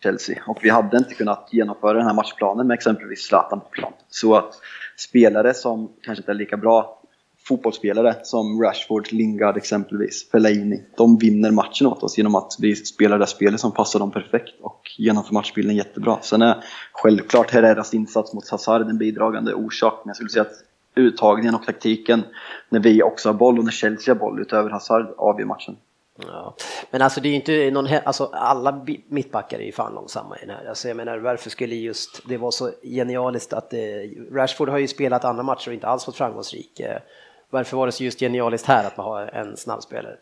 Chelsea 0.02 0.42
och 0.46 0.58
vi 0.62 0.70
hade 0.70 0.96
inte 0.98 1.14
kunnat 1.14 1.48
genomföra 1.52 1.92
den 1.92 2.06
här 2.06 2.14
matchplanen 2.14 2.66
med 2.66 2.74
exempelvis 2.74 3.22
Zlatan 3.26 3.60
på 3.60 3.66
plan. 3.66 3.92
Så 4.08 4.34
att 4.36 4.54
spelare 4.96 5.54
som 5.54 5.92
kanske 6.02 6.22
inte 6.22 6.32
är 6.32 6.34
lika 6.34 6.56
bra 6.56 7.02
fotbollsspelare 7.48 8.14
som 8.22 8.62
Rashford, 8.62 9.12
Lingard 9.12 9.56
exempelvis, 9.56 10.30
Fellaini, 10.30 10.82
de 10.96 11.18
vinner 11.18 11.50
matchen 11.50 11.86
åt 11.86 12.02
oss 12.02 12.18
genom 12.18 12.34
att 12.34 12.56
vi 12.60 12.76
spelar 12.76 13.18
det 13.18 13.26
spelet 13.26 13.60
som 13.60 13.72
passar 13.72 13.98
dem 13.98 14.10
perfekt 14.10 14.54
och 14.60 14.80
genomför 14.98 15.34
matchbilden 15.34 15.76
jättebra. 15.76 16.18
Sen 16.22 16.42
är 16.42 16.64
självklart 16.92 17.50
Herreras 17.50 17.94
insats 17.94 18.34
mot 18.34 18.48
Hazard 18.48 18.82
en 18.82 18.98
bidragande 18.98 19.54
orsak, 19.54 20.00
men 20.04 20.08
jag 20.08 20.16
skulle 20.16 20.30
säga 20.30 20.42
att 20.42 20.64
uttagningen 20.94 21.54
och 21.54 21.62
taktiken 21.62 22.22
när 22.68 22.80
vi 22.80 23.02
också 23.02 23.28
har 23.28 23.34
boll 23.34 23.58
och 23.58 23.64
när 23.64 23.72
Chelsea 23.72 24.14
har 24.14 24.20
boll 24.20 24.40
utöver 24.40 24.70
Hazard 24.70 25.14
avgör 25.18 25.46
matchen. 25.46 25.76
Ja. 26.16 26.54
Men 26.90 27.02
alltså 27.02 27.20
det 27.20 27.28
är 27.28 27.30
ju 27.30 27.36
inte 27.36 27.70
någon, 27.70 27.88
alltså 28.04 28.30
alla 28.32 28.84
mittbackar 29.08 29.58
är 29.58 29.64
ju 29.64 29.72
fan 29.72 29.94
långsamma 29.94 30.36
i 30.36 30.46
den 30.46 30.56
här. 30.56 30.68
Alltså 30.68 30.88
jag 30.88 30.96
menar 30.96 31.18
varför 31.18 31.50
skulle 31.50 31.74
just 31.74 32.28
det 32.28 32.36
vara 32.36 32.50
så 32.50 32.70
genialiskt 32.82 33.52
att 33.52 33.72
eh, 33.72 33.78
Rashford 34.32 34.68
har 34.68 34.78
ju 34.78 34.88
spelat 34.88 35.24
andra 35.24 35.42
matcher 35.42 35.68
och 35.68 35.74
inte 35.74 35.86
alls 35.86 36.06
varit 36.06 36.16
framgångsrik. 36.16 36.80
Eh, 36.80 36.98
varför 37.50 37.76
var 37.76 37.86
det 37.86 37.92
så 37.92 38.04
just 38.04 38.20
genialiskt 38.20 38.66
här 38.66 38.86
att 38.86 38.96
man 38.96 39.06
har 39.06 39.22
en 39.22 39.56
snabbspelare? 39.56 40.16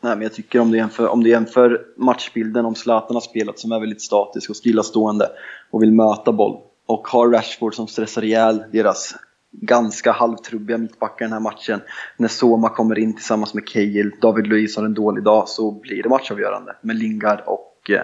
Nej, 0.00 0.16
men 0.16 0.22
jag 0.22 0.34
tycker 0.34 0.60
om 0.60 0.70
du 0.70 0.76
jämför, 0.76 1.08
om 1.08 1.22
du 1.22 1.30
jämför 1.30 1.86
matchbilden 1.96 2.64
om 2.64 2.74
Zlatan 2.74 3.16
har 3.16 3.20
spelat 3.20 3.58
som 3.58 3.72
är 3.72 3.80
väldigt 3.80 4.02
statisk 4.02 4.50
och 4.50 4.56
stillastående 4.56 5.28
och 5.70 5.82
vill 5.82 5.92
möta 5.92 6.32
boll 6.32 6.60
och 6.86 7.08
har 7.08 7.28
Rashford 7.28 7.74
som 7.74 7.86
stressar 7.86 8.24
ihjäl 8.24 8.64
deras 8.72 9.14
ganska 9.52 10.12
halvtrubbiga 10.12 10.78
mittbackar 10.78 11.24
den 11.24 11.32
här 11.32 11.40
matchen. 11.40 11.80
När 12.16 12.28
Soma 12.28 12.68
kommer 12.68 12.98
in 12.98 13.14
tillsammans 13.14 13.54
med 13.54 13.68
Cahill, 13.68 14.10
David 14.20 14.46
Luiz 14.46 14.76
har 14.76 14.84
en 14.84 14.94
dålig 14.94 15.24
dag 15.24 15.48
så 15.48 15.70
blir 15.70 16.02
det 16.02 16.08
matchavgörande 16.08 16.76
med 16.80 16.96
Lingard 16.96 17.40
och 17.46 17.90
eh, 17.90 18.02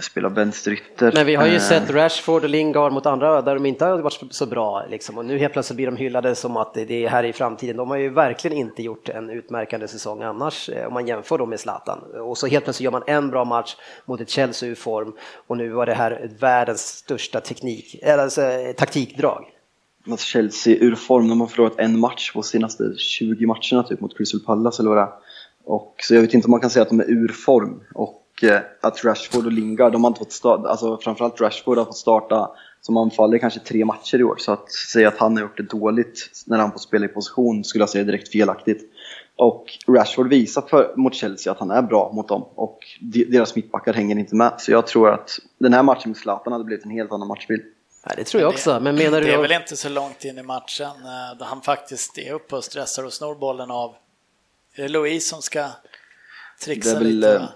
spelar 0.00 0.30
vänsterytter. 0.30 1.12
Men 1.14 1.26
vi 1.26 1.34
har 1.34 1.46
ju 1.46 1.54
Eh, 1.54 1.60
sett 1.60 1.90
Rashford 1.90 2.44
och 2.44 2.50
Lingard 2.50 2.92
mot 2.92 3.06
andra 3.06 3.42
där 3.42 3.54
de 3.54 3.66
inte 3.66 3.84
har 3.84 3.98
varit 3.98 4.20
så 4.30 4.46
bra 4.46 4.86
liksom. 4.90 5.18
och 5.18 5.24
nu 5.24 5.38
helt 5.38 5.52
plötsligt 5.52 5.76
blir 5.76 5.86
de 5.86 5.96
hyllade 5.96 6.34
som 6.34 6.56
att 6.56 6.74
det 6.74 7.04
är 7.04 7.08
här 7.08 7.24
i 7.24 7.32
framtiden. 7.32 7.76
De 7.76 7.90
har 7.90 7.96
ju 7.96 8.08
verkligen 8.08 8.56
inte 8.56 8.82
gjort 8.82 9.08
en 9.08 9.30
utmärkande 9.30 9.88
säsong 9.88 10.22
annars 10.22 10.68
eh, 10.68 10.86
om 10.86 10.94
man 10.94 11.06
jämför 11.06 11.38
dem 11.38 11.50
med 11.50 11.60
Zlatan. 11.60 11.98
Och 11.98 12.38
så 12.38 12.46
helt 12.46 12.64
plötsligt 12.64 12.84
gör 12.84 12.92
man 12.92 13.02
en 13.06 13.30
bra 13.30 13.44
match 13.44 13.76
mot 14.04 14.20
ett 14.20 14.30
Chelsea 14.30 14.68
ur 14.68 14.74
form 14.74 15.12
och 15.46 15.56
nu 15.56 15.68
var 15.68 15.86
det 15.86 15.94
här 15.94 16.30
världens 16.38 16.80
största 16.80 17.40
teknik, 17.40 18.02
alltså, 18.04 18.42
eh, 18.42 18.72
taktikdrag. 18.72 19.44
Alltså 20.10 20.26
Chelsea 20.26 20.76
ur 20.80 20.94
form, 20.94 21.28
de 21.28 21.40
har 21.40 21.48
förlorat 21.48 21.78
en 21.78 22.00
match 22.00 22.32
på 22.32 22.42
senaste 22.42 22.94
20 22.96 23.46
matcherna 23.46 23.82
typ 23.82 24.00
mot 24.00 24.16
Crystal 24.16 24.40
Palace 24.40 24.82
eller 24.82 24.90
vad 24.90 24.98
det 24.98 25.02
är. 25.02 25.12
Och, 25.64 25.94
så 25.98 26.14
jag 26.14 26.20
vet 26.20 26.34
inte 26.34 26.46
om 26.46 26.50
man 26.50 26.60
kan 26.60 26.70
säga 26.70 26.82
att 26.82 26.88
de 26.88 27.00
är 27.00 27.10
ur 27.10 27.28
form. 27.28 27.80
Och 27.94 28.44
eh, 28.44 28.60
att 28.80 29.04
Rashford 29.04 29.46
och 29.46 29.52
Lingard, 29.52 29.92
de 29.92 30.04
har 30.04 30.10
inte 30.10 30.18
fått 30.18 30.32
starta, 30.32 30.68
alltså 30.68 30.98
framförallt 30.98 31.40
Rashford 31.40 31.78
har 31.78 31.84
fått 31.84 31.96
starta 31.96 32.50
som 32.80 32.96
anfallare 32.96 33.38
kanske 33.38 33.60
tre 33.60 33.84
matcher 33.84 34.18
i 34.18 34.24
år. 34.24 34.36
Så 34.38 34.52
att 34.52 34.72
säga 34.72 35.08
att 35.08 35.18
han 35.18 35.36
har 35.36 35.42
gjort 35.42 35.56
det 35.56 35.62
dåligt 35.62 36.30
när 36.46 36.58
han 36.58 36.72
får 36.72 36.78
spela 36.78 37.04
i 37.04 37.08
position 37.08 37.64
skulle 37.64 37.82
jag 37.82 37.88
säga 37.88 38.02
är 38.02 38.06
direkt 38.06 38.28
felaktigt. 38.28 38.92
Och 39.36 39.64
Rashford 39.88 40.28
visar 40.28 40.62
för, 40.62 40.92
mot 40.96 41.14
Chelsea 41.14 41.52
att 41.52 41.58
han 41.58 41.70
är 41.70 41.82
bra 41.82 42.12
mot 42.14 42.28
dem 42.28 42.44
och 42.54 42.78
de, 43.00 43.24
deras 43.24 43.56
mittbackar 43.56 43.92
hänger 43.92 44.18
inte 44.18 44.34
med. 44.34 44.52
Så 44.58 44.72
jag 44.72 44.86
tror 44.86 45.10
att 45.10 45.30
den 45.58 45.72
här 45.72 45.82
matchen 45.82 46.10
med 46.10 46.16
Zlatan 46.16 46.52
hade 46.52 46.64
blivit 46.64 46.84
en 46.84 46.90
helt 46.90 47.12
annan 47.12 47.28
matchbild. 47.28 47.62
Nej, 48.06 48.14
det 48.16 48.24
tror 48.24 48.42
jag 48.42 48.50
också, 48.52 48.80
men 48.80 48.94
menar 48.94 49.20
du 49.20 49.26
Det 49.26 49.32
är 49.32 49.42
väl 49.42 49.52
inte 49.52 49.76
så 49.76 49.88
långt 49.88 50.24
in 50.24 50.38
i 50.38 50.42
matchen 50.42 50.86
eh, 50.86 51.38
då 51.38 51.44
han 51.44 51.62
faktiskt 51.62 52.18
är 52.18 52.32
uppe 52.32 52.56
och 52.56 52.64
stressar 52.64 53.04
och 53.04 53.12
snor 53.12 53.34
bollen 53.34 53.70
av... 53.70 53.94
Är 54.74 54.82
det 54.82 54.88
Louise 54.88 55.28
som 55.28 55.42
ska 55.42 55.60
Det 55.62 55.72
trixa 56.64 56.90
är 56.90 56.94
väl, 56.94 57.06
lite? 57.08 57.34
eh, 57.34 57.40
va? 57.40 57.48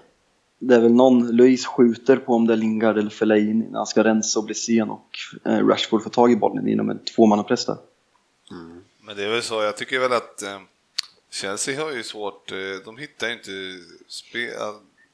det 0.59 0.75
är 0.75 0.79
väl 0.79 0.91
någon, 0.93 1.27
Louise 1.27 1.67
skjuter 1.67 2.17
på 2.17 2.33
om 2.33 2.47
det 2.47 2.53
är 2.53 2.57
Lingard 2.57 2.97
eller 2.97 3.09
Fellaini 3.09 3.65
när 3.69 3.77
han 3.77 3.87
ska 3.87 4.03
rensa 4.03 4.39
och 4.39 4.45
bli 4.45 4.55
sen 4.55 4.89
och 4.89 5.09
eh, 5.45 5.67
Rashford 5.67 6.03
får 6.03 6.09
tag 6.09 6.31
i 6.31 6.35
bollen 6.35 6.67
inom 6.67 6.89
en 6.89 6.99
tvåmannapress 7.05 7.65
där. 7.65 7.77
Men 9.01 9.15
det 9.15 9.23
är 9.23 9.29
väl 9.29 9.43
så, 9.43 9.61
jag 9.61 9.77
tycker 9.77 9.99
väl 9.99 10.13
att 10.13 10.43
Chelsea 11.31 11.83
har 11.83 11.91
ju 11.91 12.03
svårt, 12.03 12.51
de 12.85 12.97
hittar 12.97 13.27
ju 13.27 13.33
inte 13.33 13.51
spel, 14.07 14.49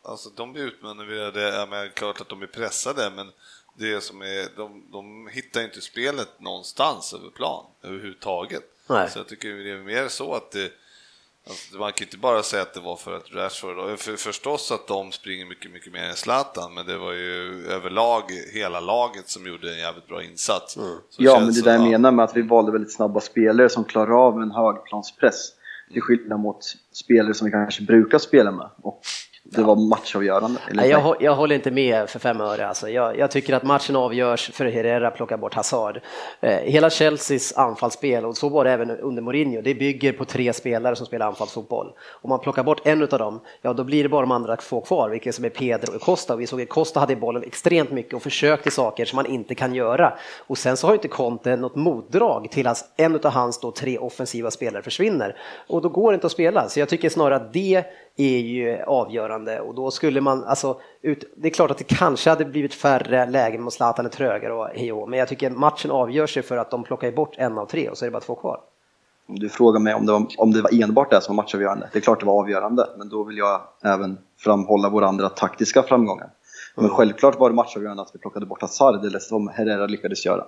alltså 0.04 0.30
de 0.36 0.54
blir 0.54 0.64
utmanövrerade, 0.64 1.42
ja, 1.42 1.66
men 1.70 1.90
klart 1.90 2.22
att 2.22 2.30
de 2.30 2.42
är 2.42 2.48
pressade, 2.48 3.10
men 3.16 3.32
det 3.78 4.04
som 4.04 4.22
är, 4.22 4.58
de, 4.58 4.84
de 4.92 5.28
hittar 5.32 5.62
inte 5.62 5.82
spelet 5.82 6.40
någonstans 6.40 7.14
över 7.14 7.30
plan 7.30 7.66
överhuvudtaget. 7.84 8.64
Nej. 8.90 9.10
Så 9.10 9.20
jag 9.20 9.28
tycker 9.28 9.50
det 9.50 9.72
är 9.72 9.78
mer 9.78 10.08
så 10.08 10.34
att 10.34 10.52
det, 10.52 10.72
Alltså, 11.48 11.78
man 11.78 11.94
kan 11.94 12.08
inte 12.08 12.18
bara 12.18 12.44
säga 12.44 12.62
att 12.62 12.74
det 12.74 12.80
var 12.80 12.96
för 12.96 13.18
att 13.18 13.34
Rashford, 13.34 13.78
och 13.78 14.00
för, 14.00 14.16
förstås 14.16 14.72
att 14.72 14.88
de 14.88 15.12
springer 15.12 15.46
mycket, 15.46 15.72
mycket 15.72 15.94
mer 15.94 16.04
än 16.04 16.16
Zlatan, 16.16 16.74
men 16.74 16.86
det 16.86 16.98
var 16.98 17.12
ju 17.12 17.66
överlag 17.68 18.24
hela 18.54 18.80
laget 18.80 19.30
som 19.30 19.48
gjorde 19.48 19.74
en 19.74 19.80
jävligt 19.80 20.08
bra 20.08 20.24
insats. 20.24 20.74
Så 20.74 21.00
Ja, 21.18 21.40
men 21.40 21.54
det 21.54 21.62
där 21.62 21.74
jag 21.74 21.82
menar 21.82 22.12
med 22.12 22.26
att 22.26 22.36
vi 22.38 22.42
valde 22.42 22.72
väldigt 22.72 22.94
snabba 22.94 23.20
spelare 23.20 23.70
som 23.70 23.84
klarar 23.84 24.28
av 24.28 24.42
en 24.42 24.52
högplanspress. 24.52 25.52
Till 25.94 26.02
skillnad 26.02 26.40
mot 26.40 26.64
spelare 26.92 27.34
som 27.34 27.46
vi 27.46 27.52
kanske 27.52 27.84
brukar 27.84 28.20
spela 28.20 28.52
med. 28.52 28.70
Och 28.82 29.02
det 29.62 29.64
var 29.64 29.76
matchavgörande. 29.76 30.60
Nej, 30.72 30.90
jag, 30.90 31.16
jag 31.20 31.36
håller 31.36 31.56
inte 31.56 31.72
med 31.72 32.10
för 32.10 32.20
fem 32.20 32.42
öre. 32.42 32.68
Alltså. 32.68 32.90
Jag, 32.90 33.18
jag 33.18 33.32
tycker 33.32 33.54
att 33.54 33.64
matchen 33.64 33.96
avgörs 33.96 34.52
för 34.52 34.66
Herrera 34.66 35.12
plockar 35.12 35.38
bort 35.38 35.54
Hazard. 35.54 36.02
Eh, 36.42 36.58
hela 36.58 36.90
Chelseas 36.90 37.54
anfallsspel, 37.58 38.26
och 38.26 38.38
så 38.38 38.50
var 38.50 38.64
det 38.64 38.72
även 38.72 38.92
under 38.92 39.22
Mourinho, 39.22 39.62
det 39.62 39.76
bygger 39.76 40.14
på 40.14 40.26
tre 40.26 40.54
spelare 40.54 40.96
som 40.96 41.06
spelar 41.06 41.28
anfallsfotboll. 41.28 41.92
Om 42.22 42.30
man 42.30 42.40
plockar 42.40 42.64
bort 42.64 42.88
en 42.88 43.02
av 43.02 43.08
dem, 43.08 43.40
ja 43.62 43.74
då 43.74 43.84
blir 43.84 44.04
det 44.04 44.10
bara 44.10 44.22
de 44.22 44.32
andra 44.32 44.56
två 44.56 44.82
kvar, 44.82 45.10
vilket 45.10 45.36
som 45.36 45.46
är 45.46 45.50
Pedro 45.50 45.96
och 45.96 46.02
Costa. 46.02 46.36
Vi 46.36 46.48
såg 46.48 46.62
att 46.62 46.70
Costa 46.70 47.00
hade 47.00 47.16
bollen 47.16 47.44
extremt 47.44 47.92
mycket 47.92 48.14
och 48.14 48.24
försökte 48.24 48.72
saker 48.72 49.06
som 49.06 49.16
man 49.16 49.26
inte 49.26 49.56
kan 49.56 49.76
göra. 49.76 50.14
Och 50.48 50.58
sen 50.58 50.78
så 50.78 50.88
har 50.88 50.94
inte 50.94 51.08
Conte 51.08 51.56
något 51.56 51.76
motdrag 51.76 52.52
till 52.52 52.68
att 52.68 52.94
en 52.98 53.16
av 53.16 53.32
hans 53.32 53.60
då 53.60 53.72
tre 53.72 53.98
offensiva 53.98 54.52
spelare 54.52 54.82
försvinner. 54.82 55.38
Och 55.68 55.82
då 55.82 55.90
går 55.90 56.12
det 56.12 56.16
inte 56.16 56.28
att 56.28 56.32
spela. 56.32 56.70
Så 56.70 56.80
jag 56.80 56.90
tycker 56.90 57.10
snarare 57.10 57.36
att 57.36 57.54
det 57.54 57.84
är 58.18 58.40
ju 58.40 58.82
avgörande 58.82 59.60
och 59.60 59.76
då 59.76 59.92
skulle 59.92 60.22
man, 60.22 60.44
alltså, 60.44 60.80
ut, 61.02 61.34
det 61.36 61.48
är 61.48 61.52
klart 61.52 61.72
att 61.72 61.78
det 61.78 61.84
kanske 61.84 62.30
hade 62.30 62.46
blivit 62.46 62.74
färre 62.74 63.26
lägen 63.26 63.62
mot 63.62 63.74
Zlatan 63.74 64.06
är 64.06 64.10
trögare 64.10 64.54
och 64.54 64.68
hej 64.68 65.06
men 65.08 65.20
jag 65.20 65.28
tycker 65.28 65.50
matchen 65.50 65.92
avgör 65.92 66.28
sig 66.28 66.44
för 66.44 66.58
att 66.58 66.72
de 66.72 66.84
plockar 66.84 67.12
bort 67.12 67.36
en 67.38 67.58
av 67.58 67.66
tre 67.66 67.90
och 67.90 67.98
så 67.98 68.06
är 68.06 68.08
det 68.08 68.12
bara 68.12 68.22
två 68.22 68.36
kvar. 68.36 68.62
Du 69.28 69.50
frågar 69.50 69.80
mig 69.80 69.94
om 69.94 70.06
det, 70.06 70.12
var, 70.12 70.28
om 70.38 70.52
det 70.52 70.62
var 70.62 70.84
enbart 70.84 71.12
det 71.12 71.22
som 71.22 71.36
var 71.36 71.44
matchavgörande. 71.44 71.90
Det 71.94 72.00
är 72.00 72.02
klart 72.02 72.20
det 72.20 72.26
var 72.26 72.40
avgörande, 72.40 72.90
men 72.98 73.10
då 73.10 73.24
vill 73.24 73.38
jag 73.38 73.62
även 73.84 74.18
framhålla 74.38 74.90
våra 74.90 75.08
andra 75.08 75.30
taktiska 75.30 75.84
framgångar. 75.84 76.30
Men 76.76 76.90
självklart 76.90 77.40
var 77.40 77.50
det 77.50 77.56
matchavgörande 77.56 78.02
att 78.02 78.12
vi 78.14 78.20
plockade 78.20 78.46
bort 78.46 78.62
Hazard, 78.62 79.06
eller 79.06 79.20
som 79.20 79.48
Herrera 79.48 79.88
lyckades 79.88 80.26
göra. 80.26 80.46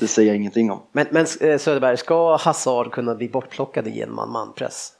Det 0.00 0.06
säger 0.06 0.28
jag 0.28 0.36
ingenting 0.36 0.70
om. 0.70 0.82
Men, 0.92 1.06
men 1.10 1.26
eh, 1.40 1.58
Söderberg, 1.58 1.96
ska 1.96 2.36
Hazard 2.36 2.92
kunna 2.92 3.14
bli 3.14 3.28
bortplockad 3.28 3.88
i 3.88 4.02
en 4.02 4.14
man-man-press? 4.14 4.92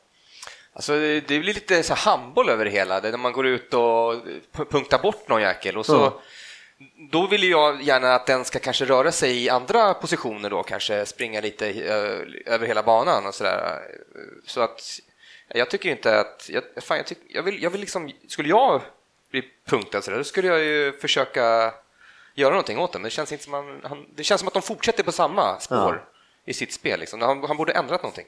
Alltså, 0.75 0.93
det 0.93 1.27
blir 1.27 1.43
lite 1.43 1.83
så 1.83 1.95
handboll 1.95 2.49
över 2.49 2.65
det 2.65 2.71
hela, 2.71 3.01
när 3.01 3.17
man 3.17 3.33
går 3.33 3.47
ut 3.47 3.75
och 3.75 4.15
pu- 4.53 4.71
punktar 4.71 4.99
bort 4.99 5.29
någon 5.29 5.43
jäkel 5.43 5.77
och 5.79 5.87
så 5.87 5.93
Ja. 5.93 6.21
Då 7.11 7.27
vill 7.27 7.45
jag 7.45 7.83
gärna 7.83 8.15
att 8.15 8.27
den 8.27 8.45
ska 8.45 8.59
kanske 8.59 8.85
röra 8.85 9.13
sig 9.13 9.45
i 9.45 9.49
andra 9.51 9.95
positioner 9.95 10.51
då, 10.51 10.63
kanske 10.63 11.07
springa 11.07 11.41
lite 11.41 11.69
eh, 11.71 12.53
över 12.55 12.67
hela 12.67 12.83
banan 12.83 13.27
och 13.27 13.35
sådär. 13.35 13.83
Så 14.47 14.61
att 14.61 15.01
jag 15.49 15.71
tycker 15.71 15.91
inte 15.91 16.21
att, 16.21 16.49
jag, 16.53 16.63
fan, 16.85 16.97
jag, 16.97 17.07
tyck, 17.07 17.19
jag, 17.29 17.43
vill, 17.43 17.63
jag 17.63 17.71
vill 17.71 17.81
liksom, 17.81 18.13
skulle 18.29 18.49
jag 18.49 18.83
bli 19.31 19.43
punktad 19.67 20.03
sådär, 20.03 20.19
då 20.19 20.25
skulle 20.25 20.49
jag 20.49 20.61
ju 20.61 20.93
försöka 20.93 21.75
göra 22.35 22.51
någonting 22.51 22.79
åt 22.79 22.93
det, 22.93 22.99
men 22.99 23.05
det 23.05 23.11
känns, 23.11 23.33
inte 23.33 23.45
som 23.45 23.53
han, 23.53 23.81
han, 23.85 24.07
det 24.15 24.25
känns 24.25 24.41
som 24.41 24.49
att 24.49 24.55
de 24.55 24.63
fortsätter 24.63 25.03
på 25.03 25.13
samma 25.13 25.61
spår 25.61 26.05
i 26.45 26.55
sitt 26.55 26.73
spel. 26.73 27.01
Liksom. 27.01 27.21
Han, 27.21 27.45
han 27.45 27.57
borde 27.57 27.73
ändrat 27.73 28.03
någonting. 28.03 28.27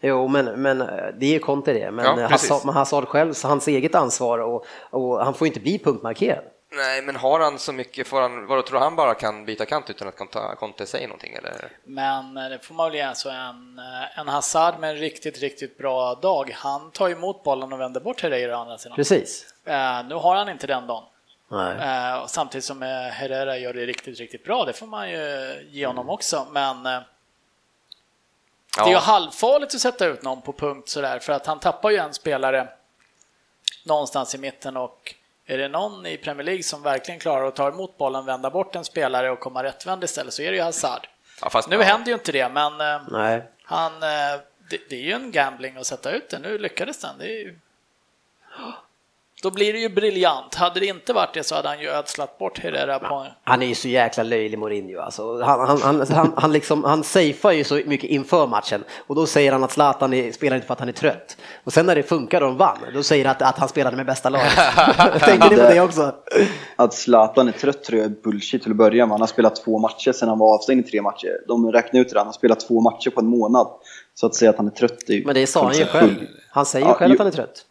Jo, 0.00 0.28
men, 0.28 0.62
men 0.62 0.80
eh, 0.80 0.86
det 1.18 1.26
är 1.26 1.30
ju 1.30 1.38
Conte 1.38 1.72
det. 1.72 1.90
Men 1.90 2.20
Ja, 2.20 2.28
precis. 2.28 2.50
Hazard, 2.50 2.74
Hazard 2.74 3.08
själv, 3.08 3.32
så 3.32 3.48
hans 3.48 3.68
eget 3.68 3.94
ansvar 3.94 4.38
och, 4.38 4.66
och 4.90 5.24
han 5.24 5.34
får 5.34 5.46
ju 5.46 5.50
inte 5.50 5.60
bli 5.60 5.78
punktmarkerad. 5.78 6.44
Nej, 6.72 7.02
men 7.02 7.16
har 7.16 7.40
han 7.40 7.58
så 7.58 7.72
mycket, 7.72 8.06
får 8.06 8.20
han, 8.20 8.46
vadå, 8.46 8.62
tror 8.62 8.78
han 8.78 8.96
bara 8.96 9.14
kan 9.14 9.44
byta 9.44 9.64
kant 9.66 9.90
utan 9.90 10.08
att 10.08 10.16
Conte, 10.58 10.86
säger 10.86 11.08
någonting 11.08 11.34
eller? 11.34 11.52
Men 11.84 12.36
eh, 12.36 12.48
det 12.48 12.58
får 12.58 12.74
man 12.74 12.90
väl 12.90 12.94
ge 12.94 13.14
så 13.14 13.30
en, 13.30 13.78
eh, 13.78 14.18
en 14.18 14.28
Hazard 14.28 14.78
med 14.80 14.90
en 14.90 14.96
riktigt, 14.96 15.38
riktigt 15.40 15.78
bra 15.78 16.14
dag. 16.14 16.50
Han 16.54 16.90
tar 16.90 17.10
emot 17.10 17.44
bollen 17.44 17.72
och 17.72 17.80
vänder 17.80 18.00
bort 18.00 18.22
Herrera 18.22 18.58
å 18.58 18.60
andra 18.60 18.78
sidan. 18.78 18.96
Precis. 18.96 19.46
Eh, 19.64 20.06
nu 20.08 20.14
har 20.14 20.36
han 20.36 20.48
inte 20.48 20.66
den 20.66 20.86
dagen. 20.86 21.04
Nej. 21.50 21.76
Eh, 21.76 22.22
och 22.22 22.30
samtidigt 22.30 22.64
som 22.64 22.82
eh, 22.82 22.88
Herrera 22.88 23.58
gör 23.58 23.72
det 23.74 23.86
riktigt, 23.86 24.18
riktigt 24.18 24.44
bra. 24.44 24.64
Det 24.64 24.72
får 24.72 24.86
man 24.86 25.10
ju 25.10 25.54
ge 25.70 25.86
honom 25.86 26.10
också. 26.10 26.46
Men 26.52 26.76
eh, 28.78 28.84
det 28.84 28.88
är 28.88 28.92
ju 28.92 28.92
Ja, 28.92 28.98
halvfarligt 29.00 29.74
att 29.74 29.80
sätta 29.80 30.06
ut 30.06 30.22
någon 30.22 30.42
på 30.42 30.52
punkt 30.52 30.88
sådär 30.88 31.18
för 31.18 31.32
att 31.32 31.46
han 31.46 31.60
tappar 31.60 31.90
ju 31.90 31.96
en 31.96 32.14
spelare 32.14 32.68
någonstans 33.84 34.34
i 34.34 34.38
mitten 34.38 34.76
och 34.76 35.14
är 35.46 35.58
det 35.58 35.68
någon 35.68 36.06
i 36.06 36.16
Premier 36.16 36.44
League 36.44 36.62
som 36.62 36.82
verkligen 36.82 37.20
klarar 37.20 37.46
att 37.48 37.56
ta 37.56 37.68
emot 37.68 37.98
bollen, 37.98 38.24
vända 38.26 38.50
bort 38.50 38.76
en 38.76 38.84
spelare 38.84 39.30
och 39.30 39.40
komma 39.40 39.62
rättvänd 39.62 40.04
istället 40.04 40.34
så 40.34 40.42
är 40.42 40.50
det 40.50 40.56
ju 40.56 40.62
Hazard. 40.62 41.08
ja, 41.40 41.50
fast, 41.50 41.68
Nu 41.68 41.76
ja. 41.76 41.82
händer 41.82 42.06
ju 42.08 42.14
inte 42.14 42.32
det, 42.32 42.48
men 42.48 42.80
eh, 42.80 43.00
Nej. 43.10 43.42
han, 43.62 43.92
eh, 43.92 44.40
det, 44.70 44.78
det 44.88 44.96
är 44.96 45.00
ju 45.02 45.12
en 45.12 45.30
gambling 45.30 45.76
att 45.76 45.86
sätta 45.86 46.10
ut 46.10 46.30
den. 46.30 46.42
Nu 46.42 46.58
lyckades 46.58 47.00
den. 47.00 47.18
Det 47.18 47.24
är 47.24 47.38
ju... 47.44 47.58
Då 49.42 49.50
blir 49.50 49.72
det 49.72 49.78
ju 49.78 49.88
briljant. 49.88 50.54
Hade 50.54 50.80
det 50.80 50.86
inte 50.86 51.12
varit 51.12 51.34
det 51.34 51.44
så 51.44 51.54
hade 51.54 51.68
han 51.68 51.80
ju 51.80 51.88
ödslat 51.88 52.38
bort 52.38 52.58
Herrera 52.58 52.98
på... 52.98 53.26
Han 53.44 53.62
är 53.62 53.66
ju 53.66 53.74
så 53.74 53.88
jäkla 53.88 54.22
löjlig 54.22 54.58
Mourinho 54.58 55.00
alltså. 55.00 55.42
han, 55.42 55.68
han, 55.68 55.82
han, 55.82 56.06
han, 56.10 56.32
han, 56.36 56.52
liksom, 56.52 56.84
han 56.84 57.04
safear 57.04 57.52
ju 57.52 57.64
så 57.64 57.80
mycket 57.86 58.10
inför 58.10 58.46
matchen 58.46 58.84
och 59.06 59.14
då 59.14 59.26
säger 59.26 59.52
han 59.52 59.64
att 59.64 59.72
Zlatan 59.72 60.12
är, 60.12 60.32
spelar 60.32 60.56
inte 60.56 60.66
för 60.66 60.74
att 60.74 60.80
han 60.80 60.88
är 60.88 60.92
trött. 60.92 61.36
Och 61.64 61.72
sen 61.72 61.86
när 61.86 61.94
det 61.94 62.02
funkar 62.02 62.40
och 62.40 62.48
de 62.48 62.56
vann, 62.56 62.78
då 62.94 63.02
säger 63.02 63.24
han 63.24 63.36
att, 63.36 63.42
att 63.42 63.58
han 63.58 63.68
spelade 63.68 63.96
med 63.96 64.06
bästa 64.06 64.28
laget. 64.28 64.52
Tänker 65.20 65.50
ni 65.50 65.56
på 65.56 65.62
det 65.62 65.80
också? 65.80 66.14
Att 66.76 66.94
Zlatan 66.94 67.48
är 67.48 67.52
trött 67.52 67.84
tror 67.84 68.00
jag 68.00 68.10
är 68.10 68.14
bullshit 68.22 68.62
till 68.62 68.70
att 68.70 68.76
börja 68.76 69.06
med. 69.06 69.12
Han 69.12 69.20
har 69.20 69.28
spelat 69.28 69.64
två 69.64 69.78
matcher 69.78 70.12
sen 70.12 70.28
han 70.28 70.38
var 70.38 70.54
avstängd 70.54 70.86
i 70.86 70.90
tre 70.90 71.02
matcher. 71.02 71.30
De 71.48 71.72
räknar 71.72 72.00
ut 72.00 72.08
det, 72.08 72.18
han 72.18 72.26
har 72.26 72.32
spelat 72.32 72.60
två 72.60 72.80
matcher 72.80 73.10
på 73.10 73.20
en 73.20 73.26
månad. 73.26 73.68
Så 74.14 74.26
att 74.26 74.34
säga 74.34 74.50
att 74.50 74.56
han 74.56 74.66
är 74.66 74.70
trött 74.70 75.08
är 75.08 75.14
ju 75.14 75.24
Men 75.24 75.34
det 75.34 75.46
sa 75.46 75.64
han 75.64 75.78
ju 75.78 75.84
själv. 75.84 76.14
Han 76.50 76.66
säger 76.66 76.86
ju 76.86 76.92
Ja, 76.92 76.98
själv 76.98 77.12
att 77.12 77.18
han 77.18 77.26
är 77.26 77.30
trött. 77.30 77.64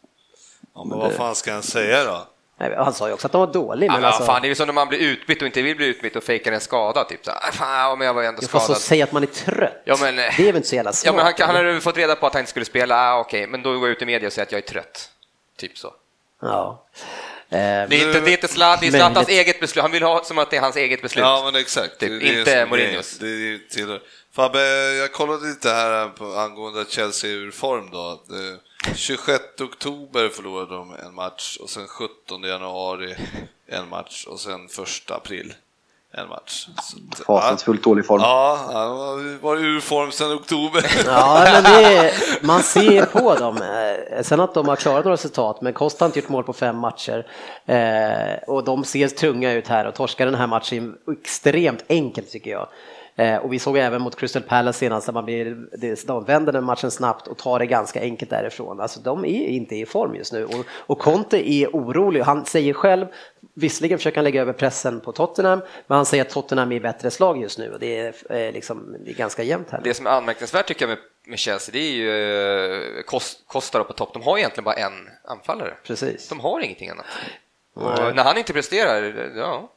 Ja, 0.76 0.84
men 0.84 0.99
vad 0.99 1.13
fan 1.13 1.36
ska 1.36 1.53
han 1.53 1.63
säga 1.63 2.03
då? 2.03 2.28
Nej, 2.59 2.76
han 2.78 2.93
sa 2.93 3.07
ju 3.07 3.13
också 3.13 3.28
att 3.28 3.34
han 3.34 3.39
var 3.39 3.53
dålig. 3.53 3.88
Ja, 3.88 3.91
Men 3.91 4.01
men 4.01 4.07
alltså, 4.07 4.23
fan, 4.26 4.41
det 4.41 4.47
är 4.47 4.49
ju 4.49 4.55
som 4.55 4.65
när 4.67 4.73
man 4.73 4.88
blir 4.88 4.99
utbytt 4.99 5.41
och 5.41 5.45
inte 5.45 5.61
vill 5.61 5.76
bli 5.78 5.86
utbytt 5.86 6.15
och 6.15 6.23
fejkar 6.23 6.51
en 6.51 6.61
skada. 6.61 7.03
Typ 7.03 7.26
så 7.26 7.32
"Ah, 7.32 7.51
fan, 7.51 7.89
ja, 7.89 7.95
men 7.95 8.07
jag 8.07 8.13
var 8.13 8.23
ändå 8.23 8.41
jag 8.41 8.49
så 8.49 8.59
skadad. 8.59 8.82
säga 8.82 9.03
att 9.03 9.11
man 9.11 9.23
är 9.23 9.28
trött. 9.28 9.82
Ja, 9.86 9.97
men, 10.01 10.19
eh, 10.19 10.26
det 10.38 10.43
är 10.43 10.45
väl 10.45 10.55
inte 10.55 10.67
så 10.67 10.76
jävla 10.76 10.89
Ja, 10.89 10.93
smart? 10.93 11.15
men 11.15 11.26
han, 11.26 11.34
han 11.39 11.55
hade 11.65 11.82
fått 11.82 11.97
reda 11.97 12.15
på 12.15 12.28
att 12.28 12.34
han 12.34 12.39
inte 12.39 12.49
skulle 12.49 12.65
spela, 12.65 12.95
ah, 13.13 13.19
okej, 13.19 13.47
men 13.47 13.63
då 13.63 13.69
går 13.80 13.88
jag 13.88 13.95
ut 13.95 14.01
i 14.01 14.05
media 14.05 14.28
och 14.28 14.34
säger 14.34 14.45
att 14.45 14.51
jag 14.51 14.59
är 14.61 14.67
trött. 14.67 15.09
Typ 15.57 15.78
så. 15.78 15.93
Ja. 16.41 16.86
Eh, 17.49 17.57
Det 17.59 17.61
är 17.61 18.07
inte, 18.07 18.19
det 18.19 18.30
är 18.30 18.32
inte 18.32 18.47
Zlat, 18.47 18.82
det 18.82 18.88
är. 18.88 18.91
Zlatans 18.91 19.28
eget 19.30 19.59
beslut. 19.59 19.82
Han 19.82 19.91
vill 19.91 20.03
ha 20.03 20.23
som 20.23 20.38
att 20.38 20.49
det 20.49 20.57
är 20.57 20.61
hans 20.61 20.76
eget 20.76 21.01
beslut. 21.01 21.21
Ja, 21.23 21.41
men 21.51 21.61
exakt. 21.61 21.99
Typ, 21.99 22.21
Det 22.21 22.39
inte 22.39 22.65
Mourinhos. 22.65 23.17
Det 23.19 23.28
är 23.28 23.99
Fabbe, 24.36 24.59
jag 24.93 25.11
kollade 25.13 25.47
lite 25.47 25.69
här 25.69 26.07
på, 26.07 26.26
angående 26.26 26.86
Chelsea 26.89 27.30
ur 27.32 27.51
form 27.51 27.89
då. 27.91 28.23
Det, 28.28 28.57
26 28.95 29.43
oktober 29.61 30.29
förlorade 30.29 30.75
de 30.75 30.95
en 31.05 31.15
match 31.15 31.57
och 31.61 31.69
sen 31.69 31.88
17 31.88 32.43
januari 32.43 33.15
en 33.67 33.89
match 33.89 34.25
och 34.25 34.39
sen 34.39 34.65
1 34.65 35.11
april 35.11 35.53
en 36.17 36.27
match. 36.29 36.67
Så, 36.81 37.23
Fasansfullt 37.23 37.83
dålig 37.83 38.05
form. 38.05 38.21
Ja, 38.21 38.59
han 38.65 38.75
har 38.75 39.38
varit 39.41 39.61
ur 39.61 39.79
form 39.79 40.11
sedan 40.11 40.33
oktober. 40.33 40.86
Ja, 41.05 41.41
men 41.53 41.63
det 41.63 41.83
är, 41.97 42.13
man 42.45 42.63
ser 42.63 43.05
på 43.05 43.36
dem. 43.36 43.57
Eh, 43.61 44.23
Sen 44.23 44.39
att 44.39 44.53
de 44.53 44.67
har 44.67 44.75
klarat 44.75 45.05
några 45.05 45.13
resultat, 45.13 45.61
men 45.61 45.73
Costa 45.73 46.05
har 46.05 46.07
inte 46.09 46.19
gjort 46.19 46.29
mål 46.29 46.43
på 46.43 46.53
fem 46.53 46.77
matcher. 46.77 47.27
Eh, 47.65 48.43
och 48.47 48.63
de 48.63 48.83
ser 48.83 49.07
tunga 49.07 49.51
ut 49.51 49.67
här 49.67 49.86
och 49.86 49.95
torskar 49.95 50.25
den 50.25 50.36
här 50.36 50.47
matchen 50.47 50.95
extremt 51.23 51.83
enkelt 51.89 52.31
tycker 52.31 52.51
jag. 52.51 52.67
Eh, 53.18 53.38
och 53.38 53.53
vi 53.53 53.59
såg 53.59 53.78
även 53.78 54.01
mot 54.01 54.16
Crystal 54.16 54.41
Palace 54.41 54.80
senast, 54.80 55.05
där 55.05 55.13
man 55.13 55.26
blir, 55.26 55.57
det- 55.78 56.07
de 56.07 56.24
vänder 56.26 56.53
den 56.53 56.63
matchen 56.63 56.91
snabbt 56.91 57.28
och 57.28 57.38
tar 57.38 57.59
det 57.59 57.66
ganska 57.66 58.01
enkelt 58.01 58.32
därifrån. 58.32 58.80
Alltså 58.82 58.99
de 58.99 59.26
är 59.26 59.47
inte 59.47 59.76
i 59.76 59.86
form 59.86 60.16
just 60.16 60.34
nu. 60.34 60.45
Och, 60.45 60.66
och 60.70 60.99
Conte 60.99 61.51
är 61.51 61.68
orolig. 61.68 62.22
Han 62.22 62.45
säger 62.45 62.74
själv, 62.74 63.05
visserligen 63.53 63.97
försöker 63.97 64.18
han 64.18 64.24
lägga 64.24 64.41
över 64.41 64.53
pressen 64.53 64.99
på 65.01 65.11
Tottenham, 65.11 65.59
men 65.88 65.95
han 65.95 66.05
säger 66.05 66.24
att 66.24 66.30
Tottenham 66.30 66.72
är 66.72 66.80
bättre 66.80 67.11
slag 67.11 67.41
just 67.41 67.59
nu 67.59 67.74
och 67.74 67.80
det 67.80 67.97
är, 67.99 68.13
eh, 68.30 68.51
liksom, 68.53 68.95
det 69.05 69.11
är 69.11 69.16
ganska 69.16 69.43
jämnt 69.43 69.72
här. 69.72 69.82
Det 69.84 69.93
som 69.93 70.07
är 70.07 70.11
anmärkningsvärt 70.11 70.68
tycker 70.68 70.84
jag 70.84 70.89
med, 70.89 70.97
med 71.28 71.39
Chelsea, 71.39 71.74
det 71.74 71.80
är 71.80 71.91
ju 71.91 72.09
eh, 72.97 73.03
Kos- 73.03 73.38
Costa 73.47 73.78
då 73.78 73.84
på 73.84 73.93
topp. 73.93 74.13
De 74.13 74.22
har 74.24 74.38
egentligen 74.38 74.63
bara 74.66 74.76
en 74.76 75.09
anfallare. 75.28 75.74
Precis. 75.84 76.30
De 76.30 76.39
har 76.39 76.59
ingenting 76.59 76.89
annat. 76.89 77.05
Och 77.74 78.16
när 78.16 78.24
han 78.24 78.38
inte 78.38 78.53
presterar, 78.53 79.32
ja. 79.36 79.72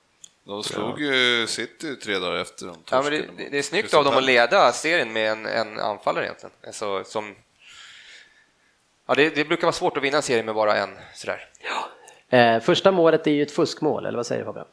De 0.49 0.63
slog 0.63 1.01
ju 1.01 1.47
City 1.47 1.97
tre 1.97 2.19
dagar 2.19 2.37
efter 2.37 2.67
de 2.67 2.77
ja 2.91 3.03
men 3.03 3.13
det, 3.13 3.51
det, 3.51 3.59
är 3.59 3.63
snyggt 3.63 3.95
av 3.95 4.05
dem 4.05 4.17
att 4.17 4.25
leda 4.25 4.73
serien 4.73 5.13
med 5.13 5.33
en, 5.33 5.47
en 5.47 5.81
anfallare 5.81 6.25
egentligen. 6.25 6.53
Alltså, 6.67 7.05
som, 7.05 7.35
ja, 9.07 9.15
det, 9.15 9.35
det 9.35 9.45
brukar 9.45 9.63
vara 9.63 9.73
svårt 9.73 9.97
att 9.97 10.03
vinna 10.03 10.17
en 10.17 10.23
serie 10.23 10.43
med 10.43 10.55
bara 10.55 10.77
en 10.77 10.89
sådär. 11.15 11.49
Eh, 12.31 12.61
första 12.61 12.93
målet 12.93 13.27
är 13.27 13.31
ju 13.31 13.43
ett 13.43 13.51
fuskmål, 13.51 14.07
eller 14.07 14.17
vad 14.17 14.27
säger 14.27 14.41
du 14.41 14.45
Fabian? 14.45 14.67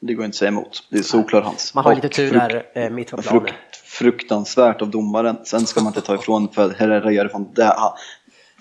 Det 0.00 0.14
går 0.14 0.24
inte 0.24 0.34
att 0.34 0.38
säga 0.38 0.48
emot. 0.48 0.86
Det 0.90 0.98
är 0.98 1.02
solklar 1.02 1.42
hans. 1.42 1.74
Man 1.74 1.84
har 1.84 1.90
Och 1.90 1.96
lite 1.96 2.08
tur 2.08 2.32
där 2.32 2.66
eh, 2.74 2.90
mitt 2.90 3.10
på 3.10 3.22
planen. 3.22 3.40
frukt, 3.40 3.76
fruktansvärt 3.76 4.82
av 4.82 4.90
domaren. 4.90 5.36
Sen 5.44 5.66
ska 5.66 5.80
man 5.80 5.90
inte 5.90 6.00
ta 6.00 6.14
ifrån 6.14 6.48
för 6.52 6.70
Herrera 6.70 7.12
gör 7.12 7.24
det 7.24 7.30
från, 7.30 7.52
det, 7.54 7.74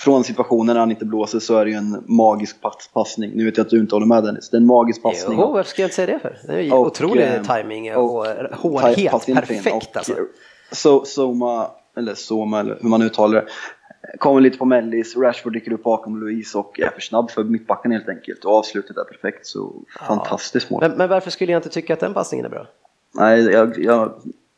från 0.04 0.24
situationen 0.24 0.74
när 0.74 0.80
han 0.80 0.92
inte 0.92 1.06
blåser 1.06 1.40
så 1.40 1.58
är 1.58 1.66
det 1.66 1.72
ju 1.72 1.78
en 1.78 2.04
magisk 2.08 2.62
pass, 2.62 2.90
passning. 2.94 3.32
Nu 3.36 3.46
vet 3.46 3.58
jag 3.58 3.64
att 3.64 3.70
du 3.70 3.80
inte 3.80 3.96
håller 3.96 4.06
med 4.06 4.24
Dennis. 4.24 4.50
Det 4.50 4.58
är 4.58 4.62
en 4.62 4.68
magisk 4.68 5.04
passning. 5.04 5.38
Jo, 5.40 5.52
varför 5.52 5.70
ska 5.70 5.82
jag 5.82 5.88
inte 5.88 5.96
säga 5.96 6.08
det 6.08 6.20
för? 6.20 6.38
Det 6.48 6.54
är 6.54 6.60
ju 6.60 6.72
Och, 6.72 6.86
otrolig 6.86 7.24
eh, 7.24 7.42
timing 7.42 7.96
och, 7.96 8.26
hårdhet. 8.52 9.12
pass 9.12 9.30
in 9.30 9.36
fin. 9.36 9.64
Perfekt 9.64 9.90
och, 9.90 9.98
alltså. 9.98 10.16
Så, 10.72 11.06
Soma, 11.06 11.68
eller 11.98 12.16
Soma, 12.16 12.60
eller 12.60 12.78
hur 12.82 12.90
man 12.90 13.02
uttalar 13.02 13.42
det, 13.42 13.48
kommer 14.18 14.42
lite 14.42 14.58
på 14.58 14.66
mellis, 14.66 15.18
Rashford 15.18 15.54
dyker 15.54 15.74
upp 15.74 15.84
bakom 15.84 16.20
Louise 16.20 16.58
och 16.58 16.80
är 16.80 16.90
för 16.90 17.02
snabb 17.02 17.32
för 17.32 17.44
mittbacken 17.44 17.92
helt 17.92 18.10
enkelt. 18.10 18.46
Och 18.46 18.54
avslutet 18.54 18.98
är 18.98 19.04
perfekt, 19.04 19.48
så 19.48 19.74
fantastiskt 20.08 20.70
mål. 20.70 20.82
Men, 20.82 20.92
men 20.92 21.10
varför 21.10 21.32
skulle 21.32 21.52
jag 21.52 21.60
inte 21.60 21.70
tycka 21.70 21.94
att 21.94 22.00
den 22.00 22.14
passningen 22.14 22.46
är 22.46 22.50
bra? 22.50 22.68
Nej, 23.14 23.44
jag, 23.44 23.78
jag, 23.78 24.14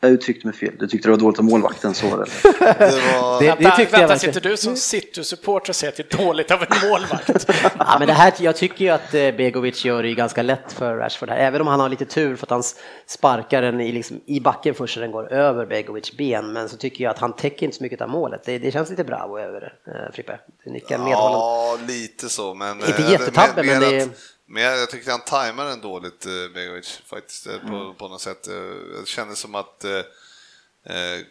jag 0.06 0.14
uttryckte 0.14 0.48
mig 0.48 0.56
fel. 0.56 0.74
Du 0.80 0.88
tyckte 0.88 1.08
det 1.08 1.12
var 1.12 1.18
dåligt 1.20 1.40
av 1.40 1.46
målvakten, 1.46 1.94
så 1.94 2.08
var 2.08 2.18
det. 2.18 2.26
Det 2.60 3.20
var... 3.22 3.40
Det, 3.42 3.48
Vänta, 3.48 3.64
det 3.78 3.84
vänta 3.84 3.98
verkligen. 4.08 4.20
sitter 4.34 4.50
du 4.50 4.58
som 4.58 4.76
City-supporter 4.76 5.70
och 5.72 5.76
säger 5.76 5.92
att 5.92 5.98
det 5.98 6.14
är 6.14 6.26
dåligt 6.26 6.52
av 6.52 6.62
en 6.70 6.90
målvakt? 6.90 7.50
Ja, 7.80 7.96
men 8.00 8.08
det 8.08 8.14
här, 8.14 8.34
jag 8.40 8.56
tycker 8.56 8.86
ju 8.86 8.92
att 8.92 9.14
eh, 9.14 9.32
Begovic 9.32 9.86
gör 9.86 10.04
det 10.04 10.10
ju 10.10 10.16
ganska 10.16 10.42
lätt 10.42 10.74
för 10.74 10.96
Rashford 10.96 11.30
här, 11.30 11.38
även 11.38 11.62
om 11.62 11.68
han 11.68 11.80
har 11.80 11.90
lite 11.90 12.06
tur 12.06 12.36
för 12.36 12.46
att 12.46 12.50
han 12.50 12.64
sparkar 13.08 13.62
den 13.62 13.82
i, 13.82 13.92
liksom, 13.92 14.22
i 14.26 14.40
backen 14.40 14.74
först 14.76 14.94
så 14.94 15.00
den 15.00 15.12
går 15.12 15.34
över 15.34 15.66
Begovics 15.66 16.18
ben, 16.18 16.54
men 16.54 16.70
så 16.70 16.78
tycker 16.78 17.04
jag 17.04 17.12
att 17.12 17.20
han 17.20 17.34
täcker 17.34 17.66
inte 17.66 17.78
så 17.78 17.84
mycket 17.84 18.02
av 18.02 18.10
målet. 18.10 18.42
Det, 18.46 18.58
det 18.58 18.72
känns 18.72 18.90
lite 18.90 19.04
bravo 19.04 19.40
över 19.40 19.60
det, 19.60 19.92
eh, 19.92 20.14
Frippe. 20.14 20.40
Du 20.66 20.72
nickar 20.72 20.98
medhållande. 20.98 21.38
Ja, 21.38 21.78
lite 21.88 22.30
så, 22.30 22.54
men... 22.54 22.78
Inte 22.80 23.04
eh, 23.04 23.12
jättetabbe, 23.12 23.64
mer 23.64 23.72
men 23.80 23.82
det 23.82 23.98
är- 23.98 24.02
att- 24.06 24.10
Men 24.46 24.64
jag, 24.64 24.80
jag 24.80 24.90
tyckte 24.90 25.12
han 25.12 25.22
tajmade 25.22 25.70
den 25.70 25.82
dåligt, 25.82 26.26
eh, 26.26 26.32
Begovic, 26.54 27.02
faktiskt, 27.06 27.48
eh, 27.48 27.58
på, 27.60 27.68
Mm. 27.76 27.96
på 27.96 28.08
något 28.08 28.22
sätt. 28.22 28.48
Eh, 28.48 28.54
Det 29.00 29.08
kändes 29.08 29.40
som 29.40 29.56
att 29.56 29.84
eh, 29.84 30.02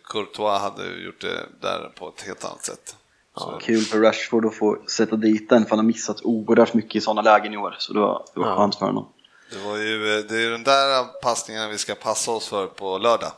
Courtois 0.05 0.61
hade 0.61 0.89
gjort 1.05 1.21
det 1.21 1.47
där 1.61 1.93
på 1.99 2.09
ett 2.09 2.23
helt 2.23 2.45
annat 2.45 2.65
sätt. 2.65 2.97
Så, 3.37 3.59
Kul 3.63 3.81
för 3.85 3.99
Rashford 4.01 4.47
att 4.47 4.55
få 4.55 4.79
sätta 4.89 5.17
dit 5.17 5.49
den, 5.49 5.63
för 5.63 5.71
han 5.71 5.79
har 5.79 5.85
missat 5.87 6.21
oerhört 6.23 6.75
mycket 6.75 6.97
i 6.97 7.01
sådana 7.01 7.23
lägen 7.23 7.53
i 7.55 7.57
år. 7.57 7.77
Så 7.79 7.93
det 7.93 8.01
var, 8.01 8.25
det 8.35 8.41
var 8.41 8.47
Ja. 8.49 8.57
skönt 8.57 8.75
för 8.75 8.87
honom. 8.87 9.09
det 9.51 9.59
var 9.69 9.77
ju 9.77 10.23
det 10.23 10.43
är 10.43 10.51
den 10.51 10.65
där 10.65 11.05
passningen 11.23 11.71
vi 11.71 11.79
ska 11.79 11.95
passa 11.95 12.31
oss 12.31 12.49
för 12.49 12.67
på 12.67 12.99
lördag. 12.99 13.33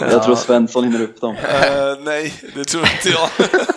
Jag 0.00 0.22
tror 0.22 0.34
Svensson 0.34 0.84
hinner 0.84 1.02
upp 1.02 1.20
dem. 1.20 1.36
Eh, 1.36 1.98
nej, 2.00 2.34
det 2.54 2.64
tror 2.64 2.82
inte 2.82 3.08
jag. 3.08 3.28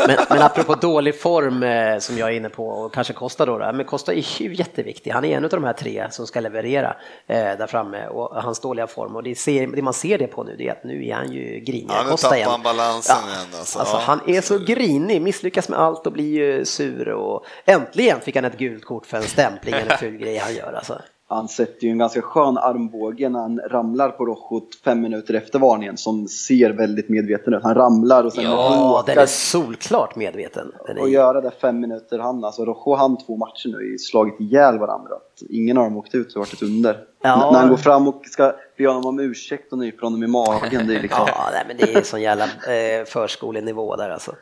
Men, 0.07 0.17
men 0.30 0.41
apropå 0.41 0.76
dålig 0.76 1.22
form 1.22 1.63
eh, 1.63 1.99
som 1.99 2.17
jag 2.17 2.30
är 2.30 2.34
inne 2.34 2.49
på 2.49 2.67
och 2.67 2.93
kanske 2.93 3.13
Costa 3.13 3.45
då, 3.45 3.57
då 3.57 3.72
men 3.74 3.86
Costa 3.86 4.13
är 4.13 4.41
ju 4.41 4.53
jätteviktig. 4.53 5.11
Han 5.11 5.26
är 5.26 5.38
en 5.38 5.43
av 5.43 5.49
de 5.49 5.63
här 5.63 5.74
tre 5.74 6.07
som 6.11 6.28
ska 6.28 6.39
leverera 6.39 6.95
eh, 7.28 7.38
där 7.38 7.67
framme 7.67 8.07
och 8.07 8.43
hans 8.43 8.59
dåliga 8.59 8.88
form 8.88 9.15
och 9.15 9.24
det, 9.24 9.36
ser, 9.36 9.67
det 9.67 9.82
man 9.82 9.93
ser 9.93 10.17
det 10.17 10.28
på 10.28 10.43
nu 10.43 10.55
det 10.57 10.67
är 10.67 10.72
att 10.72 10.84
nu 10.84 11.07
är 11.07 11.13
han 11.13 11.32
ju 11.32 11.59
grinig. 11.59 11.89
Ja, 11.89 12.03
nu 12.03 12.09
Costa 12.09 12.28
tappar 12.28 12.38
igen. 12.38 12.49
han 12.49 12.61
balansen 12.63 13.15
igen, 13.28 13.47
alltså. 13.59 13.80
Alltså, 13.80 13.95
Ja. 13.95 14.01
han 14.05 14.22
är 14.28 14.41
så 14.41 14.57
grinig, 14.57 15.22
misslyckas 15.22 15.70
med 15.70 15.80
allt 15.80 16.07
och 16.07 16.13
blir 16.13 16.34
ju 16.34 16.65
sur 16.65 17.09
och 17.09 17.45
äntligen 17.65 18.22
fick 18.22 18.36
han 18.36 18.45
ett 18.45 18.57
gult 18.57 18.86
kort 18.86 19.05
för 19.05 19.17
en 19.17 19.24
stämpling 19.24 19.76
eller 19.76 19.97
ful 19.97 20.17
grej 20.17 20.38
han 20.38 20.55
gör 20.55 20.74
alltså. 20.74 21.01
Han 21.32 21.47
sätter 21.47 21.86
ju 21.86 21.91
en 21.91 21.97
ganska 21.97 22.21
skön 22.21 22.57
armbåge 22.57 23.30
när 23.30 23.39
han 23.39 23.59
ramlar 23.59 24.09
på 24.09 24.25
Rochot 24.25 24.75
fem 24.84 25.01
minuter 25.01 25.34
efter 25.34 25.59
varningen 25.59 25.97
som 25.97 26.27
ser 26.27 26.69
väldigt 26.69 27.09
medveten 27.09 27.53
ut. 27.53 27.63
Han 27.63 27.75
ramlar 27.75 28.23
och 28.23 28.34
sen 28.34 28.43
Ja, 28.43 29.03
den 29.05 29.17
är 29.17 29.25
solklart 29.25 30.15
medveten. 30.15 30.71
Den 30.88 30.97
är, 30.97 31.01
och 31.01 31.09
göra 31.09 31.41
det 31.41 31.51
fem 31.51 31.80
minuter 31.80 32.19
han. 32.19 32.43
Alltså 32.43 32.65
Rojo 32.65 32.95
han 32.95 33.17
två 33.17 33.38
matcher 33.38 33.69
nu 33.69 33.93
i 33.93 33.97
slagit 33.97 34.39
ihjäl 34.39 34.80
varandra. 34.80 35.15
Ingen 35.49 35.77
av 35.77 35.83
dem 35.83 35.97
åkt 35.97 36.15
ut 36.15 36.33
och 36.35 36.39
varit 36.39 36.53
ett 36.53 36.61
under. 36.61 37.03
Ja. 37.21 37.51
När 37.51 37.59
han 37.59 37.69
går 37.69 37.77
fram 37.77 38.07
och 38.07 38.25
ska 38.25 38.55
be 38.77 38.87
honom 38.87 39.05
om 39.05 39.19
ursäkt 39.19 39.71
och 39.73 39.79
nyper 39.79 40.01
honom 40.01 40.23
i 40.23 40.27
magen. 40.27 40.87
Det 40.87 40.95
är 40.95 41.01
liksom... 41.01 41.27
Ja, 41.27 41.49
nej, 41.53 41.63
men 41.67 41.77
det 41.77 41.95
är 41.95 42.03
sån 42.03 42.21
jävla 42.21 42.43
eh, 42.45 43.05
förskolenivå 43.05 43.95
där 43.95 44.09
alltså. 44.09 44.35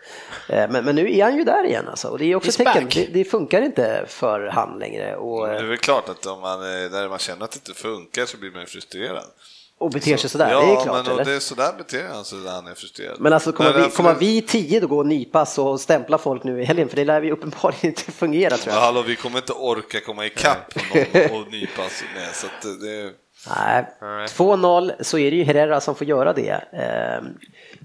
Eh, 0.49 0.69
men, 0.69 0.85
men 0.85 0.95
nu 0.95 1.17
är 1.17 1.23
han 1.23 1.37
ju 1.37 1.43
där 1.43 1.63
igen 1.65 1.87
alltså. 1.87 2.07
Och 2.07 2.19
det 2.19 2.25
är 2.25 2.35
också 2.35 2.51
He's 2.51 2.73
tecken. 2.73 2.89
Det, 2.93 3.13
det 3.13 3.25
funkar 3.25 3.61
inte 3.61 4.05
för 4.07 4.47
han 4.47 4.79
längre. 4.79 5.15
Och, 5.15 5.47
Det 5.47 5.53
är 5.53 5.63
eh, 5.63 5.69
väl 5.69 5.77
klart 5.77 6.09
att 6.09 6.25
om 6.25 6.41
man, 6.41 6.61
eh, 6.61 6.91
när 6.91 7.09
man 7.09 7.19
känner 7.19 7.43
att 7.43 7.51
det 7.51 7.69
inte 7.69 7.81
funkar 7.81 8.25
så 8.25 8.37
blir 8.37 8.51
man 8.51 8.65
frustrerad. 8.65 9.25
Och 9.79 9.91
beter 9.91 10.17
sig 10.17 10.29
sådär, 10.29 10.51
ja, 10.51 10.59
det 10.61 10.65
är 10.71 10.83
klart. 10.83 10.85
men 11.05 11.13
och 11.13 11.21
eller? 11.21 11.25
det 11.25 11.35
är 11.35 11.39
sådär 11.39 11.73
beter 11.77 12.07
han 12.13 12.25
sig 12.25 12.37
när 12.37 12.51
han 12.51 12.67
är 12.67 12.73
frustrerad. 12.73 13.15
Men 13.19 13.33
alltså 13.33 13.51
kommer, 13.51 13.73
Men 13.73 13.83
vi, 13.83 13.89
kommer 13.89 14.13
vi 14.15 14.41
tio 14.41 14.79
då 14.79 14.87
gå 14.87 14.97
och 14.97 15.05
nypas 15.07 15.57
och 15.57 15.79
stämpla 15.79 16.17
folk 16.17 16.43
nu 16.43 16.61
i 16.61 16.65
helgen? 16.65 16.89
För 16.89 16.95
det 16.95 17.05
lär 17.05 17.21
vi 17.21 17.31
uppenbarligen 17.31 17.85
inte 17.85 18.11
fungera 18.11 18.57
tror 18.57 18.73
Ja, 18.75 18.79
jag. 18.79 18.85
hallå, 18.85 19.01
vi 19.01 19.15
kommer 19.15 19.37
inte 19.37 19.53
orka 19.53 19.99
komma 19.99 20.25
ikapp 20.25 20.75
någon 20.75 21.41
och 21.41 21.51
nypas 21.51 22.03
med. 22.15 22.35
Så 22.35 22.47
att 22.47 22.61
det, 22.81 23.11
Nej, 23.49 23.85
2-0 24.27 24.91
så 25.03 25.17
är 25.17 25.31
det 25.31 25.37
ju 25.37 25.43
Herrera 25.43 25.81
som 25.81 25.95
får 25.95 26.07
göra 26.07 26.33
det. 26.33 26.49
Eh, 26.73 27.27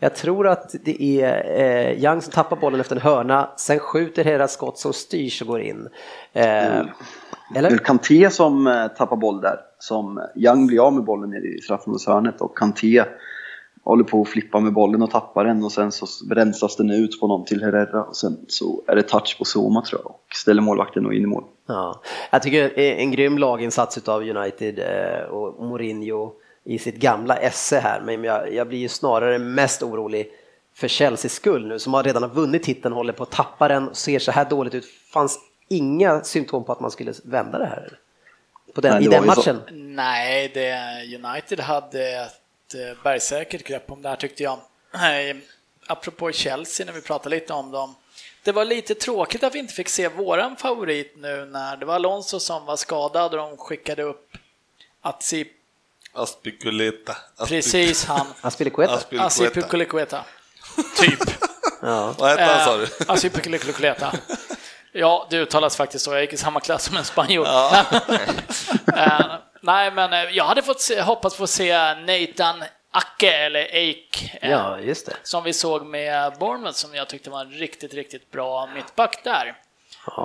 Jag 0.01 0.15
tror 0.17 0.49
att 0.49 0.75
det 0.85 1.03
är 1.03 1.61
eh, 1.61 2.05
Young 2.05 2.23
som 2.23 2.33
tappar 2.33 2.57
bollen 2.57 2.81
efter 2.81 2.97
en 2.97 3.03
hörna, 3.03 3.51
sen 3.57 3.79
skjuter 3.79 4.25
Herrera 4.25 4.49
skott 4.49 4.79
som 4.79 4.93
styrs 4.93 5.41
och 5.43 5.49
går 5.49 5.61
in. 5.63 5.89
Det 7.53 7.59
är 7.59 7.65
Eller? 7.65 7.79
Kanté 7.79 8.31
som 8.31 8.67
eh, 8.67 8.89
tappar 8.89 9.17
boll 9.17 9.41
där. 9.41 9.61
Som 9.79 10.21
Young 10.37 10.67
blir 10.67 10.87
av 10.87 10.93
med 10.93 11.05
bollen 11.05 11.31
nere 11.31 11.47
i 11.47 11.61
straffområdeshörnet 11.61 12.41
och 12.41 12.59
Kanté 12.59 13.05
håller 13.85 14.05
på 14.05 14.23
att 14.23 14.29
flippa 14.29 14.61
med 14.61 14.73
bollen 14.73 15.03
och 15.03 15.11
tappar 15.11 15.45
den 15.45 15.65
och 15.65 15.73
sen 15.73 15.93
så 15.93 16.07
rensas 16.31 16.77
den 16.77 16.91
ut 16.91 17.21
på 17.21 17.27
någon 17.27 17.45
till 17.45 17.63
Herrera 17.63 18.05
och 18.05 18.17
sen 18.17 18.37
så 18.49 18.83
är 18.87 18.97
det 18.97 19.03
touch 19.03 19.39
på 19.39 19.45
Zuma 19.45 19.83
tror 19.83 20.01
jag 20.01 20.11
och 20.11 20.27
ställer 20.35 20.63
målvakten 20.63 21.07
och 21.07 21.15
in 21.15 21.23
i 21.23 21.27
mål. 21.27 21.45
Ja, 21.67 22.03
jag 22.31 22.43
tycker 22.43 22.73
det 22.75 22.95
är 22.95 22.97
en 22.97 23.11
grym 23.11 23.39
laginsats 23.39 24.09
av 24.09 24.23
United 24.23 24.79
eh, 24.79 25.25
och 25.31 25.65
Mourinho 25.67 26.33
i 26.65 26.79
sitt 26.79 26.97
gamla 26.97 27.37
esse 27.37 27.79
här, 27.79 28.01
men 28.01 28.25
jag, 28.25 28.55
jag 28.55 28.69
blir 28.69 28.79
ju 28.79 28.89
snarare 28.89 29.39
mest 29.39 29.83
orolig 29.83 30.29
för 30.75 30.89
Chelseas 30.89 31.33
skull 31.33 31.69
nu, 31.69 31.79
som 31.79 31.95
har 31.95 32.03
redan 32.03 32.23
har 32.23 32.31
vunnit 32.31 32.63
titeln, 32.63 32.95
håller 32.95 33.13
på 33.13 33.23
att 33.23 33.31
tappa 33.31 33.69
den, 33.69 33.95
ser 33.95 34.19
så 34.19 34.33
här 34.33 34.51
dåligt 34.51 34.75
ut. 34.75 34.85
Fanns 35.13 35.39
inga 35.77 36.25
symptom 36.25 36.65
på 36.65 36.73
att 36.73 36.81
man 36.81 36.91
skulle 36.91 37.15
vända 37.25 37.59
det 37.59 37.67
här? 37.67 37.99
På 38.75 38.81
den, 38.81 38.95
Nej, 38.95 39.05
I 39.05 39.09
det 39.09 39.17
den 39.17 39.25
ju 39.25 39.31
så. 39.31 39.37
matchen? 39.41 39.63
Nej, 39.73 40.51
det, 40.55 40.75
United 41.25 41.61
hade 41.61 42.09
ett 42.13 42.75
eh, 42.75 43.03
bergsäkert 43.03 43.65
grepp 43.65 43.91
om 43.91 44.03
det 44.03 44.09
här 44.09 44.17
tyckte 44.17 44.43
jag. 44.43 44.59
Eh, 44.95 45.37
Apropå 45.87 46.33
Chelsea, 46.33 46.87
när 46.87 46.93
vi 46.93 47.01
pratade 47.01 47.35
lite 47.35 47.53
om 47.53 47.71
dem. 47.71 47.95
Det 48.45 48.53
var 48.53 48.65
lite 48.65 48.95
tråkigt 48.95 49.43
att 49.43 49.55
vi 49.55 49.59
inte 49.59 49.75
fick 49.75 49.89
se 49.89 50.09
våran 50.09 50.57
favorit 50.57 51.15
nu 51.17 51.45
när 51.45 51.77
det 51.77 51.87
var 51.87 51.95
Alonso 51.95 52.41
som 52.41 52.67
var 52.67 52.77
skadad 52.77 53.31
och 53.35 53.39
de 53.39 53.57
skickade 53.57 54.03
upp 54.03 54.33
Atsi, 55.01 55.47
Aspiculeta. 56.13 57.17
precis 57.49 58.05
han, 58.05 58.27
Aspilicueta? 58.41 58.95
Aspilicueta. 59.27 60.25
Typ. 60.97 61.21
Ja. 61.83 62.15
Vad 62.19 62.31
hette 62.31 62.43
han 62.43 62.65
sa 62.65 62.83
Eh, 62.83 62.89
du? 62.99 63.13
Atsi 63.13 63.31
Pukulicueta. 63.31 64.13
Ja, 64.93 65.27
det 65.31 65.37
uttalas 65.39 65.77
faktiskt 65.77 66.05
så. 66.05 66.13
Jag 66.13 66.21
gick 66.21 66.33
i 66.33 66.37
samma 66.37 66.61
klass 66.61 66.85
som 66.85 66.97
en 66.97 67.05
spanjor. 67.05 67.47
Eh, 68.97 69.21
Nej, 69.61 69.91
men 69.91 70.13
eh, 70.13 70.19
jag 70.31 70.45
hade 70.45 70.63
fått 70.63 70.81
se, 70.81 71.01
hoppats 71.03 71.37
få 71.37 71.47
se 71.47 71.95
Nathan 71.95 72.65
Acke, 72.91 73.33
eller 73.33 73.63
Ake, 73.65 74.39
eh, 74.41 74.51
Ja, 74.51 74.79
just 74.81 75.07
det. 75.07 75.13
som 75.23 75.45
vi 75.45 75.53
såg 75.53 75.87
med 75.87 76.33
Bournemouth, 76.39 76.75
som 76.77 76.95
jag 76.95 77.09
tyckte 77.09 77.31
var 77.31 77.41
en 77.41 77.51
riktigt, 77.51 77.95
riktigt 77.95 78.31
bra 78.31 78.69
mittback 78.75 79.25
där. 79.25 79.55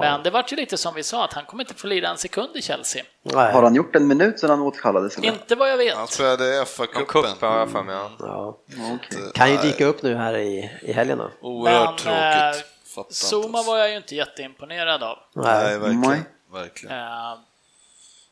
Men 0.02 0.24
det 0.24 0.30
vart 0.30 0.52
ju 0.52 0.56
lite 0.56 0.78
som 0.78 0.96
vi 0.96 1.04
sa, 1.04 1.24
att 1.24 1.34
han 1.34 1.46
kommer 1.46 1.64
inte 1.64 1.74
få 1.74 1.88
lida 1.88 2.10
en 2.10 2.18
sekund 2.18 2.56
i 2.56 2.62
Chelsea. 2.62 3.04
Nej. 3.24 3.54
Har 3.54 3.64
han 3.64 3.76
gjort 3.76 3.96
en 3.96 4.08
minut 4.08 4.40
sedan 4.40 4.50
han 4.50 4.62
återkallades? 4.62 5.18
Inte 5.18 5.56
vad 5.56 5.72
jag 5.72 5.78
vet. 5.78 5.96
Han 5.96 6.08
spelade 6.08 6.46
i 6.46 6.66
FA-cupen. 6.66 7.84
mig. 7.86 7.96
Ja. 7.96 8.12
Ja. 8.20 8.58
Okej. 8.96 9.32
Kan 9.34 9.52
ju 9.52 9.58
dyka 9.58 9.86
upp 9.86 10.02
nu 10.02 10.16
här 10.16 10.38
i, 10.38 10.72
i 10.82 10.94
helgen 10.94 11.18
då. 11.18 11.32
Oerhört 11.42 12.06
Men, 12.06 12.52
tråkigt. 12.52 12.77
Fattar 12.98 13.14
Zuma 13.14 13.64
var 13.64 13.78
jag 13.78 13.90
ju 13.92 13.98
inte 13.98 14.16
jätteimponerad 14.16 15.04
av. 15.04 15.18
Nej, 15.34 15.78
verkligen. 15.80 16.24
Verkligen. 16.52 16.98
Eh, 16.98 17.38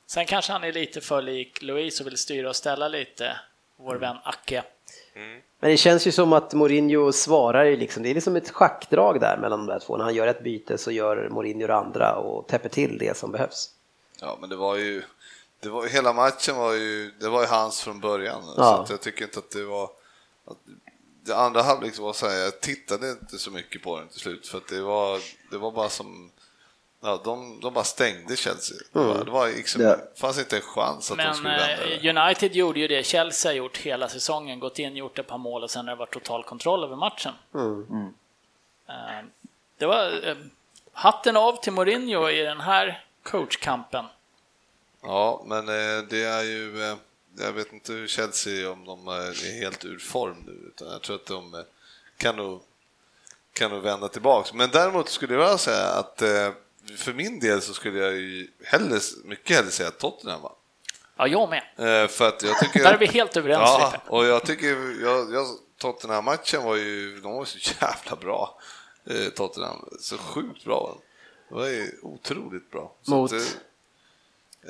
sen 0.08 0.26
kanske 0.26 0.52
han 0.52 0.64
är 0.64 0.72
lite 0.74 1.02
för 1.02 1.22
lik 1.22 1.62
Louise 1.62 2.04
och 2.04 2.08
vill 2.08 2.18
styra 2.18 2.50
och 2.50 2.56
ställa 2.56 2.88
lite, 2.88 3.38
vår 3.78 3.96
vän 3.96 4.18
Acke. 4.24 4.64
Men 5.60 5.72
det 5.72 5.78
känns 5.78 6.08
ju 6.08 6.12
som 6.12 6.34
att 6.34 6.54
Mourinho 6.54 7.12
svarar 7.12 7.64
ju 7.64 7.78
liksom, 7.78 8.04
det 8.04 8.10
är 8.10 8.14
liksom 8.14 8.36
ett 8.36 8.50
schackdrag 8.50 9.20
där 9.20 9.38
mellan 9.38 9.60
de 9.60 9.66
där 9.74 9.80
två. 9.80 9.98
När 9.98 10.04
han 10.04 10.16
gör 10.16 10.28
ett 10.28 10.44
byte 10.44 10.78
så 10.78 10.92
gör 10.92 11.30
Mourinho 11.30 11.68
det 11.68 11.76
andra 11.76 12.16
och 12.16 12.48
täpper 12.48 12.70
till 12.70 12.98
det 12.98 13.18
som 13.18 13.32
behövs. 13.32 13.72
Ja, 14.22 14.38
men 14.42 14.50
det 14.50 14.56
var 14.56 14.76
ju... 14.76 15.04
Det 15.60 15.70
var, 15.70 15.88
hela 15.88 16.14
matchen 16.14 16.56
var 16.58 16.74
ju, 16.74 17.12
det 17.20 17.30
var 17.30 17.42
ju 17.42 17.48
hans 17.48 17.82
från 17.82 18.00
början. 18.00 18.44
Så 18.46 18.54
Ja. 18.58 18.84
att 18.84 18.90
jag 18.90 19.02
tycker 19.02 19.26
inte 19.26 19.40
att 19.40 19.52
det 19.52 19.64
var... 19.64 19.84
Att 20.46 20.58
det 21.26 21.36
andra 21.36 21.62
halvlek 21.62 22.00
var 22.00 22.14
så 22.14 22.28
här, 22.28 22.36
jag 22.38 22.62
tittade 22.62 23.10
inte 23.12 23.38
så 23.38 23.52
mycket 23.52 23.84
på 23.84 24.00
den 24.00 24.08
till 24.08 24.20
slut 24.20 24.48
för 24.48 24.58
att 24.58 24.68
det 24.68 24.82
var, 24.82 25.20
det 25.52 25.58
var 25.58 25.72
bara 25.72 25.90
som... 25.90 26.32
Ja, 27.02 27.22
de, 27.24 27.60
de 27.60 27.74
bara 27.74 27.84
stängde 27.84 28.36
Chelsea. 28.36 28.78
Det, 28.94 29.00
var, 29.00 29.26
det 29.26 29.32
var 29.32 29.48
liksom, 29.48 29.82
Det- 29.82 30.00
fanns 30.16 30.40
inte 30.40 30.56
en 30.56 30.62
chans 30.62 31.12
att 31.12 31.18
de 31.18 31.24
Men 31.24 31.36
skulle 31.36 31.50
vända 31.58 31.86
det. 31.86 32.10
eh, 32.10 32.26
United 32.28 32.56
gjorde 32.56 32.80
ju 32.80 32.88
det 32.88 33.04
Chelsea 33.06 33.52
har 33.52 33.56
gjort 33.56 33.78
hela 33.78 34.10
säsongen, 34.10 34.60
gått 34.60 34.80
in, 34.80 34.96
gjort 34.96 35.20
ett 35.20 35.28
par 35.28 35.38
mål 35.38 35.64
och 35.64 35.72
sen 35.72 35.88
har 35.88 35.96
det 35.96 36.00
varit 36.00 36.14
total 36.14 36.44
kontroll 36.44 36.84
över 36.84 36.96
matchen. 36.96 37.34
Eh, 38.88 39.26
Det 39.78 39.86
var 39.86 40.28
eh, 40.30 40.38
hatten 40.94 41.38
av 41.38 41.62
till 41.64 41.74
Mourinho 41.74 42.30
i 42.30 42.42
den 42.42 42.60
här 42.62 43.04
coachkampen. 43.24 44.06
Ja, 45.02 45.44
men 45.46 45.60
eh, 45.70 46.04
det 46.10 46.24
är 46.24 46.44
ju... 46.44 46.96
Jag 47.38 47.52
vet 47.52 47.74
inte 47.74 47.94
hur 47.94 48.08
Chelsea, 48.08 48.72
om 48.72 48.86
de 48.86 49.08
är 49.08 49.60
helt 49.62 49.86
ur 49.86 49.98
form 49.98 50.44
nu, 50.48 50.68
utan 50.68 50.88
jag 50.92 51.02
tror 51.02 51.16
att 51.16 51.26
de 51.26 51.54
eh, 51.54 51.60
kan 52.18 52.36
nog, 52.36 52.62
kan 53.54 53.72
nog 53.72 53.82
vända 53.84 54.08
tillbaks. 54.08 54.54
Men 54.54 54.70
däremot 54.70 55.10
skulle 55.10 55.34
jag 55.34 55.60
säga 55.60 55.86
att 55.88 56.22
eh, 56.22 56.52
för 56.98 57.14
min 57.14 57.40
del 57.40 57.62
så 57.62 57.74
skulle 57.74 58.00
jag 58.00 58.14
ju 58.14 58.48
hellre, 58.64 59.00
mycket 59.24 59.56
hellre 59.56 59.72
säga 59.72 59.92
Tottenham 59.92 60.42
va? 60.42 60.52
Ja, 61.18 61.28
jag 61.28 61.50
med. 61.50 61.64
Eh, 62.04 62.08
För 62.08 62.28
att 62.28 62.44
jag 62.44 62.60
tycker... 62.60 62.80
Där 62.84 62.94
är 62.94 62.98
vi 62.98 63.06
helt 63.06 63.38
överens, 63.38 63.62
Ja, 63.64 63.94
och 64.08 64.26
jag 64.26 64.46
tycker, 64.46 65.02
jag, 65.02 65.34
jag, 65.34 65.48
Tottenham-matchen 65.78 66.64
var 66.64 66.76
ju, 66.76 67.20
de 67.20 67.32
var 67.34 67.42
ju 67.42 67.46
så 67.46 67.74
jävla 67.82 68.16
bra. 68.16 68.60
Tottenham, 69.36 69.90
så 70.00 70.18
sjukt 70.18 70.64
bra. 70.66 70.98
Det 71.50 71.56
var 71.56 71.68
ju 71.68 71.92
otroligt 72.02 72.72
bra. 72.72 72.96
Så 73.02 73.12
Mot? 73.12 73.34
att, 73.34 73.58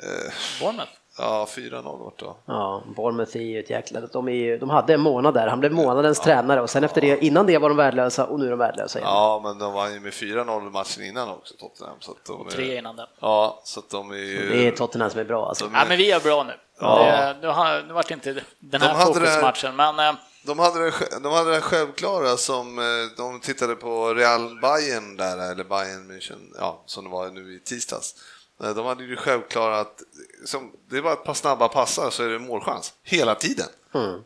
eh, 0.02 0.32
Bournemouth. 0.60 0.92
Ja, 1.18 1.48
4-0 1.50 1.82
vart 1.82 2.18
det. 2.18 2.26
Ja, 2.46 2.82
Bournemouth 2.96 3.36
är 3.36 3.40
ju 3.40 3.60
ett 3.60 3.70
jäkla... 3.70 4.00
De, 4.00 4.28
är 4.28 4.32
ju, 4.32 4.58
de 4.58 4.70
hade 4.70 4.94
en 4.94 5.00
månad 5.00 5.34
där, 5.34 5.46
han 5.46 5.60
blev 5.60 5.72
månadens 5.72 6.20
tränare 6.20 6.60
och 6.60 6.70
sen 6.70 6.84
efter 6.84 7.00
det, 7.00 7.24
innan 7.24 7.46
det 7.46 7.58
var 7.58 7.68
de 7.68 7.76
värdelösa 7.76 8.26
och 8.26 8.40
nu 8.40 8.46
är 8.46 8.50
de 8.50 8.58
värdelösa 8.58 8.98
igen. 8.98 9.10
Ja, 9.10 9.40
men 9.44 9.58
de 9.58 9.72
vann 9.72 9.92
ju 9.92 10.00
med 10.00 10.12
4-0 10.12 10.70
matchen 10.70 11.04
innan 11.04 11.28
också, 11.28 11.54
Tottenham. 11.54 11.96
Så 12.00 12.10
att 12.10 12.24
de 12.24 12.40
Och 12.40 12.46
är, 12.46 12.50
tre 12.50 12.78
innan 12.78 12.96
den. 12.96 13.06
Ja, 13.20 13.60
så 13.64 13.80
att 13.80 13.90
de 13.90 14.10
är 14.10 14.16
ju... 14.16 14.48
Det 14.48 14.66
är 14.66 14.70
Tottenham 14.70 15.10
som 15.10 15.20
är 15.20 15.24
bra 15.24 15.48
alltså. 15.48 15.64
De 15.64 15.74
Ja, 15.74 15.84
men 15.88 15.98
vi 15.98 16.10
är 16.10 16.20
bra 16.20 16.42
nu. 16.42 16.52
Ja. 16.80 17.04
Det, 17.04 17.36
nu, 17.40 17.48
har, 17.48 17.82
nu 17.82 17.92
vart 17.92 18.08
det 18.08 18.14
inte 18.14 18.42
den 18.58 18.80
här 18.80 18.88
De 18.88 18.98
det 18.98 19.04
fokusmatchen, 19.04 19.76
men 19.76 19.98
eh, 19.98 20.14
De 20.46 20.58
hade, 20.58 20.84
det, 20.84 20.92
de 21.22 21.32
hade 21.32 21.50
det 21.54 21.60
självklara 21.60 22.36
som 22.36 22.78
eh, 22.78 22.84
de 23.16 23.40
tittade 23.40 23.74
på 23.74 24.14
Real 24.14 24.60
Bayern 24.60 25.16
där, 25.16 25.52
eller 25.52 25.64
Bayern 25.64 26.10
München, 26.10 26.54
ja, 26.58 26.82
som 26.86 27.04
det 27.04 27.10
var 27.10 27.28
nu 27.28 27.54
i 27.54 27.60
tisdags. 27.60 28.14
Eh, 28.62 28.70
De 28.74 28.86
hade 28.86 29.04
ju 29.04 29.10
det 29.10 29.16
självklara 29.16 29.80
att 29.80 30.02
som, 30.44 30.72
det 30.90 30.96
är 30.96 31.02
bara 31.02 31.12
ett 31.12 31.24
par 31.24 31.34
snabba 31.34 31.68
passar 31.68 32.10
så 32.10 32.22
är 32.24 32.28
det 32.28 32.38
målchans 32.38 32.94
hela 33.02 33.34
tiden. 33.34 33.68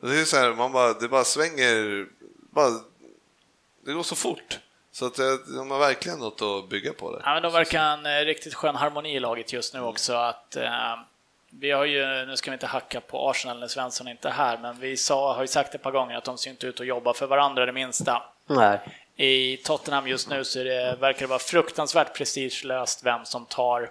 Det 0.01 0.21
är 0.21 0.25
så 0.25 0.37
här, 0.37 0.55
man 0.55 0.73
bara, 0.73 0.93
det 0.93 1.09
bara 1.09 1.25
svänger, 1.25 2.07
bara, 2.51 2.71
det 3.87 3.93
går 3.93 4.03
så 4.03 4.17
fort. 4.17 4.59
Så 4.93 5.07
att 5.07 5.19
eh, 5.19 5.27
de 5.57 5.71
har 5.71 5.79
verkligen 5.79 6.19
något 6.19 6.43
att 6.43 6.69
bygga 6.69 6.93
på 6.93 7.13
där. 7.13 7.23
Ja, 7.25 7.35
men 7.35 7.43
de 7.43 7.53
verkar 7.53 7.79
ha 7.79 7.93
en 7.93 8.07
eh, 8.07 8.25
riktigt 8.25 8.55
skön 8.55 8.77
harmoni 8.77 9.17
i 9.17 9.21
laget 9.21 9.53
just 9.53 9.75
nu 9.75 9.81
också. 9.81 10.15
Att, 10.15 10.57
eh, 10.57 10.97
vi 11.51 11.71
har 11.71 11.85
ju, 11.85 12.27
nu 12.27 12.37
ska 12.37 12.51
vi 12.51 12.55
inte 12.55 12.67
hacka 12.67 13.01
på 13.01 13.31
Arsenal 13.31 13.61
när 13.61 13.69
Svensson 13.69 14.09
inte 14.09 14.29
är 14.29 14.33
här, 14.33 14.59
men 14.59 14.81
vi 14.81 14.97
sa, 14.97 15.35
har 15.35 15.41
ju 15.43 15.47
sagt 15.47 15.75
ett 15.75 15.83
par 15.83 15.91
gånger 15.91 16.17
att 16.17 16.25
de 16.25 16.39
ser 16.39 16.51
inte 16.51 16.67
ut 16.67 16.81
att 16.81 16.87
jobba 16.87 17.15
för 17.15 17.27
varandra 17.27 17.67
det 17.67 17.73
minsta. 17.73 18.23
Nej. 18.47 18.81
I 19.17 19.57
Tottenham 19.57 20.09
just 20.09 20.29
nu 20.29 20.45
så 20.45 20.61
är 20.61 20.65
det, 20.65 20.97
verkar 21.01 21.21
det 21.21 21.27
vara 21.27 21.39
fruktansvärt 21.39 22.17
prestigelöst 22.17 23.03
vem 23.05 23.25
som 23.25 23.47
tar 23.47 23.91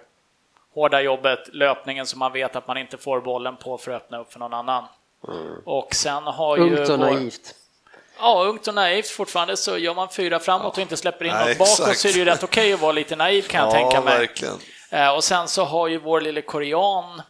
hårda 0.74 1.00
jobbet, 1.00 1.38
löpningen 1.52 2.06
som 2.06 2.18
man 2.18 2.32
vet 2.32 2.56
att 2.56 2.66
man 2.68 2.76
inte 2.76 2.98
får 2.98 3.20
bollen 3.20 3.56
på 3.56 3.78
för 3.78 3.90
att 3.92 4.02
öppna 4.02 4.18
upp 4.20 4.32
för 4.32 4.38
någon 4.38 4.54
annan. 4.54 4.84
Och 5.64 5.94
sen 5.94 6.22
har 6.22 6.56
ju... 6.56 6.62
Ungt 6.62 6.88
och 6.90 6.98
vår- 6.98 7.04
naivt. 7.10 7.54
Ja, 8.20 8.42
ungt 8.44 8.68
och 8.68 8.74
naivt 8.74 9.08
fortfarande 9.08 9.56
så 9.56 9.78
gör 9.78 9.94
man 9.94 10.08
fyra 10.08 10.38
framåt 10.38 10.72
och 10.72 10.78
inte 10.78 10.96
släpper 10.96 11.24
in 11.24 11.32
Nej, 11.32 11.48
något 11.48 11.58
bakåt 11.58 11.78
exakt. 11.80 11.98
så 12.00 12.08
är 12.08 12.12
det 12.12 12.18
ju 12.18 12.24
rätt 12.24 12.42
okej 12.42 12.72
att 12.72 12.80
vara 12.80 12.92
lite 12.92 13.16
naiv 13.16 13.42
kan 13.42 13.60
jag 13.60 13.68
ja, 13.68 13.72
tänka 13.72 14.00
mig. 14.00 14.18
verkligen. 14.18 14.54
Eh, 14.90 15.14
Och 15.14 15.24
sen 15.24 15.48
så 15.48 15.64
har 15.64 15.88
ju 15.88 15.98
vår 15.98 16.20
lille 16.20 16.42
korean, 16.42 17.22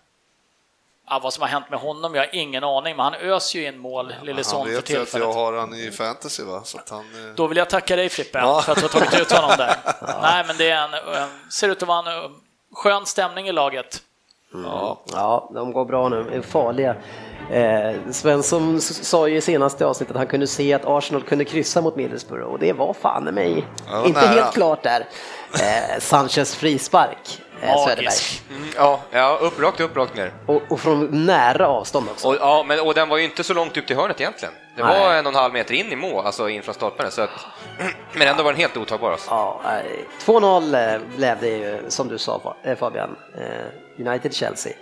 ja, 1.08 1.18
vad 1.22 1.32
som 1.32 1.42
har 1.42 1.48
hänt 1.48 1.70
med 1.70 1.78
honom, 1.80 2.14
jag 2.14 2.22
har 2.22 2.34
ingen 2.34 2.64
aning, 2.64 2.96
men 2.96 3.04
han 3.04 3.14
öser 3.14 3.58
ju 3.58 3.66
in 3.66 3.78
mål, 3.78 4.14
lille 4.22 4.34
Han 4.34 4.44
son 4.44 4.66
för 4.66 4.72
vet 4.72 4.74
ju 4.74 4.78
att 4.78 4.90
jag 4.90 5.06
tillfället. 5.06 5.34
har 5.34 5.52
han 5.52 5.74
i 5.74 5.90
fantasy 5.90 6.42
va, 6.44 6.62
så 6.64 6.78
att 6.78 6.88
han... 6.90 7.00
eh, 7.28 7.34
Då 7.34 7.46
vill 7.46 7.58
jag 7.58 7.70
tacka 7.70 7.96
dig 7.96 8.08
Frippe 8.08 8.38
Ja. 8.38 8.62
för 8.62 8.72
att 8.72 8.78
du 8.78 8.84
har 8.84 8.88
tagit 9.00 9.20
ut 9.20 9.32
honom 9.32 9.50
där. 9.58 9.76
Nej, 10.22 10.44
men 10.46 10.56
det 10.56 10.70
är 10.70 10.84
en, 10.84 10.94
en, 11.22 11.50
ser 11.50 11.68
ut 11.68 11.82
att 11.82 11.88
vara 11.88 11.98
en 12.12 12.24
eh, 12.24 12.30
skön 12.72 13.06
stämning 13.06 13.48
i 13.48 13.52
laget. 13.52 14.02
Ja, 14.52 15.00
Ja, 15.12 15.50
de 15.54 15.72
går 15.72 15.84
bra 15.84 16.08
nu, 16.08 16.26
är 16.32 16.40
farliga. 16.40 16.94
Eh, 17.50 17.94
Svensson 18.12 18.80
sa 18.80 19.28
ju 19.28 19.36
i 19.36 19.40
senaste 19.40 19.86
avsnittet 19.86 20.10
att 20.16 20.18
han 20.18 20.26
kunde 20.26 20.46
se 20.46 20.72
att 20.74 20.84
Arsenal 20.84 21.22
kunde 21.22 21.44
kryssa 21.44 21.80
mot 21.80 21.96
Middlesbrough 21.96 22.44
och 22.52 22.58
det 22.58 22.72
var 22.72 22.92
fan 22.94 23.28
i 23.28 23.32
mig 23.32 23.66
Ja, 23.90 24.06
inte 24.06 24.20
nära. 24.20 24.28
helt 24.28 24.54
klart 24.54 24.82
där. 24.82 25.06
Eh, 25.54 26.00
Sanchez 26.00 26.54
frispark, 26.54 27.40
eh, 27.62 27.84
Söderberg. 27.84 28.04
Magisk. 28.04 28.42
Mm, 28.50 28.68
ja, 28.76 29.00
ja 29.10 29.38
upp, 29.40 29.60
rakt 29.60 29.80
upp, 29.80 29.96
rakt 29.96 30.16
ner. 30.16 30.32
Och, 30.46 30.62
och 30.68 30.80
från 30.80 31.26
nära 31.26 31.68
avstånd 31.68 32.08
också. 32.10 32.28
Och, 32.28 32.36
ja, 32.40 32.64
men, 32.68 32.80
och 32.80 32.94
den 32.94 33.08
var 33.08 33.18
ju 33.18 33.24
inte 33.24 33.44
så 33.44 33.54
långt 33.54 33.76
upp 33.76 33.86
till 33.86 33.96
hörnet 33.96 34.20
egentligen. 34.20 34.54
Det 34.76 34.84
Nej. 34.84 35.00
var 35.00 35.14
en 35.14 35.26
och 35.26 35.32
en 35.32 35.38
halv 35.38 35.52
meter 35.52 35.74
in 35.74 35.92
i 35.92 35.96
mål, 35.96 36.26
alltså 36.26 36.48
in 36.48 36.62
från 36.62 36.74
stolpen. 36.74 37.10
Så 37.10 37.22
att, 37.22 37.30
men 38.12 38.28
ändå 38.28 38.42
var 38.42 38.52
den 38.52 38.60
helt 38.60 38.76
otagbar. 38.76 39.12
Alltså. 39.12 39.30
Ja, 39.30 39.60
eh, 39.64 40.26
2-0 40.26 40.94
eh, 40.94 41.00
blev 41.16 41.40
det 41.40 41.48
ju 41.48 41.84
som 41.88 42.08
du 42.08 42.18
sa 42.18 42.56
eh, 42.62 42.76
Fabian, 42.76 43.16
eh, 43.38 44.06
United-Chelsea. 44.06 44.72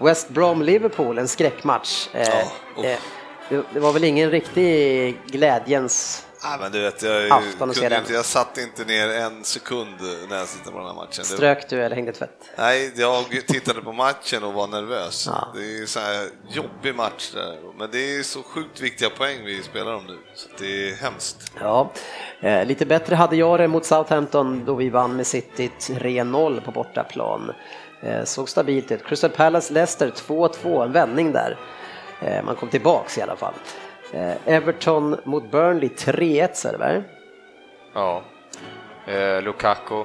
West 0.00 0.28
Brom-Liverpool, 0.28 1.18
en 1.18 1.28
skräckmatch. 1.28 2.08
Det, 2.82 2.98
det 3.72 3.80
var 3.80 3.92
väl 3.92 4.04
ingen 4.04 4.30
riktig 4.30 5.16
glädjens... 5.26 6.24
Nej, 6.42 6.58
men 6.60 6.72
du 6.72 6.80
vet, 6.80 7.02
jag, 7.02 7.32
Afton 7.32 7.74
kunde 7.74 7.98
inte, 7.98 8.12
jag 8.12 8.24
satt 8.24 8.58
inte 8.58 8.84
ner 8.84 9.08
en 9.08 9.44
sekund 9.44 9.96
när 10.28 10.36
jag 10.36 10.48
tittade 10.48 10.70
på 10.70 10.78
den 10.78 10.86
här 10.86 10.94
matchen. 10.94 11.24
Strök 11.24 11.68
du 11.68 11.82
eller 11.82 11.96
hängde 11.96 12.12
tvätt? 12.12 12.50
nej, 12.56 12.92
jag 12.96 13.24
tittade 13.46 13.82
på 13.82 13.92
matchen 13.92 14.44
och 14.44 14.52
var 14.52 14.66
nervös. 14.66 15.28
Ja. 15.30 15.48
Det 15.54 15.78
är 15.78 15.86
så 15.86 16.00
här 16.00 16.28
jobbig 16.48 16.94
match 16.94 17.30
där, 17.34 17.58
men 17.78 17.90
det 17.90 18.16
är 18.16 18.22
så 18.22 18.42
sjukt 18.42 18.80
viktiga 18.80 19.10
poäng 19.10 19.44
vi 19.44 19.62
spelar 19.62 19.94
om 19.94 20.06
nu, 20.06 20.18
så 20.34 20.48
det 20.58 20.90
är 20.90 20.94
hemskt. 20.94 21.52
Ja, 21.60 21.90
eh, 22.40 22.64
lite 22.64 22.86
bättre 22.86 23.14
hade 23.14 23.36
jag 23.36 23.60
det 23.60 23.68
mot 23.68 23.84
Southampton 23.84 24.64
då 24.64 24.74
vi 24.74 24.88
vann 24.88 25.16
med 25.16 25.26
City 25.26 25.70
3-0 25.80 26.60
på 26.60 26.70
bortaplan. 26.70 27.52
Eh, 28.00 28.24
såg 28.24 28.48
stabilt 28.48 28.92
ut. 28.92 29.04
Crystal 29.04 29.30
Palace 29.30 29.72
Leicester 29.72 30.10
2-2, 30.10 30.84
en 30.84 30.92
vändning 30.92 31.32
där. 31.32 31.58
Eh, 32.20 32.44
man 32.44 32.56
kom 32.56 32.68
tillbaks 32.68 33.18
i 33.18 33.22
alla 33.22 33.36
fall. 33.36 33.54
Eh, 34.12 34.34
Everton 34.54 35.20
mot 35.24 35.50
Burnley 35.50 35.88
3-1 35.88 36.48
Söderberg. 36.52 37.02
Ja. 37.94 38.22
Eh, 39.06 39.42
Lukaku. 39.42 40.04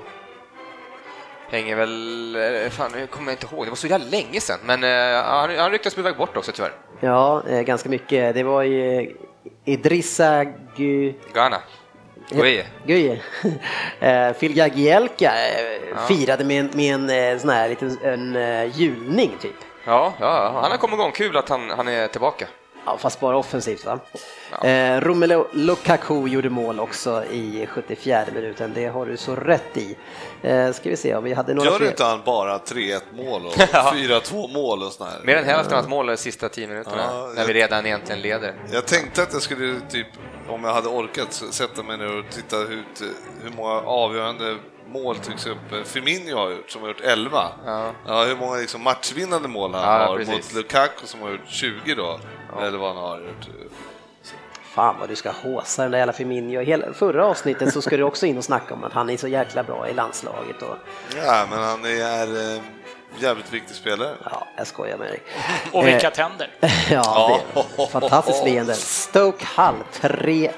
Hänger 1.50 1.76
väl... 1.76 2.36
eh, 2.36 2.70
Fan, 2.70 2.92
jag 3.00 3.10
kommer 3.10 3.32
inte 3.32 3.46
ihåg. 3.52 3.66
Det 3.66 3.70
var 3.70 3.76
så 3.76 3.88
jävla 3.88 4.08
länge 4.08 4.40
sedan. 4.40 4.60
Men 4.66 4.84
eh, 4.84 5.24
han, 5.24 5.58
han 5.58 5.72
rycktes 5.72 5.96
på 5.96 6.02
väg 6.02 6.18
bort 6.18 6.38
också 6.38 6.52
tyvärr. 6.52 6.72
Ja, 7.00 7.44
eh, 7.50 7.62
ganska 7.62 7.90
mycket. 7.90 8.36
Det 8.36 8.44
var 8.44 8.62
ju 8.64 9.16
Idrissa 9.66 10.44
Gu... 10.76 11.14
Ghana. 11.34 11.58
Guye. 12.86 13.22
Eh, 14.00 14.32
Phil 14.34 14.58
Jagielka 14.58 15.32
eh, 15.32 15.98
firade 16.08 16.44
med 16.44 16.60
en, 16.60 16.70
med 16.74 16.94
en 16.94 17.34
eh, 17.34 17.40
sån 17.40 17.50
här 17.50 17.70
liten 17.70 17.98
en, 18.04 18.36
eh, 18.36 18.78
julning 18.80 19.32
typ. 19.42 19.56
Ja, 19.86 20.14
ja, 20.20 20.60
han 20.62 20.72
har 20.72 20.78
kommit 20.78 20.94
igång. 20.94 21.12
Kul 21.12 21.38
att 21.38 21.50
han, 21.50 21.70
han 21.70 21.88
är 21.88 22.08
tillbaka. 22.08 22.48
Ja, 22.86 22.98
fast 22.98 23.20
bara 23.20 23.38
offensivt 23.38 23.86
va? 23.86 24.00
Eh, 24.70 25.02
Romelu 25.02 25.44
Lukaku 25.52 26.28
gjorde 26.28 26.50
mål 26.50 26.80
också 26.80 27.24
i 27.26 27.68
74 27.72 28.26
minuten, 28.34 28.72
det 28.76 28.86
har 28.88 29.06
du 29.06 29.18
så 29.18 29.36
rätt 29.36 29.78
i. 29.78 29.98
Eh, 30.42 30.72
ska 30.72 30.90
vi 30.90 30.98
se 30.98 31.16
om 31.16 31.24
vi 31.24 31.34
hade 31.34 31.54
några 31.54 31.70
Gör 31.70 31.78
fler. 31.78 31.88
inte 31.88 32.04
han 32.04 32.22
bara 32.26 32.58
3-1 32.58 33.02
mål 33.14 33.46
och 33.46 33.54
4-2 33.94 34.54
mål 34.54 34.84
och 34.84 34.92
sånt 34.92 35.10
här? 35.10 35.20
Mer 35.24 35.36
än 35.36 35.46
hälften 35.46 35.74
av 35.74 35.78
hans 35.80 35.88
mål 35.90 36.06
de 36.08 36.18
sista 36.18 36.50
tio 36.50 36.68
minuterna, 36.68 37.04
Ja, 37.12 37.32
när 37.36 37.46
vi 37.46 37.54
redan 37.54 37.86
egentligen 37.86 38.22
leder. 38.22 38.54
Jag 38.72 38.86
tänkte 38.88 39.24
att 39.24 39.34
jag 39.34 39.42
skulle, 39.42 39.80
typ, 39.90 40.08
om 40.50 40.64
jag 40.64 40.74
hade 40.74 40.88
orkat, 40.88 41.34
sätta 41.34 41.84
mig 41.84 41.98
ner 41.98 42.18
och 42.20 42.26
titta 42.30 42.58
ut 42.58 43.02
hur 43.44 43.52
många 43.58 43.74
avgörande 43.82 44.58
mål 44.88 45.16
till 45.16 45.34
exempel 45.34 45.84
Firmino 45.84 46.36
har 46.36 46.50
gjort, 46.50 46.72
som 46.72 46.82
har 46.82 46.88
gjort 46.90 47.02
11. 47.02 47.48
Ja. 47.66 47.92
Ja, 48.08 48.24
hur 48.24 48.36
många 48.36 48.56
liksom 48.56 48.82
matchvinnande 48.84 49.48
mål 49.48 49.74
han 49.74 50.02
Ja, 50.02 50.08
har 50.08 50.18
precis. 50.18 50.34
mot 50.36 50.54
Lukaku 50.54 51.06
som 51.08 51.22
har 51.22 51.30
gjort 51.32 51.48
20 51.48 51.96
då, 51.96 52.20
eller 52.62 52.78
vad 52.78 52.96
han 52.96 53.04
har 53.04 53.18
gjort. 53.20 53.48
Fan 54.64 54.96
vad 55.00 55.10
du 55.10 55.16
ska 55.16 55.32
håsa 55.32 55.82
den 55.82 55.92
där 55.92 55.98
jävla 55.98 56.14
Firmino. 56.14 56.60
Hela 56.60 56.94
förra 56.94 57.26
avsnittet 57.26 57.74
så 57.74 57.82
ska 57.82 57.98
du 57.98 58.04
också 58.04 58.26
in 58.26 58.38
och 58.38 58.44
snacka 58.44 58.74
om 58.74 58.84
att 58.84 58.94
han 58.94 59.10
är 59.10 59.18
så 59.18 59.28
jäkla 59.28 59.64
bra 59.64 59.90
i 59.90 59.94
landslaget. 59.94 60.62
Och, 60.62 60.76
Ja, 61.26 61.46
men 61.50 61.60
han 61.60 61.86
är 61.86 62.56
eh, 62.56 62.62
jävligt 63.20 63.54
viktig 63.54 63.76
spelare. 63.76 64.16
ja, 64.26 64.48
jag 64.58 64.68
skojar 64.68 64.98
med 64.98 65.08
dig. 65.08 65.22
Och 65.72 65.88
vilka 65.88 66.10
tänder! 66.12 66.52
Ja, 66.92 67.40
det 67.78 67.88
fantastiskt 67.88 68.44
leende. 68.46 68.74
Stoke 68.74 69.46
Hull 69.58 69.76
3-1. 70.02 70.50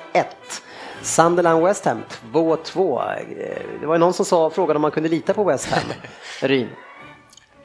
Sunderland 1.01 1.63
West 1.65 1.85
Ham 1.85 2.03
2-2. 2.33 3.01
Eh, 3.11 3.57
Det 3.81 3.85
var 3.85 3.95
ju 3.95 3.99
någon 3.99 4.13
som 4.13 4.25
sa, 4.25 4.49
frågade 4.49 4.77
om 4.77 4.81
man 4.81 4.91
kunde 4.91 5.09
lita 5.09 5.33
på 5.33 5.43
West 5.43 5.71
Ham. 5.71 5.83
Ryn. 6.41 6.69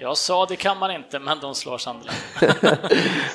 Jag 0.02 0.16
sa 0.16 0.46
det 0.46 0.56
kan 0.56 0.78
man 0.78 0.90
inte, 0.90 1.18
men 1.18 1.40
de 1.40 1.54
slår 1.54 1.78
Sunderland. 1.78 2.18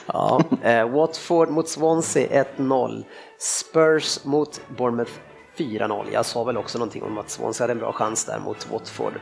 Ja, 0.05 0.41
eh, 0.63 0.89
Watford 0.89 1.49
mot 1.49 1.69
Swansea 1.69 2.43
1-0. 2.57 3.03
Spurs 3.39 4.25
mot 4.25 4.61
Bournemouth 4.77 5.11
4-0. 5.57 6.05
Jag 6.11 6.25
sa 6.25 6.43
väl 6.43 6.57
också 6.57 6.77
någonting 6.77 7.03
om 7.03 7.17
att 7.17 7.29
Swansea 7.29 7.63
hade 7.63 7.71
en 7.71 7.79
bra 7.79 7.91
chans 7.93 8.25
där 8.25 8.39
mot 8.39 8.67
Watford. 8.71 9.13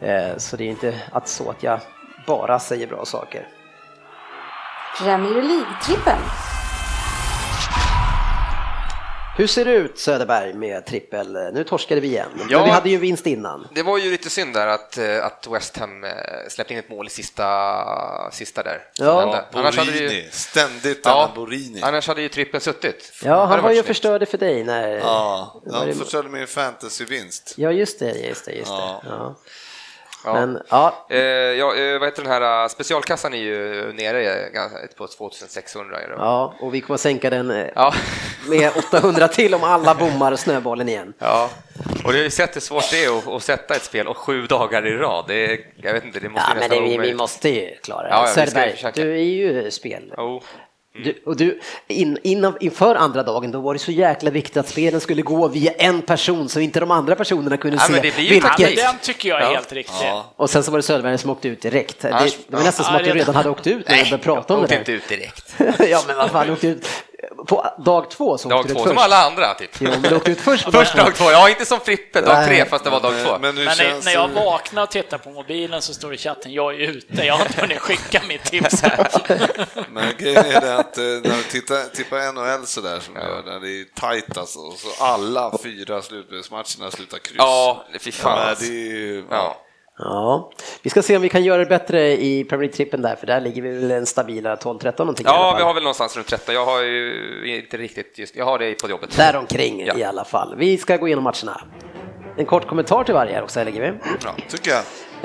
Eh, 0.00 0.36
så 0.36 0.56
det 0.56 0.64
är 0.64 0.68
inte 0.68 1.02
att 1.12 1.28
så 1.28 1.50
att 1.50 1.62
jag 1.62 1.80
bara 2.26 2.58
säger 2.58 2.86
bra 2.86 3.04
saker. 3.04 3.48
Premier 4.98 5.42
League-trippen. 5.42 6.18
Hur 9.38 9.46
ser 9.46 9.64
det 9.64 9.72
ut 9.72 9.98
Söderberg 9.98 10.54
med 10.54 10.86
trippel? 10.86 11.32
Nu 11.52 11.64
torskade 11.64 12.00
vi 12.00 12.08
igen, 12.08 12.28
Ja. 12.50 12.58
men 12.58 12.64
vi 12.64 12.70
hade 12.70 12.90
ju 12.90 12.96
vinst 12.98 13.26
innan. 13.26 13.68
Det 13.74 13.82
var 13.82 13.98
ju 13.98 14.10
lite 14.10 14.30
synd 14.30 14.54
där 14.54 14.66
att, 14.66 14.98
eh, 14.98 15.24
att 15.24 15.46
West 15.50 15.76
Ham 15.76 16.04
eh, 16.04 16.10
släppte 16.48 16.72
in 16.74 16.78
ett 16.78 16.88
mål 16.90 17.06
i 17.06 17.10
sista, 17.10 18.30
sista 18.32 18.62
där. 18.62 18.82
Ja. 18.98 19.44
Annars 19.52 19.76
hade 19.76 19.92
Borini, 19.92 20.14
ju, 20.14 20.30
ständigt 20.30 21.00
ja, 21.04 21.32
Borini. 21.34 21.80
annars 21.82 22.08
hade 22.08 22.22
ju 22.22 22.28
trippeln 22.28 22.60
suttit. 22.60 23.12
Ja, 23.24 23.44
han 23.44 23.62
var 23.62 23.70
ju 23.72 23.82
förstörde 23.82 24.26
för 24.26 24.38
dig 24.38 24.64
när... 24.64 24.88
Ja, 24.88 25.62
han 25.72 25.94
förstörde 25.94 26.28
min 26.28 26.46
fantasyvinst. 26.46 27.54
Ja, 27.56 27.72
just 27.72 27.98
det, 27.98 28.18
just 28.28 28.44
det, 28.44 28.52
just 28.52 28.70
det. 28.70 28.76
Ja. 28.76 29.02
Ja. 29.04 29.34
Ja. 30.24 30.34
Men 30.34 30.62
ja, 30.70 31.06
Eh, 31.10 31.18
ja, 31.18 31.74
eh, 31.76 31.98
vad 31.98 32.08
heter 32.08 32.22
den 32.22 32.32
här 32.32 32.62
eh, 32.64 32.68
specialkassan 32.68 33.34
är 33.34 33.38
ju 33.38 33.92
nere 33.92 34.22
eh, 34.22 34.48
ganska- 34.52 34.78
på 34.98 35.06
2600. 35.06 36.00
Är 36.00 36.08
det. 36.08 36.14
ja, 36.18 36.54
och 36.60 36.74
vi 36.74 36.80
kommer 36.80 36.98
sänka 36.98 37.30
den 37.30 37.66
Ja. 37.74 37.94
med 38.48 38.70
800 38.76 39.28
till 39.28 39.54
om 39.54 39.64
alla 39.64 39.94
bommar 39.94 40.36
snöbollen 40.36 40.88
igen. 40.88 41.12
ja, 41.18 41.50
och 42.04 42.12
det 42.12 42.18
har 42.18 42.24
ju 42.24 42.30
sett 42.30 42.56
hur 42.56 42.60
svårt 42.60 42.90
det 42.90 43.04
är 43.04 43.18
att, 43.18 43.28
att 43.28 43.42
sätta 43.42 43.74
ett 43.74 43.82
spel 43.84 44.06
och 44.08 44.16
sju 44.16 44.46
dagar 44.46 44.86
i 44.86 44.96
rad. 44.96 45.24
Det 45.28 45.44
är, 45.52 45.58
jag 45.76 45.92
vet 45.92 46.04
inte, 46.04 46.20
det 46.20 46.28
måste 46.28 46.50
Ja, 46.54 46.60
men 46.60 46.70
det, 46.70 46.80
vi, 46.80 46.98
vi 46.98 47.14
måste 47.14 47.48
ju 47.48 47.74
klara 47.82 48.02
det. 48.02 48.08
Ja, 48.08 48.22
ja, 48.26 48.32
Söderberg, 48.34 48.92
du 48.94 49.12
är 49.12 49.22
ju 49.22 49.70
spel. 49.70 50.12
Jo. 50.16 50.42
Du, 51.04 51.22
och 51.26 51.36
du, 51.36 51.60
in, 51.88 52.18
innan, 52.22 52.56
inför 52.60 52.94
andra 52.94 53.22
dagen 53.22 53.50
då 53.50 53.60
var 53.60 53.72
det 53.72 53.78
så 53.78 53.92
jäkla 53.92 54.30
viktigt 54.30 54.56
att 54.56 54.68
spelen 54.68 55.00
skulle 55.00 55.22
gå 55.22 55.48
via 55.48 55.72
en 55.72 56.02
person 56.02 56.48
så 56.48 56.60
inte 56.60 56.80
de 56.80 56.90
andra 56.90 57.14
personerna 57.14 57.56
kunde 57.56 57.76
Ja, 57.76 57.82
se 57.86 57.92
men 57.92 58.02
det 58.02 58.14
blir 58.14 58.24
ju 58.24 58.30
vilket. 58.30 58.76
Den 58.76 58.94
tycker 59.02 59.28
jag 59.28 59.38
är 59.38 59.44
Ja. 59.44 59.50
helt 59.52 59.72
riktig. 59.72 60.06
Ja. 60.06 60.32
Och 60.36 60.50
sen 60.50 60.62
så 60.62 60.70
var 60.70 60.78
det 60.78 60.82
Söderberg 60.82 61.18
som 61.18 61.30
åkte 61.30 61.48
ut 61.48 61.62
direkt. 61.62 62.00
Det, 62.02 62.08
det 62.08 62.56
var 62.56 62.62
nästan 62.64 62.86
som 62.86 62.94
att 62.96 63.04
du 63.04 63.10
redan- 63.12 63.34
hade 63.34 63.50
åkt 63.50 63.66
ut 63.66 63.88
när 63.88 63.96
vi 63.96 64.02
började 64.02 64.18
prata 64.22 64.54
om 64.54 64.60
det 64.60 64.64
åkte 64.64 64.74
där. 64.74 64.80
inte 64.80 64.92
ut 64.92 65.08
direkt. 65.08 65.54
ja, 65.90 66.02
men 66.06 66.16
vad 66.16 66.30
fan, 66.30 66.50
åkte 66.50 66.66
ut 66.68 66.86
på 67.46 67.66
dag 67.84 68.10
två 68.10 68.38
så 68.38 68.48
Dag 68.48 68.58
åkte 68.60 68.68
du 68.68 68.74
två, 68.74 68.80
ut 68.80 68.86
som 68.86 68.96
först. 68.96 69.04
alla 69.04 69.24
andra 69.24 69.54
typ. 69.54 69.70
Jo, 69.80 69.90
men 69.90 70.02
du 70.02 70.16
åkte 70.16 70.30
ut 70.30 70.40
först. 70.40 70.64
Först 70.72 70.96
dag 70.96 71.14
två, 71.14 71.30
ja 71.30 71.48
inte 71.48 71.64
som 71.66 71.80
Frippe, 71.80 72.20
dag 72.20 72.34
Nej. 72.34 72.46
tre 72.46 72.64
fast 72.64 72.84
det 72.84 72.90
var 72.90 73.00
dag 73.00 73.12
två. 73.24 73.32
Men, 73.32 73.40
men 73.40 73.54
Men 73.54 73.64
när, 73.64 73.74
känns 73.74 74.04
när 74.04 74.12
jag 74.12 74.28
vaknar 74.28 74.82
och 74.82 74.90
tittar 74.90 75.18
på 75.18 75.30
mobilen 75.30 75.82
så 75.82 75.94
står 75.94 76.08
det 76.08 76.14
i 76.14 76.18
chatten, 76.18 76.52
jag 76.52 76.74
är 76.74 76.78
ute, 76.78 77.24
jag 77.26 77.34
har 77.34 77.46
inte 77.46 77.60
hunnit 77.60 77.78
skicka 77.78 78.22
mitt 78.28 78.44
tips. 78.44 78.82
Men 79.92 80.12
grejen 80.18 80.44
är 80.46 80.60
det 80.60 80.76
att 80.76 80.98
eh, 80.98 81.04
när 81.04 81.36
du 81.36 81.42
tittar, 81.42 81.94
tittar 81.94 82.32
NHL 82.32 82.66
sådär 82.66 83.00
som 83.00 83.14
du 83.14 83.20
gör, 83.20 83.42
när 83.46 83.60
det 83.60 83.80
är 83.80 83.84
tajt 84.00 84.38
alltså, 84.38 84.58
och 84.58 84.74
så 84.78 85.04
alla 85.04 85.58
fyra 85.62 86.02
slutspelsmatcherna 86.02 86.90
slutar 86.90 87.18
kryss. 87.18 87.34
Ja, 87.38 87.84
fy 88.00 88.10
Ja, 88.10 88.12
fan. 88.22 88.38
men 88.38 88.48
alltså. 88.48 88.64
det 88.64 88.70
är 88.70 88.94
ju, 88.94 89.24
Ja. 89.30 89.56
Ja, 89.98 90.50
vi 90.82 90.90
ska 90.90 91.02
se 91.02 91.16
om 91.16 91.22
vi 91.22 91.28
kan 91.28 91.44
göra 91.44 91.58
det 91.58 91.66
bättre 91.66 92.12
i 92.22 92.44
Premier 92.44 92.68
League-trippen 92.70 93.02
där, 93.02 93.16
för 93.16 93.26
där 93.26 93.40
ligger 93.40 93.62
vi 93.62 93.68
väl 93.78 93.90
en 93.90 94.06
stabila 94.06 94.56
12-13 94.56 94.94
någonting 94.98 95.26
ja, 95.28 95.54
vi 95.58 95.62
har 95.64 95.74
väl 95.74 95.82
någonstans 95.82 96.16
runt 96.16 96.26
13. 96.26 96.54
Jag 96.54 96.64
har 96.64 96.82
ju 96.82 97.56
inte 97.56 97.76
riktigt 97.76 98.18
just, 98.18 98.36
jag 98.36 98.44
har 98.44 98.58
det 98.58 98.74
på 98.82 98.88
jobbet. 98.90 99.16
Däromkring 99.16 99.86
Ja. 99.86 99.94
i 99.98 100.04
alla 100.04 100.24
fall. 100.24 100.54
Vi 100.58 100.78
ska 100.78 100.96
gå 100.96 101.06
igenom 101.06 101.24
matcherna. 101.24 101.60
En 102.36 102.46
kort 102.46 102.66
kommentar 102.66 103.04
till 103.04 103.14
varje 103.14 103.34
här 103.34 103.42
också, 103.42 103.64
lägger 103.64 103.80
vi. 103.80 103.92
ja, 104.24 104.34
tycker 104.48 104.70
jag. 104.70 104.82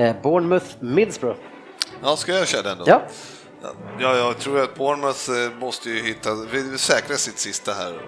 Eh, 0.07 0.15
Bournemouth, 0.21 0.65
Middlesbrough. 0.79 1.37
Ja, 2.03 2.15
ska 2.15 2.31
jag 2.31 2.47
köra 2.47 2.61
den 2.61 2.77
då? 2.77 2.83
Ja, 2.87 3.01
Ja, 3.99 4.15
jag 4.17 4.37
tror 4.39 4.63
att 4.63 4.75
Bournemouth 4.75 5.31
eh, 5.31 5.59
måste 5.59 5.89
ju 5.89 6.01
hitta, 6.03 6.29
säkra 6.77 7.15
sitt 7.15 7.39
sista 7.39 7.71
här. 7.73 7.99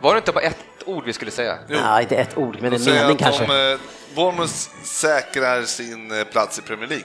Var 0.00 0.14
det 0.14 0.18
inte 0.18 0.32
bara 0.32 0.44
ett 0.44 0.56
ord 0.86 1.04
vi 1.04 1.12
skulle 1.12 1.30
säga? 1.30 1.54
Jo. 1.68 1.78
Nej, 1.82 2.02
inte 2.02 2.16
ett 2.16 2.38
ord, 2.38 2.56
men 2.60 2.72
en 2.72 2.84
mening 2.84 3.16
kanske. 3.16 3.46
de, 3.46 3.72
eh, 3.72 3.78
Bournemouth 4.16 4.52
säkrar 4.82 5.62
sin 5.62 6.18
eh, 6.18 6.24
plats 6.24 6.58
i 6.58 6.62
Premier 6.62 6.88
League. 6.88 7.04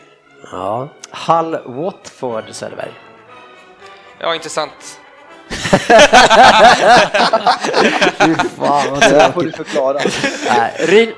Ja. 0.52 0.90
Hull, 1.12 1.60
Watford, 1.66 2.44
Söderberg. 2.52 2.92
Ja, 4.20 4.36
intressant. 4.36 5.00
Fy 8.20 8.36
fan 8.36 8.92
vad 8.92 9.00
Det 9.02 9.10
där 9.10 9.32
får 9.32 9.42
tråkigt. 9.42 9.58
du 9.58 9.64
förklara. 9.64 10.00
Nej, 10.50 10.76
Ryn. 10.80 11.14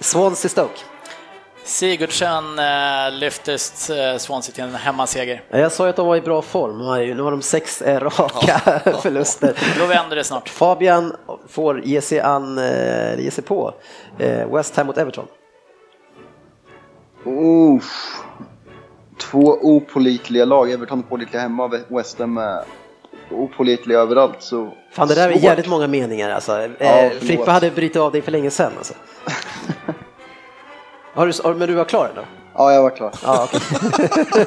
Swansea 0.00 0.48
Stoke. 0.48 0.80
Sigurdsen 1.64 2.58
eh, 2.58 3.12
lyfte 3.12 3.52
eh, 3.52 4.18
Swansea 4.18 4.54
till 4.54 4.64
en 4.64 4.74
hemmaseger. 4.74 5.42
Ja, 5.50 5.58
Jag 5.58 5.72
sa 5.72 5.84
ju 5.84 5.90
att 5.90 5.96
de 5.96 6.06
var 6.06 6.16
i 6.16 6.20
bra 6.20 6.42
form, 6.42 6.78
Nu 7.16 7.22
har 7.22 7.30
de 7.30 7.42
sex 7.42 7.82
eh, 7.82 8.00
raka 8.00 8.80
förluster. 9.02 9.58
Då 9.78 9.86
vänder 9.86 10.16
det 10.16 10.24
snart. 10.24 10.48
Fabian 10.48 11.16
får 11.48 11.80
ge 11.84 12.00
sig, 12.00 12.20
an, 12.20 12.60
ge 13.18 13.30
sig 13.30 13.44
på 13.44 13.74
West 14.52 14.76
Ham 14.76 14.86
mot 14.86 14.98
Everton. 14.98 15.26
Uff. 17.24 18.16
Två 19.20 19.58
opolitliga 19.62 20.44
lag. 20.44 20.70
Everton 20.72 20.98
är 20.98 21.02
pålitliga 21.02 21.42
hemma, 21.42 21.80
West 21.88 22.18
Ham 22.18 22.38
är 22.38 22.64
opålitliga 23.30 23.98
överallt. 23.98 24.36
Så 24.42 24.72
Fan 24.92 25.08
det 25.08 25.14
där 25.14 25.28
är 25.28 25.32
jävligt 25.36 25.68
många 25.68 25.86
meningar 25.86 26.30
alltså. 26.30 26.68
Förlåt. 26.78 27.22
Frippe 27.22 27.50
hade 27.50 27.70
brutit 27.70 27.96
av 27.96 28.12
dig 28.12 28.22
för 28.22 28.32
länge 28.32 28.50
sedan 28.50 28.72
alltså. 28.78 28.94
Har 31.14 31.26
du, 31.26 31.32
har- 31.44 31.54
men 31.54 31.68
du 31.68 31.74
var 31.74 31.84
klar 31.84 32.10
då? 32.14 32.22
Ja, 32.54 32.72
jag 32.72 32.82
var 32.82 32.90
klar. 32.90 33.12
Ja, 33.24 33.44
okej. 33.48 33.60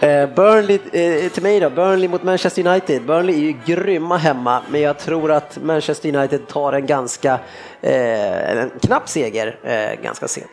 Eh, 0.00 0.28
Burnley, 0.34 0.78
eh, 0.92 1.28
till 1.32 1.42
mig 1.42 1.60
då, 1.60 1.70
Burnley 1.70 2.08
mot 2.08 2.22
Manchester 2.22 2.66
United. 2.68 3.06
Burnley 3.06 3.34
är 3.34 3.38
ju 3.40 3.54
grymma 3.66 4.16
hemma, 4.16 4.62
men 4.68 4.80
jag 4.80 4.98
tror 4.98 5.32
att 5.32 5.58
Manchester 5.62 6.16
United 6.16 6.48
tar 6.48 6.72
en 6.72 6.86
ganska 6.86 7.38
eh, 7.80 8.50
en 8.58 8.70
knapp 8.82 9.08
seger 9.08 9.58
eh, 9.62 10.02
ganska 10.02 10.28
sent. 10.28 10.50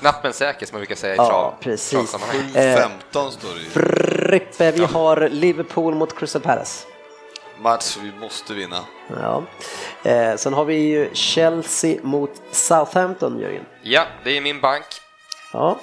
Knapp 0.00 0.22
men 0.22 0.32
säker 0.32 0.66
som 0.66 0.74
man 0.74 0.80
brukar 0.80 0.94
säga 0.94 1.14
i 1.14 1.16
Ja, 1.16 1.26
trav. 1.28 1.54
precis. 1.60 1.90
travsammanhang. 1.90 2.40
Eh, 2.54 2.76
15 2.76 3.32
står 3.32 3.48
det 3.54 3.60
ju. 3.60 3.68
Frippe, 3.70 4.70
vi 4.72 4.84
har 4.84 5.28
Liverpool 5.28 5.94
mot 5.94 6.18
Crystal 6.18 6.42
Palace. 6.42 6.86
Match 7.62 7.96
vi 8.02 8.12
måste 8.20 8.54
vinna. 8.54 8.76
Ja. 9.20 9.42
Eh, 10.02 10.36
sen 10.36 10.52
har 10.54 10.64
vi 10.64 10.74
ju 10.74 11.10
Chelsea 11.12 11.98
mot 12.02 12.30
Southampton, 12.50 13.38
Jörgen. 13.38 13.64
Ja, 13.82 14.06
det 14.24 14.36
är 14.36 14.40
min 14.40 14.60
bank. 14.60 14.84
Ja. 15.52 15.78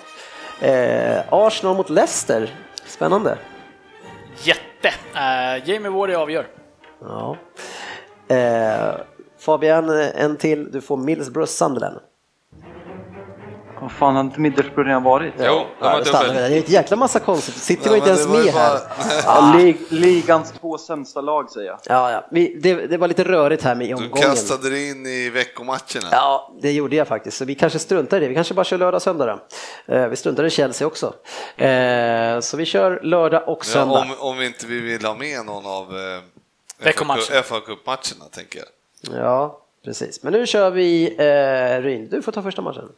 Eh, 0.61 1.19
Arsenal 1.29 1.75
mot 1.75 1.89
Leicester. 1.89 2.55
Spännande. 2.85 3.37
Jätte! 4.43 4.87
Eh, 5.15 5.69
Jamie 5.69 5.89
Wardy 5.91 6.13
avgör. 6.13 6.47
Ja. 7.01 7.37
Eh, 8.35 8.95
Fabian, 9.39 9.89
en 9.89 10.37
till. 10.37 10.71
Du 10.71 10.81
får 10.81 10.97
Middlesbrough 10.97 11.49
Sunderland. 11.49 11.99
Vad 13.87 13.91
fan, 13.91 14.15
har 14.15 14.21
inte 14.23 14.39
Middlesbrough 14.39 14.87
redan 14.87 15.03
varit? 15.03 15.33
Jo, 15.37 15.43
de 15.45 15.65
Ja, 15.85 16.05
stannar 16.05 16.23
dubbel. 16.27 16.41
det. 16.41 16.49
Det 16.49 16.55
är 16.55 16.59
ett 16.59 16.69
jäkla 16.69 16.97
massa 16.97 17.19
konstigt. 17.19 17.55
City 17.55 17.89
var 17.89 17.95
Ja, 17.95 17.97
inte 17.97 18.09
ens 18.09 18.25
var 18.25 18.37
med 18.43 18.53
här. 18.53 18.79
Ja, 19.25 19.53
lig 19.57 19.77
ligans 19.89 20.51
två 20.61 20.77
sämsta 20.77 21.21
lag 21.21 21.51
säger 21.51 21.67
jag. 21.67 21.79
Ja, 21.85 22.11
ja. 22.11 22.27
Vi, 22.31 22.59
det, 22.61 22.73
det 22.87 22.97
var 22.97 23.07
lite 23.07 23.23
rörigt 23.23 23.63
här 23.63 23.75
med 23.75 23.85
i 23.85 23.89
Du 23.89 23.95
omgången. 23.95 24.23
kastade 24.23 24.69
dig 24.69 24.89
in 24.89 25.05
i 25.05 25.29
veckomatcherna. 25.29 26.07
Ja, 26.11 26.53
det 26.61 26.71
gjorde 26.71 26.95
jag 26.95 27.07
faktiskt. 27.07 27.37
Så 27.37 27.45
vi 27.45 27.55
kanske 27.55 27.79
struntar 27.79 28.17
i 28.17 28.19
det. 28.19 28.27
Vi 28.27 28.35
kanske 28.35 28.53
bara 28.53 28.63
kör 28.65 28.77
lördag 28.77 28.95
och 28.95 29.01
söndag 29.01 29.25
då. 29.87 29.93
Eh, 29.95 30.07
Vi 30.07 30.15
struntar 30.15 30.43
i 30.43 30.49
Chelsea 30.49 30.87
också. 30.87 31.13
Eh, 31.57 32.39
Så 32.39 32.57
vi 32.57 32.65
kör 32.65 32.99
lördag 33.03 33.43
och 33.47 33.59
Ja, 33.61 33.63
söndag. 33.65 33.99
om, 33.99 34.13
om 34.19 34.41
inte 34.41 34.65
vi 34.67 34.79
vill 34.79 35.05
ha 35.05 35.15
med 35.15 35.45
någon 35.45 35.65
av 35.65 35.83
eh. 35.97 36.91
FA 37.43 37.59
Cup-matcherna, 37.59 38.25
tänker 38.31 38.59
jag. 38.59 38.67
Ja, 39.23 39.59
precis. 39.85 40.23
Men 40.23 40.33
nu 40.33 40.47
kör 40.47 40.69
vi 40.69 41.15
eh, 41.17 41.81
Ryn. 41.83 42.09
Du 42.09 42.21
får 42.21 42.31
ta 42.31 42.41
första 42.41 42.61
matchen. 42.61 42.89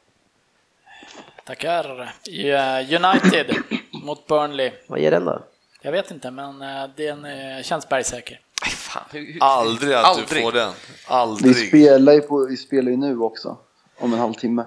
Tackar. 1.50 2.14
Eh, 2.28 2.96
United 3.04 3.56
mot 3.92 4.28
Burnley. 4.28 4.72
Vad 4.88 5.00
ger 5.00 5.12
den 5.12 5.26
då? 5.26 5.42
Jag 5.82 5.92
vet 5.92 6.12
inte, 6.12 6.32
men 6.32 6.62
eh, 6.62 6.90
den 6.96 7.26
eh, 7.26 7.64
känns 7.64 7.90
bergsäker. 7.90 8.40
Nej, 8.66 8.72
fan, 8.72 9.04
hur, 9.12 9.34
hur, 9.34 9.38
Aldrig 9.44 9.94
att 9.94 10.06
Aldrig. 10.06 10.28
du 10.30 10.44
får 10.44 10.52
den. 10.52 10.70
Vi 10.70 11.14
Aldrig. 11.14 11.68
spelar 11.68 12.14
ju, 12.14 12.22
på, 12.22 12.46
vi 12.50 12.58
spelar 12.58 12.92
ju 12.92 12.98
nu 12.98 13.20
också, 13.20 13.58
om 13.98 14.14
en 14.14 14.20
halvtimme. 14.20 14.66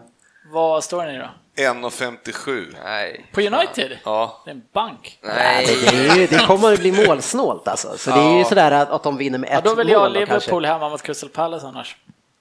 Vad 0.53 0.85
står 0.85 1.07
den 1.07 1.15
i 1.15 1.19
då? 1.19 1.29
1,57. 1.57 2.75
Nej. 2.85 3.27
På 3.33 3.41
United? 3.41 3.99
Ja. 4.05 4.43
Det 4.45 4.51
är 4.51 4.55
en 4.55 4.63
bank. 4.73 5.19
Nej, 5.23 5.35
Nej. 5.67 5.79
det, 5.91 6.09
är 6.09 6.17
ju, 6.17 6.27
det 6.27 6.47
kommer 6.47 6.73
att 6.73 6.79
bli 6.79 7.07
målsnålt 7.07 7.69
alltså. 7.69 7.99
Så 7.99 8.11
det 8.11 8.21
är 8.21 8.39
ju 8.39 8.45
sådär 8.45 8.71
att, 8.71 8.91
att 8.91 9.03
de 9.03 9.17
vinner 9.17 9.39
med 9.39 9.51
Ja, 9.53 9.59
ett 9.59 9.65
då 9.65 9.75
vill 9.75 9.87
mål 9.87 9.93
jag 9.93 10.03
då, 10.03 10.09
Liverpool 10.09 10.41
kanske. 10.41 10.67
hemma 10.67 10.89
mot 10.89 11.03
Crystal 11.03 11.29
Palace 11.31 11.67
annars. 11.67 11.97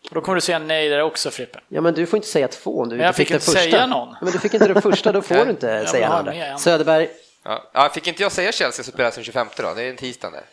Och 0.10 0.15
då 0.15 0.22
kommer 0.22 0.36
du 0.36 0.41
säga 0.41 0.60
nej 0.60 0.90
där 0.90 1.02
också 1.02 1.32
Frippe. 1.32 1.60
Ja, 1.68 1.82
men 1.82 1.94
du 1.94 2.06
får 2.06 2.18
inte 2.18 2.28
säga 2.30 2.48
två 2.48 2.80
om 2.82 2.90
du 2.90 2.95
Men 2.95 3.03
jag 3.06 3.10
inte 3.10 3.18
fick, 3.18 3.28
fick 3.28 3.32
det 3.32 3.36
inte 3.36 3.45
första. 3.45 3.60
säga 3.78 3.86
någon. 3.88 4.07
Ja, 4.10 4.18
Men 4.22 4.32
du 4.32 4.40
fick 4.40 4.53
inte 4.53 4.68
det 4.73 4.82
första, 4.82 5.11
då 5.11 5.22
får 5.22 5.36
du 5.45 5.52
inte 5.52 5.65
men 5.68 5.88
säga 5.88 6.10
någon. 6.10 6.26
med. 6.26 6.60
Söderberg, 6.60 7.10
Ja. 7.44 7.69
Ja, 7.73 7.90
fick 7.94 8.07
inte 8.07 8.23
jag 8.23 8.32
säga 8.32 8.52
Chelsea 8.52 8.84
så 8.84 8.91
spelas 8.91 9.15
den 9.15 9.23
25 9.23 9.48
då? 9.57 9.73
Det 9.76 9.84
är 9.84 9.90
en 9.90 9.95
tisdag 9.95 10.30
där. 10.32 10.44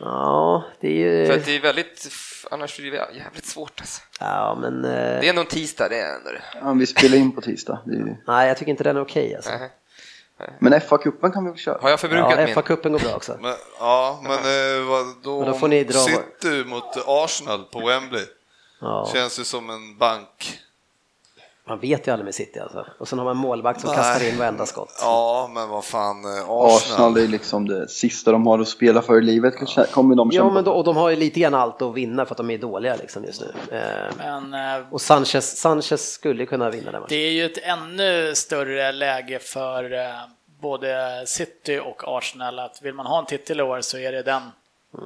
ja, 0.00 0.64
det 0.80 0.86
är 0.88 0.92
ju... 0.92 1.26
För 1.26 1.34
att 1.38 1.44
det 1.46 1.56
är 1.56 1.60
väldigt, 1.60 2.08
annars 2.50 2.78
är 2.80 2.82
det 2.82 2.96
jävligt 3.18 3.46
svårt 3.46 3.80
alltså. 3.80 4.02
Ja, 4.20 4.58
men... 4.60 4.84
eh, 4.84 4.90
Det 4.90 5.26
är 5.26 5.28
ändå 5.28 5.40
en 5.40 5.46
tisdag, 5.46 5.88
det 5.88 5.98
är 6.00 6.14
ändå 6.14 6.30
det. 6.30 6.42
Ja, 6.62 6.72
vi 6.72 6.86
spelar 6.86 7.16
in 7.16 7.32
på 7.34 7.40
tisdag. 7.40 7.78
Det 7.84 7.92
är 7.92 7.96
ju... 7.98 8.16
Nej, 8.26 8.48
jag 8.48 8.56
tycker 8.56 8.70
inte 8.70 8.84
den 8.84 8.96
är 8.96 9.00
okej 9.02 9.34
alltså. 9.36 9.50
Nej. 9.50 9.70
Men 10.60 10.72
FA-cupen 10.80 11.32
kan 11.32 11.44
vi 11.44 11.50
väl 11.50 11.58
köra? 11.60 11.78
Har 11.82 11.90
jag 11.90 12.00
förbrukat 12.00 12.30
Ja, 12.38 12.44
min? 12.46 12.54
FA-cupen 12.54 12.90
går 12.92 12.98
bra 12.98 13.14
också. 13.14 13.38
Men, 13.40 13.54
ja, 13.78 14.20
men 14.22 14.32
eh, 14.32 14.88
vad, 14.88 15.06
då, 15.22 15.40
Men 15.40 15.52
då 15.52 15.58
får 15.58 15.68
ni 15.68 15.84
dra- 15.84 15.92
City 15.98 16.64
mot 16.66 16.84
Arsenal 17.06 17.64
på 17.64 17.86
Wembley. 17.86 18.24
Ja, 18.86 19.10
Känns 19.14 19.38
ju 19.40 19.44
som 19.44 19.70
en 19.70 19.98
bank. 19.98 20.58
man 21.68 21.80
vet 21.80 22.06
ju 22.08 22.12
aldrig 22.12 22.24
med 22.24 22.34
City 22.34 22.58
alltså. 22.60 22.86
Och 22.98 23.08
sen 23.08 23.18
har 23.18 23.24
man 23.26 23.36
en 23.36 23.42
målvakt 23.42 23.80
som 23.80 23.88
Nej. 23.90 23.96
kastar 23.96 24.28
in 24.28 24.38
varenda 24.38 24.66
skott. 24.66 24.98
Ja, 25.00 25.50
men 25.54 25.68
vad 25.68 25.84
fan, 25.84 26.24
eh, 26.24 26.30
Arsenal 26.50 26.76
Arsenal. 26.76 27.16
är 27.16 27.26
liksom 27.28 27.68
det 27.68 27.88
sista 27.88 28.32
de 28.32 28.46
har 28.46 28.58
att 28.58 28.68
spela 28.68 29.02
för 29.02 29.18
i 29.18 29.22
livet. 29.22 29.54
Kommer 29.92 30.14
de 30.16 30.30
Ja, 30.32 30.38
kämpa 30.42 30.54
men 30.54 30.64
då, 30.64 30.72
och 30.72 30.84
de 30.84 30.96
har 30.96 31.10
ju 31.10 31.16
lite 31.16 31.40
grann 31.40 31.54
allt 31.54 31.82
att 31.82 31.94
vinna 31.94 32.24
för 32.26 32.34
att 32.34 32.38
de 32.38 32.50
är 32.50 32.58
dåliga 32.58 32.96
liksom 32.96 33.24
just 33.24 33.40
nu. 33.40 33.76
Eh, 33.78 34.14
Men 34.18 34.54
eh, 34.80 34.86
och 34.92 35.00
Sanchez, 35.00 35.56
Sanchez 35.58 36.12
skulle 36.12 36.46
kunna 36.46 36.70
vinna 36.70 36.84
den 36.84 36.92
det 36.92 37.00
matchen. 37.00 37.16
är 37.18 37.30
ju 37.30 37.44
ett 37.46 37.58
ännu 37.62 38.34
större 38.34 38.92
läge 38.92 39.38
för 39.38 39.92
eh, 39.92 40.10
både 40.60 41.22
City 41.26 41.78
och 41.84 42.02
Arsenal 42.18 42.58
att 42.58 42.82
vill 42.82 42.94
man 42.94 43.06
ha 43.06 43.18
en 43.18 43.26
titel 43.26 43.60
i 43.60 43.62
år 43.62 43.80
så 43.80 43.98
är 43.98 44.12
det 44.12 44.22
den. 44.22 44.42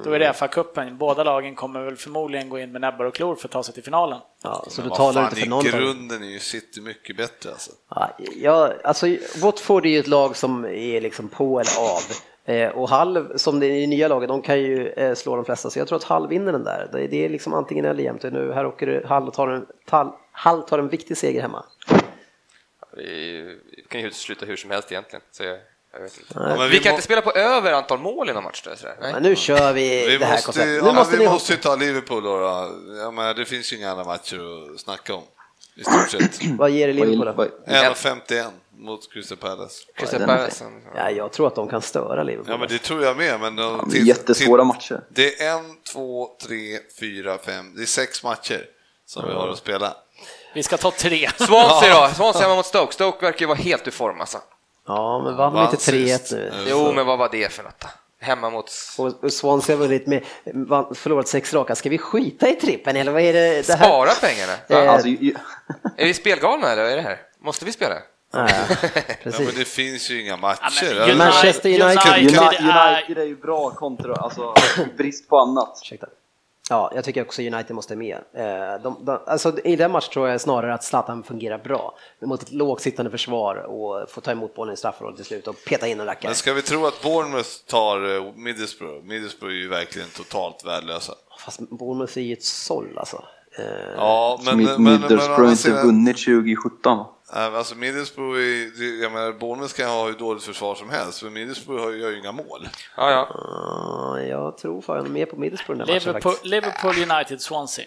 Då 0.03 0.11
är 0.11 0.19
det 0.19 0.31
FA-cupen. 0.33 0.97
Båda 0.97 1.23
lagen 1.23 1.55
kommer 1.55 1.83
väl 1.83 1.95
förmodligen 1.95 2.49
gå 2.49 2.59
in 2.59 2.71
med 2.71 2.81
näbbar 2.81 3.05
och 3.05 3.15
klor 3.15 3.35
för 3.35 3.47
att 3.47 3.51
ta 3.51 3.63
sig 3.63 3.73
till 3.73 3.83
finalen. 3.83 4.19
Ja, 4.43 4.65
så 4.67 4.81
Men 4.81 4.89
du 4.89 4.95
talar 4.95 5.21
fan, 5.21 5.29
inte 5.29 5.41
för 5.41 5.49
någon. 5.49 5.63
grunden 5.63 6.23
är 6.23 6.27
ju 6.27 6.39
City 6.39 6.81
mycket 6.81 7.17
bättre 7.17 7.49
alltså. 7.49 7.71
Ja, 7.89 8.09
ja, 8.35 8.73
alltså 8.83 9.07
Watford 9.41 9.85
är 9.85 9.89
ju 9.89 9.99
ett 9.99 10.07
lag 10.07 10.35
som 10.35 10.65
är 10.65 11.01
liksom 11.01 11.27
på 11.29 11.59
eller 11.59 11.71
av. 11.79 12.01
Eh, 12.45 12.69
och 12.69 12.89
Hall, 12.89 13.39
som 13.39 13.59
det 13.59 13.65
är 13.65 13.71
i 13.71 13.87
nya 13.87 14.07
laget, 14.07 14.29
de 14.29 14.41
kan 14.41 14.59
ju 14.59 14.87
eh, 14.87 15.13
slå 15.15 15.35
de 15.35 15.45
flesta. 15.45 15.69
Så 15.69 15.79
jag 15.79 15.87
tror 15.87 15.95
att 15.97 16.03
Hall 16.03 16.27
vinner 16.27 16.51
den 16.51 16.63
där. 16.63 16.89
Det, 16.91 17.07
det 17.07 17.25
är 17.25 17.29
liksom 17.29 17.53
antingen 17.53 17.85
eller 17.85 18.03
jämt. 18.03 18.23
Nu 18.23 18.51
här 18.53 18.65
åker 18.65 19.03
Hall 19.07 19.27
och 19.27 19.33
tar 19.33 19.47
en, 19.47 19.65
Hall, 19.89 20.11
Hall 20.31 20.63
tar 20.63 20.79
en 20.79 20.89
viktig 20.89 21.17
seger 21.17 21.41
hemma. 21.41 21.65
Vi 22.97 23.57
kan 23.89 24.01
ju 24.01 24.07
utesluta 24.07 24.45
hur 24.45 24.55
som 24.55 24.71
helst 24.71 24.91
egentligen. 24.91 25.23
Så 25.31 25.43
men 26.35 26.69
vi, 26.69 26.77
vi 26.77 26.79
kan 26.83 26.89
må- 26.91 26.95
inte 26.95 27.05
spela 27.05 27.21
på 27.21 27.31
över 27.31 27.71
antal 27.73 27.99
mål 27.99 28.29
i 28.29 28.33
någon 28.33 28.43
match 28.43 28.61
då? 28.65 28.75
Sådär. 28.75 28.95
Nej. 29.01 29.13
Men 29.13 29.23
nu 29.23 29.35
kör 29.35 29.73
vi, 29.73 30.05
Vi 30.07 30.17
det 30.17 30.25
här 30.25 30.31
måste, 30.33 30.45
konceptet. 30.45 30.69
ja, 30.75 30.81
Nu 30.81 30.85
men 30.87 30.95
måste 30.95 31.17
vi 31.17 31.25
måste 31.29 31.53
ju 31.53 31.59
ta 31.59 31.75
Liverpool 31.75 32.23
då. 32.23 32.39
då. 32.39 32.71
Ja, 32.97 33.11
men 33.11 33.35
det 33.35 33.45
finns 33.45 33.73
ju 33.73 33.77
inga 33.77 33.91
andra 33.91 34.03
matcher 34.03 34.71
att 34.73 34.79
snacka 34.79 35.13
om. 35.15 35.23
I 35.75 35.83
stort 35.83 36.09
sett. 36.09 36.39
Vad 36.57 36.69
ger 36.69 36.87
det 36.87 36.93
Liverpool 36.93 37.25
då? 37.25 37.33
vad- 37.33 37.51
1,51 37.67 38.49
mot 38.77 39.13
Crystal 39.13 39.37
Palace. 39.37 39.75
Crystal 39.95 40.19
Palace. 40.25 40.65
Ja, 40.95 41.09
jag 41.11 41.31
tror 41.31 41.47
att 41.47 41.55
de 41.55 41.67
kan 41.69 41.81
störa 41.81 42.23
Liverpool. 42.23 42.51
Ja, 42.51 42.57
men 42.57 42.67
det 42.69 42.77
tror 42.77 43.03
jag 43.03 43.17
med. 43.17 43.39
Men 43.39 43.55
de, 43.55 43.63
Ja, 43.63 43.83
men 43.87 44.05
jättesvåra 44.05 44.63
matcher. 44.63 45.03
Det 45.09 45.41
är 45.41 45.51
en, 45.57 45.75
två, 45.93 46.29
tre, 46.47 46.79
fyra, 46.99 47.37
fem. 47.37 47.73
Det 47.75 47.81
är 47.81 47.85
sex 47.85 48.23
matcher 48.23 48.65
som 49.05 49.27
vi 49.27 49.33
har 49.33 49.47
att 49.49 49.57
spela. 49.57 49.93
Vi 50.53 50.63
ska 50.63 50.77
ta 50.77 50.91
tre. 50.91 51.29
Swansea 51.37 52.01
då? 52.07 52.13
Swansea 52.15 52.41
hemma 52.41 52.55
mot 52.55 52.65
Stoke. 52.65 52.93
Stoke 52.93 53.25
verkar 53.25 53.39
ju 53.39 53.45
vara 53.47 53.57
helt 53.57 53.87
ur 53.87 53.91
form 53.91 54.21
alltså. 54.21 54.37
Ja, 54.87 55.21
men 55.23 55.35
vann 55.37 55.53
Vann 55.53 55.65
inte 55.71 55.91
3-1 55.91 56.17
sist. 56.17 56.31
nu? 56.31 56.51
Jo, 56.67 56.91
men 56.93 57.05
vad 57.05 57.19
var 57.19 57.29
det 57.31 57.51
för 57.53 57.63
något 57.63 57.79
då? 57.79 57.87
Hemma 58.19 58.49
mot... 58.49 58.71
Och 59.23 59.33
Swansea 59.33 59.75
har 59.75 59.81
vunnit 59.81 60.07
med, 60.07 60.23
förlorat 60.95 61.27
sex 61.27 61.53
raka. 61.53 61.75
Ska 61.75 61.89
vi 61.89 61.97
skita 61.97 62.49
i 62.49 62.55
trippen 62.55 62.95
eller 62.95 63.11
vad 63.11 63.21
är 63.21 63.33
det? 63.33 63.67
det 63.67 63.73
här? 63.73 63.85
Spara 63.87 64.09
pengarna? 64.21 64.53
Eh, 64.67 64.93
Alltså, 64.93 65.07
ju- 65.07 65.35
Är 65.97 66.05
vi 66.05 66.13
spelgalna 66.13 66.67
eller 66.71 66.83
vad 66.83 66.91
är 66.91 66.95
det 66.95 67.01
här? 67.01 67.17
Måste 67.43 67.65
vi 67.65 67.71
spela? 67.71 67.95
Nej, 68.33 68.53
Ja, 68.69 68.75
precis. 69.23 69.39
men 69.47 69.55
det 69.55 69.65
finns 69.65 70.09
ju 70.11 70.21
inga 70.21 70.29
Ja, 70.31 70.37
matcher. 70.37 71.03
men 71.07 71.17
Manchester 71.17 71.69
United. 71.69 72.17
United. 72.17 72.61
United 72.61 73.17
är 73.17 73.23
ju 73.25 73.35
bra 73.35 73.69
kontra, 73.71 74.13
alltså 74.15 74.53
brist 74.97 75.29
på 75.29 75.37
annat. 75.37 75.79
Ursäkta. 75.83 76.07
Ja, 76.71 76.91
jag 76.95 77.03
tycker 77.03 77.21
också 77.21 77.41
United 77.41 77.75
måste 77.75 77.95
med. 77.95 78.17
Eh, 78.33 78.81
De, 78.83 79.05
de, 79.05 79.19
alltså, 79.27 79.59
I 79.63 79.75
den 79.75 79.91
matchen 79.91 80.11
tror 80.13 80.29
jag 80.29 80.41
snarare 80.41 80.73
att 80.73 80.83
Zlatan 80.83 81.23
fungerar 81.23 81.57
bra. 81.57 81.97
Mot 82.21 82.41
ett 82.43 82.51
lågsittande 82.51 83.11
försvar 83.11 83.55
och 83.55 84.09
få 84.09 84.21
ta 84.21 84.31
emot 84.31 84.55
bollen 84.55 84.73
i 84.73 84.77
straffområdet 84.77 85.17
till 85.17 85.25
slut 85.25 85.47
och 85.47 85.55
peta 85.67 85.87
in 85.87 85.99
en 85.99 86.05
rackare. 86.05 86.29
Men 86.29 86.35
ska 86.35 86.53
vi 86.53 86.61
tro 86.61 86.85
att 86.85 87.01
Bournemouth 87.03 87.49
tar 87.67 88.15
eh, 88.15 88.33
Middlesbrough? 88.35 89.03
Middlesbrough 89.05 89.53
är 89.55 89.59
ju 89.59 89.67
verkligen 89.67 90.07
totalt 90.09 90.65
värdelösa. 90.65 91.13
Fast 91.45 91.59
Bournemouth 91.69 92.17
är 92.17 92.21
ju 92.21 92.33
ett 92.33 92.43
såll 92.43 92.97
alltså. 92.97 93.23
Eh, 93.59 93.65
Ja, 93.97 94.39
men, 94.45 94.57
Mid- 94.59 94.65
men, 94.65 94.83
men, 94.83 94.91
men, 94.93 95.01
Middlesbrough 95.01 95.43
har 95.43 95.51
inte 95.51 95.71
vunnit 95.83 96.17
2017 96.17 96.97
va? 96.97 97.05
Nej, 97.05 97.20
Alltså 97.33 97.75
Middlesbrough, 97.75 98.39
jag 99.01 99.11
menar 99.11 99.31
Bournemouth 99.31 99.73
kan 99.73 99.89
ha 99.89 100.05
hur 100.05 100.13
dåligt 100.13 100.43
försvar 100.43 100.75
som 100.75 100.89
helst, 100.89 101.23
men 101.23 101.33
Middlesbrough 101.33 101.83
har- 101.83 101.91
gör 101.91 102.09
ju 102.09 102.19
inga 102.19 102.31
mål. 102.31 102.67
Ja, 102.97 103.11
ja. 103.11 103.27
ja, 104.17 104.21
jag 104.21 104.57
tror 104.57 104.81
fan 104.81 105.13
mer 105.13 105.25
på 105.25 105.35
Middlesbrough 105.35 105.79
den 105.79 105.87
här 105.87 105.95
matchen 105.95 106.07
Liverpool, 106.07 106.31
faktiskt. 106.31 106.45
Liverpool 106.45 106.95
United 107.11 107.41
Swansea. 107.41 107.85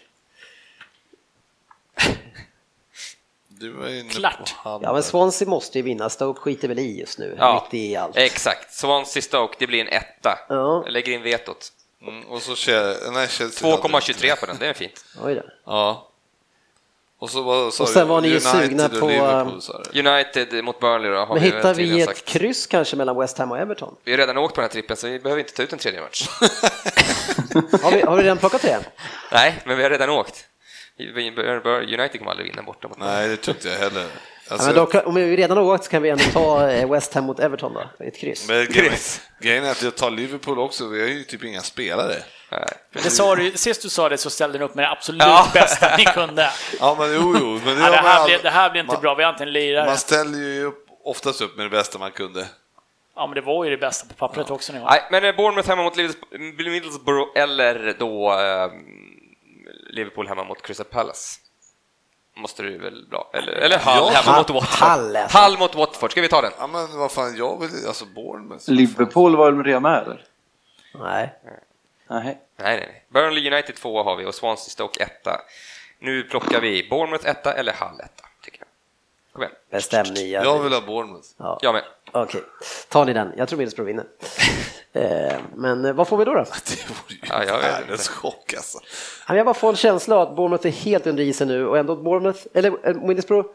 Du 3.48 3.70
var 3.70 3.88
inne 3.88 4.08
Klart. 4.10 4.54
på 4.64 4.80
Ja, 4.82 4.92
men. 4.92 5.02
Swansea 5.02 5.48
måste 5.48 5.78
ju 5.78 5.82
vinna. 5.82 6.10
Stoke 6.10 6.40
skiter 6.40 6.68
väl 6.68 6.78
i 6.78 7.00
just 7.00 7.18
nu, 7.18 7.36
ja. 7.38 7.68
mitt 7.72 7.80
i 7.82 7.96
allt. 7.96 8.16
Exakt. 8.16 8.74
Swansea 8.74 9.22
Stoke, 9.22 9.56
det 9.58 9.66
blir 9.66 9.80
en 9.80 9.88
etta. 9.88 10.38
Ja. 10.48 10.82
Jag 10.84 10.92
lägger 10.92 11.12
in 11.12 11.22
vetot. 11.22 11.72
Mm, 12.02 12.24
och 12.26 12.42
så 12.42 12.54
Chelsea, 12.56 13.10
nej, 13.10 13.28
Chelsea 13.28 13.70
hade- 13.70 13.82
2,23 13.82 14.36
på 14.40 14.46
den, 14.46 14.56
det 14.60 14.66
är 14.66 14.72
fint. 14.72 15.04
Oj 15.22 15.34
då. 15.34 15.42
Ja. 15.64 16.08
Och 17.20 17.30
så 17.30 17.42
var, 17.42 17.70
sa 17.70 17.82
Och 17.84 17.88
sen 17.90 18.08
var 18.08 18.20
ni 18.20 18.28
ju 18.28 18.34
United 18.34 18.50
sugna 18.50 18.88
på- 18.88 19.08
du. 19.92 20.08
United 20.08 20.64
mot 20.64 20.80
Burnley 20.80 21.10
då, 21.10 21.16
har 21.18 21.34
Men 21.34 21.42
vi 21.44 21.50
hittar 21.50 21.74
vi 21.74 22.00
ett 22.00 22.06
sagt. 22.08 22.24
kryss 22.24 22.66
kanske 22.66 22.96
mellan 22.96 23.18
West 23.18 23.38
Ham 23.38 23.50
och 23.52 23.58
Everton? 23.58 23.94
Vi 24.04 24.10
har 24.10 24.18
redan 24.18 24.38
åkt 24.38 24.54
på 24.54 24.60
den 24.60 24.68
här 24.70 24.72
trippen 24.72 24.96
så 24.96 25.06
vi 25.06 25.18
behöver 25.20 25.40
inte 25.42 25.52
ta 25.54 25.62
ut 25.62 25.72
en 25.72 25.78
tredje 25.78 26.00
match. 26.00 26.28
Har 27.82 27.90
vi, 27.92 28.00
har 28.02 28.16
vi 28.16 28.22
redan 28.22 28.38
plockat 28.38 28.62
det? 28.62 28.80
Nej, 29.32 29.54
men 29.64 29.76
vi 29.76 29.82
har 29.82 29.90
redan 29.90 30.10
åkt. 30.10 30.44
United 30.98 32.18
kommer 32.18 32.30
aldrig 32.30 32.50
vinna 32.50 32.62
borta 32.62 32.88
mot 32.88 32.98
Nej, 32.98 33.28
det 33.28 33.36
tror 33.36 33.56
inte 33.56 33.68
jag 33.68 33.76
heller. 33.78 34.00
Ja, 34.02 34.52
Alltså, 34.52 34.66
men 34.66 34.76
då, 34.92 35.00
om 35.00 35.14
vi 35.14 35.36
redan 35.36 35.56
har 35.56 35.64
åkt 35.64 35.84
så 35.84 35.90
kan 35.90 36.02
vi 36.02 36.08
ändå 36.10 36.24
ta 36.32 36.70
eh, 36.70 36.90
West 36.90 37.14
Ham 37.14 37.24
mot 37.24 37.40
Everton 37.40 37.72
då, 37.74 38.04
ett 38.04 38.18
kryss. 38.18 38.48
men 38.48 38.66
grejen, 38.66 38.92
grejen 39.42 39.64
är 39.64 39.70
att 39.70 39.82
jag 39.82 39.94
tar 39.96 40.10
Liverpool 40.10 40.58
också, 40.58 40.86
vi 40.88 41.00
har 41.00 41.08
ju 41.08 41.24
typ 41.24 41.44
inga 41.44 41.60
spelare. 41.60 42.14
Det 42.92 43.10
sa 43.10 43.34
du, 43.34 43.50
sist 43.52 43.82
du 43.82 43.88
sa 43.88 44.08
det 44.08 44.18
så 44.18 44.30
ställde 44.30 44.58
ni 44.58 44.64
upp 44.64 44.74
med 44.74 44.84
det 44.84 44.90
absolut 44.90 45.22
Ja. 45.22 45.46
bästa 45.54 45.96
ni 45.96 46.04
kunde. 46.04 46.50
Ja, 46.80 46.96
men 46.98 47.14
jo, 47.14 47.36
jo. 47.40 47.60
Men 47.64 47.76
det, 47.76 47.80
Ja, 47.82 47.90
det, 47.90 47.96
här 47.96 48.18
all- 48.20 48.26
blir, 48.26 48.38
det 48.42 48.50
här 48.50 48.70
blir 48.70 48.80
inte 48.80 48.92
man, 48.94 49.02
bra, 49.02 49.14
vi 49.14 49.22
har 49.22 49.30
inte 49.30 49.42
en 49.42 49.52
lirare. 49.52 49.86
Man 49.86 49.96
ställer 49.96 50.38
ju 50.38 50.64
upp, 50.64 50.86
oftast 51.04 51.40
upp 51.40 51.56
med 51.56 51.66
det 51.66 51.70
bästa 51.70 51.98
man 51.98 52.10
kunde. 52.12 52.46
Ja, 53.16 53.26
men 53.26 53.34
det 53.34 53.40
var 53.40 53.64
ju 53.64 53.70
det 53.70 53.76
bästa 53.76 54.08
på 54.08 54.14
pappret 54.14 54.50
också 54.50 54.72
ni 54.72 54.78
har. 54.78 54.86
Nej, 54.90 55.02
men 55.10 55.24
eh, 55.24 55.36
Bournemouth 55.36 55.68
hemma 55.68 55.82
mot 55.82 55.96
Middles- 55.96 56.70
Middlesbrough 56.70 57.30
eller 57.34 57.96
då 57.98 58.32
eh, 58.32 58.70
Liverpool 59.90 60.28
hemma 60.28 60.44
mot 60.44 60.62
Crystal 60.62 60.86
Palace. 60.86 61.40
Måste 62.36 62.62
du 62.62 62.78
väl 62.78 63.06
bra? 63.10 63.30
Eller, 63.34 63.52
eller 63.52 63.78
Hull 63.78 64.12
Ja, 64.14 64.20
hemma 64.22 64.38
mot 64.38 64.50
Watford. 64.50 64.88
Hull, 64.88 65.16
alltså. 65.16 65.38
Hull 65.38 65.58
mot 65.58 65.74
Watford, 65.74 66.10
ska 66.10 66.20
vi 66.20 66.28
ta 66.28 66.40
den? 66.42 66.52
Ja, 66.58 66.66
men 66.66 66.98
vad 66.98 67.12
fan, 67.12 67.36
jag 67.36 67.60
vill, 67.60 67.70
alltså 67.88 68.04
Bournemouth. 68.04 68.70
Liverpool 68.70 69.36
var 69.36 69.50
väl 69.52 69.64
redan 69.64 69.82
med 69.82 70.02
eller? 70.02 70.24
Nej. 70.94 71.34
Nej. 72.10 72.38
Nej, 72.56 72.76
nej, 72.76 72.88
nej. 72.92 73.04
Burnley 73.08 73.52
United 73.52 73.76
2 73.76 74.02
har 74.02 74.16
vi 74.16 74.24
och 74.24 74.34
Swansea 74.34 74.70
Stoke 74.70 75.02
1. 75.02 75.10
Nu 75.98 76.22
plockar 76.22 76.60
vi 76.60 76.88
Bournemouth 76.90 77.28
1 77.28 77.46
eller 77.46 77.72
Hull 77.72 78.00
1, 78.00 78.10
tycker 78.44 78.58
jag. 78.60 78.68
Kom 79.32 79.42
igen. 79.42 79.54
Bestäm 79.70 80.06
ni. 80.14 80.30
Jag 80.32 80.62
vill 80.62 80.72
ha 80.72 80.80
Bournemouth. 80.80 81.28
Ja. 81.36 81.58
Jag 81.62 81.72
med. 81.74 81.84
Okej, 82.12 82.42
tar 82.88 83.04
ni 83.04 83.12
den? 83.12 83.32
Jag 83.36 83.48
tror 83.48 83.58
Middlesbrough 83.58 83.86
vinner. 83.86 84.04
Eh, 84.96 85.36
Men 85.54 85.84
eh, 85.84 85.92
vad 85.92 86.08
får 86.08 86.16
vi 86.16 86.24
då? 86.24 86.34
då? 86.34 86.40
Det 86.44 86.88
vore 86.88 87.08
ju 87.08 87.18
Ja, 87.28 87.44
jag 87.44 87.58
världens 87.58 88.08
chock 88.08 88.54
alltså. 88.56 88.78
Jag 89.28 89.44
bara 89.46 89.54
får 89.54 89.68
en 89.68 89.76
känsla 89.76 90.22
att 90.22 90.36
Bournemouth 90.36 90.66
är 90.66 90.70
helt 90.70 91.06
under 91.06 91.22
isen 91.24 91.48
nu 91.48 91.66
och 91.66 91.78
ändå 91.78 91.96
Bournemouth, 91.96 92.40
eller 92.54 92.88
eh, 92.88 92.94
Middlesbrough, 92.94 93.48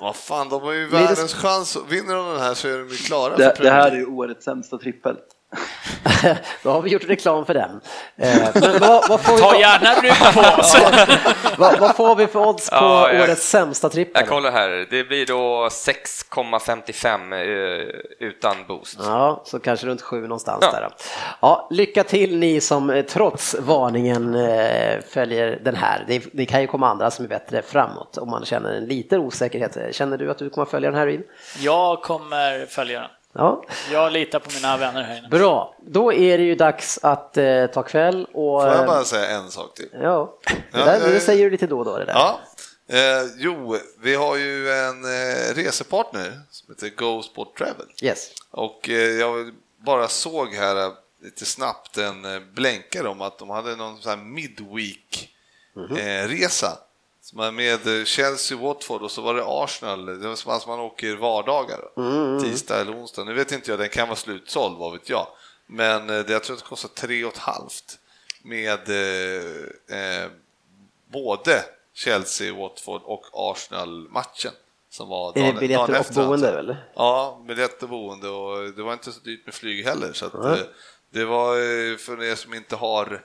Vad 0.00 0.16
fan, 0.16 0.48
de 0.48 0.62
har 0.62 0.72
ju 0.72 0.88
världens 0.88 1.34
chans. 1.34 1.76
Vinner 1.88 2.14
de 2.14 2.26
den 2.28 2.40
här 2.40 2.54
så 2.54 2.68
är 2.68 2.78
de 2.78 2.88
ju 2.88 2.96
klara 2.96 3.36
Det, 3.36 3.56
det 3.60 3.70
här 3.70 3.90
är 3.90 3.96
ju 3.96 4.06
årets 4.06 4.44
sämsta 4.44 4.78
trippel. 4.78 5.16
Då 6.62 6.70
har 6.70 6.82
vi 6.82 6.90
gjort 6.90 7.04
reklam 7.08 7.46
för 7.46 7.54
den. 7.54 7.80
Eh, 8.16 8.48
Men 8.54 8.78
vad, 8.80 9.08
vad, 9.08 9.20
får 9.20 9.32
vi 9.36 9.40
Ta 9.42 9.50
för, 9.50 9.58
gärna 9.60 9.94
rygg 9.94 10.34
på 10.34 10.60
oss. 10.60 10.76
vad, 11.58 11.78
vad 11.80 11.96
får 11.96 12.16
vi 12.16 12.26
för 12.26 12.46
odds 12.48 12.70
på 12.70 12.76
Ja, 12.76 13.12
jag- 13.12 13.22
årets 13.22 13.48
sämsta 13.48 13.88
trippel? 13.88 14.12
Jag 14.20 14.28
kollar 14.28 14.50
här. 14.52 14.86
Det 14.90 15.04
blir 15.04 15.26
då 15.26 15.68
6,55 15.68 17.32
eh, 17.32 18.28
utan 18.28 18.56
boost. 18.68 18.98
Ja, 19.02 19.42
så 19.46 19.58
kanske 19.58 19.86
runt 19.86 20.02
sju 20.02 20.20
någonstans 20.22 20.58
Ja. 20.62 20.72
där. 20.72 20.80
Då. 20.82 20.88
Ja, 21.40 21.68
lycka 21.70 22.04
till 22.04 22.38
ni 22.38 22.60
som 22.60 22.90
eh, 22.90 23.02
trots 23.04 23.56
varningen 23.58 24.32
följer 25.08 25.58
den 25.64 25.76
här. 25.76 26.04
Det, 26.08 26.22
det 26.32 26.46
kan 26.46 26.60
ju 26.60 26.66
komma 26.66 26.88
andra 26.88 27.10
som 27.10 27.24
är 27.24 27.28
bättre 27.28 27.62
framåt 27.62 28.18
om 28.18 28.30
man 28.30 28.44
känner 28.44 28.72
en 28.72 28.84
liten 28.84 29.20
osäkerhet. 29.20 29.76
Känner 29.92 30.16
du 30.18 30.30
att 30.30 30.38
du 30.38 30.50
kommer 30.50 30.66
följa 30.66 30.90
den 30.90 30.98
här 30.98 31.06
in? 31.06 31.22
Jag 31.58 32.02
kommer 32.02 32.66
följa 32.66 33.00
den. 33.00 33.08
Ja, 33.34 33.64
Jag 33.92 34.12
litar 34.12 34.38
på 34.38 34.50
mina 34.54 34.76
vänner 34.76 35.02
här 35.02 35.18
inne. 35.18 35.28
bra. 35.28 35.76
Då 35.86 36.12
är 36.12 36.38
det 36.38 36.44
ju 36.44 36.54
dags 36.54 36.98
att 37.02 37.36
eh, 37.36 37.66
ta 37.66 37.82
kväll 37.82 38.24
och... 38.24 38.62
Får 38.62 38.68
jag 38.70 38.80
eh, 38.80 38.86
bara 38.86 39.04
säga 39.04 39.26
en 39.30 39.50
sak 39.50 39.74
till? 39.74 39.88
Ja, 39.92 40.38
det, 40.46 40.54
Ja, 40.72 40.84
där, 40.84 41.00
det 41.00 41.12
jag- 41.12 41.22
säger 41.22 41.44
du 41.44 41.50
lite 41.50 41.66
då 41.66 41.78
och 41.78 41.84
då 41.84 41.98
det 41.98 42.04
där. 42.04 42.12
Ja. 42.12 42.40
Eh, 42.88 43.22
jo, 43.36 43.76
vi 44.02 44.14
har 44.14 44.36
ju 44.36 44.70
en 44.70 45.04
eh, 45.04 45.54
resepartner 45.54 46.40
som 46.50 46.74
heter 46.74 46.88
Go 46.96 47.22
Sport 47.22 47.58
Travel. 47.58 47.86
Yes. 48.02 48.30
Och 48.50 48.88
eh, 48.88 48.94
jag 48.94 49.50
bara 49.86 50.08
såg 50.08 50.54
här 50.54 50.76
eh, 50.86 50.92
lite 51.22 51.44
snabbt 51.44 51.98
en 51.98 52.24
eh, 52.34 52.40
blänkare 52.54 53.08
om 53.08 53.20
att 53.20 53.38
de 53.38 53.50
hade 53.50 53.76
någon 53.76 53.98
sån 53.98 54.10
här 54.10 54.16
midweek-resa. 54.24 56.68
Som 56.68 56.78
är 57.40 57.50
med 57.52 58.06
Chelsea, 58.06 58.58
Watford 58.58 59.02
och 59.02 59.10
så 59.10 59.22
var 59.22 59.34
det 59.34 59.42
Arsenal. 59.46 60.06
Det 60.20 60.28
var 60.28 60.36
som 60.36 60.52
att 60.52 60.66
man 60.66 60.80
åker 60.80 61.16
vardagar. 61.16 61.80
då. 61.96 62.40
Tisdag 62.40 62.80
eller 62.80 62.92
onsdag. 62.92 63.24
Nu 63.24 63.34
vet 63.34 63.52
inte 63.52 63.70
jag, 63.70 63.80
den 63.80 63.88
kan 63.88 64.08
vara 64.08 64.16
slutsåld, 64.16 64.78
vad 64.78 64.92
vet 64.92 65.08
jag. 65.08 65.26
Men 65.66 66.10
eh, 66.10 66.24
det, 66.24 66.32
jag 66.32 66.42
tror 66.44 66.56
att 66.56 66.62
det 66.62 66.68
kostar 66.68 66.88
tre 66.88 67.24
och 67.24 67.32
ett 67.32 67.38
halvt 67.38 67.98
med 68.42 68.88
eh, 68.88 69.98
eh, 70.22 70.30
både 71.12 71.64
Chelsea, 71.94 72.54
Watford 72.54 73.00
och 73.04 73.24
Arsenal-matchen. 73.32 74.52
Som 74.90 75.08
var 75.08 75.28
Är 75.30 75.34
det 75.34 75.40
dagen- 75.40 75.60
biljetter 75.60 75.82
dagen 75.86 75.94
och 75.94 76.00
efter, 76.00 76.14
boende, 76.26 76.46
alltså. 76.46 76.58
eller? 76.58 76.90
Ja, 76.94 77.44
biljett 77.48 77.82
och 77.82 77.88
boende 77.88 78.28
och 78.28 78.72
det 78.74 78.82
var 78.82 78.92
inte 78.92 79.12
så 79.12 79.20
dyrt 79.20 79.46
med 79.46 79.54
flyg 79.54 79.84
heller. 79.84 80.12
Så 80.12 80.26
att, 80.26 80.34
eh, 80.34 80.56
det 81.10 81.24
var 81.24 81.54
för 81.98 82.22
er 82.22 82.34
som 82.34 82.54
inte 82.54 82.76
har, 82.76 83.24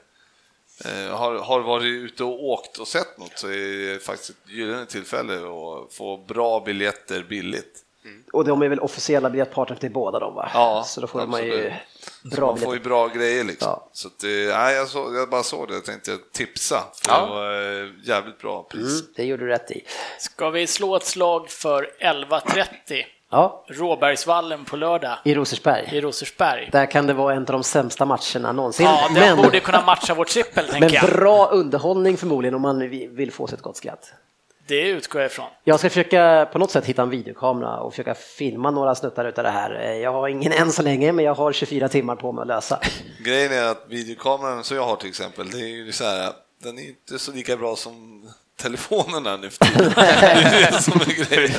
har, 1.10 1.38
har 1.38 1.60
varit 1.60 1.84
ute 1.84 2.24
och 2.24 2.44
åkt 2.44 2.78
och 2.78 2.88
sett 2.88 3.18
något 3.18 3.38
så 3.38 3.48
är 3.48 3.92
det 3.92 4.02
faktiskt 4.02 4.30
ett 4.30 4.36
gyllene 4.50 4.86
tillfälle 4.86 5.34
att 5.34 5.94
få 5.94 6.16
bra 6.28 6.60
biljetter 6.60 7.22
billigt. 7.28 7.84
Och 8.32 8.44
de 8.44 8.62
är 8.62 8.68
väl 8.68 8.80
officiella 8.80 9.30
biljettpartner 9.30 9.76
till 9.76 9.90
båda 9.92 10.18
de 10.18 10.34
va? 10.34 10.50
Ja, 10.54 10.84
Så 10.86 11.00
då 11.00 11.06
får 11.06 11.26
man 11.26 11.44
ju 11.46 11.52
absolut. 11.52 12.36
bra 12.36 12.46
Man 12.46 12.58
får 12.58 12.74
ju 12.74 12.80
bra 12.80 13.08
grejer 13.08 13.44
liksom. 13.44 13.68
Ja. 13.68 13.88
Så 13.92 14.08
att, 14.08 14.24
eh, 14.24 14.30
nej, 14.30 14.74
jag, 14.74 14.88
så, 14.88 15.14
jag 15.14 15.30
bara 15.30 15.42
såg 15.42 15.68
det, 15.68 15.74
jag 15.74 15.84
tänkte 15.84 16.18
tipsa. 16.32 16.84
För 17.02 17.12
Ja. 17.12 17.20
det 17.20 17.30
var 17.30 17.82
eh, 17.82 17.88
jävligt 18.04 18.38
bra 18.38 18.62
pris. 18.62 19.00
Mm, 19.00 19.12
det 19.16 19.24
gjorde 19.24 19.44
du 19.44 19.48
rätt 19.50 19.70
i. 19.70 19.84
Ska 20.18 20.50
vi 20.50 20.66
slå 20.66 20.96
ett 20.96 21.04
slag 21.04 21.50
för 21.50 21.90
11.30? 22.00 23.04
Ja, 23.30 23.64
Råbergsvallen 23.68 24.64
på 24.64 24.76
lördag 24.76 25.18
i 25.24 25.34
Rosersberg. 25.34 25.88
i 25.92 26.00
Rosersberg. 26.00 26.68
Där 26.72 26.86
kan 26.86 27.06
det 27.06 27.12
vara 27.12 27.34
en 27.34 27.38
av 27.40 27.44
de 27.46 27.62
sämsta 27.64 28.04
matcherna 28.04 28.52
någonsin. 28.52 28.86
Ja, 28.86 29.08
den 29.14 29.36
men, 29.36 29.44
borde 29.44 29.60
kunna 29.60 29.84
matcha 29.84 30.14
vår 30.14 30.24
trippel, 30.24 30.64
men 30.72 30.80
tänker 30.80 30.96
jag. 30.96 31.10
bra 31.10 31.46
underhållning 31.46 32.16
förmodligen 32.16 32.54
om 32.54 32.62
man 32.62 32.88
vill 32.90 33.32
få 33.32 33.46
sig 33.46 33.56
ett 33.56 33.62
gott 33.62 33.76
skratt. 33.76 34.12
Det 34.66 34.88
utgår 34.88 35.20
jag 35.20 35.30
ifrån. 35.30 35.46
Jag 35.64 35.78
ska 35.78 35.88
försöka 35.90 36.48
på 36.52 36.58
något 36.58 36.70
sätt 36.70 36.84
hitta 36.86 37.02
en 37.02 37.10
videokamera 37.10 37.80
och 37.80 37.92
försöka 37.92 38.14
filma 38.14 38.70
några 38.70 38.94
snuttar 38.94 39.24
utav 39.24 39.44
det 39.44 39.50
här. 39.50 39.80
Eh, 39.84 39.92
Jag 39.96 40.12
har 40.12 40.28
ingen 40.28 40.52
än 40.52 40.72
så 40.72 40.82
länge, 40.82 41.12
men 41.12 41.24
jag 41.24 41.34
har 41.34 41.52
24 41.52 41.88
timmar 41.88 42.16
på 42.16 42.32
mig 42.32 42.42
att 42.42 42.48
lösa. 42.48 42.80
Grejen 43.24 43.52
är 43.52 43.64
att 43.70 43.84
videokameran 43.88 44.64
som 44.64 44.76
jag 44.76 44.84
har 44.84 44.96
till 44.96 45.08
exempel, 45.08 45.50
det 45.50 45.58
är 45.60 45.68
ju 45.68 45.92
så 45.92 46.04
här, 46.04 46.32
den 46.62 46.78
är 46.78 46.82
inte 46.88 47.18
så 47.18 47.32
lika 47.32 47.56
bra 47.56 47.76
som 47.76 48.28
telefonerna 48.58 49.36
nu 49.36 49.50
för 49.50 49.64
tiden. 49.64 49.92
Det 49.96 50.00
är 50.02 50.70
det 50.72 50.82
som 50.82 51.00
är 51.00 51.24
grejen. 51.36 51.52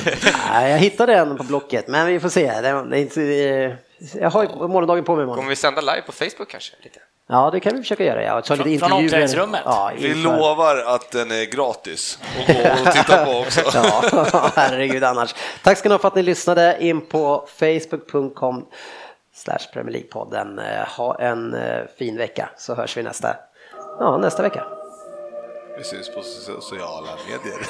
Nej, 0.52 0.70
jag 0.70 0.78
hittade 0.78 1.14
en 1.14 1.36
på 1.36 1.44
Blocket, 1.44 1.88
men 1.88 2.06
vi 2.06 2.20
får 2.20 2.28
se. 2.28 2.60
Det 2.60 2.68
är 2.68 2.94
inte, 2.94 3.22
eh, 3.22 3.72
jag 4.20 4.30
har 4.30 4.42
ju 4.42 4.48
morgondagen 4.48 5.04
på 5.04 5.14
mig 5.16 5.22
imorgon. 5.22 5.36
Kommer 5.36 5.50
vi 5.50 5.56
sända 5.56 5.80
live 5.80 6.02
på 6.06 6.12
Facebook 6.12 6.48
kanske? 6.48 6.72
Lite? 6.82 7.00
Ja, 7.28 7.50
det 7.50 7.60
kan 7.60 7.72
vi 7.76 7.78
försöka 7.82 8.04
göra. 8.04 8.22
Ja. 8.24 8.40
Ta 8.42 8.54
lite 8.54 8.78
Från- 8.78 8.88
från 8.88 8.98
omklädningsrummet? 8.98 9.60
Ja, 9.64 9.92
Vi 9.98 10.14
lovar 10.14 10.76
att 10.76 11.10
den 11.10 11.30
är 11.30 11.44
gratis 11.44 12.18
att 12.40 12.46
gå 12.56 12.70
och 12.88 12.92
titta 12.92 13.24
på 13.24 13.30
också. 13.38 13.60
Ja, 13.74 14.50
herregud 14.56 15.04
annars. 15.04 15.34
Tack 15.62 15.78
ska 15.78 15.88
ni 15.88 15.92
ha 15.94 15.98
för 15.98 16.08
att 16.08 16.14
ni 16.14 16.22
lyssnade 16.22 16.76
in 16.80 17.00
på 17.06 17.48
facebook.com 17.58 18.66
slash 19.34 19.58
Premier 19.72 19.96
League-podden. 19.98 20.58
Eh, 20.58 20.88
Ha 20.88 21.18
en 21.20 21.54
eh, 21.54 21.78
fin 21.98 22.16
vecka 22.16 22.48
så 22.58 22.74
hörs 22.74 22.96
vi 22.96 23.02
nästa, 23.02 23.36
ja, 23.98 24.16
nästa 24.18 24.42
vecka. 24.42 24.64
Vi 25.80 25.84
syns 25.84 26.08
på 26.14 26.22
sociala 26.22 27.16
medier. 27.28 27.66